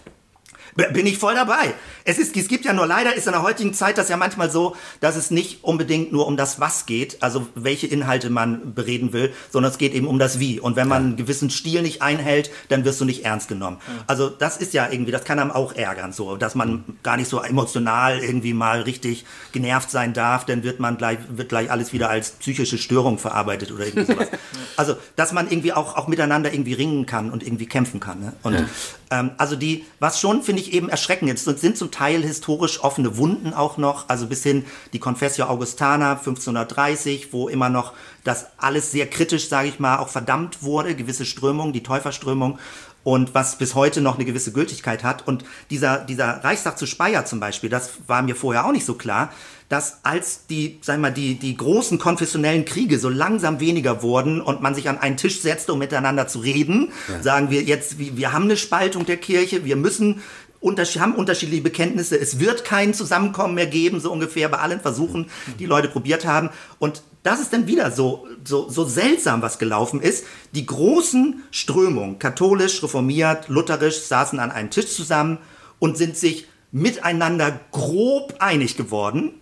Bin 0.76 1.06
ich 1.06 1.18
voll 1.18 1.36
dabei. 1.36 1.74
Es, 2.06 2.18
ist, 2.18 2.36
es 2.36 2.48
gibt 2.48 2.66
ja 2.66 2.74
nur 2.74 2.88
leider 2.88 3.16
ist 3.16 3.28
in 3.28 3.34
der 3.34 3.44
heutigen 3.44 3.74
Zeit 3.74 3.98
das 3.98 4.10
ja 4.10 4.18
manchmal 4.18 4.50
so, 4.50 4.76
dass 5.00 5.16
es 5.16 5.32
nicht 5.32 5.64
unbedingt 5.64 6.12
nur 6.12 6.28
um 6.28 6.38
das 6.38 6.60
Was 6.60 6.86
geht, 6.86 7.22
also 7.22 7.48
welche 7.56 7.88
Inhalte 7.88 8.30
man 8.30 8.74
bereden 8.74 9.14
will, 9.14 9.34
sondern 9.52 9.72
es 9.72 9.78
geht 9.78 9.94
eben 9.94 10.08
um 10.08 10.20
das 10.20 10.40
Wie. 10.40 10.60
Und 10.60 10.76
wenn 10.76 10.88
man 10.88 11.04
einen 11.04 11.18
gewissen 11.18 11.50
Stil 11.50 11.82
nicht 11.82 12.02
einhält, 12.02 12.52
dann 12.70 12.86
wirst 12.86 13.02
du 13.02 13.06
nicht 13.06 13.26
ernst 13.26 13.48
genommen. 13.48 13.78
Also 14.08 14.30
das 14.30 14.58
ist 14.58 14.74
ja 14.74 14.90
irgendwie, 14.90 15.12
das 15.12 15.24
kann 15.24 15.40
einem 15.40 15.52
auch 15.52 15.74
ärgern, 15.74 16.14
so, 16.14 16.38
dass 16.38 16.56
man 16.56 16.84
gar 17.04 17.18
nicht 17.18 17.30
so 17.30 17.42
emotional 17.42 18.20
irgendwie 18.20 18.54
mal 18.54 18.82
richtig 18.82 19.26
genervt 19.52 19.92
sein 19.92 20.14
darf, 20.14 20.46
dann 20.46 20.64
wird 20.64 20.80
man 20.80 20.98
gleich, 20.98 21.20
wird 21.30 21.50
gleich 21.50 21.72
alles 21.72 21.94
wieder 21.94 22.10
als 22.10 22.32
psychische 22.32 22.78
Störung 22.78 23.18
verarbeitet 23.18 23.72
oder 23.72 23.86
irgendwie 23.86 24.12
sowas. 24.12 24.28
also, 24.78 24.96
dass 25.16 25.32
man 25.32 25.50
irgendwie 25.50 25.74
auch, 25.74 25.96
auch 25.96 26.08
miteinander 26.08 26.54
irgendwie 26.54 26.74
ringen 26.74 27.06
kann 27.06 27.30
und 27.32 27.44
irgendwie 27.44 27.66
kämpfen 27.66 28.00
kann. 28.00 28.20
Ne? 28.20 28.34
Und 28.44 28.66
ähm, 29.12 29.32
also 29.38 29.56
die, 29.56 29.86
was 30.00 30.20
schon, 30.20 30.44
finde 30.44 30.59
ich, 30.60 30.74
eben 30.74 30.90
erschreckend 30.90 31.32
ist, 31.32 31.46
sind 31.46 31.78
zum 31.78 31.92
Teil 31.92 32.22
historisch 32.24 32.84
offene 32.84 33.18
Wunden 33.18 33.54
auch 33.54 33.78
noch, 33.78 34.10
also 34.10 34.28
bis 34.28 34.44
hin 34.44 34.66
die 34.94 35.00
Confessio 35.00 35.46
Augustana 35.46 36.14
1530, 36.14 37.34
wo 37.34 37.50
immer 37.50 37.70
noch 37.70 37.94
das 38.24 38.48
alles 38.58 38.92
sehr 38.92 39.08
kritisch, 39.08 39.50
sage 39.50 39.70
ich 39.70 39.80
mal, 39.80 39.98
auch 39.98 40.10
verdammt 40.10 40.64
wurde, 40.64 40.96
gewisse 40.96 41.26
Strömungen, 41.26 41.74
die 41.74 41.84
Täuferströmung 41.84 42.60
und 43.04 43.34
was 43.34 43.58
bis 43.58 43.76
heute 43.76 44.02
noch 44.02 44.16
eine 44.16 44.26
gewisse 44.26 44.52
Gültigkeit 44.52 45.04
hat. 45.04 45.28
Und 45.28 45.46
dieser, 45.70 46.00
dieser 46.00 46.44
Reichstag 46.44 46.78
zu 46.78 46.86
Speyer 46.86 47.26
zum 47.26 47.40
Beispiel, 47.40 47.70
das 47.70 47.92
war 48.08 48.22
mir 48.22 48.36
vorher 48.36 48.66
auch 48.66 48.72
nicht 48.72 48.86
so 48.86 48.94
klar, 48.94 49.32
dass 49.70 50.00
als 50.04 50.48
die, 50.48 50.80
sagen 50.82 51.02
wir 51.02 51.10
mal, 51.10 51.14
die, 51.14 51.36
die 51.36 51.56
großen 51.56 52.00
konfessionellen 52.00 52.66
Kriege 52.66 52.98
so 52.98 53.08
langsam 53.08 53.60
weniger 53.60 54.02
wurden 54.02 54.42
und 54.42 54.62
man 54.62 54.74
sich 54.74 54.90
an 54.90 54.98
einen 54.98 55.16
Tisch 55.16 55.42
setzte, 55.42 55.74
um 55.74 55.80
miteinander 55.80 56.28
zu 56.28 56.40
reden, 56.40 56.92
sagen 57.22 57.52
wir 57.52 57.62
jetzt, 57.62 58.00
wir, 58.00 58.34
haben 58.34 58.46
eine 58.46 58.58
Spaltung 58.58 59.06
der 59.06 59.18
Kirche, 59.18 59.66
wir 59.66 59.76
müssen 59.76 60.22
haben 60.62 61.16
unterschiedliche 61.16 61.64
Bekenntnisse, 61.64 62.20
es 62.20 62.40
wird 62.40 62.66
kein 62.66 62.94
Zusammenkommen 62.94 63.56
mehr 63.56 63.68
geben, 63.68 64.00
so 64.00 64.12
ungefähr 64.12 64.50
bei 64.50 64.60
allen 64.60 64.82
Versuchen, 64.82 65.30
die 65.58 65.66
Leute 65.66 65.88
probiert 65.88 66.26
haben. 66.26 66.50
Und 66.80 67.02
das 67.24 67.40
ist 67.40 67.54
dann 67.54 67.68
wieder 67.68 67.92
so, 67.92 68.28
so, 68.44 68.70
so 68.70 68.86
seltsam, 68.86 69.42
was 69.42 69.60
gelaufen 69.60 70.02
ist. 70.02 70.26
Die 70.54 70.66
großen 70.66 71.44
Strömungen, 71.52 72.20
katholisch, 72.20 72.82
reformiert, 72.82 73.50
lutherisch, 73.50 74.02
saßen 74.02 74.40
an 74.40 74.52
einem 74.52 74.70
Tisch 74.70 74.94
zusammen 74.94 75.38
und 75.80 75.98
sind 75.98 76.18
sich 76.18 76.48
miteinander 76.72 77.60
grob 77.72 78.36
einig 78.40 78.78
geworden. 78.78 79.34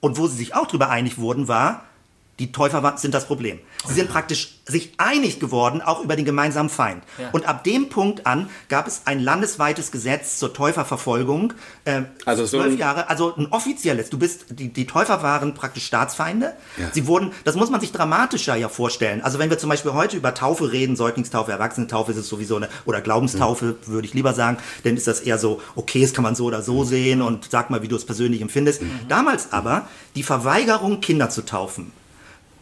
Und 0.00 0.18
wo 0.18 0.26
sie 0.26 0.36
sich 0.36 0.54
auch 0.54 0.66
darüber 0.66 0.90
einig 0.90 1.18
wurden, 1.18 1.46
war, 1.48 1.84
die 2.40 2.50
Täufer 2.52 2.94
sind 2.96 3.14
das 3.14 3.26
Problem. 3.26 3.60
Sie 3.86 3.94
sind 3.94 4.10
praktisch 4.10 4.56
sich 4.66 4.92
einig 4.98 5.38
geworden, 5.40 5.80
auch 5.82 6.02
über 6.02 6.16
den 6.16 6.24
gemeinsamen 6.24 6.68
Feind. 6.70 7.02
Und 7.32 7.46
ab 7.46 7.62
dem 7.64 7.88
Punkt 7.88 8.26
an 8.26 8.48
gab 8.68 8.86
es 8.88 9.02
ein 9.04 9.20
landesweites 9.20 9.90
Gesetz 9.92 10.38
zur 10.38 10.52
Täuferverfolgung. 10.52 11.52
Äh, 11.84 12.02
Also 12.24 12.46
so 12.46 12.58
zwölf 12.58 12.72
ein- 12.74 12.78
Jahre, 12.78 13.08
also 13.08 13.34
ein 13.36 13.46
offizielles. 13.52 14.10
Du 14.10 14.18
bist, 14.18 14.46
die, 14.50 14.72
die 14.72 14.86
Täufer 14.86 15.22
waren 15.22 15.54
praktisch 15.54 15.84
Staatsfeinde. 15.86 16.54
Ja. 16.78 16.88
Sie 16.92 17.06
wurden, 17.06 17.32
das 17.44 17.54
muss 17.56 17.70
man 17.70 17.80
sich 17.80 17.92
dramatischer 17.92 18.56
ja 18.56 18.68
vorstellen. 18.68 19.22
Also 19.22 19.38
wenn 19.38 19.50
wir 19.50 19.58
zum 19.58 19.68
Beispiel 19.70 19.92
heute 19.92 20.16
über 20.16 20.34
Taufe 20.34 20.72
reden, 20.72 20.96
Säuglingstaufe, 20.96 21.52
Erwachsenentaufe, 21.52 22.12
ist 22.12 22.18
es 22.18 22.28
sowieso 22.28 22.56
eine, 22.56 22.68
oder 22.86 23.00
Glaubenstaufe, 23.00 23.76
würde 23.86 24.06
ich 24.06 24.14
lieber 24.14 24.32
sagen, 24.34 24.56
dann 24.84 24.96
ist 24.96 25.06
das 25.06 25.20
eher 25.20 25.38
so, 25.38 25.60
okay, 25.76 26.00
das 26.02 26.14
kann 26.14 26.24
man 26.24 26.34
so 26.34 26.46
oder 26.46 26.62
so 26.62 26.84
sehen 26.84 27.20
und 27.22 27.48
sag 27.50 27.68
mal, 27.70 27.82
wie 27.82 27.88
du 27.88 27.96
es 27.96 28.06
persönlich 28.06 28.40
empfindest. 28.40 28.80
Damals 29.08 29.52
aber, 29.52 29.86
die 30.16 30.22
Verweigerung, 30.22 31.00
Kinder 31.00 31.28
zu 31.30 31.42
taufen, 31.44 31.92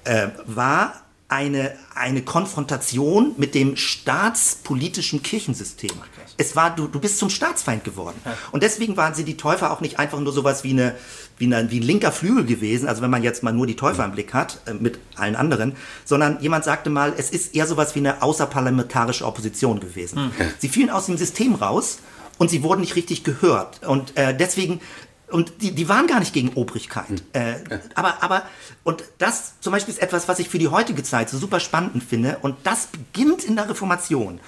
äh, 0.09 0.29
war 0.47 0.95
eine, 1.29 1.73
eine 1.95 2.23
Konfrontation 2.23 3.35
mit 3.37 3.55
dem 3.55 3.77
staatspolitischen 3.77 5.23
Kirchensystem. 5.23 5.91
Es 6.39 6.57
war, 6.57 6.75
du, 6.75 6.89
du 6.89 6.99
bist 7.01 7.19
zum 7.19 7.29
Staatsfeind 7.29 7.85
geworden. 7.85 8.19
Und 8.51 8.63
deswegen 8.63 8.97
waren 8.97 9.13
sie 9.13 9.25
die 9.25 9.37
Täufer 9.37 9.71
auch 9.71 9.83
nicht 9.83 9.99
einfach 9.99 10.19
nur 10.21 10.33
sowas 10.33 10.65
wie, 10.65 10.71
eine, 10.71 10.95
wie, 11.37 11.45
eine, 11.45 11.71
wie 11.71 11.81
ein 11.81 11.83
linker 11.83 12.13
Flügel 12.13 12.47
gewesen, 12.47 12.89
also 12.89 13.03
wenn 13.03 13.11
man 13.11 13.23
jetzt 13.23 13.43
mal 13.43 13.53
nur 13.53 13.67
die 13.67 13.77
Täufer 13.77 14.07
im 14.07 14.13
Blick 14.13 14.33
hat, 14.33 14.63
äh, 14.65 14.73
mit 14.73 14.99
allen 15.17 15.37
anderen, 15.37 15.77
sondern 16.07 16.41
jemand 16.41 16.65
sagte 16.65 16.89
mal, 16.89 17.13
es 17.15 17.29
ist 17.29 17.55
eher 17.55 17.67
sowas 17.67 17.95
wie 17.95 18.01
eine 18.01 18.23
außerparlamentarische 18.23 19.27
Opposition 19.27 19.81
gewesen. 19.81 20.33
Sie 20.59 20.69
fielen 20.71 20.89
aus 20.89 21.07
dem 21.07 21.19
System 21.19 21.57
raus 21.57 21.99
und 22.39 22.49
sie 22.51 22.63
wurden 22.63 22.81
nicht 22.81 22.97
richtig 22.97 23.25
gehört. 23.25 23.87
Und 23.87 24.17
äh, 24.17 24.35
deswegen 24.35 24.81
und 25.31 25.63
die, 25.63 25.73
die 25.73 25.89
waren 25.89 26.07
gar 26.07 26.21
nicht 26.21 26.33
gegen 26.33 26.51
Obrigkeit. 26.55 27.23
Äh, 27.33 27.57
aber, 27.95 28.23
aber, 28.23 28.45
und 28.85 29.03
das 29.19 29.55
zum 29.61 29.73
Beispiel 29.73 29.93
ist 29.95 30.03
etwas, 30.03 30.29
was 30.29 30.39
ich 30.39 30.49
für 30.49 30.59
die 30.59 30.69
heutige 30.69 31.03
Zeit 31.03 31.29
so 31.29 31.37
super 31.39 31.59
spannend 31.61 32.03
finde. 32.03 32.39
Und 32.43 32.57
das 32.65 32.87
beginnt 32.87 33.45
in 33.45 33.57
der 33.57 33.69
Reformation, 33.69 34.41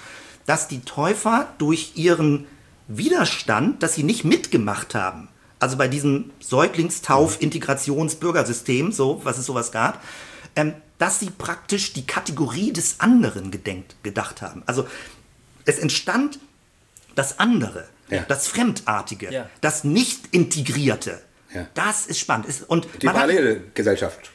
dass 0.45 0.67
die 0.67 0.81
Täufer 0.81 1.47
durch 1.59 1.93
ihren 1.95 2.47
Widerstand, 2.87 3.83
dass 3.83 3.93
sie 3.95 4.03
nicht 4.03 4.23
mitgemacht 4.25 4.95
haben, 4.95 5.27
also 5.59 5.77
bei 5.77 5.87
diesem 5.87 6.31
Säuglingstauf-Integrations-Bürgersystem, 6.39 8.91
so, 8.91 9.21
was 9.23 9.37
es 9.37 9.45
sowas 9.45 9.71
gab, 9.71 10.03
ähm, 10.55 10.73
dass 10.97 11.19
sie 11.19 11.29
praktisch 11.29 11.93
die 11.93 12.07
Kategorie 12.07 12.73
des 12.73 12.99
anderen 12.99 13.51
gedenkt, 13.51 13.95
gedacht 14.03 14.41
haben. 14.41 14.63
Also 14.65 14.87
es 15.65 15.77
entstand 15.79 16.39
das 17.15 17.39
andere, 17.39 17.87
Ja. 18.11 18.23
das 18.27 18.47
Fremdartige, 18.47 19.31
Ja. 19.33 19.49
das 19.61 19.83
Nicht-Integrierte. 19.83 21.19
Ja. 21.53 21.67
Das 21.73 22.05
ist 22.05 22.19
spannend. 22.19 22.45
Ist, 22.47 22.69
und 22.69 22.87
Die 23.01 23.05
man 23.05 23.15
hat- 23.15 23.21
Parallelgesellschaft 23.27 24.31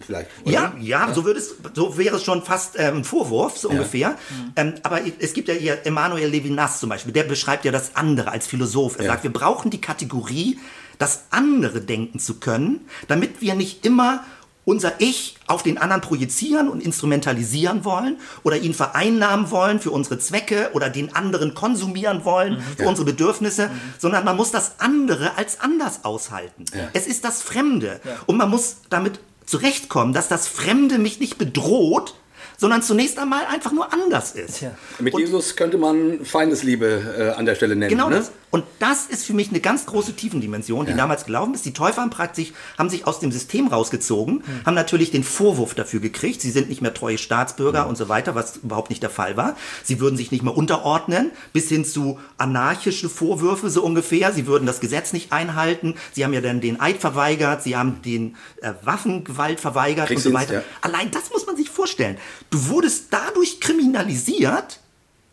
vielleicht. 0.00 0.30
oder? 0.44 0.52
ja, 0.52 0.74
ja, 0.80 1.12
so, 1.14 1.24
würde 1.24 1.40
es, 1.40 1.54
so 1.74 1.98
wäre 1.98 2.16
es 2.16 2.22
schon 2.22 2.42
fast 2.42 2.78
ähm, 2.78 2.98
ein 2.98 3.04
Vorwurf, 3.04 3.58
so 3.58 3.68
ungefähr. 3.68 4.16
Ähm, 4.54 4.74
aber 4.84 5.00
es 5.18 5.32
gibt 5.32 5.48
ja 5.48 5.54
hier 5.54 5.84
Emanuel 5.86 6.28
Levinas 6.28 6.78
zum 6.78 6.88
Beispiel, 6.90 7.12
der 7.12 7.24
beschreibt 7.24 7.64
ja 7.64 7.72
das 7.72 7.96
andere 7.96 8.30
als 8.30 8.46
Philosoph. 8.46 8.98
Er 8.98 9.04
Ja. 9.06 9.10
sagt, 9.12 9.24
wir 9.24 9.32
brauchen 9.32 9.70
die 9.70 9.80
Kategorie, 9.80 10.58
das 10.98 11.24
andere 11.30 11.80
denken 11.80 12.20
zu 12.20 12.38
können, 12.38 12.86
damit 13.08 13.40
wir 13.40 13.54
nicht 13.56 13.84
immer 13.84 14.22
unser 14.64 15.00
Ich 15.00 15.36
auf 15.46 15.62
den 15.62 15.78
anderen 15.78 16.02
projizieren 16.02 16.68
und 16.68 16.82
instrumentalisieren 16.82 17.84
wollen 17.84 18.18
oder 18.44 18.56
ihn 18.58 18.74
vereinnahmen 18.74 19.50
wollen 19.50 19.80
für 19.80 19.90
unsere 19.90 20.18
Zwecke 20.18 20.70
oder 20.74 20.88
den 20.88 21.14
anderen 21.14 21.54
konsumieren 21.54 22.24
wollen 22.24 22.62
für 22.76 22.86
unsere 22.86 23.04
Bedürfnisse, 23.06 23.70
sondern 23.98 24.24
man 24.24 24.36
muss 24.36 24.50
das 24.52 24.78
andere 24.78 25.36
als 25.36 25.60
anders 25.60 26.04
aushalten. 26.04 26.64
Es 26.92 27.06
ist 27.06 27.24
das 27.24 27.42
Fremde. 27.42 28.00
Und 28.26 28.36
man 28.36 28.50
muss 28.50 28.76
damit 28.88 29.18
zurechtkommen, 29.46 30.12
dass 30.12 30.28
das 30.28 30.46
Fremde 30.46 30.98
mich 30.98 31.18
nicht 31.18 31.38
bedroht, 31.38 32.14
sondern 32.62 32.80
zunächst 32.80 33.18
einmal 33.18 33.44
einfach 33.46 33.72
nur 33.72 33.92
anders 33.92 34.30
ist. 34.36 34.60
Tja. 34.60 34.70
Mit 35.00 35.14
Und- 35.14 35.20
Jesus 35.20 35.56
könnte 35.56 35.78
man 35.78 36.24
Feindesliebe 36.24 37.32
äh, 37.34 37.38
an 37.38 37.44
der 37.44 37.56
Stelle 37.56 37.74
nennen. 37.74 37.90
Genau 37.90 38.08
ne? 38.08 38.18
das. 38.18 38.30
Und 38.50 38.64
das 38.78 39.06
ist 39.06 39.24
für 39.24 39.32
mich 39.32 39.48
eine 39.48 39.60
ganz 39.60 39.86
große 39.86 40.12
Tiefendimension, 40.12 40.84
die 40.84 40.94
damals 40.94 41.24
gelaufen 41.24 41.54
ist. 41.54 41.64
Die 41.64 41.72
Täufer 41.72 42.02
haben 42.02 42.10
praktisch, 42.10 42.52
haben 42.76 42.90
sich 42.90 43.06
aus 43.06 43.18
dem 43.18 43.32
System 43.32 43.68
rausgezogen, 43.68 44.44
haben 44.66 44.74
natürlich 44.74 45.10
den 45.10 45.24
Vorwurf 45.24 45.72
dafür 45.74 46.00
gekriegt, 46.00 46.42
sie 46.42 46.50
sind 46.50 46.68
nicht 46.68 46.82
mehr 46.82 46.92
treue 46.92 47.16
Staatsbürger 47.16 47.86
und 47.88 47.96
so 47.96 48.10
weiter, 48.10 48.34
was 48.34 48.58
überhaupt 48.58 48.90
nicht 48.90 49.02
der 49.02 49.08
Fall 49.08 49.38
war. 49.38 49.56
Sie 49.82 50.00
würden 50.00 50.18
sich 50.18 50.30
nicht 50.32 50.42
mehr 50.44 50.54
unterordnen, 50.54 51.30
bis 51.54 51.70
hin 51.70 51.86
zu 51.86 52.20
anarchische 52.36 53.08
Vorwürfe 53.08 53.70
so 53.70 53.82
ungefähr. 53.82 54.32
Sie 54.32 54.46
würden 54.46 54.66
das 54.66 54.80
Gesetz 54.80 55.14
nicht 55.14 55.32
einhalten. 55.32 55.94
Sie 56.12 56.22
haben 56.22 56.34
ja 56.34 56.42
dann 56.42 56.60
den 56.60 56.78
Eid 56.78 56.98
verweigert, 56.98 57.62
sie 57.62 57.74
haben 57.74 58.02
den 58.02 58.36
äh, 58.60 58.74
Waffengewalt 58.82 59.60
verweigert 59.60 60.10
und 60.10 60.18
so 60.18 60.34
weiter. 60.34 60.54
ja. 60.54 60.62
Allein 60.82 61.10
das 61.10 61.30
muss 61.30 61.46
man 61.46 61.56
sich 61.56 61.70
vorstellen. 61.70 62.18
Du 62.52 62.68
wurdest 62.68 63.06
dadurch 63.10 63.60
kriminalisiert, 63.60 64.78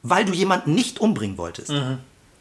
weil 0.02 0.26
du 0.26 0.34
jemanden 0.34 0.74
nicht 0.74 1.00
umbringen 1.00 1.38
wolltest. 1.38 1.72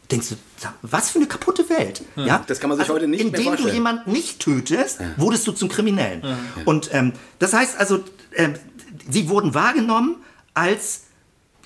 Denkst 0.09 0.29
du, 0.29 0.35
was 0.81 1.11
für 1.11 1.19
eine 1.19 1.27
kaputte 1.27 1.69
Welt. 1.69 2.01
Ja? 2.15 2.39
Mhm. 2.39 2.43
Das 2.47 2.59
kann 2.59 2.69
man 2.69 2.79
sich 2.79 2.89
heute 2.89 3.07
nicht 3.07 3.23
mehr 3.23 3.39
Indem 3.39 3.57
du 3.57 3.69
jemanden 3.69 4.11
nicht 4.11 4.39
tötest, 4.39 4.99
wurdest 5.17 5.45
du 5.45 5.51
zum 5.51 5.69
Kriminellen. 5.69 6.23
Und 6.65 6.89
ähm, 6.93 7.13
das 7.39 7.53
heißt 7.53 7.77
also, 7.77 8.03
ähm, 8.35 8.55
sie 9.09 9.29
wurden 9.29 9.53
wahrgenommen 9.53 10.15
als 10.53 11.01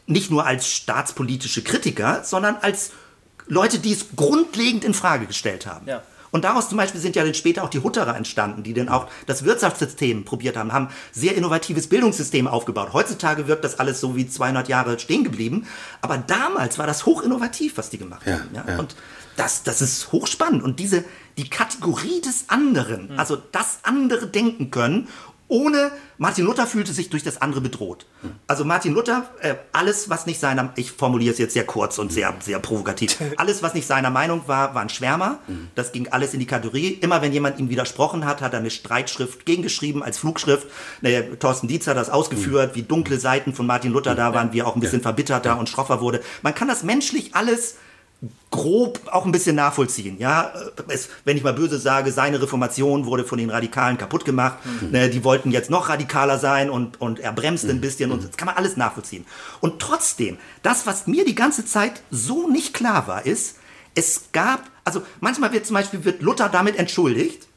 nicht 0.07 0.31
nur 0.31 0.45
als 0.45 0.67
staatspolitische 0.67 1.63
Kritiker, 1.63 2.23
sondern 2.23 2.57
als 2.57 2.91
Leute, 3.47 3.79
die 3.79 3.93
es 3.93 4.07
grundlegend 4.15 4.83
in 4.83 4.93
Frage 4.93 5.27
gestellt 5.27 5.65
haben. 5.65 5.87
Ja. 5.87 6.01
Und 6.33 6.43
daraus 6.43 6.67
zum 6.67 6.77
Beispiel 6.79 6.99
sind 6.99 7.15
ja 7.15 7.23
dann 7.23 7.33
später 7.35 7.63
auch 7.63 7.69
die 7.69 7.79
Hutterer 7.79 8.17
entstanden, 8.17 8.63
die 8.63 8.73
dann 8.73 8.89
auch 8.89 9.07
das 9.27 9.45
Wirtschaftssystem 9.45 10.25
probiert 10.25 10.57
haben, 10.57 10.73
haben 10.73 10.89
sehr 11.11 11.35
innovatives 11.35 11.87
Bildungssystem 11.87 12.47
aufgebaut. 12.47 12.89
Heutzutage 12.91 13.47
wirkt 13.47 13.63
das 13.63 13.79
alles 13.79 14.01
so 14.01 14.15
wie 14.15 14.27
200 14.27 14.67
Jahre 14.67 14.97
stehen 14.99 15.23
geblieben. 15.23 15.67
Aber 16.01 16.17
damals 16.17 16.79
war 16.79 16.87
das 16.87 17.05
hochinnovativ, 17.05 17.77
was 17.77 17.91
die 17.91 17.99
gemacht 17.99 18.23
Ja, 18.25 18.33
haben. 18.39 18.49
Ja? 18.53 18.65
ja. 18.67 18.79
Und 18.79 18.95
das, 19.37 19.63
das 19.63 19.81
ist 19.81 20.11
hochspannend. 20.11 20.63
Und 20.63 20.79
diese, 20.79 21.05
die 21.37 21.49
Kategorie 21.49 22.19
des 22.21 22.45
anderen, 22.49 23.09
Hm. 23.09 23.19
also 23.19 23.37
das 23.51 23.79
andere 23.83 24.27
denken 24.27 24.71
können, 24.71 25.07
ohne, 25.47 25.91
Martin 26.23 26.45
Luther 26.45 26.65
fühlte 26.67 26.93
sich 26.93 27.09
durch 27.09 27.21
das 27.21 27.41
andere 27.41 27.59
bedroht. 27.59 28.05
Also 28.47 28.63
Martin 28.63 28.93
Luther, 28.93 29.29
äh, 29.41 29.55
alles, 29.73 30.09
was 30.09 30.25
nicht 30.25 30.39
seiner, 30.39 30.71
ich 30.77 30.93
formuliere 30.93 31.33
es 31.33 31.37
jetzt 31.37 31.53
sehr 31.53 31.65
kurz 31.65 31.99
und 31.99 32.13
sehr, 32.13 32.33
sehr 32.39 32.59
provokativ, 32.59 33.17
alles, 33.35 33.61
was 33.61 33.73
nicht 33.73 33.85
seiner 33.85 34.09
Meinung 34.09 34.43
war, 34.47 34.73
war 34.73 34.81
ein 34.81 34.87
Schwärmer. 34.87 35.39
Das 35.75 35.91
ging 35.91 36.07
alles 36.07 36.33
in 36.33 36.39
die 36.39 36.45
Kategorie. 36.45 36.97
Immer 37.01 37.21
wenn 37.21 37.33
jemand 37.33 37.59
ihm 37.59 37.69
widersprochen 37.69 38.23
hat, 38.23 38.39
hat 38.39 38.53
er 38.53 38.59
eine 38.59 38.69
Streitschrift 38.69 39.45
gegengeschrieben 39.45 40.01
als 40.01 40.17
Flugschrift. 40.17 40.65
Ne, 41.01 41.37
Thorsten 41.39 41.67
Dietz 41.67 41.87
hat 41.87 41.97
das 41.97 42.09
ausgeführt, 42.09 42.73
wie 42.75 42.83
dunkle 42.83 43.19
Seiten 43.19 43.53
von 43.53 43.67
Martin 43.67 43.91
Luther 43.91 44.15
da 44.15 44.33
waren, 44.33 44.53
wie 44.53 44.59
er 44.59 44.67
auch 44.67 44.75
ein 44.75 44.81
bisschen 44.81 45.01
verbitterter 45.01 45.59
und 45.59 45.67
schroffer 45.67 45.99
wurde. 45.99 46.21
Man 46.41 46.55
kann 46.55 46.69
das 46.69 46.83
menschlich 46.83 47.35
alles 47.35 47.75
grob 48.51 49.01
auch 49.11 49.25
ein 49.25 49.31
bisschen 49.31 49.55
nachvollziehen. 49.55 50.17
Ja, 50.19 50.53
es, 50.87 51.09
wenn 51.25 51.35
ich 51.35 51.43
mal 51.43 51.53
böse 51.53 51.79
sage, 51.79 52.11
seine 52.11 52.41
Reformation 52.41 53.05
wurde 53.05 53.23
von 53.23 53.37
den 53.37 53.49
Radikalen 53.49 53.97
kaputt 53.97 54.25
gemacht. 54.25 54.59
Mhm. 54.63 54.91
Ne, 54.91 55.09
die 55.09 55.23
wollten 55.23 55.51
jetzt 55.51 55.69
noch 55.69 55.89
radikaler 55.89 56.37
sein 56.37 56.69
und, 56.69 57.01
und 57.01 57.19
er 57.19 57.33
bremst 57.33 57.65
mhm. 57.65 57.71
ein 57.71 57.81
bisschen 57.81 58.11
und 58.11 58.23
das 58.23 58.37
kann 58.37 58.45
man 58.45 58.55
alles 58.55 58.77
nachvollziehen. 58.77 59.25
Und 59.59 59.79
trotzdem, 59.79 60.37
das, 60.61 60.85
was 60.85 61.07
mir 61.07 61.25
die 61.25 61.35
ganze 61.35 61.65
Zeit 61.65 62.01
so 62.11 62.47
nicht 62.47 62.73
klar 62.73 63.07
war, 63.07 63.25
ist, 63.25 63.57
es 63.95 64.29
gab, 64.31 64.61
also 64.83 65.01
manchmal 65.19 65.51
wird 65.51 65.65
zum 65.65 65.75
Beispiel 65.75 66.05
wird 66.05 66.21
Luther 66.21 66.49
damit 66.49 66.77
entschuldigt, 66.77 67.47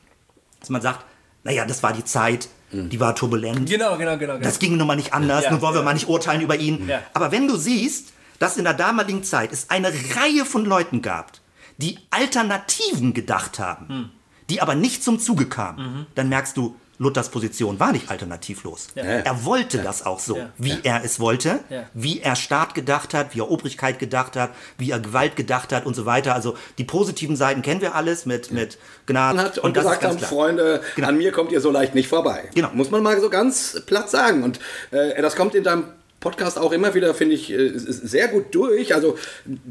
dass 0.60 0.70
man 0.70 0.82
sagt, 0.82 1.04
naja, 1.44 1.64
das 1.64 1.82
war 1.82 1.92
die 1.92 2.04
Zeit, 2.04 2.48
mhm. 2.72 2.88
die 2.88 2.98
war 2.98 3.14
turbulent. 3.14 3.68
Genau, 3.68 3.96
genau, 3.96 4.18
genau. 4.18 4.34
genau. 4.34 4.44
Das 4.44 4.58
ging 4.58 4.76
nun 4.76 4.86
mal 4.86 4.96
nicht 4.96 5.12
anders, 5.12 5.44
ja, 5.44 5.50
nun 5.50 5.60
wollen 5.60 5.74
wir 5.74 5.82
mal 5.82 5.94
nicht 5.94 6.08
urteilen 6.08 6.40
über 6.40 6.56
ihn. 6.56 6.88
Ja. 6.88 7.02
Aber 7.14 7.30
wenn 7.30 7.46
du 7.46 7.56
siehst, 7.56 8.12
dass 8.38 8.56
in 8.56 8.64
der 8.64 8.74
damaligen 8.74 9.24
Zeit 9.24 9.52
es 9.52 9.70
eine 9.70 9.88
Reihe 9.88 10.44
von 10.44 10.64
Leuten 10.64 11.02
gab, 11.02 11.32
die 11.78 11.98
Alternativen 12.10 13.14
gedacht 13.14 13.58
haben, 13.58 13.88
hm. 13.88 14.10
die 14.50 14.62
aber 14.62 14.74
nicht 14.74 15.04
zum 15.04 15.18
Zuge 15.18 15.46
kamen, 15.46 15.78
mhm. 15.78 16.06
dann 16.14 16.28
merkst 16.28 16.56
du, 16.56 16.76
Luthers 16.98 17.28
Position 17.28 17.78
war 17.78 17.92
nicht 17.92 18.10
alternativlos. 18.10 18.88
Ja. 18.94 19.02
Er 19.02 19.44
wollte 19.44 19.78
ja. 19.78 19.82
das 19.82 20.04
auch 20.06 20.18
so, 20.18 20.38
ja. 20.38 20.48
wie 20.56 20.78
er 20.82 21.04
es 21.04 21.20
wollte, 21.20 21.60
wie 21.94 22.20
er 22.20 22.36
Staat 22.36 22.74
gedacht 22.74 23.12
hat, 23.14 23.34
wie 23.34 23.40
er 23.40 23.50
Obrigkeit 23.50 23.98
gedacht 23.98 24.36
hat, 24.36 24.50
wie 24.78 24.90
er 24.90 25.00
Gewalt 25.00 25.36
gedacht 25.36 25.72
hat 25.72 25.84
und 25.84 25.94
so 25.94 26.06
weiter. 26.06 26.34
Also 26.34 26.56
die 26.78 26.84
positiven 26.84 27.36
Seiten 27.36 27.62
kennen 27.62 27.80
wir 27.80 27.94
alles 27.94 28.26
mit, 28.26 28.50
mit 28.50 28.78
Gnade. 29.06 29.38
Hat 29.38 29.58
und, 29.58 29.64
und 29.64 29.72
gesagt 29.74 30.04
haben, 30.04 30.16
klar. 30.16 30.30
Freunde, 30.30 30.82
genau. 30.94 31.08
an 31.08 31.18
mir 31.18 31.32
kommt 31.32 31.52
ihr 31.52 31.60
so 31.60 31.70
leicht 31.70 31.94
nicht 31.94 32.08
vorbei. 32.08 32.48
Genau. 32.54 32.70
Muss 32.72 32.90
man 32.90 33.02
mal 33.02 33.20
so 33.20 33.28
ganz 33.28 33.82
platt 33.86 34.10
sagen. 34.10 34.42
Und 34.42 34.60
äh, 34.90 35.20
das 35.20 35.36
kommt 35.36 35.54
in 35.54 35.64
deinem 35.64 35.84
Podcast 36.26 36.58
auch 36.58 36.72
immer 36.72 36.92
wieder, 36.94 37.14
finde 37.14 37.36
ich, 37.36 37.52
äh, 37.52 37.70
sehr 37.76 38.26
gut 38.26 38.52
durch. 38.52 38.96
Also 38.96 39.16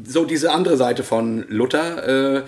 so 0.06 0.24
diese 0.24 0.52
andere 0.52 0.78
Seite 0.78 1.04
von 1.04 1.44
Luther. 1.48 2.38
Äh, 2.38 2.42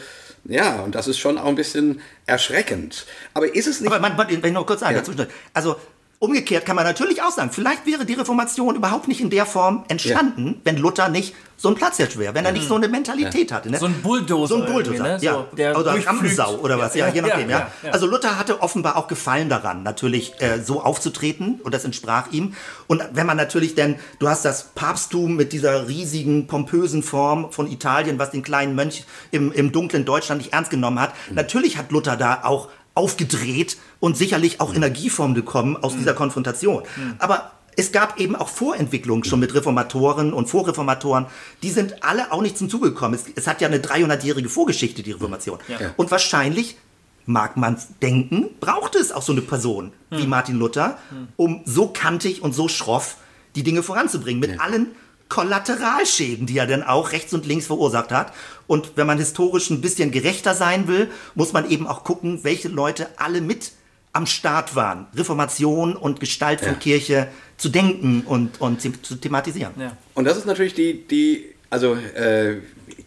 ja, 0.44 0.80
und 0.80 0.94
das 0.94 1.08
ist 1.08 1.18
schon 1.18 1.36
auch 1.36 1.44
ein 1.44 1.56
bisschen 1.56 2.00
erschreckend. 2.24 3.04
Aber 3.34 3.54
ist 3.54 3.66
es 3.66 3.82
nicht. 3.82 3.92
Aber 3.92 4.00
man, 4.00 4.16
man, 4.16 4.30
wenn 4.30 4.42
ich 4.42 4.52
noch 4.52 4.64
kurz 4.64 4.80
sagen, 4.80 4.96
ja. 4.96 5.26
also 5.52 5.76
Umgekehrt 6.20 6.66
kann 6.66 6.74
man 6.74 6.84
natürlich 6.84 7.22
auch 7.22 7.30
sagen, 7.30 7.50
vielleicht 7.52 7.86
wäre 7.86 8.04
die 8.04 8.14
Reformation 8.14 8.74
überhaupt 8.74 9.06
nicht 9.06 9.20
in 9.20 9.30
der 9.30 9.46
Form 9.46 9.84
entstanden, 9.86 10.46
ja. 10.46 10.54
wenn 10.64 10.76
Luther 10.76 11.08
nicht 11.08 11.34
so 11.56 11.68
ein 11.68 11.74
Platzhirsch 11.74 12.16
wäre, 12.16 12.34
wenn 12.34 12.44
er 12.44 12.52
nicht 12.52 12.68
so 12.68 12.76
eine 12.76 12.86
Mentalität 12.86 13.50
ja. 13.50 13.56
hatte. 13.56 13.70
Ne? 13.70 13.78
So 13.78 13.86
ein 13.86 14.00
Bulldozer. 14.00 14.54
So 14.54 14.62
ein 14.62 14.72
Bulldozer, 14.72 15.02
ne? 15.02 15.18
ja. 15.20 15.32
So, 15.32 15.80
oder 15.80 16.06
Rampensau 16.06 16.56
oder 16.58 16.78
was, 16.78 16.94
ja, 16.94 17.08
ja 17.08 17.14
je 17.14 17.20
nachdem. 17.20 17.50
Ja, 17.50 17.70
Also 17.90 18.06
Luther 18.06 18.38
hatte 18.38 18.62
offenbar 18.62 18.96
auch 18.96 19.08
Gefallen 19.08 19.48
daran, 19.48 19.82
natürlich 19.82 20.40
äh, 20.40 20.60
so 20.60 20.82
aufzutreten 20.82 21.60
und 21.62 21.74
das 21.74 21.84
entsprach 21.84 22.30
ihm. 22.32 22.54
Und 22.86 23.02
wenn 23.12 23.26
man 23.26 23.36
natürlich 23.36 23.74
denn, 23.74 23.96
du 24.20 24.28
hast 24.28 24.44
das 24.44 24.70
Papsttum 24.74 25.34
mit 25.34 25.52
dieser 25.52 25.88
riesigen, 25.88 26.46
pompösen 26.46 27.02
Form 27.02 27.50
von 27.50 27.70
Italien, 27.70 28.20
was 28.20 28.30
den 28.30 28.44
kleinen 28.44 28.76
Mönch 28.76 29.04
im, 29.32 29.50
im 29.50 29.72
dunklen 29.72 30.04
Deutschland 30.04 30.40
nicht 30.40 30.52
ernst 30.52 30.70
genommen 30.70 31.00
hat, 31.00 31.12
mhm. 31.28 31.34
natürlich 31.34 31.76
hat 31.76 31.90
Luther 31.90 32.16
da 32.16 32.40
auch 32.44 32.68
aufgedreht 32.98 33.76
und 34.00 34.16
sicherlich 34.16 34.60
auch 34.60 34.74
Energieform 34.74 35.34
gekommen 35.34 35.76
aus 35.76 35.96
dieser 35.96 36.14
Konfrontation. 36.14 36.82
Aber 37.20 37.52
es 37.76 37.92
gab 37.92 38.18
eben 38.18 38.34
auch 38.34 38.48
Vorentwicklungen 38.48 39.22
schon 39.22 39.38
mit 39.38 39.54
Reformatoren 39.54 40.32
und 40.32 40.48
Vorreformatoren. 40.48 41.26
Die 41.62 41.70
sind 41.70 42.02
alle 42.02 42.32
auch 42.32 42.42
nicht 42.42 42.58
zum 42.58 42.68
Zuge 42.68 42.88
gekommen. 42.88 43.14
Es, 43.14 43.26
es 43.36 43.46
hat 43.46 43.60
ja 43.60 43.68
eine 43.68 43.78
300-jährige 43.78 44.48
Vorgeschichte, 44.48 45.04
die 45.04 45.12
Reformation. 45.12 45.60
Ja. 45.68 45.92
Und 45.96 46.10
wahrscheinlich 46.10 46.76
mag 47.24 47.56
man 47.56 47.76
denken, 48.02 48.48
brauchte 48.58 48.98
es 48.98 49.12
auch 49.12 49.22
so 49.22 49.30
eine 49.30 49.42
Person 49.42 49.92
wie 50.10 50.26
Martin 50.26 50.56
Luther, 50.56 50.98
um 51.36 51.60
so 51.66 51.88
kantig 51.88 52.42
und 52.42 52.52
so 52.52 52.66
schroff 52.66 53.18
die 53.54 53.62
Dinge 53.62 53.84
voranzubringen. 53.84 54.40
Mit 54.40 54.56
ja. 54.56 54.60
allen 54.60 54.88
Kollateralschäden, 55.28 56.46
die 56.46 56.58
er 56.58 56.66
dann 56.66 56.82
auch 56.82 57.12
rechts 57.12 57.32
und 57.34 57.46
links 57.46 57.66
verursacht 57.66 58.10
hat. 58.12 58.32
Und 58.66 58.92
wenn 58.96 59.06
man 59.06 59.18
historisch 59.18 59.70
ein 59.70 59.80
bisschen 59.80 60.10
gerechter 60.10 60.54
sein 60.54 60.88
will, 60.88 61.08
muss 61.34 61.52
man 61.52 61.68
eben 61.70 61.86
auch 61.86 62.04
gucken, 62.04 62.40
welche 62.44 62.68
Leute 62.68 63.08
alle 63.16 63.40
mit 63.40 63.72
am 64.12 64.26
Start 64.26 64.74
waren, 64.74 65.06
Reformation 65.14 65.94
und 65.94 66.18
Gestalt 66.18 66.60
von 66.60 66.72
ja. 66.72 66.78
Kirche 66.78 67.28
zu 67.56 67.68
denken 67.68 68.22
und, 68.24 68.60
und 68.60 68.80
zu 68.80 69.14
thematisieren. 69.16 69.72
Ja. 69.78 69.96
Und 70.14 70.24
das 70.24 70.38
ist 70.38 70.46
natürlich 70.46 70.74
die, 70.74 71.06
die 71.06 71.54
also 71.70 71.94
äh, 71.94 72.56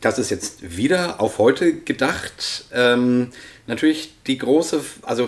das 0.02 0.20
ist 0.20 0.30
jetzt 0.30 0.78
wieder 0.78 1.20
auf 1.20 1.38
heute 1.38 1.74
gedacht, 1.74 2.66
ähm, 2.72 3.32
natürlich 3.68 4.14
die 4.28 4.38
große, 4.38 4.82
also 5.04 5.28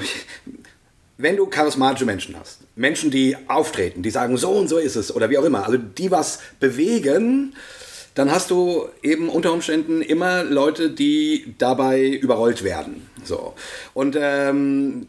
wenn 1.24 1.38
du 1.38 1.46
charismatische 1.46 2.06
Menschen 2.06 2.36
hast, 2.38 2.60
Menschen, 2.76 3.10
die 3.10 3.38
auftreten, 3.48 4.04
die 4.04 4.10
sagen, 4.10 4.36
so 4.36 4.52
und 4.52 4.68
so 4.68 4.78
ist 4.78 4.98
es 4.98 5.16
oder 5.16 5.30
wie 5.30 5.38
auch 5.38 5.46
immer, 5.46 5.66
also 5.66 5.78
die 5.78 6.12
was 6.12 6.40
bewegen, 6.60 7.56
dann 8.14 8.30
hast 8.30 8.52
du 8.52 8.90
eben 9.02 9.30
unter 9.30 9.54
Umständen 9.54 10.02
immer 10.02 10.44
Leute, 10.44 10.90
die 10.90 11.56
dabei 11.58 12.08
überrollt 12.10 12.64
werden. 12.66 13.08
So. 13.24 13.54
Und 13.94 14.18
ähm, 14.20 15.08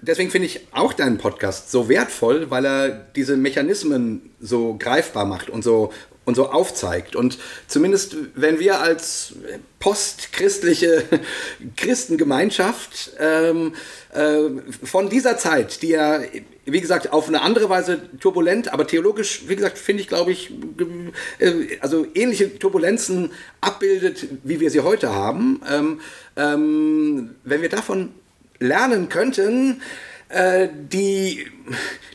deswegen 0.00 0.30
finde 0.30 0.46
ich 0.46 0.66
auch 0.72 0.94
deinen 0.94 1.18
Podcast 1.18 1.70
so 1.70 1.90
wertvoll, 1.90 2.50
weil 2.50 2.64
er 2.64 2.88
diese 2.88 3.36
Mechanismen 3.36 4.30
so 4.40 4.76
greifbar 4.78 5.26
macht 5.26 5.50
und 5.50 5.62
so, 5.62 5.92
und 6.30 6.36
so 6.36 6.48
aufzeigt. 6.48 7.16
Und 7.16 7.38
zumindest 7.66 8.16
wenn 8.36 8.60
wir 8.60 8.80
als 8.80 9.34
postchristliche 9.80 11.02
Christengemeinschaft 11.76 13.12
ähm, 13.18 13.74
äh, 14.14 14.42
von 14.84 15.08
dieser 15.08 15.38
Zeit, 15.38 15.82
die 15.82 15.88
ja, 15.88 16.20
wie 16.66 16.80
gesagt, 16.80 17.12
auf 17.12 17.26
eine 17.26 17.42
andere 17.42 17.68
Weise 17.68 18.00
turbulent, 18.20 18.72
aber 18.72 18.86
theologisch, 18.86 19.42
wie 19.48 19.56
gesagt, 19.56 19.76
finde 19.76 20.02
ich, 20.02 20.08
glaube 20.08 20.30
ich, 20.30 20.52
äh, 21.40 21.78
also 21.80 22.06
ähnliche 22.14 22.58
Turbulenzen 22.58 23.32
abbildet, 23.60 24.28
wie 24.44 24.60
wir 24.60 24.70
sie 24.70 24.80
heute 24.80 25.12
haben. 25.12 25.60
Ähm, 25.68 26.00
ähm, 26.36 27.30
wenn 27.42 27.60
wir 27.60 27.68
davon 27.68 28.10
lernen 28.60 29.08
könnten, 29.08 29.82
äh, 30.30 30.68
die, 30.72 31.46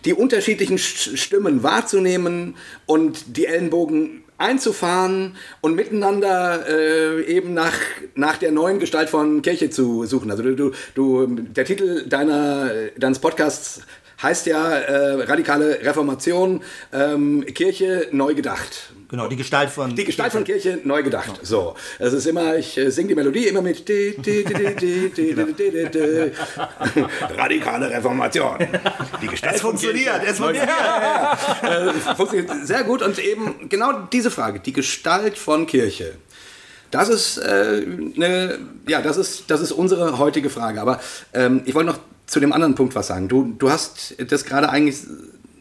die 0.05 0.13
unterschiedlichen 0.13 0.77
Stimmen 0.77 1.63
wahrzunehmen 1.63 2.55
und 2.85 3.37
die 3.37 3.45
Ellenbogen 3.45 4.23
einzufahren 4.37 5.35
und 5.61 5.75
miteinander 5.75 6.65
äh, 6.67 7.23
eben 7.23 7.53
nach, 7.53 7.73
nach 8.15 8.37
der 8.37 8.51
neuen 8.51 8.79
Gestalt 8.79 9.09
von 9.09 9.41
Kirche 9.41 9.69
zu 9.69 10.05
suchen. 10.05 10.29
Also 10.31 10.43
du, 10.43 10.71
du, 10.93 11.25
der 11.27 11.65
Titel 11.65 12.07
deiner, 12.07 12.69
deines 12.97 13.19
Podcasts 13.19 13.81
heißt 14.21 14.45
ja 14.45 14.77
äh, 14.77 15.23
radikale 15.23 15.81
Reformation, 15.81 16.61
ähm, 16.93 17.45
Kirche 17.45 18.07
neu 18.11 18.33
gedacht. 18.33 18.93
Genau, 19.15 19.29
die 19.29 19.37
Gestalt 19.37 19.69
von 19.69 19.95
Die 19.95 20.03
Gestalt 20.03 20.33
von 20.33 20.43
Kirche 20.43 20.81
neu 20.83 21.01
gedacht. 21.01 21.27
Genau. 21.27 21.39
So, 21.41 21.75
es 21.99 22.11
ist 22.11 22.27
immer, 22.27 22.57
ich 22.57 22.77
äh, 22.77 22.91
singe 22.91 23.07
die 23.07 23.15
Melodie 23.15 23.47
immer 23.47 23.61
mit 23.61 23.87
radikale 27.37 27.89
Reformation. 27.91 28.57
Die 29.21 29.27
Gestalt 29.27 29.55
es 29.55 29.61
funktioniert, 29.61 30.21
es 30.27 30.35
funktioniert. 30.37 30.67
Ja, 30.67 31.37
ja, 31.63 31.63
ja. 31.63 31.91
Äh, 31.91 31.93
funktioniert 32.17 32.67
sehr 32.67 32.83
gut 32.83 33.01
und 33.01 33.17
eben 33.19 33.69
genau 33.69 33.93
diese 34.11 34.31
Frage, 34.31 34.59
die 34.59 34.73
Gestalt 34.73 35.37
von 35.37 35.65
Kirche. 35.65 36.15
Das 36.91 37.07
ist, 37.07 37.37
äh, 37.37 37.85
ne, 38.15 38.59
ja, 38.85 39.01
das 39.01 39.15
ist, 39.15 39.45
das 39.47 39.61
ist 39.61 39.71
unsere 39.71 40.17
heutige 40.17 40.49
Frage. 40.49 40.81
Aber 40.81 40.99
ähm, 41.33 41.61
ich 41.63 41.73
wollte 41.73 41.91
noch 41.91 41.99
zu 42.25 42.41
dem 42.41 42.51
anderen 42.51 42.75
Punkt 42.75 42.95
was 42.95 43.07
sagen. 43.07 43.29
Du, 43.29 43.55
du 43.57 43.71
hast 43.71 44.15
das 44.29 44.43
gerade 44.43 44.67
eigentlich 44.67 44.97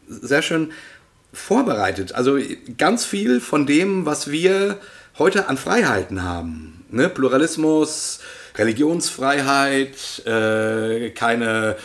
sehr 0.09 0.43
schön 0.43 0.73
vorbereitet. 1.35 2.15
Also 2.15 2.39
ganz 2.79 3.05
viel 3.05 3.41
von 3.41 3.67
dem, 3.67 4.07
was 4.07 4.31
wir 4.31 4.79
heute 5.19 5.49
an 5.49 5.57
Freiheiten 5.57 6.23
haben. 6.23 6.85
Ne? 6.91 7.09
Pluralismus, 7.09 8.21
Religionsfreiheit, 8.57 10.25
äh, 10.27 11.11
keine, 11.11 11.77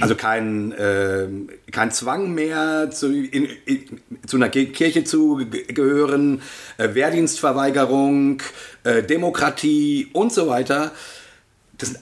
also 0.00 0.14
kein, 0.14 0.72
äh, 0.72 1.28
kein 1.70 1.90
Zwang 1.90 2.32
mehr 2.32 2.90
zu, 2.90 3.12
in, 3.12 3.48
in, 3.66 4.00
zu 4.26 4.36
einer 4.36 4.48
Kirche 4.48 5.04
zu 5.04 5.46
gehören, 5.68 6.40
äh, 6.78 6.94
Wehrdienstverweigerung, 6.94 8.42
äh, 8.84 9.02
Demokratie 9.02 10.08
und 10.14 10.32
so 10.32 10.48
weiter. 10.48 10.92
Das, 11.76 11.94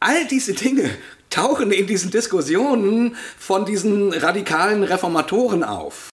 all 0.00 0.26
diese 0.26 0.54
Dinge 0.54 0.90
tauchen 1.30 1.72
in 1.72 1.86
diesen 1.86 2.10
Diskussionen 2.10 3.16
von 3.38 3.64
diesen 3.64 4.12
radikalen 4.12 4.82
Reformatoren 4.82 5.64
auf. 5.64 6.10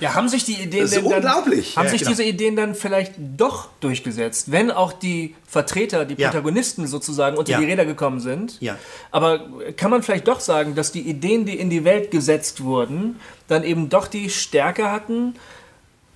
Ja, 0.00 0.14
haben 0.14 0.28
sich 0.28 0.44
die 0.44 0.54
Ideen 0.54 0.82
das 0.82 0.92
ist 0.92 1.04
denn 1.04 1.12
unglaublich. 1.12 1.74
Dann, 1.74 1.82
haben 1.82 1.86
ja, 1.86 1.90
sich 1.90 2.00
genau. 2.00 2.10
diese 2.10 2.24
Ideen 2.24 2.56
dann 2.56 2.74
vielleicht 2.74 3.14
doch 3.36 3.68
durchgesetzt, 3.80 4.50
wenn 4.50 4.70
auch 4.70 4.92
die 4.92 5.34
Vertreter, 5.46 6.04
die 6.04 6.14
Protagonisten 6.14 6.82
ja. 6.82 6.88
sozusagen 6.88 7.36
unter 7.36 7.52
ja. 7.52 7.60
die 7.60 7.66
Räder 7.66 7.84
gekommen 7.84 8.20
sind. 8.20 8.60
Ja. 8.60 8.78
Aber 9.10 9.40
kann 9.76 9.90
man 9.90 10.02
vielleicht 10.02 10.28
doch 10.28 10.40
sagen, 10.40 10.74
dass 10.74 10.92
die 10.92 11.02
Ideen, 11.02 11.44
die 11.44 11.58
in 11.58 11.70
die 11.70 11.84
Welt 11.84 12.10
gesetzt 12.10 12.62
wurden, 12.62 13.20
dann 13.48 13.64
eben 13.64 13.88
doch 13.88 14.06
die 14.06 14.30
Stärke 14.30 14.90
hatten, 14.90 15.34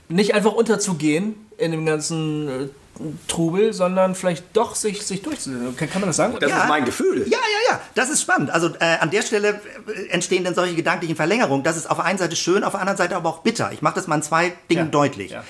nicht 0.08 0.34
einfach 0.34 0.52
unterzugehen 0.52 1.34
in 1.58 1.72
dem 1.72 1.86
ganzen 1.86 2.48
äh, 2.48 2.68
Trubel, 3.28 3.72
sondern 3.72 4.14
vielleicht 4.14 4.44
doch 4.54 4.74
sich, 4.74 5.04
sich 5.06 5.22
durchzusetzen. 5.22 5.76
Kann, 5.76 5.90
kann 5.90 6.00
man 6.00 6.08
das 6.08 6.16
sagen? 6.16 6.34
Das 6.40 6.50
Ja. 6.50 6.62
ist 6.62 6.68
mein 6.68 6.84
Gefühl. 6.84 7.22
Ja, 7.28 7.38
ja, 7.38 7.72
ja, 7.74 7.80
das 7.94 8.10
ist 8.10 8.22
spannend. 8.22 8.50
Also 8.50 8.68
äh, 8.80 8.96
an 9.00 9.10
der 9.10 9.22
Stelle 9.22 9.60
äh, 9.88 10.08
entstehen 10.10 10.44
dann 10.44 10.54
solche 10.54 10.74
gedanklichen 10.74 11.16
Verlängerungen. 11.16 11.62
Das 11.64 11.76
ist 11.76 11.88
auf 11.90 11.96
der 11.98 12.06
einen 12.06 12.18
Seite 12.18 12.36
schön, 12.36 12.64
auf 12.64 12.72
der 12.72 12.80
anderen 12.80 12.96
Seite 12.96 13.16
aber 13.16 13.28
auch 13.28 13.38
bitter. 13.40 13.70
Ich 13.72 13.82
mache 13.82 13.94
das 13.96 14.06
mal 14.06 14.16
in 14.16 14.22
zwei 14.22 14.52
Dingen 14.70 14.86
Ja. 14.86 14.90
deutlich. 14.90 15.30
Ja. 15.32 15.44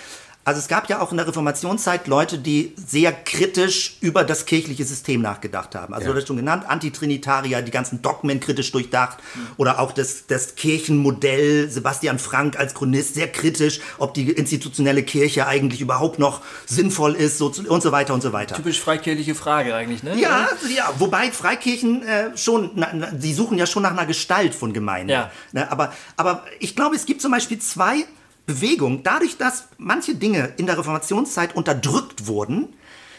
Also 0.47 0.61
es 0.61 0.69
gab 0.69 0.89
ja 0.89 1.01
auch 1.01 1.11
in 1.11 1.17
der 1.17 1.27
Reformationszeit 1.27 2.07
Leute, 2.07 2.39
die 2.39 2.73
sehr 2.77 3.13
kritisch 3.13 3.97
über 4.01 4.23
das 4.23 4.47
kirchliche 4.47 4.85
System 4.85 5.21
nachgedacht 5.21 5.75
haben. 5.75 5.93
Also 5.93 6.07
Ja. 6.07 6.13
du 6.13 6.21
hast 6.21 6.29
schon 6.29 6.37
genannt, 6.37 6.67
Antitrinitarier, 6.69 7.63
die 7.63 7.73
ganzen 7.73 8.01
Dogmen 8.01 8.39
kritisch 8.39 8.71
durchdacht 8.71 9.19
oder 9.57 9.81
auch 9.81 9.91
das, 9.91 10.29
das 10.29 10.55
Kirchenmodell, 10.55 11.69
Sebastian 11.69 12.21
Frank 12.21 12.57
als 12.61 12.75
Chronist, 12.75 13.15
sehr 13.15 13.27
kritisch, 13.27 13.81
ob 13.99 14.15
die 14.15 14.31
institutionelle 14.31 15.03
Kirche 15.03 15.49
eigentlich 15.49 15.81
überhaupt 15.81 16.21
noch 16.21 16.43
sinnvoll 16.65 17.17
ist 17.17 17.39
so, 17.39 17.53
und 17.69 17.83
so 17.83 17.91
weiter 17.91 18.15
und 18.15 18.23
so 18.23 18.33
weiter. 18.33 18.55
Typisch 18.55 18.81
freikirchliche 18.81 19.35
Frage 19.35 19.75
eigentlich, 19.75 20.05
ne? 20.05 20.17
Ja, 20.17 20.47
also 20.53 20.69
ja, 20.73 20.95
wobei 20.99 21.33
Freikirchen 21.33 22.05
äh, 22.05 22.37
schon, 22.37 22.71
na, 22.77 22.91
na, 22.95 23.11
die 23.11 23.35
suchen 23.35 23.59
ja 23.59 23.67
schon 23.67 23.83
nach 23.83 23.91
einer 23.91 24.07
Gestalt 24.07 24.55
von 24.55 24.73
Gemeinde. 24.73 25.13
Ja. 25.13 25.31
Ne, 25.51 25.69
aber, 25.73 25.93
aber 26.17 26.45
ich 26.61 26.77
glaube, 26.77 26.95
es 26.95 27.05
gibt 27.05 27.21
zum 27.21 27.33
Beispiel 27.33 27.59
zwei 27.59 28.05
Bewegungen. 28.47 29.03
Dadurch, 29.03 29.37
dass 29.37 29.69
manche 29.77 30.15
Dinge 30.15 30.55
in 30.57 30.67
der 30.67 30.79
Reformationszeit 30.79 31.57
unterdrückt 31.57 32.27
wurden, 32.27 32.69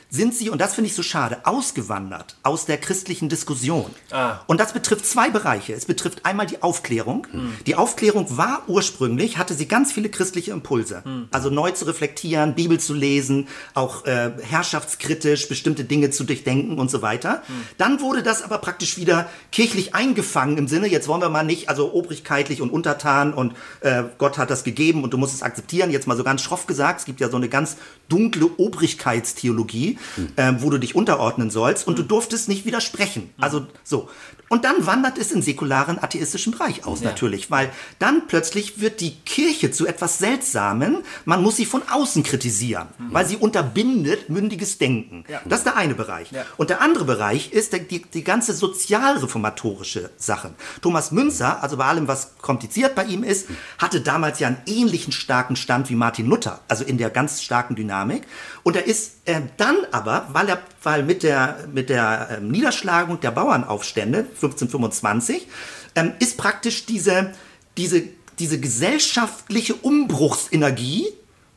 sind 0.09 0.33
sie, 0.33 0.49
und 0.49 0.59
das 0.59 0.75
finde 0.75 0.89
ich 0.89 0.95
so 0.95 1.03
schade, 1.03 1.39
ausgewandert 1.43 2.37
aus 2.43 2.65
der 2.65 2.77
christlichen 2.77 3.29
Diskussion. 3.29 3.89
Ah. 4.11 4.39
Und 4.47 4.59
das 4.59 4.73
betrifft 4.73 5.05
zwei 5.05 5.29
Bereiche. 5.29 5.73
Es 5.73 5.85
betrifft 5.85 6.25
einmal 6.25 6.45
die 6.45 6.61
Aufklärung. 6.61 7.27
Die 7.65 7.75
Aufklärung 7.75 8.37
war 8.37 8.63
ursprünglich, 8.67 9.37
hatte 9.37 9.53
sie 9.53 9.67
ganz 9.67 9.91
viele 9.91 10.09
christliche 10.09 10.51
Impulse. 10.51 11.03
Also 11.31 11.49
neu 11.49 11.71
zu 11.71 11.85
reflektieren, 11.85 12.55
Bibel 12.55 12.79
zu 12.79 12.93
lesen, 12.93 13.47
auch 13.73 14.05
äh, 14.05 14.31
herrschaftskritisch 14.41 15.49
bestimmte 15.49 15.83
Dinge 15.83 16.09
zu 16.09 16.23
durchdenken 16.23 16.79
und 16.79 16.89
so 16.89 17.01
weiter. 17.01 17.43
Dann 17.77 18.01
wurde 18.01 18.23
das 18.23 18.43
aber 18.43 18.59
praktisch 18.59 18.97
wieder 18.97 19.29
kirchlich 19.51 19.93
eingefangen 19.93 20.57
im 20.57 20.67
Sinne, 20.67 20.87
jetzt 20.87 21.07
wollen 21.07 21.21
wir 21.21 21.29
mal 21.29 21.43
nicht, 21.43 21.69
also 21.69 21.93
obrigkeitlich 21.93 22.61
und 22.61 22.69
untertan 22.69 23.33
und 23.33 23.53
äh, 23.81 24.03
Gott 24.17 24.37
hat 24.37 24.49
das 24.49 24.63
gegeben 24.63 25.03
und 25.03 25.13
du 25.13 25.17
musst 25.17 25.33
es 25.33 25.41
akzeptieren. 25.41 25.91
Jetzt 25.91 26.07
mal 26.07 26.17
so 26.17 26.23
ganz 26.23 26.41
schroff 26.41 26.67
gesagt, 26.67 27.01
es 27.01 27.05
gibt 27.05 27.19
ja 27.19 27.29
so 27.29 27.37
eine 27.37 27.49
ganz 27.49 27.77
dunkle 28.09 28.49
Obrigkeitstheologie, 28.57 29.96
ähm, 30.37 30.57
wo 30.61 30.69
du 30.69 30.77
dich 30.77 30.95
unterordnen 30.95 31.49
sollst 31.49 31.87
und 31.87 31.97
du 31.97 32.03
durftest 32.03 32.47
nicht 32.47 32.65
widersprechen. 32.65 33.29
Also 33.37 33.67
so. 33.83 34.09
Und 34.49 34.63
dann 34.63 34.85
wandert 34.85 35.17
es 35.17 35.31
in 35.31 35.41
säkularen 35.41 36.01
atheistischen 36.01 36.53
Bereich 36.53 36.85
aus 36.85 37.01
natürlich, 37.01 37.51
weil 37.51 37.71
dann 37.99 38.27
plötzlich 38.27 38.79
wird 38.79 39.01
die 39.01 39.15
Kirche 39.25 39.71
zu 39.71 39.85
etwas 39.85 40.19
Seltsamen. 40.19 41.03
Man 41.25 41.43
muss 41.43 41.57
sie 41.57 41.65
von 41.65 41.81
außen 41.89 42.23
kritisieren, 42.23 42.87
weil 43.11 43.25
sie 43.25 43.37
unterbindet 43.37 44.29
mündiges 44.29 44.77
Denken. 44.77 45.25
Das 45.45 45.59
ist 45.59 45.65
der 45.65 45.75
eine 45.75 45.95
Bereich. 45.95 46.31
Und 46.57 46.69
der 46.69 46.81
andere 46.81 47.05
Bereich 47.05 47.51
ist 47.51 47.73
der, 47.73 47.79
die, 47.79 48.01
die 48.01 48.23
ganze 48.23 48.53
sozialreformatorische 48.53 50.11
Sache. 50.17 50.53
Thomas 50.81 51.11
Münzer, 51.11 51.61
also 51.61 51.77
bei 51.77 51.85
allem, 51.85 52.07
was 52.07 52.37
kompliziert 52.37 52.95
bei 52.95 53.03
ihm 53.05 53.23
ist, 53.23 53.47
hatte 53.77 54.01
damals 54.01 54.39
ja 54.39 54.47
einen 54.47 54.61
ähnlichen 54.65 55.11
starken 55.11 55.55
Stand 55.55 55.89
wie 55.89 55.95
Martin 55.95 56.27
Luther, 56.27 56.61
also 56.67 56.83
in 56.83 56.97
der 56.97 57.09
ganz 57.09 57.41
starken 57.41 57.75
Dynamik. 57.75 58.23
Und 58.63 58.75
er 58.75 58.85
ist 58.85 59.13
äh, 59.25 59.41
dann 59.57 59.77
aber, 59.91 60.27
weil 60.31 60.47
er, 60.49 60.59
weil 60.83 61.03
mit 61.03 61.23
der, 61.23 61.67
mit 61.71 61.89
der 61.89 62.37
ähm, 62.37 62.49
Niederschlagung 62.49 63.19
der 63.19 63.31
Bauernaufstände 63.31 64.25
1525 64.37 65.47
ähm, 65.95 66.13
ist 66.19 66.37
praktisch 66.37 66.85
diese, 66.85 67.33
diese, 67.77 68.03
diese 68.39 68.59
gesellschaftliche 68.59 69.75
Umbruchsenergie 69.75 71.07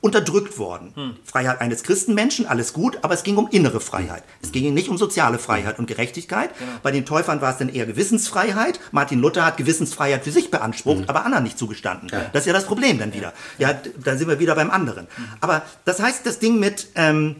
unterdrückt 0.00 0.58
worden. 0.58 1.18
Freiheit 1.24 1.60
eines 1.60 1.82
Christenmenschen, 1.82 2.46
alles 2.46 2.72
gut, 2.72 2.98
aber 3.02 3.12
es 3.12 3.22
ging 3.22 3.36
um 3.36 3.48
innere 3.50 3.80
Freiheit. 3.80 4.22
Es 4.40 4.50
ging 4.50 4.72
nicht 4.72 4.88
um 4.88 4.96
soziale 4.96 5.38
Freiheit 5.38 5.78
und 5.78 5.86
Gerechtigkeit. 5.86 6.50
Bei 6.82 6.90
den 6.90 7.04
Täufern 7.04 7.42
war 7.42 7.52
es 7.52 7.58
dann 7.58 7.68
eher 7.68 7.84
Gewissensfreiheit. 7.84 8.80
Martin 8.92 9.20
Luther 9.20 9.44
hat 9.44 9.58
Gewissensfreiheit 9.58 10.24
für 10.24 10.32
sich 10.32 10.50
beansprucht, 10.50 11.08
aber 11.08 11.26
anderen 11.26 11.44
nicht 11.44 11.58
zugestanden. 11.58 12.10
Das 12.32 12.42
ist 12.42 12.46
ja 12.46 12.54
das 12.54 12.64
Problem 12.64 12.98
dann 12.98 13.12
wieder. 13.12 13.34
Ja, 13.58 13.74
da 14.02 14.16
sind 14.16 14.28
wir 14.28 14.38
wieder 14.38 14.54
beim 14.54 14.70
anderen. 14.70 15.06
Aber 15.40 15.62
das 15.84 16.00
heißt, 16.00 16.24
das 16.24 16.38
Ding 16.38 16.58
mit, 16.58 16.88
ähm, 16.94 17.36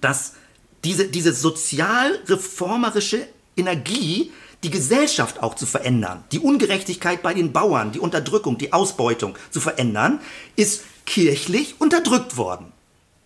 dass 0.00 0.34
diese, 0.84 1.08
diese 1.08 1.32
sozialreformerische 1.32 3.26
Energie, 3.56 4.32
die 4.62 4.70
Gesellschaft 4.70 5.42
auch 5.42 5.54
zu 5.54 5.66
verändern, 5.66 6.24
die 6.32 6.38
Ungerechtigkeit 6.38 7.22
bei 7.22 7.34
den 7.34 7.52
Bauern, 7.52 7.92
die 7.92 8.00
Unterdrückung, 8.00 8.58
die 8.58 8.72
Ausbeutung 8.72 9.36
zu 9.50 9.60
verändern, 9.60 10.20
ist 10.56 10.84
kirchlich 11.04 11.80
unterdrückt 11.80 12.36
worden. 12.36 12.72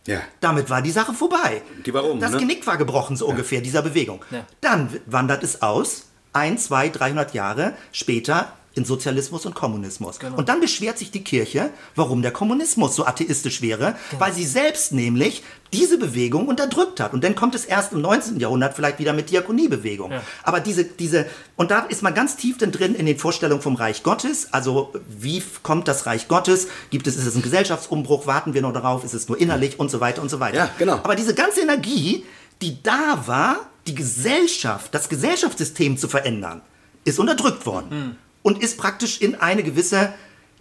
Ja. 0.06 0.20
Damit 0.40 0.70
war 0.70 0.82
die 0.82 0.90
Sache 0.90 1.12
vorbei. 1.12 1.62
Die 1.86 1.94
war 1.94 2.02
rum, 2.02 2.20
Das 2.20 2.32
ne? 2.32 2.38
Genick 2.38 2.66
war 2.66 2.76
gebrochen, 2.76 3.16
so 3.16 3.26
ungefähr, 3.26 3.60
dieser 3.60 3.82
Bewegung. 3.82 4.24
Ja. 4.30 4.44
Dann 4.60 4.88
wandert 5.06 5.44
es 5.44 5.62
aus, 5.62 6.06
ein, 6.32 6.58
zwei, 6.58 6.88
300 6.88 7.34
Jahre 7.34 7.74
später 7.92 8.52
in 8.74 8.84
Sozialismus 8.84 9.46
und 9.46 9.54
Kommunismus. 9.54 10.18
Genau. 10.20 10.36
Und 10.36 10.48
dann 10.48 10.60
beschwert 10.60 10.96
sich 10.98 11.10
die 11.10 11.24
Kirche, 11.24 11.70
warum 11.96 12.22
der 12.22 12.30
Kommunismus 12.30 12.94
so 12.94 13.04
atheistisch 13.04 13.62
wäre, 13.62 13.96
Genau. 14.10 14.20
weil 14.22 14.32
sie 14.32 14.44
selbst 14.44 14.92
nämlich 14.92 15.42
diese 15.72 15.98
Bewegung 15.98 16.46
unterdrückt 16.46 17.00
hat. 17.00 17.12
Und 17.12 17.24
dann 17.24 17.34
kommt 17.34 17.54
es 17.54 17.64
erst 17.64 17.92
im 17.92 18.00
19. 18.00 18.38
Jahrhundert 18.38 18.74
vielleicht 18.74 18.98
wieder 19.00 19.12
mit 19.12 19.30
Diakoniebewegung. 19.30 20.12
Ja. 20.12 20.22
Aber 20.44 20.60
diese, 20.60 20.84
diese, 20.84 21.26
und 21.56 21.70
da 21.72 21.80
ist 21.80 22.02
man 22.02 22.14
ganz 22.14 22.36
tief 22.36 22.58
denn 22.58 22.70
drin 22.70 22.94
in 22.94 23.06
den 23.06 23.18
Vorstellungen 23.18 23.60
vom 23.62 23.74
Reich 23.74 24.02
Gottes. 24.04 24.52
Also, 24.52 24.92
wie 25.08 25.42
kommt 25.62 25.88
das 25.88 26.06
Reich 26.06 26.28
Gottes? 26.28 26.68
Gibt 26.90 27.06
es, 27.08 27.16
ist 27.16 27.26
es 27.26 27.34
ein 27.34 27.42
Gesellschaftsumbruch? 27.42 28.26
Warten 28.26 28.54
wir 28.54 28.62
noch 28.62 28.72
darauf? 28.72 29.04
Ist 29.04 29.14
es 29.14 29.28
nur 29.28 29.40
innerlich? 29.40 29.78
Und 29.80 29.90
so 29.90 30.00
weiter 30.00 30.22
und 30.22 30.28
so 30.28 30.38
weiter. 30.40 30.56
Ja, 30.56 30.70
genau. 30.78 30.94
Aber 30.94 31.16
diese 31.16 31.34
ganze 31.34 31.60
Energie, 31.60 32.24
die 32.62 32.82
da 32.82 33.24
war, 33.26 33.56
die 33.86 33.94
Gesellschaft, 33.94 34.94
das 34.94 35.08
Gesellschaftssystem 35.08 35.96
zu 35.98 36.06
verändern, 36.08 36.60
ist 37.04 37.18
unterdrückt 37.18 37.64
worden. 37.66 38.16
Und 38.42 38.62
ist 38.62 38.78
praktisch 38.78 39.20
in 39.20 39.34
eine 39.34 39.62
gewisse 39.62 40.12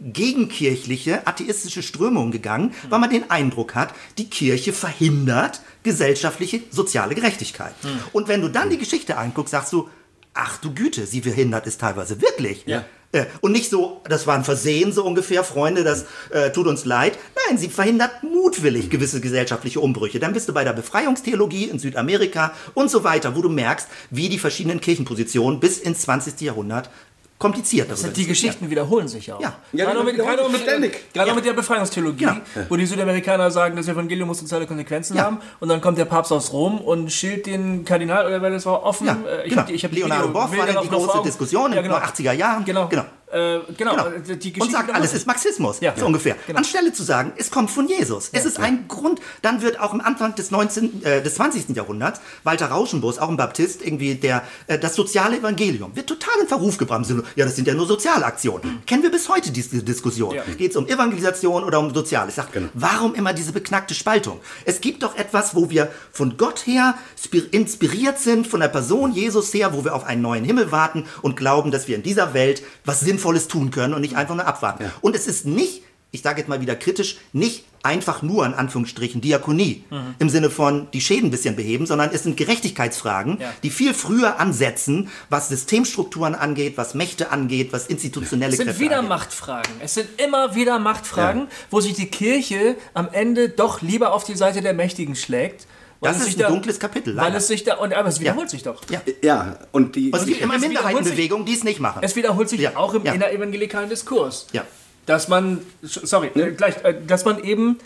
gegenkirchliche, 0.01 1.27
atheistische 1.27 1.84
Strömung 1.84 2.32
gegangen, 2.32 2.73
weil 2.89 2.99
man 2.99 3.09
den 3.09 3.30
Eindruck 3.30 3.75
hat, 3.75 3.93
die 4.17 4.30
Kirche 4.30 4.73
verhindert 4.73 5.61
gesellschaftliche, 5.84 6.61
soziale 6.71 7.15
Gerechtigkeit. 7.15 7.73
Und 8.13 8.27
wenn 8.27 8.41
du 8.41 8.47
dann 8.49 8.69
die 8.69 8.77
Geschichte 8.77 9.17
anguckst, 9.17 9.51
sagst 9.51 9.73
du, 9.73 9.89
ach 10.34 10.57
du 10.57 10.73
Güte, 10.73 11.05
sie 11.05 11.21
verhindert 11.21 11.67
es 11.67 11.77
teilweise 11.77 12.21
wirklich. 12.21 12.63
Ja. 12.65 12.86
Äh, 13.11 13.25
Und 13.41 13.51
nicht 13.53 13.69
so, 13.69 14.01
das 14.07 14.27
war 14.27 14.36
ein 14.36 14.43
Versehen 14.43 14.93
so 14.93 15.03
ungefähr, 15.03 15.43
Freunde, 15.43 15.84
das 15.84 16.05
äh, 16.30 16.51
tut 16.51 16.67
uns 16.67 16.86
leid. 16.86 17.17
Nein, 17.47 17.57
sie 17.57 17.67
verhindert 17.67 18.21
mutwillig 18.21 18.89
gewisse 18.91 19.19
gesellschaftliche 19.19 19.80
Umbrüche. 19.80 20.19
Dann 20.19 20.34
bist 20.34 20.47
du 20.47 20.53
bei 20.53 20.63
der 20.63 20.73
Befreiungstheologie 20.73 21.65
in 21.65 21.80
Südamerika 21.80 22.53
und 22.75 22.91
so 22.91 23.03
weiter, 23.03 23.36
wo 23.36 23.41
du 23.41 23.49
merkst, 23.49 23.88
wie 24.11 24.30
die 24.30 24.38
verschiedenen 24.38 24.80
Kirchenpositionen 24.80 25.59
bis 25.59 25.80
ins 25.80 26.01
20. 26.01 26.39
Jahrhundert 26.41 26.91
kompliziert 27.39 27.89
Das 27.89 28.01
sind 28.01 28.15
die 28.17 28.27
Geschichten 28.27 28.69
wiederholen 28.69 29.07
sich 29.07 29.31
auch. 29.31 29.39
Ja. 29.41 29.53
Ja, 29.71 29.85
gerade 29.85 30.03
mit, 30.03 30.15
gerade 30.17 30.49
mit, 30.49 30.61
ständig. 30.61 31.13
gerade 31.13 31.33
mit 31.33 31.45
der 31.45 31.53
Befreiungstheologie, 31.53 32.25
Genau. 32.25 32.35
wo 32.67 32.75
die 32.75 32.85
Südamerikaner 32.85 33.49
sagen, 33.49 33.75
das 33.77 33.87
Evangelium 33.87 34.27
muss 34.27 34.39
soziale 34.39 34.67
Konsequenzen 34.67 35.15
Ja. 35.15 35.23
haben 35.23 35.39
und 35.61 35.69
dann 35.69 35.79
kommt 35.79 35.97
der 35.97 36.05
Papst 36.05 36.31
aus 36.33 36.51
Rom 36.51 36.79
und 36.81 37.11
schilt 37.11 37.45
den 37.47 37.85
Kardinal 37.85 38.27
oder 38.27 38.41
wer 38.41 38.49
das 38.51 38.65
war 38.65 38.83
offen. 38.83 39.07
Ja, 39.07 39.13
Äh, 39.25 39.43
ich 39.43 39.49
genau. 39.49 39.61
hab 39.61 39.67
die- 39.67 39.73
ich 39.73 39.83
hab 39.85 39.91
Leonardo 39.93 40.27
Boff 40.29 40.55
war 40.55 40.67
die 40.81 40.87
große. 40.89 41.21
Diskussion 41.23 41.71
Ja, 41.71 41.77
in 41.77 41.83
den 41.85 41.93
80er 41.93 42.33
Jahren. 42.33 42.65
Genau. 42.65 42.87
Genau. 42.89 43.05
Äh, 43.32 43.59
genau. 43.77 43.91
Genau. 43.95 44.07
äh, 44.07 44.21
Die 44.21 44.51
Geschichte 44.53 44.61
und 44.61 44.71
sagt, 44.71 44.93
alles 44.93 45.13
ist 45.13 45.27
Marxismus, 45.27 45.80
Ja. 45.82 45.93
so 45.95 46.05
ungefähr. 46.05 46.36
Genau. 46.47 46.57
Anstelle 46.59 46.91
zu 46.93 47.03
sagen, 47.03 47.34
es 47.38 47.51
kommt 47.51 47.69
von 47.69 47.88
Jesus. 47.88 48.30
Es 48.32 48.45
ist 48.45 48.59
ein 48.59 48.88
Grund. 48.88 49.19
Dann 49.43 49.61
wird 49.61 49.80
auch 49.80 49.93
am 49.93 50.01
Anfang 50.01 50.34
des, 50.36 50.49
19., 50.51 51.03
äh, 51.03 51.21
des 51.21 51.36
20. 51.36 51.75
Jahrhunderts 51.75 52.21
Walter 52.43 52.67
Rauschenbus, 52.67 53.19
auch 53.19 53.30
ein 53.30 53.38
Baptist, 53.38 53.84
irgendwie 53.86 54.15
der, 54.15 54.41
äh, 54.67 54.80
das 54.80 54.95
soziale 54.95 55.38
Evangelium 55.38 55.95
wird 55.95 56.07
total 56.07 56.34
in 56.41 56.47
Verruf 56.47 56.77
gebracht. 56.77 57.05
Ja, 57.36 57.45
das 57.45 57.55
sind 57.55 57.67
ja 57.67 57.75
nur 57.75 57.86
soziale 57.86 58.25
Aktionen. 58.25 58.82
Kennen 58.88 59.03
wir 59.03 59.11
bis 59.11 59.30
heute 59.30 59.51
diese 59.51 59.84
Diskussion. 59.84 60.34
Ja. 60.36 60.43
Geht 60.57 60.71
es 60.71 60.75
um 60.77 60.88
Evangelisation 60.88 61.63
oder 61.63 61.80
um 61.80 61.93
Soziales? 61.93 62.30
Ich 62.32 62.36
sag, 62.36 62.47
warum 62.73 63.13
immer 63.13 63.34
diese 63.34 63.51
beknackte 63.51 63.93
Spaltung? 63.93 64.39
Es 64.65 64.82
gibt 64.82 65.03
doch 65.03 65.15
etwas, 65.15 65.55
wo 65.55 65.69
wir 65.69 65.91
von 66.11 66.36
Gott 66.38 66.65
her 66.65 66.95
spir- 67.15 67.47
inspiriert 67.51 68.17
sind, 68.19 68.47
von 68.47 68.59
der 68.59 68.69
Person 68.69 69.11
Jesus 69.13 69.53
her, 69.53 69.71
wo 69.73 69.86
wir 69.86 69.93
auf 69.93 70.03
einen 70.05 70.23
neuen 70.23 70.43
Himmel 70.43 70.71
warten 70.71 71.05
und 71.21 71.36
glauben, 71.36 71.69
dass 71.69 71.88
wir 71.88 71.95
in 71.95 72.01
dieser 72.03 72.34
Welt 72.34 72.63
was 72.86 73.01
Sinnvolles 73.01 73.18
tun 73.47 73.72
können 73.72 73.93
und 73.93 74.01
nicht 74.01 74.15
einfach 74.15 74.36
nur 74.36 74.45
abwarten. 74.47 74.91
Und 75.01 75.15
es 75.15 75.28
ist 75.28 75.45
nicht, 75.45 75.84
ich 76.11 76.22
sage 76.22 76.39
jetzt 76.39 76.47
mal 76.47 76.61
wieder 76.61 76.76
kritisch, 76.76 77.17
nicht 77.34 77.65
einfach 77.82 78.22
nur 78.22 78.45
in 78.45 78.53
Anführungsstrichen 78.53 79.22
Diakonie 79.22 79.86
im 80.20 80.28
Sinne 80.30 80.49
von 80.49 80.88
die 80.91 80.99
Schäden 80.99 81.28
ein 81.28 81.32
bisschen 81.32 81.55
beheben, 81.55 81.86
sondern 81.86 82.09
es 82.11 82.24
sind 82.24 82.36
Gerechtigkeitsfragen, 82.36 83.39
Ja. 83.39 83.53
die 83.63 83.70
viel 83.70 83.93
früher 83.93 84.38
ansetzen, 84.39 85.07
was 85.30 85.47
Systemstrukturen 85.49 86.36
angeht, 86.36 86.74
was 86.78 86.93
Mächte 86.93 87.32
angeht, 87.32 87.72
was 87.72 87.88
institutionelle 87.88 88.51
Es 88.51 88.57
sind 88.57 88.65
Kräfte 88.67 88.82
wieder 88.84 88.97
angeht. 88.97 89.09
Machtfragen. 89.09 89.72
Es 89.82 89.93
sind 89.93 90.09
immer 90.17 90.55
wieder 90.55 90.78
Machtfragen, 90.80 91.47
wo 91.72 91.80
sich 91.80 91.93
die 91.93 92.07
Kirche 92.07 92.76
am 92.93 93.07
Ende 93.13 93.47
doch 93.49 93.82
lieber 93.82 94.13
auf 94.13 94.24
die 94.26 94.36
Seite 94.36 94.61
der 94.61 94.74
Mächtigen 94.74 95.15
schlägt. 95.15 95.67
Weil 96.01 96.13
Das 96.13 96.27
ist 96.27 96.41
ein 96.41 96.47
dunkles 96.51 96.79
Kapitel, 96.79 97.15
Weil 97.15 97.25
leider. 97.25 97.37
es 97.37 97.47
sich 97.47 97.63
da, 97.63 97.75
und, 97.75 97.93
aber 97.93 98.07
es 98.09 98.19
wiederholt 98.19 98.49
sich 98.49 98.63
doch. 98.63 98.81
Ja. 98.89 99.01
Ja, 99.21 99.57
und 99.71 99.95
die. 99.95 100.11
Und 100.11 100.19
es 100.19 100.25
gibt 100.25 100.41
immer 100.41 100.57
Minderheitenbewegungen, 100.57 101.45
die 101.45 101.53
es 101.53 101.63
nicht 101.63 101.79
machen. 101.79 101.99
Es 102.03 102.15
wiederholt 102.15 102.47
sich 102.49 102.61
Ja, 102.61 102.75
auch 102.77 102.93
im 102.93 103.03
ja. 103.05 103.13
innerevangelikalen 103.13 103.89
Diskurs. 103.89 104.47
Ja. 104.53 104.63
dass 105.05 105.27
man, 105.27 105.59
sorry, 105.81 106.27
äh, 106.35 106.51
gleich, 106.51 106.75
äh, 106.83 106.93
dass 107.05 107.25
man 107.25 107.43
eben 107.43 107.77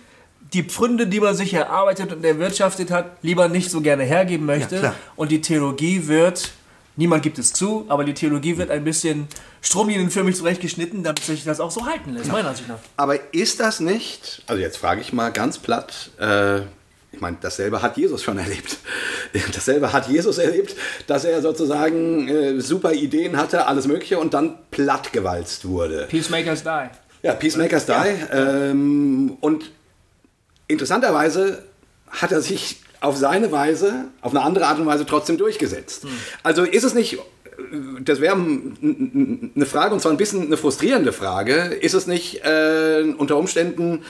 die 0.54 0.62
Pfründe, 0.64 1.08
die 1.08 1.20
man 1.20 1.36
sich 1.36 1.54
erarbeitet 1.54 2.12
und 2.14 2.24
erwirtschaftet 2.24 2.92
hat, 2.92 3.18
lieber 3.24 3.48
nicht 3.48 3.72
so 3.72 3.82
gerne 3.82 4.04
hergeben 4.04 4.46
möchte. 4.46 4.76
Ja, 4.76 4.96
und 5.16 5.32
die 5.32 5.42
Theologie 5.42 6.08
wird, 6.08 6.52
niemand 6.96 7.24
gibt 7.24 7.40
es 7.40 7.54
zu, 7.54 7.86
aber 7.90 8.04
die 8.04 8.14
Theologie 8.14 8.58
wird 8.58 8.70
ein 8.70 8.84
bisschen 8.84 9.28
stromlinienförmig 9.62 10.36
zurechtgeschnitten, 10.36 11.02
damit 11.02 11.24
sich 11.24 11.44
das 11.46 11.60
auch 11.60 11.72
so 11.72 11.86
halten 11.88 12.14
lässt, 12.14 12.32
meiner 12.32 12.50
Ansicht 12.50 12.68
nach. 12.70 12.78
Aber 12.98 13.18
ist 13.34 13.60
das 13.62 13.80
nicht, 13.80 14.44
also 14.46 14.62
jetzt 14.62 14.78
frage 14.78 15.02
ich 15.02 15.14
mal 15.14 15.30
ganz 15.32 15.58
platt, 15.58 16.12
äh, 16.20 16.62
ich 17.14 17.22
meine, 17.22 17.38
dasselbe 17.40 17.82
hat 17.82 17.96
Jesus 17.96 18.24
schon 18.24 18.40
erlebt. 18.40 18.78
Dasselbe 19.54 19.94
hat 19.94 20.10
Jesus 20.10 20.40
erlebt, 20.40 20.76
dass 21.08 21.26
er 21.26 21.42
sozusagen 21.42 22.28
äh, 22.28 22.60
super 22.60 22.94
Ideen 22.94 23.38
hatte, 23.38 23.68
alles 23.68 23.88
Mögliche 23.88 24.20
und 24.20 24.34
dann 24.34 24.58
plattgewalzt 24.72 25.66
wurde. 25.66 26.08
Peacemakers 26.10 26.64
die. 26.64 26.90
Ja, 27.22 27.34
Peacemakers 27.34 27.86
Die. 27.86 27.94
Ähm, 28.32 29.38
und 29.42 29.72
interessanterweise 30.68 31.64
hat 32.10 32.32
er 32.32 32.42
sich 32.42 32.82
auf 33.00 33.16
seine 33.16 33.52
Weise, 33.52 34.06
auf 34.22 34.32
eine 34.32 34.42
andere 34.42 34.66
Art 34.66 34.80
und 34.80 34.86
Weise 34.86 35.06
trotzdem 35.06 35.38
durchgesetzt. 35.38 36.06
Also 36.42 36.64
ist 36.64 36.84
es 36.84 36.96
nicht, 36.96 37.14
äh, 37.14 37.20
das 38.02 38.22
wäre 38.22 38.36
eine 38.36 39.66
Frage, 39.66 39.94
und 39.94 40.00
zwar 40.00 40.12
ein 40.12 40.18
bisschen 40.18 40.48
eine 40.48 40.58
frustrierende 40.58 41.14
Frage, 41.14 41.54
ist 41.80 41.94
es 41.94 42.08
nicht 42.08 42.44
äh, 42.44 43.04
unter 43.18 43.38
Umständen 43.38 44.04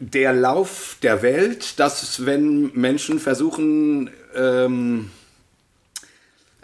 der 0.00 0.32
Lauf 0.32 0.96
der 1.02 1.22
Welt, 1.22 1.78
dass 1.78 2.26
wenn 2.26 2.72
Menschen 2.74 3.20
versuchen, 3.20 4.10
ähm, 4.34 5.10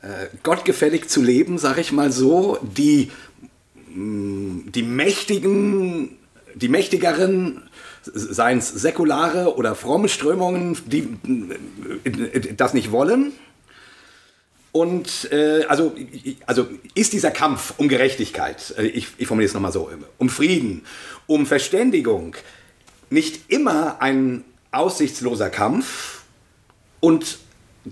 äh, 0.03 0.27
gottgefällig 0.43 1.09
zu 1.09 1.23
leben, 1.23 1.59
sage 1.59 1.83
ich 1.83 1.93
mal 1.93 2.11
so, 2.11 2.59
die 2.63 3.11
die 3.97 4.83
mächtigen, 4.83 6.19
die 6.55 6.69
mächtigeren, 6.69 7.63
seien 8.03 8.59
es 8.59 8.69
säkulare 8.69 9.57
oder 9.57 9.75
fromme 9.75 10.09
Strömungen, 10.09 10.77
die 10.87 11.09
äh, 12.05 12.55
das 12.55 12.75
nicht 12.75 12.93
wollen. 12.93 13.33
Und 14.73 15.33
äh, 15.33 15.65
also, 15.65 15.95
also 16.45 16.69
ist 16.95 17.15
dieser 17.15 17.31
Kampf 17.31 17.73
um 17.79 17.89
Gerechtigkeit, 17.89 18.75
äh, 18.77 18.87
ich, 18.87 19.09
ich 19.17 19.27
formuliere 19.27 19.49
es 19.49 19.55
nochmal 19.55 19.73
so, 19.73 19.89
um 20.19 20.29
Frieden, 20.29 20.83
um 21.27 21.47
Verständigung, 21.47 22.37
nicht 23.11 23.51
immer 23.51 24.01
ein 24.01 24.45
aussichtsloser 24.73 25.51
Kampf 25.51 26.23
und 27.01 27.39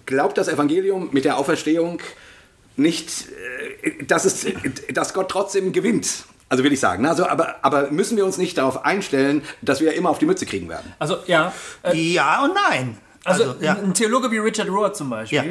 glaubt 0.07 0.39
das 0.39 0.49
Evangelium 0.49 1.11
mit 1.13 1.25
der 1.25 1.39
Auferstehung 1.39 2.01
nicht, 2.77 3.29
äh, 3.83 4.05
dass, 4.05 4.25
es, 4.25 4.47
dass 4.93 5.15
Gott 5.15 5.31
trotzdem 5.31 5.73
gewinnt. 5.73 6.25
Also 6.49 6.63
will 6.63 6.73
ich 6.73 6.81
sagen. 6.81 7.07
Also, 7.07 7.27
aber, 7.27 7.57
aber 7.63 7.91
müssen 7.91 8.17
wir 8.17 8.25
uns 8.25 8.37
nicht 8.37 8.59
darauf 8.59 8.85
einstellen, 8.85 9.43
dass 9.63 9.81
wir 9.81 9.95
immer 9.95 10.11
auf 10.11 10.19
die 10.19 10.27
Mütze 10.27 10.47
kriegen 10.47 10.69
werden? 10.69 10.93
Also, 10.99 11.19
ja. 11.27 11.53
Äh, 11.83 11.97
Ja 11.97 12.45
und 12.45 12.53
nein. 12.71 12.99
also, 13.25 13.55
ja. 13.61 13.75
ein 13.75 13.95
Theologe 13.95 14.31
wie 14.31 14.39
Richard 14.39 14.69
Rohr 14.69 14.93
zum 14.93 15.11
Beispiel 15.11 15.39
Ja. 15.39 15.45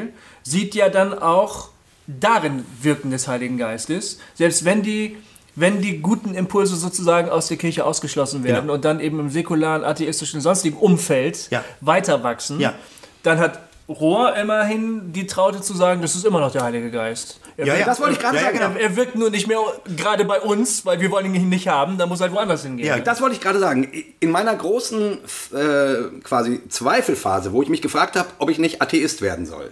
sieht 0.43 0.76
ja 0.76 0.89
dann 0.89 1.18
auch 1.18 1.70
darin 2.05 2.66
Wirken 2.82 3.11
des 3.11 3.28
Heiligen 3.28 3.57
Geistes, 3.57 4.20
selbst 4.36 4.66
wenn 4.66 4.82
die 4.84 5.18
wenn 5.55 5.81
die 5.81 5.99
guten 5.99 6.33
Impulse 6.33 6.75
sozusagen 6.75 7.29
aus 7.29 7.47
der 7.47 7.57
Kirche 7.57 7.85
ausgeschlossen 7.85 8.43
werden 8.43 8.61
Genau. 8.61 8.73
und 8.73 8.85
dann 8.85 8.99
eben 8.99 9.19
im 9.19 9.29
säkularen, 9.29 9.83
atheistischen, 9.83 10.41
sonstigen 10.41 10.77
Umfeld 10.77 11.47
Ja. 11.51 11.63
weiter 11.81 12.23
wachsen, 12.23 12.59
Ja. 12.59 12.73
dann 13.23 13.39
hat 13.39 13.59
Rohr 13.89 14.35
immerhin 14.37 15.11
die 15.11 15.27
Traute 15.27 15.59
zu 15.59 15.73
sagen, 15.73 16.01
das 16.01 16.15
ist 16.15 16.25
immer 16.25 16.39
noch 16.39 16.51
der 16.51 16.63
Heilige 16.63 16.89
Geist. 16.89 17.39
Er, 17.57 17.65
Ja, 17.65 17.73
wirkt, 17.73 17.79
ja. 17.81 17.85
Das 17.85 17.99
wollte 17.99 18.13
ich 18.13 18.19
gerade 18.19 18.37
Ja, 18.37 18.43
ja, 18.49 18.57
sagen. 18.57 18.75
er, 18.77 18.81
er 18.81 18.95
wirkt 18.95 19.15
nur 19.15 19.29
nicht 19.29 19.45
mehr 19.47 19.57
gerade 19.97 20.23
bei 20.23 20.39
uns, 20.39 20.85
weil 20.85 21.01
wir 21.01 21.11
wollen 21.11 21.35
ihn 21.35 21.49
nicht 21.49 21.67
haben, 21.67 21.97
dann 21.97 22.07
muss 22.07 22.21
er 22.21 22.27
halt 22.27 22.33
woanders 22.33 22.63
hingehen. 22.63 22.87
Ja, 22.87 22.97
Das 22.99 23.19
wollte 23.21 23.35
ich 23.35 23.41
gerade 23.41 23.59
sagen. 23.59 23.91
In 24.21 24.31
meiner 24.31 24.55
großen 24.55 25.17
äh, 25.53 25.95
quasi 26.23 26.61
Zweifelphase, 26.69 27.51
wo 27.51 27.61
ich 27.61 27.67
mich 27.69 27.81
gefragt 27.81 28.15
habe, 28.15 28.29
ob 28.39 28.49
ich 28.49 28.57
nicht 28.57 28.81
Atheist 28.81 29.21
werden 29.21 29.45
soll, 29.45 29.69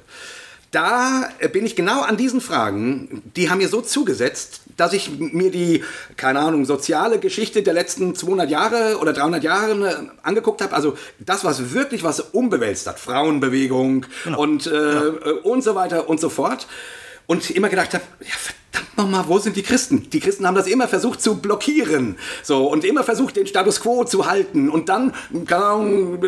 da 0.71 1.29
äh, 1.39 1.49
bin 1.49 1.65
ich 1.65 1.75
genau 1.75 2.01
an 2.01 2.17
diesen 2.17 2.39
Fragen, 2.39 3.21
die 3.35 3.49
haben 3.49 3.57
mir 3.57 3.67
so 3.67 3.81
zugesetzt, 3.81 4.61
dass 4.77 4.93
ich 4.93 5.11
mir 5.19 5.51
die, 5.51 5.83
keine 6.15 6.39
Ahnung, 6.39 6.65
soziale 6.65 7.19
Geschichte 7.19 7.61
der 7.61 7.73
letzten 7.73 8.15
200 8.15 8.49
Jahre 8.49 8.97
oder 8.99 9.11
300 9.11 9.43
Jahre 9.43 9.89
äh, 9.89 9.95
angeguckt 10.23 10.61
habe. 10.61 10.73
Also 10.73 10.97
das, 11.19 11.43
was 11.43 11.73
wirklich 11.73 12.03
was 12.03 12.21
umgewälzt 12.21 12.87
hat, 12.87 12.99
Frauenbewegung 12.99 14.05
und, 14.37 14.65
äh, 14.65 14.71
äh, 14.71 15.39
und 15.43 15.63
so 15.63 15.75
weiter 15.75 16.09
und 16.09 16.19
so 16.19 16.29
fort. 16.29 16.67
Und 17.27 17.49
immer 17.51 17.69
gedacht 17.69 17.93
habe, 17.93 18.03
ja, 18.21 18.33
verdammt 18.71 18.97
nochmal, 18.97 19.25
wo 19.27 19.39
sind 19.39 19.55
die 19.55 19.63
Christen? 19.63 20.09
Die 20.09 20.19
Christen 20.19 20.47
haben 20.47 20.55
das 20.55 20.67
immer 20.67 20.87
versucht 20.87 21.21
zu 21.21 21.37
blockieren. 21.37 22.17
So, 22.43 22.67
und 22.67 22.83
immer 22.83 23.03
versucht, 23.03 23.35
den 23.35 23.47
Status 23.47 23.81
quo 23.81 24.03
zu 24.03 24.25
halten. 24.25 24.69
Und 24.69 24.89
dann, 24.89 25.13
keine 25.45 25.65
Ahnung, 25.65 26.19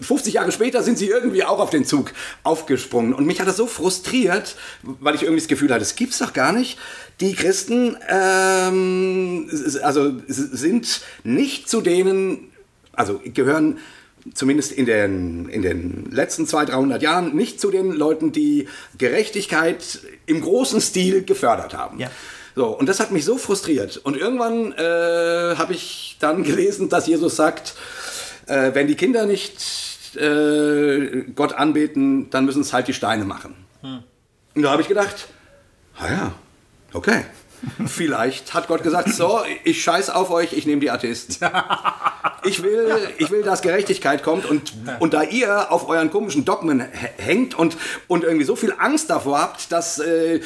50 0.00 0.34
Jahre 0.34 0.52
später 0.52 0.82
sind 0.82 0.98
sie 0.98 1.08
irgendwie 1.08 1.44
auch 1.44 1.58
auf 1.58 1.70
den 1.70 1.84
Zug 1.84 2.12
aufgesprungen. 2.42 3.14
Und 3.14 3.26
mich 3.26 3.40
hat 3.40 3.48
das 3.48 3.56
so 3.56 3.66
frustriert, 3.66 4.56
weil 4.82 5.14
ich 5.14 5.22
irgendwie 5.22 5.40
das 5.40 5.48
Gefühl 5.48 5.72
hatte, 5.72 5.82
es 5.82 5.96
gibt's 5.96 6.18
doch 6.18 6.32
gar 6.32 6.52
nicht. 6.52 6.78
Die 7.20 7.34
Christen 7.34 7.96
ähm, 8.08 9.48
also 9.82 10.12
sind 10.26 11.02
nicht 11.24 11.68
zu 11.68 11.80
denen, 11.80 12.52
also 12.92 13.20
gehören 13.24 13.78
zumindest 14.34 14.72
in 14.72 14.86
den, 14.86 15.48
in 15.48 15.62
den 15.62 16.10
letzten 16.10 16.46
200, 16.46 16.74
300 16.74 17.02
Jahren 17.02 17.34
nicht 17.34 17.60
zu 17.60 17.70
den 17.70 17.92
Leuten, 17.92 18.32
die 18.32 18.68
Gerechtigkeit 18.98 20.00
im 20.26 20.40
großen 20.40 20.80
Stil 20.80 21.24
gefördert 21.24 21.74
haben. 21.76 21.98
Ja. 21.98 22.10
So, 22.54 22.66
und 22.66 22.88
das 22.88 23.00
hat 23.00 23.12
mich 23.12 23.24
so 23.24 23.38
frustriert. 23.38 23.96
Und 23.96 24.16
irgendwann 24.16 24.72
äh, 24.72 25.56
habe 25.56 25.72
ich 25.72 26.16
dann 26.20 26.42
gelesen, 26.44 26.88
dass 26.88 27.06
Jesus 27.06 27.36
sagt, 27.36 27.74
äh, 28.46 28.72
wenn 28.74 28.86
die 28.86 28.94
Kinder 28.94 29.26
nicht 29.26 30.16
äh, 30.16 31.24
Gott 31.34 31.54
anbeten, 31.54 32.30
dann 32.30 32.44
müssen 32.44 32.62
es 32.62 32.72
halt 32.72 32.88
die 32.88 32.94
Steine 32.94 33.24
machen. 33.24 33.54
Und 34.54 34.62
da 34.62 34.70
habe 34.70 34.82
ich 34.82 34.88
gedacht, 34.88 35.28
ah 35.98 36.08
ja, 36.08 36.34
okay. 36.92 37.24
Vielleicht 37.86 38.54
hat 38.54 38.68
Gott 38.68 38.82
gesagt, 38.82 39.10
so, 39.10 39.40
ich 39.64 39.82
scheiß 39.82 40.10
auf 40.10 40.30
euch, 40.30 40.52
ich 40.52 40.66
nehme 40.66 40.80
die 40.80 40.90
Atheisten. 40.90 41.36
Ich 42.44 42.62
will, 42.62 42.90
ich 43.18 43.30
will, 43.30 43.42
dass 43.42 43.62
Gerechtigkeit 43.62 44.24
kommt 44.24 44.46
und, 44.46 44.72
und 44.98 45.14
da 45.14 45.22
ihr 45.22 45.70
auf 45.70 45.88
euren 45.88 46.10
komischen 46.10 46.44
Dogmen 46.44 46.80
hängt 46.80 47.54
und, 47.54 47.76
und 48.08 48.24
irgendwie 48.24 48.44
so 48.44 48.56
viel 48.56 48.74
Angst 48.76 49.10
davor 49.10 49.38
habt, 49.38 49.70
dass, 49.70 50.00
äh, 50.00 50.40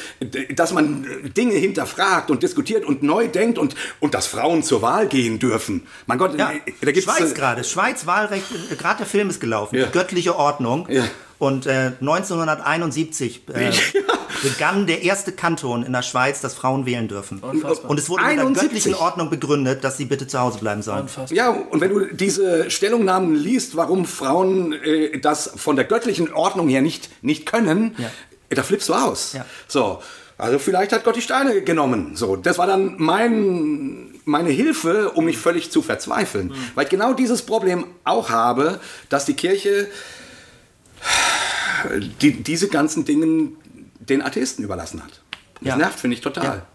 dass 0.54 0.72
man 0.72 1.06
Dinge 1.34 1.54
hinterfragt 1.54 2.30
und 2.30 2.42
diskutiert 2.42 2.84
und 2.84 3.02
neu 3.02 3.28
denkt 3.28 3.56
und, 3.56 3.74
und 4.00 4.12
dass 4.12 4.26
Frauen 4.26 4.62
zur 4.62 4.82
Wahl 4.82 5.06
gehen 5.06 5.38
dürfen. 5.38 5.86
Mein 6.04 6.18
Gott, 6.18 6.38
Ja, 6.38 6.50
äh, 6.52 6.72
da 6.82 6.92
gibt's 6.92 7.04
Schweiz 7.04 7.30
äh, 7.30 7.34
gerade. 7.34 7.64
Schweiz 7.64 8.06
Wahlrecht, 8.06 8.46
äh, 8.70 8.76
gerade 8.76 8.98
der 8.98 9.06
Film 9.06 9.30
ist 9.30 9.40
gelaufen. 9.40 9.76
Ja. 9.76 9.86
Göttliche 9.86 10.36
Ordnung. 10.36 10.86
Ja. 10.90 11.04
Und 11.38 11.66
äh, 11.66 11.92
1971 12.00 13.42
äh, 13.52 13.70
begann 14.42 14.86
der 14.86 15.02
erste 15.02 15.32
Kanton 15.32 15.82
in 15.82 15.92
der 15.92 16.02
Schweiz, 16.02 16.40
dass 16.40 16.54
Frauen 16.54 16.86
wählen 16.86 17.08
dürfen. 17.08 17.40
Unfassbar. 17.40 17.90
Und 17.90 17.98
es 17.98 18.08
wurde 18.08 18.22
mit 18.24 18.32
der 18.36 18.40
71. 18.46 18.62
göttlichen 18.62 18.94
Ordnung 18.94 19.30
begründet, 19.30 19.84
dass 19.84 19.96
sie 19.96 20.06
bitte 20.06 20.26
zu 20.26 20.38
Hause 20.40 20.58
bleiben 20.58 20.82
sollen. 20.82 21.02
Unfassbar. 21.02 21.36
Ja, 21.36 21.50
und 21.50 21.80
wenn 21.80 21.90
du 21.90 22.06
diese 22.14 22.70
Stellungnahmen 22.70 23.34
liest, 23.34 23.76
warum 23.76 24.06
Frauen 24.06 24.72
äh, 24.72 25.18
das 25.20 25.50
von 25.56 25.76
der 25.76 25.84
göttlichen 25.84 26.32
Ordnung 26.32 26.68
her 26.68 26.80
nicht, 26.80 27.10
nicht 27.22 27.44
können, 27.46 27.94
Ja. 27.98 28.10
da 28.50 28.62
flippst 28.62 28.88
du 28.88 28.94
aus. 28.94 29.34
Ja. 29.34 29.44
So, 29.68 30.00
also 30.38 30.58
vielleicht 30.58 30.92
hat 30.92 31.04
Gott 31.04 31.16
die 31.16 31.22
Steine 31.22 31.62
genommen. 31.62 32.14
So, 32.14 32.36
das 32.36 32.58
war 32.58 32.66
dann 32.66 32.94
mein, 32.98 34.14
meine 34.24 34.50
Hilfe, 34.50 35.10
um 35.12 35.24
nicht 35.26 35.38
völlig 35.38 35.70
zu 35.70 35.80
verzweifeln. 35.82 36.54
Weil 36.74 36.84
ich 36.84 36.90
genau 36.90 37.14
dieses 37.14 37.42
Problem 37.42 37.86
auch 38.04 38.28
habe, 38.30 38.80
dass 39.08 39.24
die 39.24 39.34
Kirche 39.34 39.88
die, 42.22 42.42
diese 42.42 42.68
ganzen 42.68 43.04
Dinge 43.04 43.50
den 44.00 44.22
Atheisten 44.22 44.64
überlassen 44.64 45.02
hat. 45.02 45.22
Das 45.60 45.68
Ja. 45.68 45.76
nervt, 45.76 45.98
finde 46.00 46.14
ich 46.16 46.20
total. 46.20 46.44
Ja. 46.44 46.66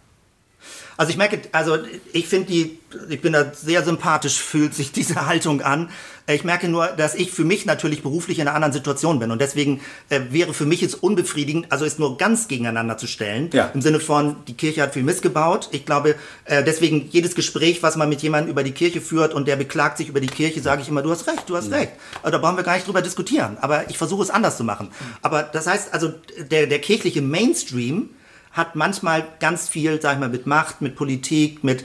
Also 0.97 1.11
ich 1.11 1.17
merke, 1.17 1.41
also 1.51 1.77
ich 2.13 2.27
finde 2.27 2.47
die, 2.47 2.79
ich 3.09 3.21
bin 3.21 3.33
da 3.33 3.53
sehr 3.53 3.83
sympathisch, 3.83 4.39
fühlt 4.39 4.73
sich 4.73 4.91
diese 4.91 5.25
Haltung 5.25 5.61
an. 5.61 5.89
Ich 6.27 6.43
merke 6.43 6.69
nur, 6.69 6.87
dass 6.87 7.15
ich 7.15 7.31
für 7.31 7.43
mich 7.43 7.65
natürlich 7.65 8.03
beruflich 8.03 8.39
in 8.39 8.47
einer 8.47 8.55
anderen 8.55 8.73
Situation 8.73 9.19
bin 9.19 9.31
und 9.31 9.41
deswegen 9.41 9.81
äh, 10.09 10.21
wäre 10.29 10.53
für 10.53 10.65
mich 10.65 10.79
jetzt 10.79 11.01
unbefriedigend, 11.01 11.71
also 11.71 11.83
es 11.83 11.97
nur 11.97 12.17
ganz 12.17 12.47
gegeneinander 12.47 12.97
zu 12.97 13.07
stellen. 13.07 13.49
Ja. 13.51 13.71
Im 13.73 13.81
Sinne 13.81 13.99
von, 13.99 14.35
die 14.47 14.53
Kirche 14.53 14.83
hat 14.83 14.93
viel 14.93 15.03
missgebaut. 15.03 15.69
Ich 15.71 15.85
glaube, 15.85 16.15
äh, 16.45 16.63
deswegen 16.63 17.09
jedes 17.09 17.35
Gespräch, 17.35 17.81
was 17.83 17.95
man 17.95 18.07
mit 18.07 18.21
jemandem 18.21 18.51
über 18.51 18.63
die 18.63 18.71
Kirche 18.71 19.01
führt 19.01 19.33
und 19.33 19.47
der 19.47 19.55
beklagt 19.55 19.97
sich 19.97 20.09
über 20.09 20.21
die 20.21 20.27
Kirche, 20.27 20.61
sage 20.61 20.81
ich 20.83 20.89
immer, 20.89 21.01
du 21.01 21.11
hast 21.11 21.27
recht, 21.27 21.49
du 21.49 21.57
hast 21.57 21.71
recht. 21.71 21.93
Also 22.21 22.37
da 22.37 22.41
brauchen 22.41 22.57
wir 22.57 22.63
gar 22.63 22.75
nicht 22.75 22.87
drüber 22.87 23.01
diskutieren. 23.01 23.57
Aber 23.59 23.89
ich 23.89 23.97
versuche 23.97 24.23
es 24.23 24.29
anders 24.29 24.57
zu 24.57 24.63
machen. 24.63 24.89
Aber 25.21 25.43
das 25.43 25.67
heißt 25.67 25.93
also, 25.93 26.13
der, 26.51 26.67
der 26.67 26.79
kirchliche 26.79 27.21
Mainstream 27.21 28.09
hat 28.51 28.75
manchmal 28.75 29.25
ganz 29.39 29.69
viel, 29.69 30.01
sag 30.01 30.13
ich 30.13 30.19
mal, 30.19 30.29
mit 30.29 30.45
Macht, 30.47 30.81
mit 30.81 30.95
Politik, 30.95 31.63
mit 31.63 31.83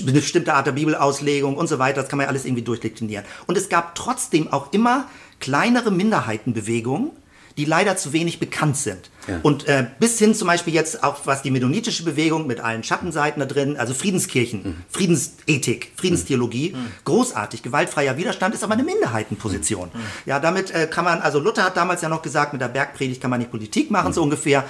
eine 0.00 0.12
bestimmte 0.12 0.54
Art 0.54 0.66
der 0.66 0.72
Bibelauslegung 0.72 1.56
und 1.56 1.68
so 1.68 1.78
weiter. 1.78 2.00
Das 2.00 2.08
kann 2.08 2.16
man 2.16 2.24
ja 2.24 2.30
alles 2.30 2.44
irgendwie 2.44 2.62
durchdeklinieren. 2.64 3.24
Und 3.46 3.56
es 3.58 3.68
gab 3.68 3.94
trotzdem 3.94 4.52
auch 4.52 4.72
immer 4.72 5.06
kleinere 5.40 5.90
Minderheitenbewegungen, 5.92 7.10
die 7.56 7.64
leider 7.64 7.96
zu 7.96 8.12
wenig 8.12 8.38
bekannt 8.38 8.76
sind. 8.76 9.10
Und 9.42 9.66
äh, 9.68 9.84
bis 9.98 10.18
hin 10.18 10.32
zum 10.34 10.46
Beispiel 10.46 10.72
jetzt 10.72 11.02
auch, 11.02 11.16
was 11.26 11.42
die 11.42 11.50
mennonitische 11.50 12.04
Bewegung 12.04 12.46
mit 12.46 12.60
allen 12.60 12.84
Schattenseiten 12.84 13.40
da 13.40 13.46
drin, 13.46 13.76
also 13.76 13.94
Friedenskirchen, 13.94 14.62
Mhm. 14.62 14.74
Friedensethik, 14.88 15.90
Friedenstheologie, 15.96 16.74
großartig, 17.04 17.62
gewaltfreier 17.62 18.16
Widerstand 18.16 18.54
ist 18.54 18.62
aber 18.64 18.74
eine 18.74 18.84
Minderheitenposition. 18.84 19.88
Mhm. 19.92 19.98
Ja, 20.24 20.38
damit 20.38 20.70
äh, 20.70 20.86
kann 20.86 21.04
man, 21.04 21.20
also 21.20 21.40
Luther 21.40 21.64
hat 21.64 21.76
damals 21.76 22.00
ja 22.00 22.08
noch 22.08 22.22
gesagt, 22.22 22.52
mit 22.52 22.62
der 22.62 22.68
Bergpredigt 22.68 23.20
kann 23.20 23.30
man 23.30 23.40
nicht 23.40 23.50
Politik 23.50 23.90
machen, 23.90 24.10
Mhm. 24.10 24.14
so 24.14 24.22
ungefähr. 24.22 24.64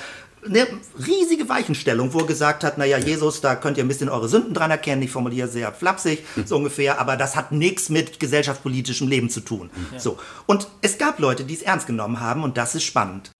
Eine 0.48 0.66
riesige 1.06 1.48
Weichenstellung, 1.48 2.14
wo 2.14 2.20
er 2.20 2.26
gesagt 2.26 2.64
hat, 2.64 2.78
naja, 2.78 2.96
Jesus, 2.96 3.40
da 3.42 3.54
könnt 3.54 3.76
ihr 3.76 3.84
ein 3.84 3.88
bisschen 3.88 4.08
eure 4.08 4.28
Sünden 4.28 4.54
dran 4.54 4.70
erkennen, 4.70 5.02
ich 5.02 5.10
formuliere 5.10 5.48
sehr 5.48 5.72
flapsig, 5.72 6.24
so 6.46 6.56
ungefähr, 6.56 6.98
aber 7.00 7.16
das 7.16 7.36
hat 7.36 7.52
nichts 7.52 7.90
mit 7.90 8.18
gesellschaftspolitischem 8.18 9.08
Leben 9.08 9.28
zu 9.28 9.40
tun. 9.40 9.68
So. 9.98 10.18
Und 10.46 10.68
es 10.80 10.96
gab 10.96 11.18
Leute, 11.18 11.44
die 11.44 11.54
es 11.54 11.62
ernst 11.62 11.86
genommen 11.86 12.20
haben 12.20 12.44
und 12.44 12.56
das 12.56 12.74
ist 12.74 12.84
spannend. 12.84 13.30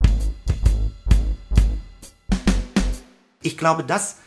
ich 3.41 3.57
glaube, 3.57 3.83
das, 3.83 4.17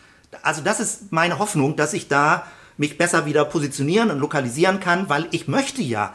also 0.42 0.62
das 0.62 0.80
ist 0.80 1.12
meine 1.12 1.38
Hoffnung, 1.38 1.76
dass 1.76 1.92
ich 1.92 2.08
da 2.08 2.46
mich 2.76 2.98
besser 2.98 3.26
wieder 3.26 3.44
positionieren 3.44 4.10
und 4.10 4.18
lokalisieren 4.18 4.80
kann, 4.80 5.08
weil 5.08 5.28
ich 5.30 5.46
möchte 5.46 5.82
ja 5.82 6.14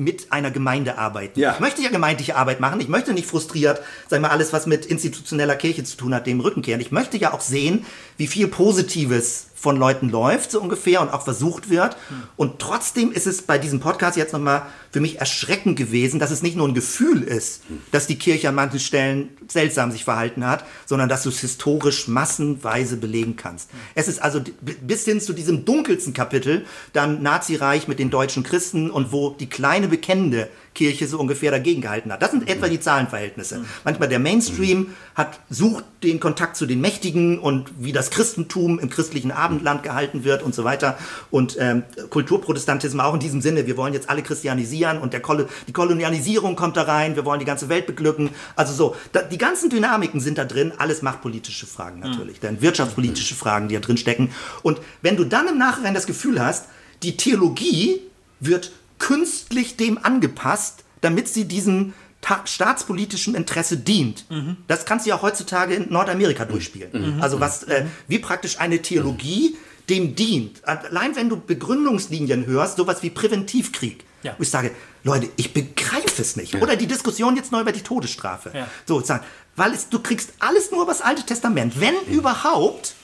mit 0.00 0.32
einer 0.32 0.50
Gemeinde 0.50 0.98
arbeiten. 0.98 1.38
Ja. 1.38 1.52
Ich 1.52 1.60
möchte 1.60 1.82
ja 1.82 1.90
gemeindliche 1.90 2.34
Arbeit 2.34 2.58
machen. 2.58 2.80
Ich 2.80 2.88
möchte 2.88 3.12
nicht 3.12 3.26
frustriert, 3.26 3.80
sag 4.08 4.20
mal, 4.20 4.30
alles, 4.30 4.52
was 4.52 4.66
mit 4.66 4.86
institutioneller 4.86 5.56
Kirche 5.56 5.84
zu 5.84 5.96
tun 5.96 6.14
hat, 6.14 6.26
dem 6.26 6.40
Rücken 6.40 6.62
kehren. 6.62 6.80
Ich 6.80 6.90
möchte 6.90 7.18
ja 7.18 7.32
auch 7.34 7.40
sehen, 7.40 7.84
wie 8.16 8.26
viel 8.26 8.48
Positives 8.48 9.46
von 9.54 9.76
Leuten 9.76 10.08
läuft, 10.08 10.52
so 10.52 10.60
ungefähr, 10.60 11.02
und 11.02 11.10
auch 11.10 11.22
versucht 11.22 11.68
wird. 11.68 11.94
Und 12.36 12.60
trotzdem 12.60 13.12
ist 13.12 13.26
es 13.26 13.42
bei 13.42 13.58
diesem 13.58 13.78
Podcast 13.78 14.16
jetzt 14.16 14.32
nochmal 14.32 14.62
für 14.90 15.00
mich 15.00 15.20
erschreckend 15.20 15.76
gewesen, 15.76 16.18
dass 16.18 16.30
es 16.30 16.42
nicht 16.42 16.56
nur 16.56 16.66
ein 16.66 16.74
Gefühl 16.74 17.22
ist, 17.22 17.62
dass 17.92 18.06
die 18.06 18.18
Kirche 18.18 18.48
an 18.48 18.56
manchen 18.56 18.80
Stellen 18.80 19.28
seltsam 19.48 19.92
sich 19.92 20.04
verhalten 20.04 20.44
hat, 20.46 20.64
sondern 20.86 21.08
dass 21.08 21.22
du 21.22 21.28
es 21.28 21.40
historisch 21.40 22.08
massenweise 22.08 22.96
belegen 22.96 23.36
kannst. 23.36 23.70
Es 23.94 24.08
ist 24.08 24.20
also 24.20 24.40
bis 24.82 25.04
hin 25.04 25.20
zu 25.20 25.32
diesem 25.32 25.64
dunkelsten 25.64 26.12
Kapitel, 26.12 26.64
dann 26.92 27.22
Nazireich 27.22 27.88
mit 27.88 27.98
den 27.98 28.10
deutschen 28.10 28.42
Christen 28.42 28.90
und 28.90 29.12
wo 29.12 29.30
die 29.30 29.48
kleine 29.48 29.88
bekennende 29.88 30.48
Kirche 30.74 31.06
so 31.06 31.18
ungefähr 31.18 31.50
dagegen 31.50 31.80
gehalten 31.80 32.12
hat. 32.12 32.22
Das 32.22 32.30
sind 32.30 32.48
etwa 32.48 32.68
die 32.68 32.80
Zahlenverhältnisse. 32.80 33.64
Manchmal 33.84 34.08
der 34.08 34.18
Mainstream 34.18 34.94
hat, 35.14 35.40
sucht 35.50 35.84
den 36.02 36.20
Kontakt 36.20 36.56
zu 36.56 36.64
den 36.64 36.80
Mächtigen 36.80 37.38
und 37.38 37.70
wie 37.78 37.92
das 37.92 38.10
Christentum 38.10 38.78
im 38.78 38.88
christlichen 38.88 39.32
Abendland 39.32 39.82
gehalten 39.82 40.24
wird 40.24 40.42
und 40.42 40.54
so 40.54 40.64
weiter. 40.64 40.96
Und 41.30 41.56
ähm, 41.58 41.82
Kulturprotestantismus 42.08 43.04
auch 43.04 43.14
in 43.14 43.20
diesem 43.20 43.40
Sinne, 43.40 43.66
wir 43.66 43.76
wollen 43.76 43.92
jetzt 43.92 44.08
alle 44.08 44.22
christianisieren 44.22 44.98
und 44.98 45.12
der 45.12 45.20
Kol 45.20 45.48
die 45.66 45.72
Kolonialisierung 45.72 46.56
kommt 46.56 46.76
da 46.76 46.82
rein, 46.82 47.16
wir 47.16 47.24
wollen 47.24 47.40
die 47.40 47.46
ganze 47.46 47.68
Welt 47.68 47.86
beglücken. 47.86 48.30
Also 48.56 48.72
so, 48.72 48.96
da, 49.12 49.22
die 49.22 49.38
ganzen 49.38 49.70
Dynamiken 49.70 50.20
sind 50.20 50.38
da 50.38 50.44
drin, 50.44 50.72
alles 50.78 51.02
machtpolitische 51.02 51.66
Fragen 51.66 52.00
natürlich, 52.00 52.40
dann 52.40 52.60
wirtschaftspolitische 52.62 53.34
Fragen, 53.34 53.68
die 53.68 53.74
da 53.74 53.80
drin 53.80 53.96
stecken. 53.96 54.30
Und 54.62 54.80
wenn 55.02 55.16
du 55.16 55.24
dann 55.24 55.48
im 55.48 55.58
Nachhinein 55.58 55.94
das 55.94 56.06
Gefühl 56.06 56.42
hast, 56.42 56.66
die 57.02 57.16
Theologie 57.16 58.00
wird 58.40 58.72
künstlich 59.00 59.76
dem 59.76 59.98
angepasst, 60.00 60.84
damit 61.00 61.26
sie 61.28 61.46
diesem 61.46 61.94
ta- 62.20 62.42
staatspolitischen 62.46 63.34
Interesse 63.34 63.76
dient. 63.76 64.26
Das 64.68 64.84
kannst 64.84 65.04
du 65.06 65.10
ja 65.10 65.16
auch 65.16 65.22
heutzutage 65.22 65.74
in 65.74 65.90
Nordamerika 65.92 66.44
durchspielen. 66.44 67.20
Also 67.20 67.40
was, 67.40 67.64
äh, 67.64 67.86
wie 68.06 68.20
praktisch 68.20 68.60
eine 68.60 68.80
Theologie 68.80 69.56
dem 69.88 70.14
dient. 70.14 70.64
Allein 70.68 71.16
wenn 71.16 71.28
du 71.28 71.40
Begründungslinien 71.40 72.46
hörst, 72.46 72.76
sowas 72.76 73.02
wie 73.02 73.10
Präventivkrieg. 73.10 74.04
Ja. 74.22 74.34
Wo 74.38 74.42
ich 74.42 74.50
sage, 74.50 74.70
Leute, 75.02 75.30
ich 75.36 75.52
begreife 75.54 76.20
es 76.22 76.36
nicht. 76.36 76.54
Oder 76.56 76.76
die 76.76 76.86
Diskussion 76.86 77.34
jetzt 77.36 77.50
neu 77.50 77.62
über 77.62 77.72
die 77.72 77.80
Todesstrafe. 77.80 78.52
Ja. 78.54 78.68
So, 78.86 79.00
sagen, 79.00 79.24
weil 79.56 79.72
es, 79.72 79.88
du 79.88 79.98
kriegst 79.98 80.34
alles 80.38 80.70
nur 80.70 80.82
über 80.82 80.92
das 80.92 81.00
Alte 81.00 81.24
Testament. 81.24 81.80
Wenn 81.80 81.94
überhaupt, 82.06 82.94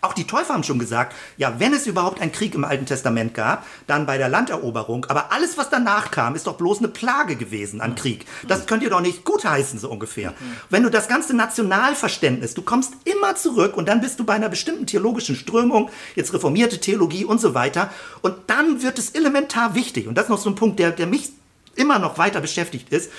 auch 0.00 0.12
die 0.12 0.26
Täufer 0.26 0.54
haben 0.54 0.62
schon 0.62 0.78
gesagt, 0.78 1.14
ja, 1.36 1.58
wenn 1.58 1.72
es 1.72 1.86
überhaupt 1.86 2.20
einen 2.20 2.32
Krieg 2.32 2.54
im 2.54 2.64
Alten 2.64 2.86
Testament 2.86 3.34
gab, 3.34 3.66
dann 3.86 4.06
bei 4.06 4.18
der 4.18 4.28
Landeroberung. 4.28 5.06
Aber 5.06 5.32
alles, 5.32 5.58
was 5.58 5.70
danach 5.70 6.10
kam, 6.10 6.34
ist 6.34 6.46
doch 6.46 6.56
bloß 6.56 6.78
eine 6.78 6.88
Plage 6.88 7.36
gewesen 7.36 7.80
an 7.80 7.94
Krieg. 7.94 8.26
Das 8.46 8.66
könnt 8.66 8.82
ihr 8.82 8.90
doch 8.90 9.00
nicht 9.00 9.24
gutheißen, 9.24 9.78
so 9.78 9.90
ungefähr. 9.90 10.34
Wenn 10.70 10.82
du 10.82 10.90
das 10.90 11.08
ganze 11.08 11.34
Nationalverständnis, 11.34 12.54
du 12.54 12.62
kommst 12.62 12.94
immer 13.04 13.36
zurück 13.36 13.76
und 13.76 13.88
dann 13.88 14.00
bist 14.00 14.18
du 14.18 14.24
bei 14.24 14.34
einer 14.34 14.48
bestimmten 14.48 14.86
theologischen 14.86 15.36
Strömung, 15.36 15.90
jetzt 16.14 16.32
reformierte 16.32 16.80
Theologie 16.80 17.24
und 17.24 17.40
so 17.40 17.54
weiter. 17.54 17.90
Und 18.22 18.34
dann 18.46 18.82
wird 18.82 18.98
es 18.98 19.10
elementar 19.10 19.74
wichtig. 19.74 20.06
Und 20.08 20.16
das 20.16 20.24
ist 20.24 20.30
noch 20.30 20.38
so 20.38 20.50
ein 20.50 20.54
Punkt, 20.54 20.78
der, 20.78 20.90
der 20.90 21.06
mich 21.06 21.30
immer 21.74 21.98
noch 21.98 22.18
weiter 22.18 22.40
beschäftigt 22.40 22.90
ist. 22.90 23.10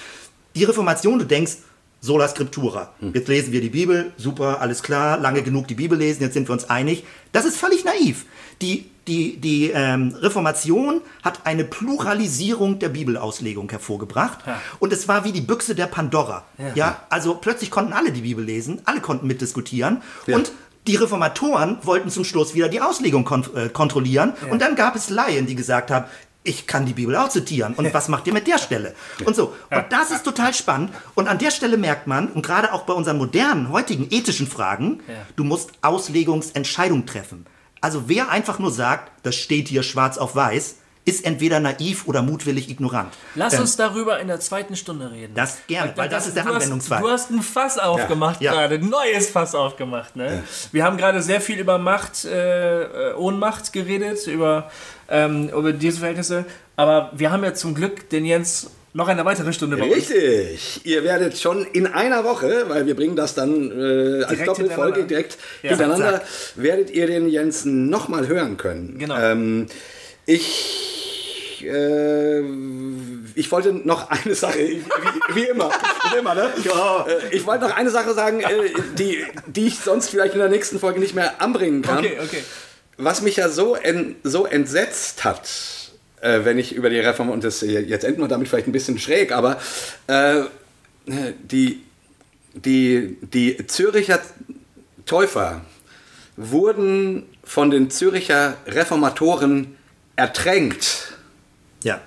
Die 0.56 0.64
Reformation, 0.64 1.20
du 1.20 1.26
denkst, 1.26 1.58
Sola 2.00 2.28
Scriptura. 2.28 2.94
Jetzt 3.14 3.28
lesen 3.28 3.52
wir 3.52 3.62
die 3.62 3.70
Bibel, 3.70 4.12
super, 4.18 4.62
alles 4.62 4.84
klar, 4.84 5.18
lange 5.18 5.42
genug 5.42 5.68
die 5.68 5.76
Bibel 5.76 5.98
lesen, 5.98 6.22
jetzt 6.22 6.34
sind 6.34 6.48
wir 6.48 6.54
uns 6.54 6.70
einig. 6.70 7.04
Das 7.32 7.46
ist 7.46 7.58
völlig 7.58 7.86
naiv. 7.86 8.26
Die, 8.62 8.90
die, 9.08 9.38
die 9.38 9.72
ähm, 9.74 10.16
Reformation 10.20 11.02
hat 11.24 11.46
eine 11.46 11.64
Pluralisierung 11.64 12.80
der 12.80 12.90
Bibelauslegung 12.90 13.70
hervorgebracht. 13.70 14.40
Und 14.80 14.94
es 14.94 15.08
war 15.08 15.24
wie 15.24 15.32
die 15.32 15.42
Büchse 15.42 15.76
der 15.76 15.88
Pandora. 15.88 16.46
Ja. 16.76 17.02
also 17.10 17.36
plötzlich 17.36 17.72
konnten 17.72 17.94
alle 17.94 18.12
die 18.12 18.22
Bibel 18.22 18.44
lesen, 18.44 18.82
alle 18.86 19.02
konnten 19.02 19.28
mitdiskutieren. 19.28 20.02
Und 20.28 20.52
die 20.88 20.96
Reformatoren 20.96 21.80
wollten 21.84 22.10
zum 22.10 22.24
Schluss 22.24 22.56
wieder 22.56 22.70
die 22.70 22.80
Auslegung 22.80 23.26
kon 23.26 23.46
äh, 23.56 23.68
kontrollieren. 23.68 24.34
Und 24.50 24.62
dann 24.62 24.76
gab 24.76 24.96
es 24.96 25.10
Laien, 25.10 25.46
die 25.46 25.56
gesagt 25.56 25.92
haben, 25.92 26.06
ich 26.48 26.66
kann 26.66 26.86
die 26.86 26.94
Bibel 26.94 27.16
auch 27.16 27.30
zitieren. 27.30 27.74
Und 27.74 27.94
was 27.94 28.08
macht 28.08 28.26
ihr 28.28 28.34
mit 28.34 28.48
der 28.48 28.58
Stelle? 28.58 28.96
Und 29.26 29.36
so. 29.36 29.54
Und 29.70 29.86
das 29.90 30.12
ist 30.12 30.24
total 30.24 30.54
spannend. 30.54 30.92
Und 31.16 31.28
an 31.28 31.38
der 31.38 31.52
Stelle 31.52 31.78
merkt 31.78 32.08
man, 32.08 32.28
und 32.30 32.46
gerade 32.46 32.74
auch 32.74 32.84
bei 32.84 32.94
unseren 32.94 33.18
modernen, 33.18 33.70
heutigen 33.70 34.08
ethischen 34.10 34.48
Fragen, 34.48 35.02
du 35.36 35.44
musst 35.44 35.72
Auslegungsentscheidungen 35.82 37.06
treffen. 37.06 37.46
Also 37.82 38.08
wer 38.08 38.30
einfach 38.30 38.60
nur 38.60 38.72
sagt, 38.72 39.12
das 39.24 39.36
steht 39.36 39.68
hier 39.68 39.84
schwarz 39.84 40.18
auf 40.18 40.36
weiß, 40.36 40.78
ist 41.08 41.26
entweder 41.26 41.60
naiv 41.62 42.06
oder 42.08 42.22
mutwillig 42.22 42.70
ignorant. 42.70 43.14
Lass 43.36 43.54
Ähm, 43.54 43.62
uns 43.62 43.78
darüber 43.78 44.20
in 44.20 44.28
der 44.28 44.40
zweiten 44.42 44.76
Stunde 44.76 45.10
reden. 45.10 45.34
Das 45.34 45.60
gerne, 45.68 45.94
weil 45.96 46.10
das 46.10 46.28
ist 46.28 46.36
der 46.36 46.44
du 46.44 46.50
Anwendungsfall. 46.54 46.98
Hast, 46.98 47.06
du 47.06 47.10
hast 47.12 47.32
ein 47.32 47.42
Fass 47.42 47.78
aufgemacht 47.80 48.42
Ja. 48.42 48.52
gerade, 48.52 48.76
ein 48.76 48.90
neues 48.90 49.30
Fass 49.30 49.56
aufgemacht. 49.56 50.16
Ne? 50.18 50.44
Wir 50.74 50.84
haben 50.84 50.98
gerade 50.98 51.22
sehr 51.22 51.40
viel 51.42 51.60
über 51.60 51.78
Macht, 51.78 52.26
äh, 52.26 53.12
äh, 53.12 53.14
Ohnmacht 53.16 53.72
geredet, 53.72 54.28
über, 54.28 54.70
ähm, 55.10 55.50
über 55.50 55.72
diese 55.72 56.00
Verhältnisse. 56.00 56.44
Aber 56.76 57.12
wir 57.16 57.32
haben 57.32 57.44
ja 57.44 57.54
zum 57.54 57.74
Glück 57.74 58.10
den 58.10 58.26
Jens 58.26 58.70
noch 58.94 59.08
eine 59.08 59.24
weitere 59.26 59.54
Stunde 59.54 59.78
bei 59.78 59.86
uns. 59.86 59.96
Richtig. 59.96 60.82
Ihr 60.86 61.04
werdet 61.04 61.38
schon 61.38 61.66
in 61.66 61.88
einer 61.88 62.24
Woche, 62.24 62.66
weil 62.68 62.86
wir 62.86 62.96
bringen 62.96 63.16
das 63.16 63.34
dann 63.36 63.72
äh, 63.72 64.24
als 64.24 64.30
Direkt 64.30 64.48
Doppelfolge 64.48 65.04
direkt 65.06 65.38
Ja. 65.62 65.70
hintereinander, 65.70 66.14
Zack. 66.20 66.24
werdet 66.56 66.90
ihr 66.90 67.06
den 67.08 67.30
Jens 67.30 67.64
nochmal 67.66 68.28
hören 68.28 68.58
können. 68.58 68.98
Genau. 68.98 69.16
Ähm, 69.18 69.68
ich, 70.28 71.66
äh, 71.66 72.42
ich 73.34 73.52
wollte 73.52 73.74
noch 73.74 74.10
eine 74.10 74.36
Sache, 74.36 74.60
wie, 74.60 74.84
wie 75.34 75.46
immer, 75.46 75.72
wie 76.12 76.18
immer 76.18 76.36
ne? 76.36 76.54
Äh, 76.58 77.36
ich 77.36 77.46
wollte 77.48 77.66
noch 77.66 77.76
eine 77.76 77.90
Sache 77.90 78.14
sagen, 78.14 78.42
äh, 78.42 78.70
die, 78.98 79.26
die 79.48 79.68
ich 79.68 79.80
sonst 79.80 80.10
vielleicht 80.10 80.34
in 80.34 80.40
der 80.40 80.50
nächsten 80.50 80.80
Folge 80.80 81.00
nicht 81.00 81.16
mehr 81.16 81.42
anbringen 81.42 81.82
kann. 81.82 82.00
Okay, 82.00 82.18
okay. 82.22 82.44
Was 82.98 83.22
mich 83.22 83.38
ja 83.38 83.48
so, 83.48 83.76
en, 83.76 84.18
so 84.24 84.46
entsetzt 84.46 85.24
hat, 85.24 85.50
äh, 86.20 86.42
wenn 86.44 86.60
ich 86.60 86.76
über 86.76 86.90
die 86.90 87.00
Reform, 87.00 87.30
und 87.30 87.44
das, 87.44 87.62
jetzt 87.62 88.04
enden 88.04 88.22
wir 88.22 88.28
damit 88.28 88.50
vielleicht 88.50 88.68
ein 88.68 88.74
bisschen 88.74 89.00
schräg, 89.00 89.32
aber 89.32 89.62
äh, 90.08 90.42
die, 91.06 91.84
die, 92.54 93.18
die 93.22 93.66
Züricher 93.68 94.20
Täufer 95.06 95.62
wurden 96.36 97.30
von 97.46 97.72
den 97.72 97.90
Züricher 97.90 98.58
Reformatoren 98.68 99.77
ertränkt. 100.18 101.14
Ja. 101.84 102.02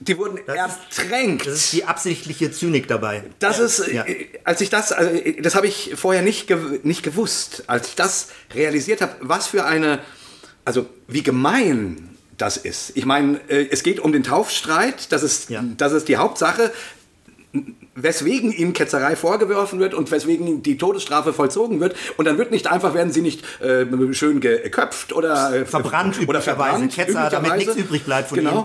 Die 0.00 0.18
wurden 0.18 0.38
Das 0.46 0.56
ertränkt. 0.56 1.46
Das 1.46 1.54
ist 1.54 1.72
die 1.72 1.84
absichtliche 1.84 2.50
Zynik 2.50 2.86
dabei. 2.88 3.24
Das 3.38 3.58
ist, 3.58 3.86
Ja. 3.88 4.04
äh, 4.04 4.26
als 4.44 4.60
ich 4.60 4.68
das, 4.70 4.92
also, 4.92 5.10
äh, 5.10 5.40
das 5.40 5.54
habe 5.54 5.66
ich 5.66 5.92
vorher 5.96 6.22
nicht, 6.22 6.46
gew 6.48 6.78
nicht 6.82 7.02
gewusst. 7.02 7.64
Als 7.68 7.88
ich 7.88 7.94
das 7.96 8.28
realisiert 8.54 9.00
habe, 9.00 9.14
was 9.20 9.46
für 9.46 9.64
eine, 9.64 10.00
also 10.64 10.86
wie 11.06 11.22
gemein 11.22 12.16
das 12.36 12.56
ist. 12.56 12.92
Ich 12.96 13.06
meine, 13.06 13.40
äh, 13.48 13.68
es 13.70 13.82
geht 13.84 14.00
um 14.00 14.12
den 14.12 14.24
Taufstreit, 14.24 15.12
das 15.12 15.22
ist, 15.22 15.50
Ja. 15.50 15.64
das 15.76 15.92
ist 15.92 16.08
die 16.08 16.16
Hauptsache, 16.16 16.72
weswegen 17.94 18.52
ihm 18.52 18.72
Ketzerei 18.72 19.16
vorgeworfen 19.16 19.78
wird 19.78 19.94
und 19.94 20.10
weswegen 20.10 20.62
die 20.62 20.78
Todesstrafe 20.78 21.32
vollzogen 21.32 21.80
wird. 21.80 21.94
Und 22.16 22.24
dann 22.24 22.38
wird 22.38 22.50
nicht 22.50 22.66
einfach, 22.66 22.94
werden 22.94 23.12
sie 23.12 23.22
nicht 23.22 23.44
äh, 23.60 23.84
schön 24.12 24.40
geköpft 24.40 25.12
oder 25.12 25.54
äh, 25.54 25.64
Verbrannt 25.64 26.18
oder 26.26 26.40
verbrannt, 26.40 26.92
Ketzer, 26.92 27.28
damit 27.30 27.56
nichts 27.56 27.76
übrig 27.76 28.04
bleibt 28.04 28.28
von 28.28 28.38
genau. 28.38 28.52
ihnen. 28.52 28.64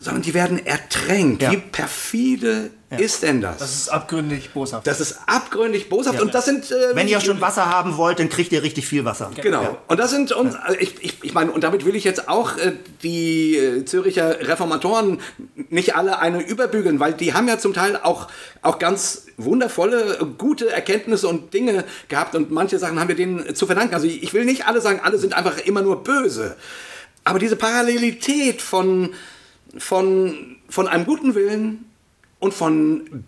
Sondern 0.00 0.22
die 0.22 0.34
werden 0.34 0.64
ertränkt. 0.64 1.42
Ja. 1.42 1.50
Wie 1.50 1.56
perfide 1.56 2.70
ist 2.96 3.22
denn 3.22 3.42
das? 3.42 3.58
Das 3.58 3.74
ist 3.74 3.88
abgründig 3.90 4.50
boshaft. 4.54 4.86
Das 4.86 5.00
ist 5.00 5.18
abgründig 5.26 5.90
boshaft 5.90 6.22
und 6.22 6.32
das 6.34 6.46
sind. 6.46 6.70
Äh, 6.70 6.94
Wenn 6.94 7.06
ihr 7.06 7.20
schon 7.20 7.40
Wasser 7.40 7.66
haben 7.66 7.98
wollt, 7.98 8.18
dann 8.18 8.30
kriegt 8.30 8.50
ihr 8.50 8.62
richtig 8.62 8.86
viel 8.86 9.04
Wasser. 9.04 9.30
Genau. 9.34 9.76
Und 9.88 10.00
das 10.00 10.10
sind 10.10 10.32
uns, 10.32 10.54
also 10.54 10.78
ich, 10.80 11.02
ich, 11.02 11.22
ich 11.22 11.34
meine, 11.34 11.52
und 11.52 11.64
damit 11.64 11.84
will 11.84 11.94
ich 11.94 12.04
jetzt 12.04 12.28
auch 12.28 12.56
äh, 12.56 12.72
die 13.02 13.56
äh, 13.56 13.84
Züricher 13.84 14.40
Reformatoren 14.48 15.20
nicht 15.68 15.96
alle 15.96 16.18
eine 16.20 16.40
überbügeln, 16.40 16.98
weil 16.98 17.12
die 17.12 17.34
haben 17.34 17.46
ja 17.46 17.58
zum 17.58 17.74
Teil 17.74 17.98
auch, 18.02 18.28
auch 18.62 18.78
ganz 18.78 19.26
wundervolle, 19.36 20.26
gute 20.38 20.70
Erkenntnisse 20.70 21.28
und 21.28 21.52
Dinge 21.52 21.84
gehabt 22.08 22.34
und 22.34 22.50
manche 22.50 22.78
Sachen 22.78 22.98
haben 22.98 23.08
wir 23.08 23.16
denen 23.16 23.54
zu 23.54 23.66
verdanken. 23.66 23.94
Also 23.94 24.06
ich 24.06 24.32
will 24.32 24.46
nicht 24.46 24.66
alle 24.66 24.80
sagen, 24.80 25.00
alle 25.02 25.18
sind 25.18 25.34
einfach 25.34 25.58
immer 25.58 25.82
nur 25.82 26.02
böse. 26.02 26.56
Aber 27.24 27.38
diese 27.38 27.56
Parallelität 27.56 28.62
von, 28.62 29.10
von, 29.76 30.56
von 30.70 30.88
einem 30.88 31.04
guten 31.04 31.34
Willen 31.34 31.84
und 32.38 32.54
von 32.54 33.24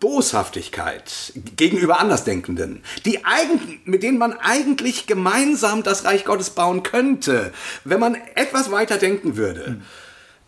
Boshaftigkeit 0.00 1.32
gegenüber 1.56 1.98
Andersdenkenden, 1.98 2.82
die 3.06 3.24
eigen, 3.24 3.80
mit 3.84 4.02
denen 4.02 4.18
man 4.18 4.34
eigentlich 4.34 5.06
gemeinsam 5.06 5.82
das 5.82 6.04
Reich 6.04 6.24
Gottes 6.26 6.50
bauen 6.50 6.82
könnte, 6.82 7.52
wenn 7.84 8.00
man 8.00 8.16
etwas 8.34 8.70
weiter 8.70 8.98
denken 8.98 9.36
würde. 9.36 9.80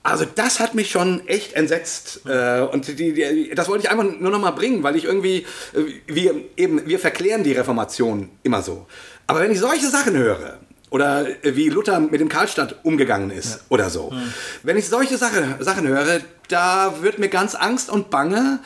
Also 0.03 0.25
das 0.25 0.61
hat 0.61 0.75
mich 0.75 0.91
schon 0.91 1.27
echt 1.27 1.55
entsetzt 1.55 2.21
äh, 2.27 2.61
und 2.61 2.87
die, 2.87 3.15
die, 3.15 3.53
das 3.55 3.69
wollte 3.69 3.85
ich 3.85 3.91
einfach 3.91 4.05
nur 4.05 4.31
noch 4.31 4.39
mal 4.39 4.53
bringen, 4.53 4.83
weil 4.85 4.95
ich 4.95 5.05
irgendwie 5.05 5.47
äh, 5.75 5.85
wir 6.07 6.35
eben 6.57 6.87
wir 6.87 7.01
verklären 7.01 7.43
die 7.43 7.53
Reformation 7.53 8.29
immer 8.45 8.63
so. 8.63 8.87
Aber 9.27 9.41
wenn 9.41 9.51
ich 9.51 9.59
solche 9.59 9.89
Sachen 9.89 10.17
höre 10.17 10.61
oder 10.91 11.45
äh, 11.45 11.57
wie 11.57 11.69
Luther 11.69 12.01
mit 12.01 12.21
dem 12.21 12.29
Karlstadt 12.29 12.77
umgegangen 12.85 13.31
ist 13.31 13.51
ja. 13.51 13.61
oder 13.69 13.91
so, 13.91 14.11
mhm. 14.11 14.33
wenn 14.63 14.77
ich 14.77 14.89
solche 14.89 15.19
Sache, 15.19 15.57
Sachen 15.61 15.87
höre, 15.87 16.21
da 16.49 17.03
wird 17.03 17.19
mir 17.19 17.29
ganz 17.29 17.55
Angst 17.55 17.91
und 17.91 18.11
bange, 18.11 18.61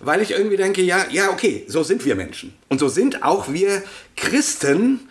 weil 0.00 0.20
ich 0.20 0.32
irgendwie 0.32 0.56
denke, 0.56 0.82
ja, 0.82 1.06
ja, 1.10 1.30
okay, 1.30 1.64
so 1.68 1.82
sind 1.82 2.04
wir 2.04 2.14
Menschen 2.14 2.54
und 2.68 2.80
so 2.80 2.88
sind 2.88 3.22
auch 3.22 3.52
wir 3.52 3.82
Christen 4.16 5.08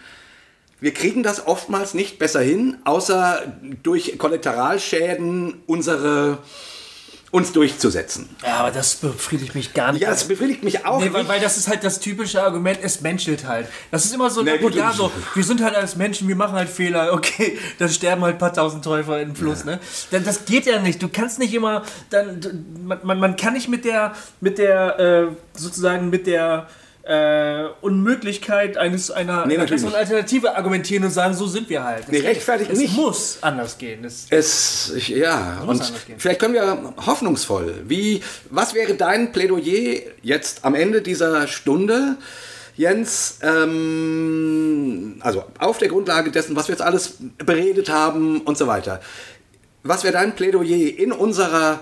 wir 0.79 0.93
kriegen 0.93 1.23
das 1.23 1.47
oftmals 1.47 1.93
nicht 1.93 2.19
besser 2.19 2.41
hin, 2.41 2.77
außer 2.83 3.53
durch 3.81 4.17
Kollateralschäden 4.17 5.63
unsere 5.65 6.39
uns 7.31 7.51
durchzusetzen. 7.51 8.29
Ja, 8.43 8.59
aber 8.59 8.71
das 8.71 8.95
befriedigt 8.95 9.55
mich 9.55 9.73
gar 9.73 9.91
nicht. 9.91 10.03
Ja, 10.03 10.09
das 10.09 10.25
befriedigt 10.25 10.63
mich 10.63 10.85
auch 10.85 10.99
nee, 10.99 11.11
weil, 11.11 11.27
weil, 11.27 11.41
das 11.41 11.57
ist 11.57 11.67
halt 11.67 11.83
das 11.83 11.99
typische 11.99 12.41
Argument, 12.41 12.79
es 12.81 13.01
menschelt 13.01 13.45
halt. 13.45 13.67
Das 13.91 14.05
ist 14.05 14.13
immer 14.13 14.29
so, 14.29 14.41
nee, 14.41 14.57
ja, 14.73 14.93
so, 14.93 15.11
wir 15.33 15.43
sind 15.43 15.61
halt 15.61 15.75
als 15.75 15.95
Menschen, 15.95 16.27
wir 16.27 16.35
machen 16.35 16.53
halt 16.53 16.69
Fehler, 16.69 17.13
okay, 17.13 17.57
dann 17.77 17.89
sterben 17.89 18.21
halt 18.23 18.35
ein 18.35 18.39
paar 18.39 18.53
tausend 18.53 18.83
Täufer 18.83 19.21
im 19.21 19.35
Fluss, 19.35 19.65
ja. 19.65 19.71
ne? 19.71 19.79
Das 20.23 20.45
geht 20.45 20.65
ja 20.65 20.79
nicht. 20.79 21.01
Du 21.01 21.09
kannst 21.09 21.39
nicht 21.39 21.53
immer, 21.53 21.83
dann, 22.09 22.39
man, 23.03 23.19
man 23.19 23.35
kann 23.35 23.53
nicht 23.53 23.67
mit 23.67 23.85
der, 23.85 24.13
mit 24.39 24.57
der, 24.57 24.99
äh, 24.99 25.27
sozusagen 25.57 26.09
mit 26.09 26.27
der, 26.27 26.67
äh, 27.05 27.65
Unmöglichkeit 27.81 28.77
eines 28.77 29.11
einer, 29.11 29.45
nee, 29.45 29.57
besseren 29.57 29.93
Alternative 29.93 30.55
argumentieren 30.57 31.03
und 31.03 31.11
sagen, 31.11 31.35
so 31.35 31.45
sind 31.45 31.69
wir 31.69 31.83
halt. 31.83 32.11
Nee, 32.11 32.19
rechtfertigt 32.19 32.71
es 32.71 32.79
nicht. 32.79 32.91
Es 32.91 32.97
muss 32.97 33.37
anders 33.41 33.77
gehen. 33.77 34.03
Es, 34.03 34.25
es 34.31 34.91
ich, 34.95 35.09
ja, 35.09 35.59
es 35.61 35.67
und 35.67 35.93
vielleicht 36.17 36.39
können 36.39 36.55
wir 36.55 36.93
hoffnungsvoll. 37.05 37.83
Wie, 37.87 38.23
was 38.49 38.73
wäre 38.73 38.95
dein 38.95 39.31
Plädoyer 39.31 40.01
jetzt 40.23 40.65
am 40.65 40.73
Ende 40.73 41.03
dieser 41.03 41.47
Stunde? 41.47 42.17
Jens, 42.75 43.37
ähm, 43.41 45.17
also 45.21 45.45
auf 45.59 45.77
der 45.77 45.89
Grundlage 45.89 46.31
dessen, 46.31 46.55
was 46.55 46.67
wir 46.67 46.73
jetzt 46.73 46.81
alles 46.81 47.17
beredet 47.37 47.89
haben 47.89 48.41
und 48.41 48.57
so 48.57 48.65
weiter. 48.65 48.99
Was 49.83 50.03
wäre 50.03 50.13
dein 50.13 50.35
Plädoyer 50.35 50.97
in 50.97 51.11
unserer 51.11 51.81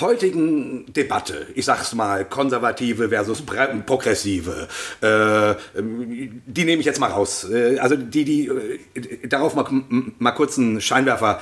heutigen 0.00 0.92
Debatte, 0.92 1.46
ich 1.54 1.64
sag's 1.64 1.94
mal, 1.94 2.24
konservative 2.24 3.08
versus 3.08 3.42
progressive, 3.42 4.68
äh, 5.00 5.54
die 5.76 6.64
nehme 6.64 6.80
ich 6.80 6.86
jetzt 6.86 7.00
mal 7.00 7.10
raus. 7.10 7.48
Äh, 7.50 7.78
also 7.78 7.96
die, 7.96 8.24
die 8.24 8.46
äh, 8.48 9.28
darauf 9.28 9.54
mal, 9.54 9.66
mal 10.18 10.32
kurz 10.32 10.58
einen 10.58 10.80
Scheinwerfer 10.80 11.40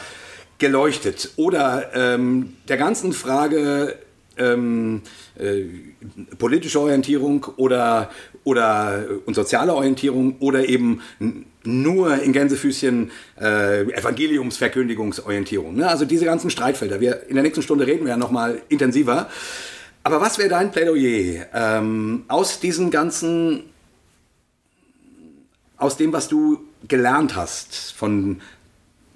geleuchtet. 0.58 1.32
Oder 1.36 1.90
ähm, 1.94 2.56
der 2.68 2.76
ganzen 2.76 3.12
Frage 3.12 3.98
ähm, 4.36 5.02
äh, 5.38 5.64
politische 6.38 6.80
Orientierung 6.80 7.46
oder, 7.56 8.10
oder 8.44 9.04
und 9.26 9.34
soziale 9.34 9.74
Orientierung 9.74 10.36
oder 10.40 10.68
eben 10.68 11.00
nur 11.66 12.22
in 12.22 12.32
Gänsefüßchen 12.32 13.10
äh, 13.40 13.82
Evangeliumsverkündigungsorientierung. 13.82 15.76
Ne? 15.76 15.88
Also 15.88 16.04
diese 16.04 16.24
ganzen 16.24 16.50
Streitfelder. 16.50 17.00
Wir, 17.00 17.28
in 17.28 17.34
der 17.34 17.42
nächsten 17.42 17.62
Stunde 17.62 17.86
reden 17.86 18.04
wir 18.04 18.10
ja 18.10 18.16
nochmal 18.16 18.62
intensiver. 18.68 19.28
Aber 20.02 20.20
was 20.20 20.38
wäre 20.38 20.50
dein 20.50 20.70
Plädoyer 20.70 21.46
ähm, 21.54 22.24
aus 22.28 22.60
diesen 22.60 22.90
ganzen, 22.90 23.64
aus 25.78 25.96
dem, 25.96 26.12
was 26.12 26.28
du 26.28 26.60
gelernt 26.86 27.34
hast 27.34 27.92
von, 27.92 28.42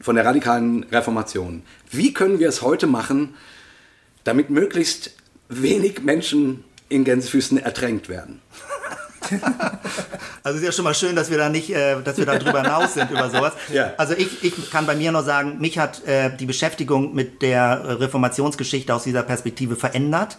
von 0.00 0.16
der 0.16 0.24
radikalen 0.24 0.84
Reformation? 0.84 1.62
Wie 1.90 2.14
können 2.14 2.38
wir 2.38 2.48
es 2.48 2.62
heute 2.62 2.86
machen, 2.86 3.34
damit 4.24 4.48
möglichst 4.48 5.12
wenig 5.48 6.02
Menschen 6.02 6.64
in 6.88 7.04
Gänsefüßen 7.04 7.58
ertränkt 7.58 8.08
werden? 8.08 8.40
also 10.42 10.58
ist 10.58 10.64
ja 10.64 10.72
schon 10.72 10.84
mal 10.84 10.94
schön, 10.94 11.16
dass 11.16 11.30
wir 11.30 11.38
da 11.38 11.48
nicht, 11.48 11.70
äh, 11.70 12.00
dass 12.02 12.16
wir 12.16 12.26
da 12.26 12.38
drüber 12.38 12.62
hinaus 12.62 12.94
sind 12.94 13.10
über 13.10 13.30
sowas. 13.30 13.52
Ja. 13.72 13.92
Also 13.98 14.14
ich, 14.14 14.42
ich 14.42 14.70
kann 14.70 14.86
bei 14.86 14.94
mir 14.94 15.12
nur 15.12 15.22
sagen, 15.22 15.58
mich 15.58 15.78
hat 15.78 16.04
äh, 16.06 16.34
die 16.34 16.46
Beschäftigung 16.46 17.14
mit 17.14 17.42
der 17.42 18.00
Reformationsgeschichte 18.00 18.94
aus 18.94 19.04
dieser 19.04 19.22
Perspektive 19.22 19.76
verändert. 19.76 20.38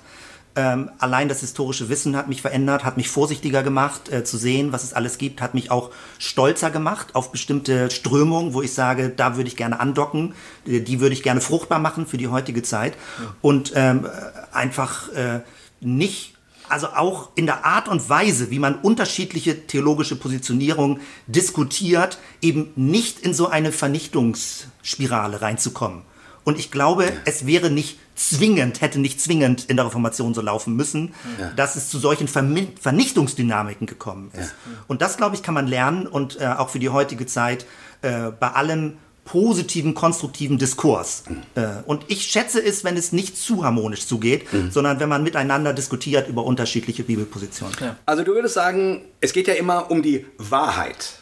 Ähm, 0.56 0.90
allein 0.98 1.30
das 1.30 1.42
historische 1.42 1.90
Wissen 1.90 2.18
hat 2.18 2.28
mich 2.28 2.42
verändert, 2.42 2.84
hat 2.84 2.98
mich 2.98 3.08
vorsichtiger 3.08 3.62
gemacht, 3.62 4.12
äh, 4.12 4.24
zu 4.24 4.38
sehen, 4.38 4.72
was 4.72 4.84
es 4.84 4.94
alles 4.94 5.20
gibt, 5.20 5.42
hat 5.42 5.54
mich 5.54 5.70
auch 5.70 5.92
stolzer 6.18 6.72
gemacht 6.72 7.14
auf 7.14 7.32
bestimmte 7.32 7.92
Strömungen, 7.92 8.54
wo 8.54 8.64
ich 8.64 8.74
sage, 8.74 9.10
da 9.10 9.36
würde 9.36 9.48
ich 9.48 9.56
gerne 9.56 9.80
andocken, 9.80 10.34
die, 10.66 10.84
die 10.84 11.00
würde 11.00 11.14
ich 11.14 11.22
gerne 11.22 11.40
fruchtbar 11.40 11.80
machen 11.80 12.08
für 12.08 12.18
die 12.18 12.30
heutige 12.30 12.64
Zeit 12.64 12.94
und 13.42 13.74
ähm, 13.76 14.08
einfach 14.52 15.10
äh, 15.14 15.42
nicht 15.82 16.34
also 16.70 16.88
auch 16.88 17.30
in 17.36 17.46
der 17.46 17.66
Art 17.66 17.88
und 17.88 18.10
Weise, 18.10 18.52
wie 18.52 18.60
man 18.60 18.76
unterschiedliche 18.76 19.68
theologische 19.68 20.16
Positionierungen 20.16 21.02
diskutiert, 21.28 22.20
eben 22.42 22.72
nicht 22.76 23.20
in 23.20 23.34
so 23.34 23.48
eine 23.48 23.72
Vernichtungsspirale 23.72 25.42
reinzukommen. 25.42 26.04
Und 26.44 26.58
ich 26.58 26.72
glaube, 26.72 27.06
ja. 27.06 27.12
es 27.26 27.46
wäre 27.46 27.70
nicht 27.70 28.00
zwingend, 28.16 28.82
hätte 28.82 29.00
nicht 29.00 29.22
zwingend 29.22 29.66
in 29.66 29.78
der 29.78 29.86
Reformation 29.86 30.34
so 30.34 30.42
laufen 30.42 30.76
müssen, 30.76 31.14
ja. 31.40 31.52
dass 31.56 31.76
es 31.76 31.90
zu 31.90 32.00
solchen 32.00 32.28
Vernichtungsdynamiken 32.28 33.88
gekommen 33.88 34.32
ist. 34.34 34.50
Ja. 34.50 34.84
Und 34.88 35.02
das, 35.02 35.18
glaube 35.18 35.36
ich, 35.36 35.44
kann 35.44 35.54
man 35.54 35.68
lernen 35.68 36.08
und 36.08 36.40
äh, 36.40 36.48
auch 36.48 36.70
für 36.70 36.80
die 36.80 36.90
heutige 36.90 37.26
Zeit 37.26 37.66
äh, 38.02 38.32
bei 38.32 38.52
allem 38.52 38.98
positiven, 39.32 39.94
konstruktiven 39.94 40.58
Diskurs. 40.58 41.24
Mhm. 41.28 41.42
Äh, 41.54 41.68
und 41.86 42.06
ich 42.08 42.24
schätze 42.24 42.64
es, 42.64 42.84
wenn 42.84 42.98
es 42.98 43.12
nicht 43.12 43.38
zu 43.38 43.64
harmonisch 43.64 44.08
zugeht, 44.08 44.52
mhm. 44.52 44.72
sondern 44.72 45.00
wenn 45.00 45.10
man 45.10 45.24
miteinander 45.24 45.72
diskutiert 45.74 46.28
über 46.28 46.44
unterschiedliche 46.44 47.04
Bibelpositionen. 47.04 47.76
Ja. 47.80 47.96
Also 48.08 48.24
du 48.24 48.34
würdest 48.34 48.56
sagen, 48.56 49.02
es 49.22 49.32
geht 49.32 49.48
ja 49.48 49.54
immer 49.54 49.92
um 49.92 50.02
die 50.02 50.26
Wahrheit 50.38 51.20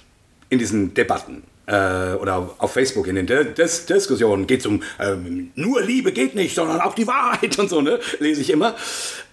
in 0.49 0.57
diesen 0.57 0.93
Debatten. 0.93 1.43
Äh, 1.65 2.13
oder 2.13 2.55
auf 2.59 2.71
Facebook 2.71 3.07
in 3.07 3.15
den 3.15 3.27
Dis 3.27 3.85
Diskussionen 3.85 4.47
geht 4.47 4.61
es 4.61 4.65
um 4.65 4.81
ähm, 5.01 5.51
nur 5.55 5.81
Liebe 5.81 6.13
geht 6.13 6.33
nicht, 6.33 6.55
sondern 6.55 6.79
auch 6.79 6.95
die 6.95 7.07
Wahrheit 7.07 7.59
und 7.59 7.69
so, 7.69 7.81
ne? 7.81 7.99
Lese 8.19 8.39
ich 8.39 8.51
immer. 8.51 8.73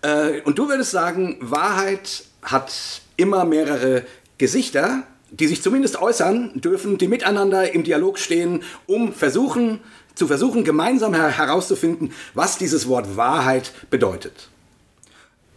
Äh, 0.03 0.41
und 0.41 0.59
du 0.59 0.68
würdest 0.68 0.91
sagen, 0.91 1.37
Wahrheit 1.41 2.25
hat 2.43 3.03
immer 3.16 3.45
mehrere 3.45 4.03
Gesichter 4.37 5.05
die 5.31 5.47
sich 5.47 5.62
zumindest 5.62 6.01
äußern 6.01 6.53
dürfen, 6.61 6.99
die 6.99 7.09
miteinander 7.09 7.72
im 7.72 7.85
Dialog 7.85 8.18
stehen, 8.18 8.62
um 8.87 9.12
versuchen, 9.12 9.81
zu 10.14 10.27
versuchen, 10.27 10.64
gemeinsam 10.64 11.14
her 11.14 11.29
herauszufinden, 11.29 12.12
was 12.35 12.59
dieses 12.59 12.89
Wort 12.89 13.16
Wahrheit 13.16 13.72
bedeutet. 13.91 14.49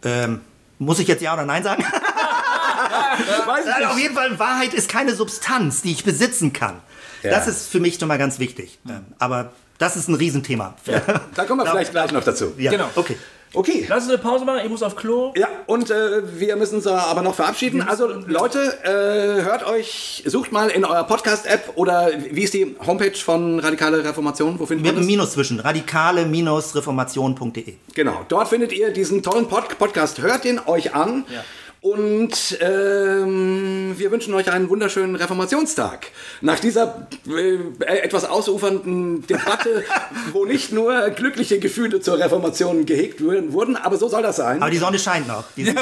Ähm, 0.04 0.40
muss 0.78 0.98
ich 0.98 1.08
jetzt 1.08 1.22
Ja 1.22 1.34
oder 1.34 1.46
Nein 1.46 1.62
sagen? 1.62 1.84
Weiß 3.46 3.66
ich 3.66 3.86
Auf 3.86 3.98
jeden 3.98 4.14
Fall, 4.14 4.38
Wahrheit 4.38 4.74
ist 4.74 4.88
keine 4.88 5.14
Substanz, 5.14 5.82
die 5.82 5.92
ich 5.92 6.04
besitzen 6.04 6.52
kann. 6.52 6.80
Ja. 7.22 7.30
Das 7.30 7.48
ist 7.48 7.68
für 7.68 7.80
mich 7.80 7.98
schon 7.98 8.08
mal 8.08 8.18
ganz 8.18 8.38
wichtig. 8.38 8.78
Ähm, 8.88 9.06
aber 9.18 9.52
das 9.78 9.96
ist 9.96 10.08
ein 10.08 10.14
Riesenthema. 10.14 10.74
Ja. 10.86 11.00
Da 11.34 11.44
kommen 11.44 11.64
wir 11.64 11.66
vielleicht 11.70 11.92
gleich 11.92 12.12
noch 12.12 12.24
dazu. 12.24 12.52
Ja. 12.56 12.70
Genau. 12.70 12.88
Okay. 12.94 13.16
Okay. 13.54 13.86
Lass 13.88 14.02
uns 14.04 14.10
eine 14.12 14.18
Pause 14.18 14.44
machen, 14.44 14.60
ich 14.62 14.68
muss 14.70 14.82
auf 14.82 14.94
Klo. 14.96 15.32
Ja, 15.36 15.48
und 15.66 15.90
äh, 15.90 16.22
wir 16.38 16.56
müssen 16.56 16.76
uns 16.76 16.86
aber 16.86 17.22
noch 17.22 17.34
verabschieden. 17.34 17.80
Also 17.82 18.06
Leute, 18.26 18.58
äh, 18.84 19.42
hört 19.42 19.66
euch, 19.66 20.22
sucht 20.26 20.52
mal 20.52 20.68
in 20.68 20.84
eurer 20.84 21.04
Podcast-App 21.04 21.72
oder 21.76 22.10
wie 22.30 22.42
ist 22.42 22.52
die 22.54 22.76
Homepage 22.86 23.16
von 23.16 23.58
Radikale 23.60 24.04
Reformation? 24.04 24.58
Wo 24.58 24.66
findet 24.66 24.86
Mit 24.86 24.96
einem 24.96 25.06
Minus 25.06 25.32
zwischen. 25.32 25.60
Radikale-reformation.de 25.60 27.74
Genau, 27.94 28.24
dort 28.28 28.48
findet 28.48 28.72
ihr 28.72 28.90
diesen 28.90 29.22
tollen 29.22 29.48
Pod 29.48 29.78
Podcast. 29.78 30.20
Hört 30.20 30.44
ihn 30.44 30.60
euch 30.66 30.94
an. 30.94 31.24
Ja. 31.32 31.44
Und 31.80 32.58
ähm, 32.60 33.57
wir 33.98 34.10
wünschen 34.10 34.34
euch 34.34 34.50
einen 34.50 34.68
wunderschönen 34.68 35.16
Reformationstag. 35.16 36.08
Nach 36.40 36.58
dieser 36.58 37.06
äh, 37.28 37.56
etwas 37.86 38.24
ausufernden 38.24 39.26
Debatte, 39.26 39.84
wo 40.32 40.44
nicht 40.44 40.72
nur 40.72 41.10
glückliche 41.10 41.58
Gefühle 41.58 42.00
zur 42.00 42.18
Reformation 42.18 42.86
gehegt 42.86 43.22
wurden, 43.22 43.76
aber 43.76 43.96
so 43.96 44.08
soll 44.08 44.22
das 44.22 44.36
sein. 44.36 44.62
Aber 44.62 44.70
die 44.70 44.78
Sonne 44.78 44.98
scheint 44.98 45.28
noch. 45.28 45.44
Die, 45.56 45.64
die 45.64 45.72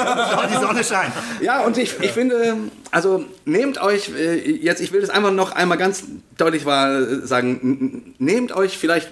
Sonne 0.59 0.83
scheint. 0.83 1.13
Ja, 1.41 1.61
und 1.61 1.77
ich, 1.77 1.95
ich 2.01 2.11
finde, 2.11 2.57
also 2.91 3.25
nehmt 3.45 3.81
euch 3.81 4.09
äh, 4.15 4.51
jetzt, 4.51 4.81
ich 4.81 4.91
will 4.91 5.01
das 5.01 5.09
einfach 5.09 5.31
noch 5.31 5.51
einmal 5.51 5.77
ganz 5.77 6.03
deutlich 6.37 6.65
mal 6.65 7.21
sagen, 7.25 7.59
n- 7.61 8.15
nehmt 8.19 8.51
euch 8.51 8.77
vielleicht 8.77 9.11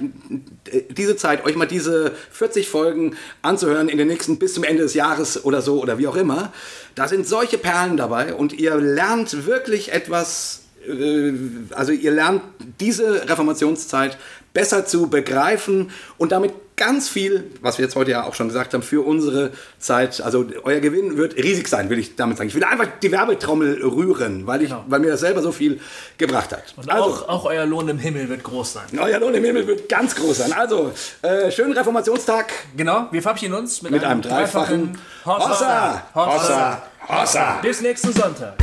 äh, 0.72 0.82
diese 0.90 1.16
Zeit, 1.16 1.46
euch 1.46 1.56
mal 1.56 1.66
diese 1.66 2.12
40 2.32 2.68
Folgen 2.70 3.16
anzuhören 3.42 3.90
in 3.90 3.98
den 3.98 4.08
nächsten 4.08 4.38
bis 4.38 4.54
zum 4.54 4.64
Ende 4.64 4.84
des 4.84 4.94
Jahres 4.94 5.44
oder 5.44 5.62
so 5.62 5.82
oder 5.82 5.98
wie 5.98 6.08
auch 6.08 6.16
immer. 6.16 6.54
Da 6.96 7.08
sind 7.08 7.28
solche 7.28 7.58
Perlen 7.58 7.98
dabei 7.98 8.34
und 8.34 8.54
ihr 8.54 8.76
lernt 8.76 9.46
wirklich 9.46 9.92
etwas, 9.92 10.62
äh, 10.88 11.34
also 11.72 11.92
ihr 11.92 12.12
lernt 12.12 12.42
diese 12.80 13.28
Reformationszeit 13.30 14.18
besser 14.54 14.86
zu 14.86 15.08
begreifen 15.10 15.92
und 16.18 16.32
damit 16.32 16.54
ganz 16.78 17.08
viel, 17.10 17.52
was 17.62 17.78
wir 17.78 17.86
jetzt 17.86 17.96
heute 17.96 18.12
ja 18.12 18.24
auch 18.24 18.34
schon 18.34 18.48
gesagt 18.48 18.74
haben, 18.74 18.82
für 18.84 19.06
unsere 19.06 19.52
Zeit, 19.80 20.22
also 20.22 20.46
euer 20.64 20.80
Gewinn 20.80 21.18
wird 21.18 21.36
riesig 21.36 21.68
sein, 21.68 21.90
will 21.90 22.00
ich 22.00 22.16
damit 22.16 22.38
sagen. 22.38 22.50
Ich 22.50 22.56
will 22.56 22.64
einfach 22.64 22.88
die 23.02 23.12
Werbetrommel 23.12 23.82
rühren, 23.84 24.46
weil, 24.48 24.62
ich, 24.62 24.70
Genau. 24.70 24.84
weil 24.88 25.00
mir 25.00 25.12
das 25.12 25.22
selber 25.22 25.42
so 25.42 25.52
viel 25.52 25.80
gebracht 26.18 26.52
hat. 26.52 26.74
Und 26.76 26.92
auch, 26.92 27.28
auch 27.30 27.46
euer 27.46 27.66
Lohn 27.66 27.88
im 27.88 28.00
Himmel 28.00 28.30
wird 28.30 28.44
groß 28.44 28.74
sein. 28.74 29.00
Euer 29.00 29.20
Lohn 29.20 29.34
im 29.34 29.44
Himmel 29.44 29.68
wird 29.68 29.88
ganz 29.90 30.16
groß 30.16 30.38
sein. 30.38 30.54
Also, 30.54 30.92
äh, 31.22 31.52
schönen 31.52 31.74
Reformationstag 31.74 32.52
Genau, 32.76 33.08
wir 33.12 33.22
verabschieden 33.22 33.54
uns 33.54 33.82
mit, 33.82 33.92
mit 33.92 34.04
einem 34.04 34.22
dreifachen 34.22 34.98
Hossa! 35.26 36.04
Hossa! 36.14 36.82
Hossa! 37.08 37.60
Bis 37.62 37.82
nächsten 37.82 38.12
Sonntag. 38.14 38.54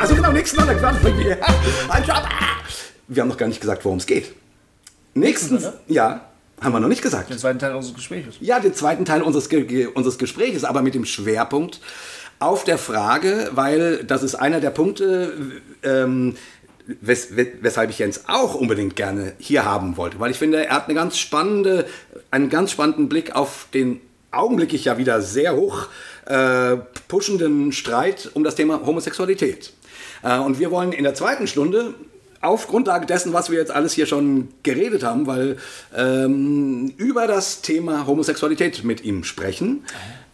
Also 0.00 0.14
genau, 0.14 0.32
nächsten 0.32 0.58
Sonntag. 0.58 1.02
bringen 1.02 1.18
wir? 1.18 1.38
Haben 3.20 3.28
noch 3.28 3.36
gar 3.36 3.46
nicht 3.48 3.60
gesagt, 3.60 3.84
worum 3.84 3.98
es 3.98 4.06
geht. 4.06 4.32
Nächsten, 5.14 5.62
ja, 5.86 6.20
haben 6.60 6.72
wir 6.72 6.80
noch 6.80 6.88
nicht 6.88 7.02
gesagt. 7.02 7.30
Den 7.30 7.38
zweiten 7.38 7.58
Teil 7.58 7.74
unseres 7.74 7.94
Gesprächs. 7.96 8.36
Ja, 8.40 8.60
den 8.60 8.74
zweiten 8.74 9.04
Teil 9.04 9.22
unseres, 9.22 9.48
Ge 9.48 9.86
unseres 9.86 10.18
Gesprächs, 10.18 10.64
aber 10.64 10.82
mit 10.82 10.94
dem 10.94 11.04
Schwerpunkt 11.04 11.80
auf 12.38 12.64
der 12.64 12.78
Frage, 12.78 13.50
weil 13.52 14.04
das 14.04 14.22
ist 14.22 14.34
einer 14.34 14.60
der 14.60 14.70
Punkte, 14.70 15.32
ähm, 15.82 16.36
wes 16.86 17.28
weshalb 17.36 17.90
ich 17.90 17.98
Jens 17.98 18.24
auch 18.28 18.54
unbedingt 18.54 18.96
gerne 18.96 19.32
hier 19.38 19.64
haben 19.64 19.96
wollte, 19.96 20.20
weil 20.20 20.30
ich 20.30 20.38
finde, 20.38 20.66
er 20.66 20.76
hat 20.76 20.84
eine 20.84 20.94
ganz 20.94 21.18
spannende, 21.18 21.86
einen 22.30 22.48
ganz 22.48 22.70
spannenden 22.70 23.08
Blick 23.08 23.34
auf 23.34 23.68
den 23.74 24.00
augenblicklich 24.30 24.84
ja 24.84 24.98
wieder 24.98 25.22
sehr 25.22 25.56
hoch 25.56 25.88
äh, 26.26 26.76
pushenden 27.08 27.72
Streit 27.72 28.30
um 28.34 28.44
das 28.44 28.54
Thema 28.54 28.84
Homosexualität. 28.84 29.72
Äh, 30.22 30.38
und 30.38 30.58
wir 30.58 30.70
wollen 30.70 30.92
in 30.92 31.04
der 31.04 31.14
zweiten 31.14 31.46
Stunde 31.46 31.94
auf 32.40 32.68
Grundlage 32.68 33.06
dessen, 33.06 33.32
was 33.32 33.50
wir 33.50 33.58
jetzt 33.58 33.70
alles 33.70 33.92
hier 33.92 34.06
schon 34.06 34.48
geredet 34.62 35.02
haben, 35.02 35.26
weil 35.26 35.56
ähm, 35.94 36.92
über 36.96 37.26
das 37.26 37.62
Thema 37.62 38.06
Homosexualität 38.06 38.84
mit 38.84 39.04
ihm 39.04 39.24
sprechen. 39.24 39.84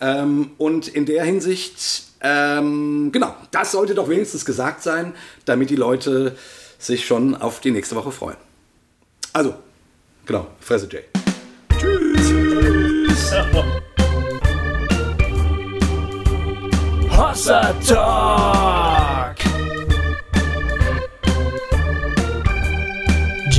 Ähm, 0.01 0.51
und 0.59 0.89
in 0.89 1.07
der 1.07 1.24
Hinsicht, 1.24 2.05
ähm, 2.20 3.11
genau, 3.12 3.35
das 3.51 3.73
sollte 3.73 3.95
doch 3.95 4.09
wenigstens 4.09 4.45
gesagt 4.45 4.83
sein, 4.83 5.15
damit 5.45 5.70
die 5.70 5.77
Leute 5.77 6.37
sich 6.79 7.07
schon 7.07 7.35
auf 7.35 7.61
die 7.61 7.70
nächste 7.70 7.95
Woche 7.95 8.11
freuen. 8.11 8.37
Also, 9.33 9.55
genau, 10.27 10.49
Fresse 10.61 10.89
Jay. 10.91 11.05
Hossa 17.11 17.73
Talk. 17.87 19.02